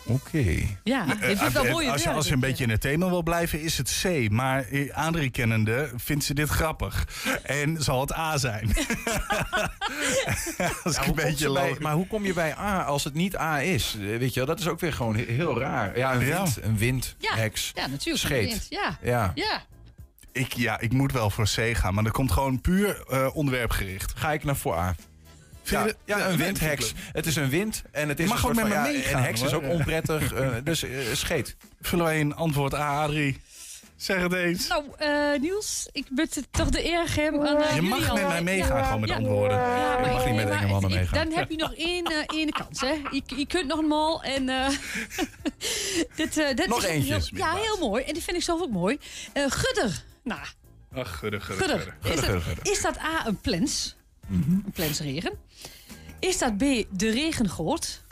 Oké. 0.05 0.45
Ja, 0.83 1.05
dit 1.05 1.19
Eh, 1.21 1.27
vind 1.27 1.41
ik 1.41 1.47
wel 1.49 1.65
eh, 1.65 1.71
mooie 1.71 1.91
als, 1.91 2.03
je, 2.03 2.09
als 2.09 2.27
je 2.27 2.33
een 2.33 2.39
beetje 2.39 2.63
in 2.63 2.69
het 2.69 2.81
thema 2.81 3.09
wil 3.09 3.23
blijven, 3.23 3.61
is 3.61 3.77
het 3.77 4.01
C. 4.03 4.29
Maar 4.31 4.65
Adrie 4.91 5.29
kennende 5.29 5.91
vindt 5.95 6.23
ze 6.23 6.33
dit 6.33 6.49
grappig. 6.49 7.07
En 7.43 7.83
zal 7.83 8.01
het 8.01 8.13
A 8.13 8.37
zijn. 8.37 8.67
als 10.83 10.95
ik 10.97 11.03
Ja, 11.03 11.07
een 11.07 11.15
beetje 11.15 11.51
bij- 11.53 11.75
maar 11.79 11.93
hoe 11.93 12.07
kom 12.07 12.25
je 12.25 12.33
bij 12.33 12.55
A 12.57 12.83
als 12.83 13.03
het 13.03 13.13
niet 13.13 13.37
A 13.37 13.61
is? 13.61 13.93
Weet 13.99 14.33
je 14.33 14.39
wel, 14.39 14.45
dat 14.49 14.59
is 14.59 14.67
ook 14.67 14.79
weer 14.79 14.93
gewoon 14.93 15.15
he- 15.15 15.23
heel 15.33 15.59
raar. 15.59 15.97
Ja, 15.97 16.13
een 16.13 16.25
Ja. 16.25 16.41
wind, 16.43 16.57
een 16.61 16.77
wind, 16.77 17.15
Ja, 17.19 17.35
heks, 17.35 17.71
ja 17.75 17.87
natuurlijk. 17.87 18.05
een 18.23 18.29
scheet. 18.29 18.49
wind. 18.49 18.65
Ja. 18.69 18.97
Ja. 19.01 19.31
ja. 19.35 19.61
Ik, 20.31 20.53
ja, 20.53 20.79
ik 20.79 20.93
moet 20.93 21.11
wel 21.11 21.29
voor 21.29 21.45
C 21.55 21.75
gaan, 21.77 21.93
maar 21.93 22.03
dat 22.03 22.13
komt 22.13 22.31
gewoon 22.31 22.61
puur 22.61 23.03
eh, 23.09 23.35
onderwerpgericht. 23.35 24.13
Ga 24.15 24.31
ik 24.33 24.43
naar 24.43 24.55
voor 24.55 24.75
A. 24.75 24.95
Ja, 25.63 25.87
een 26.05 26.37
windheks. 26.37 26.93
Het 27.11 27.25
is 27.25 27.35
een 27.35 27.49
wind 27.49 27.81
en 27.91 28.09
het 28.09 28.19
is 28.19 28.25
Je 28.25 28.31
mag 28.31 28.43
een 28.43 28.49
ook 28.49 28.55
met 28.55 28.63
van, 28.67 28.69
me 28.73 28.75
ja, 28.75 28.91
meegaan, 28.91 29.17
Een 29.19 29.23
heks 29.23 29.41
is 29.41 29.53
ook 29.53 29.63
onprettig, 29.67 30.33
eh, 30.33 30.49
dus 30.63 30.83
eh, 30.83 30.91
scheet. 31.13 31.55
Vullen 31.81 32.05
wij 32.05 32.19
een 32.19 32.35
antwoord 32.35 32.73
A, 32.73 33.03
Adrie? 33.03 33.41
Zeg 33.95 34.21
het 34.21 34.33
eens. 34.33 34.67
Nou, 34.67 34.83
eh, 34.97 35.39
Niels, 35.41 35.89
ik 35.91 36.05
ben 36.09 36.27
het 36.33 36.47
toch 36.51 36.69
de 36.69 36.85
eer 36.85 36.97
aan 36.99 37.75
Je 37.75 37.81
mag 37.81 38.13
met 38.13 38.27
mij 38.27 38.41
meegaan 38.43 38.77
Ja. 38.77 38.83
gewoon 38.83 38.99
met 38.99 39.09
Ja. 39.09 39.15
antwoorden. 39.15 39.57
Ja, 39.57 39.97
Ik 39.97 40.11
mag 40.11 40.25
niet 40.25 40.35
met 40.35 40.49
enge 40.49 40.67
mannen 40.67 40.89
ik- 40.91 40.95
meegaan. 40.97 41.29
Dan 41.29 41.37
heb 41.37 41.49
je 41.49 41.57
nog 41.57 41.73
één, 41.75 42.05
eh, 42.05 42.23
één 42.37 42.49
kans, 42.49 42.81
hè. 42.81 42.91
Je, 43.11 43.21
je 43.25 43.45
kunt 43.47 43.67
nog 43.67 43.79
een 43.79 43.87
mal 43.87 44.23
en... 44.23 44.49
eh 44.49 44.67
dit, 46.15 46.37
eh, 46.37 46.55
dit 46.55 46.67
Nog 46.67 46.77
is 46.83 46.89
eentje 46.89 47.13
heel- 47.13 47.27
ja, 47.33 47.53
heel 47.55 47.77
mooi. 47.79 48.03
En 48.03 48.13
die 48.13 48.23
vind 48.23 48.37
ik 48.37 48.43
zelf 48.43 48.61
ook 48.61 48.71
mooi. 48.71 48.97
Eh, 49.33 49.43
gudder. 49.47 50.03
Nou, 50.23 50.39
Ach, 50.93 51.17
gudde, 51.17 51.39
gudde, 51.39 51.63
gudder. 51.63 51.93
gudde. 52.01 52.13
Is, 52.13 52.45
dat, 52.55 52.67
is 52.67 52.81
dat 52.81 52.97
A, 52.99 53.27
een 53.27 53.39
plens? 53.41 53.95
Mhm. 54.27 54.51
Een 54.51 54.71
plensregen. 54.73 55.31
Is 56.19 56.37
dat 56.37 56.57
B, 56.57 56.59
de 56.91 57.09
regengoot? 57.11 58.03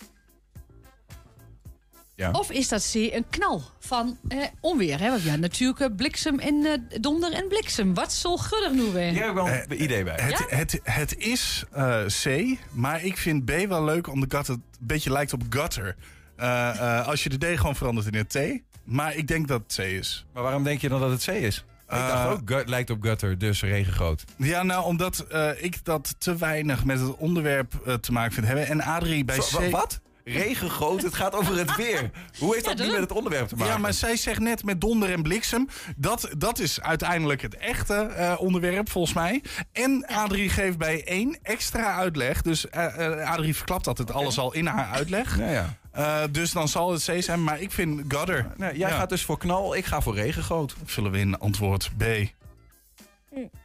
Ja. 2.16 2.32
Of 2.32 2.52
is 2.52 2.68
dat 2.68 2.90
C, 2.92 2.96
een 2.96 3.26
knal 3.30 3.62
van 3.80 4.18
eh, 4.28 4.44
onweer? 4.60 5.00
Hè? 5.00 5.10
Want 5.10 5.22
ja, 5.24 5.36
natuurlijk 5.36 5.80
eh, 5.80 5.88
bliksem 5.96 6.40
en 6.40 6.66
eh, 6.66 7.00
donder 7.02 7.34
en 7.34 7.48
bliksem. 7.48 7.94
Wat 7.94 8.14
zal 8.14 8.38
gudder 8.38 8.74
nu 8.74 8.82
weer? 8.84 9.10
Hier 9.10 9.20
heb 9.20 9.30
ik 9.30 9.36
wel 9.36 9.48
een 9.48 9.84
idee 9.84 10.04
bij. 10.04 10.16
Het, 10.22 10.50
het, 10.50 10.80
het 10.84 11.18
is 11.18 11.64
eh, 11.72 12.06
C, 12.24 12.58
maar 12.72 13.04
ik 13.04 13.18
vind 13.18 13.46
B 13.46 13.50
wel 13.68 13.84
leuk 13.84 14.08
omdat 14.08 14.48
het 14.48 14.58
een 14.58 14.64
beetje 14.80 15.12
lijkt 15.12 15.34
op 15.34 15.42
gutter. 15.50 15.96
Eh, 16.36 16.70
eh, 16.70 17.08
als 17.08 17.24
je 17.24 17.30
de 17.38 17.54
D 17.54 17.58
gewoon 17.60 17.76
verandert 17.76 18.08
in 18.08 18.16
een 18.16 18.28
T. 18.60 18.62
Maar 18.84 19.16
ik 19.16 19.28
denk 19.28 19.48
dat 19.48 19.62
het 19.62 19.76
C 19.76 19.80
is. 19.80 20.26
Maar 20.34 20.44
waarom 20.44 20.64
denk 20.64 20.82
je 20.82 20.90
dan 20.90 21.00
dat 21.00 21.10
het 21.12 21.24
C 21.24 21.28
is? 21.28 21.66
Ik 21.88 21.94
Eh, 21.94 22.08
dacht 22.08 22.30
ook, 22.30 22.40
gut 22.52 22.70
lijkt 22.70 22.90
op 22.90 23.02
gutter, 23.02 23.38
dus 23.38 23.62
regengroot. 23.62 24.24
Ja, 24.38 24.64
nou, 24.64 24.86
omdat 24.86 25.20
eh, 25.20 25.50
ik 25.64 25.86
dat 25.86 26.16
te 26.18 26.36
weinig 26.38 26.86
met 26.86 27.00
het 27.00 27.16
onderwerp 27.16 27.74
eh, 27.86 27.94
te 27.94 28.12
maken 28.12 28.34
vind 28.34 28.46
hebben. 28.46 28.68
En 28.68 28.82
Adrie 28.82 29.26
bij 29.26 29.42
Zo, 29.42 29.58
C... 29.58 29.62
wa- 29.62 29.70
wat? 29.70 30.00
Regengroot, 30.34 31.02
het 31.02 31.14
gaat 31.14 31.34
over 31.34 31.58
het 31.58 31.76
weer. 31.76 32.12
Hoe 32.40 32.54
heeft 32.54 32.66
dat 32.66 32.78
niet 32.78 32.92
met 32.92 33.00
het 33.00 33.12
onderwerp 33.12 33.48
te 33.48 33.56
maken? 33.56 33.74
Ja, 33.74 33.80
maar 33.80 33.94
zij 33.94 34.16
zegt 34.16 34.40
net 34.40 34.64
met 34.64 34.82
donder 34.82 35.12
en 35.12 35.22
bliksem. 35.24 35.68
Dat, 35.96 36.30
dat 36.38 36.60
is 36.60 36.82
uiteindelijk 36.82 37.42
het 37.42 37.56
echte 37.58 37.94
eh, 37.94 38.34
onderwerp, 38.40 38.90
volgens 38.90 39.14
mij. 39.14 39.44
En 39.72 40.06
Adrie 40.08 40.50
geeft 40.50 40.78
bij 40.78 41.04
één 41.06 41.40
extra 41.44 41.96
uitleg. 41.96 42.42
Dus 42.42 42.70
eh, 42.70 43.06
eh, 43.22 43.30
Adrie 43.32 43.56
verklapt 43.56 43.88
altijd 43.88 44.12
alles 44.12 44.38
al 44.40 44.54
in 44.54 44.66
haar 44.66 44.90
uitleg. 44.90 45.38
Ja, 45.40 45.50
ja. 45.50 45.78
Eh, 45.92 46.22
dus 46.32 46.52
dan 46.52 46.68
zal 46.68 46.92
het 46.92 47.04
C 47.12 47.22
zijn, 47.24 47.44
maar 47.44 47.62
ik 47.62 47.72
vind 47.72 48.02
Gudder. 48.08 48.52
Nee, 48.58 48.78
jij 48.78 48.90
Ja. 48.90 48.98
gaat 48.98 49.10
dus 49.10 49.24
voor 49.24 49.38
knal, 49.38 49.76
ik 49.76 49.86
ga 49.86 50.02
voor 50.02 50.16
regengroot. 50.16 50.76
Vullen 50.86 51.12
we 51.12 51.20
in 51.20 51.40
antwoord 51.40 51.92
B. 51.98 52.04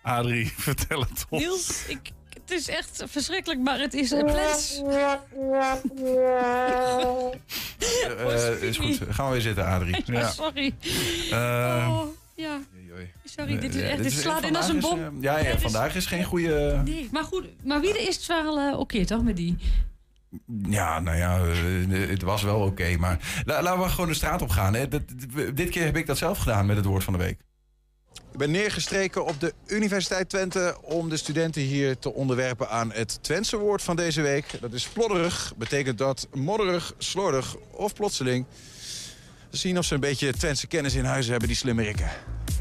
Adrie, 0.03 0.53
vertel 0.69 1.01
het 1.01 1.27
ons. 1.29 1.43
Niels, 1.43 1.85
ik, 1.87 2.11
het 2.45 2.51
is 2.59 2.69
echt 2.69 3.03
verschrikkelijk, 3.07 3.61
maar 3.61 3.81
het 3.81 3.95
is 3.95 4.11
een 4.11 4.25
plens. 4.25 4.83
Eh, 4.89 5.13
eh, 8.55 8.63
is 8.63 8.77
goed, 8.77 9.01
gaan 9.09 9.27
we 9.27 9.33
weer 9.33 9.41
zitten, 9.41 9.67
Adrie. 9.67 10.03
Ja, 10.15 10.31
sorry. 10.31 10.75
Eh, 11.31 11.89
Oh, 11.91 12.07
ja. 12.35 12.61
Sorry, 13.25 13.59
dit, 13.59 13.75
is 13.75 13.83
echt, 13.83 14.03
dit 14.03 14.13
slaat 14.13 14.43
in 14.43 14.57
als 14.57 14.69
een 14.69 14.81
bom. 14.81 14.99
is, 15.01 15.07
ja, 15.21 15.39
ja, 15.39 15.59
vandaag 15.59 15.95
is 15.95 16.07
geen 16.07 16.25
goede... 16.25 16.81
Nee, 16.85 17.09
maar 17.13 17.25
goed, 17.25 17.45
maar 17.65 17.81
wie 17.81 17.91
er 17.99 18.09
is 18.09 18.17
het 18.17 18.27
wel 18.27 18.59
eh, 18.59 18.79
oké 18.79 19.05
toch 19.05 19.23
met 19.23 19.37
die? 19.37 19.57
Ja, 20.69 21.01
nou 21.01 21.17
ja, 21.17 21.41
het 21.97 22.23
was 22.23 22.43
wel 22.43 22.61
oké. 22.61 22.97
maar 22.99 23.43
la- 23.45 23.63
laten 23.63 23.83
we 23.83 23.89
gewoon 23.89 24.09
de 24.09 24.15
straat 24.15 24.43
op 24.43 24.49
gaan. 24.49 24.75
Hè. 24.75 24.89
Dit 25.55 25.69
keer 25.71 25.85
heb 25.85 25.97
ik 25.97 26.07
dat 26.07 26.19
zelf 26.19 26.39
gedaan 26.39 26.67
met 26.67 26.77
het 26.77 26.85
woord 26.85 27.05
van 27.05 27.13
de 27.13 27.19
week. 27.19 27.41
Ik 28.33 28.39
ben 28.39 28.51
neergestreken 28.51 29.25
op 29.27 29.41
de 29.41 29.55
Universiteit 29.67 30.29
Twente 30.29 30.77
om 30.83 31.09
de 31.09 31.17
studenten 31.17 31.63
hier 31.63 31.99
te 31.99 32.13
onderwerpen 32.15 32.69
aan 32.71 32.93
het 32.93 33.19
Twentse 33.23 33.57
woord 33.57 33.83
van 33.83 33.97
deze 33.97 34.21
week. 34.23 34.47
Dat 34.61 34.73
is 34.73 34.89
plodderig, 34.89 35.53
betekent 35.57 35.99
dat 35.99 36.27
modderig, 36.35 36.95
slordig 36.99 37.57
of 37.71 37.93
plotseling. 37.95 38.45
We 39.51 39.57
zien 39.57 39.79
of 39.79 39.85
ze 39.85 39.95
een 39.95 40.01
beetje 40.01 40.33
Twentse 40.33 40.67
kennis 40.67 40.95
in 40.95 41.05
huis 41.05 41.27
hebben, 41.27 41.49
die 41.49 41.57
slimmerikken. 41.57 42.11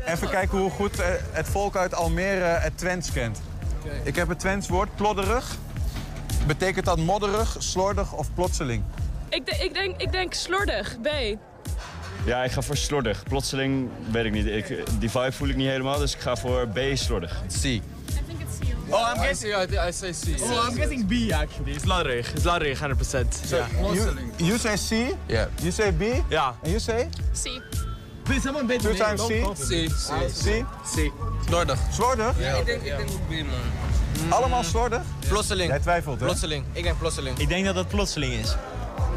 Even 0.05 0.29
kijken 0.29 0.57
hoe 0.57 0.69
goed 0.69 0.99
eh, 0.99 1.07
het 1.31 1.47
volk 1.47 1.75
uit 1.75 1.93
Almere 1.93 2.43
het 2.43 2.77
Twents 2.77 3.11
kent. 3.11 3.41
Ik 4.03 4.15
heb 4.15 4.27
het 4.27 4.39
Twents 4.39 4.67
woord 4.67 4.95
plodderig. 4.95 5.55
Betekent 6.47 6.85
dat 6.85 6.97
modderig, 6.97 7.55
slordig 7.59 8.13
of 8.13 8.33
plotseling? 8.33 8.83
Ik, 9.29 9.45
de- 9.45 9.63
ik, 9.63 9.73
denk, 9.73 10.01
ik 10.01 10.11
denk 10.11 10.33
slordig, 10.33 10.97
B. 11.01 11.07
Ja, 12.25 12.43
ik 12.43 12.51
ga 12.51 12.61
voor 12.61 12.77
slordig. 12.77 13.23
Plotseling 13.23 13.89
weet 14.11 14.25
ik 14.25 14.31
niet. 14.31 14.45
Ik, 14.45 14.83
die 14.99 15.09
vibe 15.09 15.31
voel 15.31 15.47
ik 15.47 15.55
niet 15.55 15.67
helemaal, 15.67 15.97
dus 15.97 16.13
ik 16.13 16.19
ga 16.19 16.35
voor 16.35 16.67
B 16.67 16.79
slordig. 16.93 17.41
C. 17.61 17.79
Oh, 18.89 19.09
I'm 19.15 19.21
guessing. 19.21 19.53
I, 19.53 19.87
I 19.87 19.91
say 19.91 20.11
C. 20.11 20.41
Oh, 20.41 20.67
I'm 20.69 20.75
guessing 20.75 21.07
B 21.07 21.31
actually. 21.31 21.71
It's. 21.71 21.83
It's 22.33 22.43
Ladrig, 22.43 22.79
100%. 22.79 23.27
So 23.45 23.63
you, 23.93 24.13
you 24.37 24.57
say 24.57 24.75
C? 24.77 25.15
Yeah. 25.27 25.45
You 25.61 25.71
say 25.71 25.91
B? 25.91 26.01
Yeah. 26.29 26.53
And 26.63 26.71
you 26.71 26.79
say? 26.79 27.07
C. 27.33 27.61
Please, 28.23 28.41
someone 28.43 28.67
bet 28.67 28.81
Two 28.81 28.89
me. 28.91 28.97
times 28.97 29.21
C? 29.27 29.43
C. 29.55 29.89
C? 30.43 30.65
C. 30.95 31.11
Slordig. 31.47 31.79
Slordig? 31.91 32.39
Ja, 32.39 32.55
ik 32.55 32.65
denk, 32.65 32.81
ik 32.81 32.97
denk 32.97 33.09
ook 33.11 33.27
B, 33.27 33.31
man. 33.31 34.29
Allemaal 34.29 34.63
slordig? 34.63 35.01
Plotseling. 35.27 35.69
Jij 35.69 35.79
twijfelt, 35.79 36.19
hè? 36.19 36.25
Plotseling. 36.25 36.65
Ik 36.73 36.83
denk 36.83 36.97
plotseling. 36.97 37.37
Ik 37.37 37.47
denk 37.47 37.65
dat 37.65 37.75
het 37.75 37.87
plotseling 37.87 38.33
is. 38.33 38.55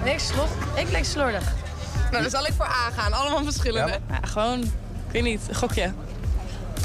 Nee, 0.05 0.19
slot. 0.19 0.49
Ik 0.75 0.91
denk 0.91 1.05
slordig. 1.05 1.53
Nou, 2.15 2.31
dan 2.31 2.41
zal 2.41 2.47
ik 2.47 2.53
voor 2.57 2.67
A 2.67 2.91
gaan. 2.97 3.13
Allemaal 3.13 3.45
verschillende. 3.45 3.93
Ja, 3.93 3.99
Ja, 4.09 4.29
gewoon, 4.29 4.63
ik 4.63 5.13
weet 5.13 5.23
niet, 5.23 5.41
een 5.49 5.55
gokje. 5.55 5.93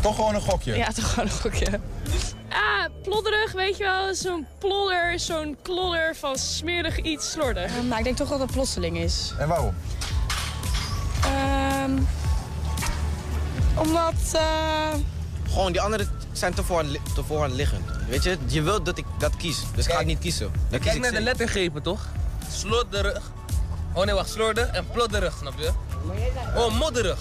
Toch 0.02 0.16
gewoon 0.16 0.36
een 0.36 0.42
gokje? 0.42 0.76
Ja, 0.78 0.88
toch 0.92 1.14
gewoon 1.14 1.30
een 1.30 1.40
gokje. 1.40 1.80
Ah, 2.50 2.86
plodderig, 3.04 3.52
weet 3.52 3.78
je 3.78 3.84
wel. 3.84 4.16
Zo'n 4.16 4.48
plodder, 4.58 5.20
zo'n 5.20 5.58
klodder 5.62 6.16
van 6.16 6.38
smerig 6.38 6.98
iets 6.98 7.32
slordig. 7.32 7.72
maar 7.90 7.98
ik 7.98 8.04
denk 8.04 8.18
toch 8.18 8.30
dat 8.30 8.40
het 8.40 8.52
plotseling 8.52 8.98
is. 8.98 9.34
En 9.38 9.48
waarom? 9.48 9.74
Ehm 11.24 11.92
omdat, 13.80 14.14
eh... 14.34 14.94
Gewoon, 15.50 15.72
die 15.72 15.82
anderen 15.82 16.10
zijn 16.32 16.54
te 16.54 16.64
voor, 16.64 16.84
te 17.16 17.24
voor 17.24 17.48
liggen. 17.48 17.86
Weet 18.10 18.24
je, 18.24 18.38
je 18.46 18.62
wilt 18.62 18.86
dat 18.86 18.98
ik 18.98 19.06
dat 19.20 19.36
kies. 19.36 19.64
Dus 19.76 19.86
ik 19.86 19.92
ga 19.92 19.98
het 19.98 20.08
niet 20.08 20.20
kiezen. 20.20 20.52
Dan 20.70 20.80
kies 20.80 20.92
Kijk 20.92 20.96
ik 20.96 21.02
naar 21.02 21.12
de 21.12 21.22
lettergrepen, 21.22 21.82
toch? 21.82 22.08
Slodderig. 22.52 23.32
Oh 23.94 24.06
nee, 24.06 24.16
wacht. 24.16 24.30
Slordig 24.30 24.68
en 24.68 24.86
plodderig, 24.92 25.36
snap 25.40 25.54
je? 25.58 25.72
Oh, 26.56 26.80
modderig. 26.80 27.20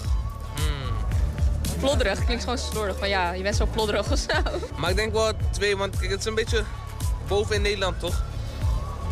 Plodderig 1.79 2.25
klinkt 2.25 2.43
gewoon 2.43 2.57
slordig. 2.57 2.97
Van 2.97 3.09
ja, 3.09 3.31
je 3.31 3.43
bent 3.43 3.55
zo 3.55 3.65
plodderig 3.65 4.11
of 4.11 4.17
zo. 4.17 4.33
Maar 4.77 4.89
ik 4.89 4.95
denk 4.95 5.13
wel 5.13 5.31
twee, 5.51 5.77
want 5.77 5.99
kijk, 5.99 6.11
het 6.11 6.19
is 6.19 6.25
een 6.25 6.35
beetje 6.35 6.63
boven 7.27 7.55
in 7.55 7.61
Nederland, 7.61 7.99
toch? 7.99 8.23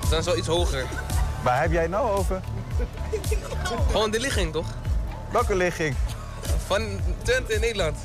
Dan 0.09 0.19
is 0.19 0.25
wel 0.25 0.37
iets 0.37 0.47
hoger. 0.47 0.85
Waar 1.43 1.61
heb 1.61 1.71
jij 1.71 1.81
het 1.81 1.91
nou 1.91 2.09
over? 2.09 2.41
Gewoon 3.91 4.11
de 4.11 4.19
ligging, 4.19 4.53
toch? 4.53 4.67
Welke 5.31 5.55
ligging? 5.55 5.95
Van 6.67 6.99
Twente 7.23 7.53
in 7.53 7.59
Nederland. 7.59 7.97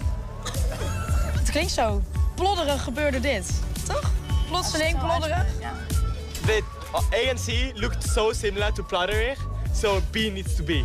Het 1.38 1.50
klinkt 1.50 1.72
zo. 1.72 2.02
Plodderig 2.34 2.82
gebeurde 2.82 3.20
dit. 3.20 3.50
Toch? 3.86 4.10
Plotseling, 4.48 4.98
plodderig. 4.98 5.44
Wait, 6.46 6.62
A 6.62 6.81
and 6.94 7.38
C 7.38 7.72
looked 7.74 8.02
so 8.02 8.32
similar 8.32 8.72
to 8.72 8.82
plodderig, 8.82 9.38
so 9.74 10.00
B 10.10 10.30
needs 10.30 10.54
to 10.56 10.62
be. 10.62 10.84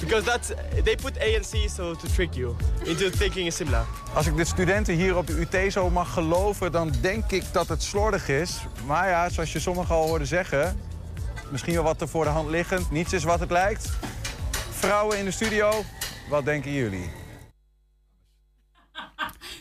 Because 0.00 0.24
that's, 0.24 0.52
they 0.84 0.96
put 0.96 1.16
A 1.20 1.34
and 1.34 1.44
C 1.44 1.68
so 1.68 1.94
to 1.94 2.06
trick 2.14 2.34
you 2.34 2.56
into 2.84 3.10
thinking 3.10 3.46
it's 3.46 3.56
similar. 3.56 3.84
Als 4.14 4.26
ik 4.26 4.36
de 4.36 4.44
studenten 4.44 4.94
hier 4.94 5.16
op 5.16 5.26
de 5.26 5.46
UT 5.50 5.72
zo 5.72 5.90
mag 5.90 6.12
geloven, 6.12 6.72
dan 6.72 6.92
denk 7.00 7.30
ik 7.30 7.44
dat 7.52 7.68
het 7.68 7.82
slordig 7.82 8.28
is. 8.28 8.60
Maar 8.86 9.08
ja, 9.08 9.28
zoals 9.28 9.52
je 9.52 9.60
sommigen 9.60 9.94
al 9.94 10.06
hoorden 10.06 10.26
zeggen, 10.26 10.80
misschien 11.50 11.74
wel 11.74 11.82
wat 11.82 12.00
er 12.00 12.08
voor 12.08 12.24
de 12.24 12.30
hand 12.30 12.50
liggend. 12.50 12.90
Niets 12.90 13.12
is 13.12 13.24
wat 13.24 13.40
het 13.40 13.50
lijkt. 13.50 13.90
Vrouwen 14.70 15.18
in 15.18 15.24
de 15.24 15.30
studio, 15.30 15.84
wat 16.28 16.44
denken 16.44 16.72
jullie? 16.72 17.10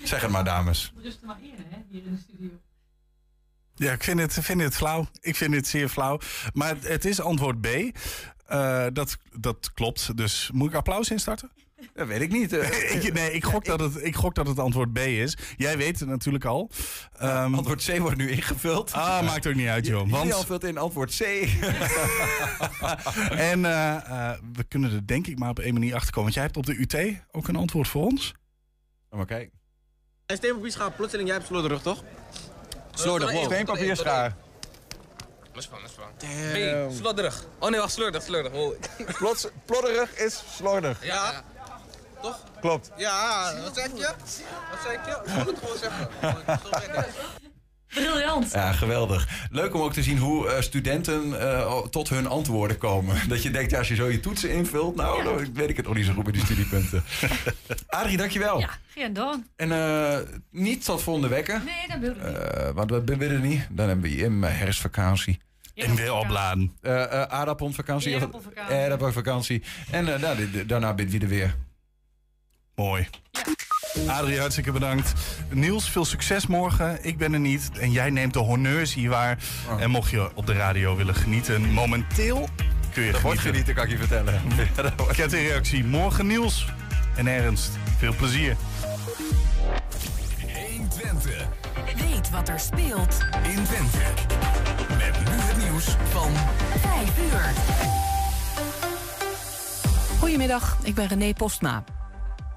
Zeg 0.03 0.21
het 0.21 0.31
maar, 0.31 0.43
dames. 0.43 0.93
Rust 1.03 1.21
er 1.21 1.27
maar 1.27 1.37
in, 1.41 1.65
hè, 1.69 1.77
hier 1.89 2.03
in 2.05 2.15
de 2.15 2.21
studio. 2.21 2.49
Ja, 3.77 3.91
ik 3.91 4.03
vind 4.03 4.19
het, 4.19 4.33
vind 4.33 4.61
het 4.61 4.75
flauw. 4.75 5.07
Ik 5.21 5.35
vind 5.35 5.53
het 5.53 5.67
zeer 5.67 5.89
flauw. 5.89 6.19
Maar 6.53 6.69
het, 6.69 6.87
het 6.87 7.05
is 7.05 7.21
antwoord 7.21 7.61
B. 7.61 7.67
Eh, 8.45 8.85
dat, 8.93 9.17
dat 9.39 9.73
klopt. 9.73 10.17
Dus 10.17 10.49
moet 10.53 10.69
ik 10.69 10.75
applaus 10.75 11.09
instarten? 11.09 11.51
Dat 11.93 12.07
weet 12.07 12.21
ik 12.21 12.31
niet. 12.31 12.51
ik, 13.03 13.13
nee, 13.13 13.31
ik 13.31 13.45
gok, 13.45 13.65
dat 13.65 13.79
het, 13.79 14.03
ik 14.03 14.15
gok 14.15 14.35
dat 14.35 14.47
het 14.47 14.59
antwoord 14.59 14.93
B 14.93 14.97
is. 14.97 15.37
Jij 15.57 15.77
weet 15.77 15.99
het 15.99 16.09
natuurlijk 16.09 16.45
al. 16.45 16.71
Ehm, 17.17 17.53
antwoord 17.53 17.85
C 17.85 17.97
wordt 17.97 18.17
nu 18.17 18.31
ingevuld. 18.31 18.93
Ah, 18.93 19.25
maakt 19.25 19.47
ook 19.47 19.55
niet 19.55 19.67
uit, 19.67 19.85
joh. 19.85 20.09
Want... 20.09 20.31
Want, 20.31 20.45
vult 20.45 20.63
in 20.63 20.77
antwoord 20.77 21.15
C. 21.15 21.21
en 23.51 23.65
eh, 23.65 23.95
eh, 23.95 24.39
we 24.53 24.63
kunnen 24.67 24.91
er 24.91 25.07
denk 25.07 25.27
ik 25.27 25.39
maar 25.39 25.49
op 25.49 25.59
één 25.59 25.73
manier 25.73 25.95
achter 25.95 26.13
komen. 26.13 26.23
Want 26.23 26.33
jij 26.33 26.43
hebt 26.43 26.57
op 26.57 26.65
de 26.65 26.79
UT 26.79 27.21
ook 27.31 27.47
een 27.47 27.55
antwoord 27.55 27.87
voor 27.87 28.03
ons. 28.03 28.33
Oh, 29.09 29.19
Oké. 29.19 29.49
En 30.25 30.37
steen, 30.37 30.53
papier, 30.53 30.71
schaar, 30.71 30.91
plotseling, 30.91 31.27
jij 31.27 31.37
hebt 31.37 31.47
slordig, 31.47 31.81
toch? 31.81 32.03
Slordig, 32.97 33.31
wow. 33.31 33.43
Steen, 33.43 33.65
papier, 33.65 33.95
schaar. 33.95 34.35
Van. 35.53 35.79
B, 36.17 36.91
slordig. 36.93 37.43
Oh 37.59 37.69
nee, 37.69 37.79
wacht, 37.79 37.93
slordig, 37.93 38.23
slordig. 38.23 38.51
Wow. 38.51 38.75
Plots, 39.19 39.47
plodderig 39.65 40.19
is 40.19 40.41
slordig. 40.55 41.05
Ja. 41.05 41.43
Toch? 42.21 42.39
Klopt. 42.59 42.91
Ja, 42.97 43.53
wat 43.63 43.75
zeg 43.75 43.85
je? 43.85 44.09
Wat 44.71 44.79
zeg 44.83 45.05
je? 45.05 45.31
Ik 45.31 45.37
moet 45.37 45.45
het 45.45 45.59
gewoon 45.59 45.77
zeggen. 45.77 46.09
Briljant. 47.87 48.51
Ja, 48.51 48.71
geweldig. 48.71 49.47
Leuk 49.51 49.73
om 49.73 49.81
ook 49.81 49.93
te 49.93 50.03
zien 50.03 50.17
hoe 50.17 50.49
eh, 50.49 50.61
studenten 50.61 51.41
eh, 51.41 51.77
tot 51.77 52.09
hun 52.09 52.27
antwoorden 52.27 52.77
komen. 52.77 53.15
Dat 53.29 53.43
je 53.43 53.51
denkt, 53.51 53.71
ja, 53.71 53.77
als 53.77 53.87
je 53.87 53.95
zo 53.95 54.09
je 54.09 54.19
toetsen 54.19 54.51
invult, 54.51 54.95
nou, 54.95 55.23
dan 55.23 55.53
weet 55.53 55.69
ik 55.69 55.77
het 55.77 55.85
nog 55.85 55.95
niet 55.95 56.05
zo 56.05 56.13
goed 56.13 56.25
met 56.25 56.33
die 56.33 56.43
studiepunten. 56.43 57.03
Adrie, 57.87 58.17
dankjewel. 58.17 58.59
Ja, 58.59 58.69
geen 58.87 59.13
dan. 59.13 59.45
En 59.55 59.71
eh, 59.71 60.19
niet 60.51 60.85
tot 60.85 61.01
volgende 61.01 61.27
wekken. 61.27 61.61
Nee, 61.65 61.87
dat 61.87 61.99
wil 61.99 62.11
ik 62.11 62.23
niet. 62.23 62.37
Eh, 62.37 62.69
want 62.69 62.91
we 62.91 63.17
willen 63.17 63.41
niet. 63.41 63.67
Dan 63.69 63.87
hebben 63.87 64.09
we 64.09 64.17
in 64.17 64.43
herfstvakantie. 64.43 65.39
En 65.75 65.95
weer 65.95 66.13
opladen. 66.13 66.77
Uh, 66.81 66.93
uh, 66.93 67.21
aardappelvakantie. 67.21 68.13
Aardappelvakantie. 68.13 68.75
Aardappelvakantie. 68.75 69.63
En 69.91 70.07
uh, 70.07 70.17
nou, 70.17 70.65
daarna 70.65 70.93
bent 70.93 71.11
wie 71.11 71.21
er 71.21 71.27
weer. 71.27 71.55
Mooi. 72.75 73.07
Adrie, 74.07 74.39
hartstikke 74.39 74.71
bedankt. 74.71 75.13
Niels, 75.49 75.89
veel 75.89 76.05
succes 76.05 76.47
morgen. 76.47 76.97
Ik 77.05 77.17
ben 77.17 77.33
er 77.33 77.39
niet. 77.39 77.69
En 77.79 77.91
jij 77.91 78.09
neemt 78.09 78.33
de 78.33 78.39
honneurs 78.39 78.93
hier 78.93 79.09
waar. 79.09 79.37
Oh. 79.69 79.81
En 79.81 79.89
mocht 79.89 80.09
je 80.11 80.29
op 80.33 80.45
de 80.45 80.53
radio 80.53 80.95
willen 80.95 81.15
genieten, 81.15 81.71
momenteel 81.73 82.49
kun 82.93 83.03
je 83.03 83.11
Dat 83.11 83.21
wordt 83.21 83.39
genieten. 83.39 83.73
kan 83.73 83.83
ik 83.83 83.89
je 83.89 83.97
vertellen. 83.97 84.41
Ja, 84.75 84.81
dat 84.81 84.93
wordt- 84.97 85.15
Kettingreactie. 85.15 85.85
Morgen 85.85 86.27
Niels. 86.27 86.65
En 87.15 87.27
Ernst. 87.27 87.69
Veel 87.97 88.13
plezier. 88.15 88.55
120 90.77 91.47
Weet 91.99 92.29
wat 92.29 92.49
er 92.49 92.59
speelt 92.59 93.17
in 93.43 93.63
Twente. 93.63 93.97
Met 94.97 95.19
nu 95.29 95.35
het 95.35 95.57
nieuws 95.69 95.85
van 96.11 96.31
5 96.81 97.09
uur. 97.31 97.41
Goedemiddag, 100.19 100.77
ik 100.83 100.95
ben 100.95 101.07
René 101.07 101.33
Postma. 101.33 101.83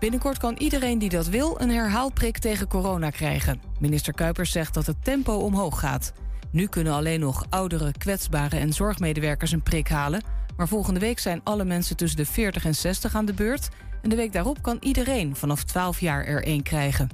Binnenkort 0.01 0.39
kan 0.39 0.57
iedereen 0.57 0.99
die 0.99 1.09
dat 1.09 1.27
wil 1.27 1.61
een 1.61 1.71
herhaalprik 1.71 2.39
tegen 2.39 2.69
corona 2.69 3.11
krijgen. 3.11 3.61
Minister 3.81 4.15
Kuipers 4.15 4.53
zegt 4.53 4.75
dat 4.75 4.87
het 4.87 5.05
tempo 5.05 5.33
omhoog 5.33 5.81
gaat. 5.81 6.13
Nu 6.51 6.67
kunnen 6.67 6.93
alleen 6.93 7.21
nog 7.21 7.47
ouderen, 7.49 7.93
kwetsbaren 7.99 8.61
en 8.61 8.73
zorgmedewerkers 8.73 9.53
een 9.53 9.63
prik 9.63 9.89
halen. 9.89 10.23
Maar 10.57 10.69
volgende 10.69 11.01
week 11.01 11.19
zijn 11.19 11.41
alle 11.45 11.65
mensen 11.65 11.97
tussen 11.97 12.19
de 12.19 12.27
40 12.27 12.65
en 12.65 12.75
60 12.75 13.15
aan 13.15 13.25
de 13.25 13.35
beurt. 13.35 13.69
En 14.03 14.09
de 14.09 14.17
week 14.17 14.33
daarop 14.33 14.63
kan 14.63 14.77
iedereen 14.81 15.37
vanaf 15.37 15.65
12 15.65 16.01
jaar 16.01 16.25
er 16.25 16.45
één 16.45 16.63
krijgen. 16.63 17.09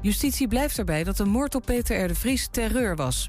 Justitie 0.00 0.48
blijft 0.48 0.78
erbij 0.78 1.04
dat 1.04 1.16
de 1.16 1.24
moord 1.24 1.54
op 1.54 1.64
Peter 1.64 2.04
R. 2.04 2.08
de 2.08 2.14
Vries 2.14 2.48
terreur 2.50 2.96
was. 2.96 3.28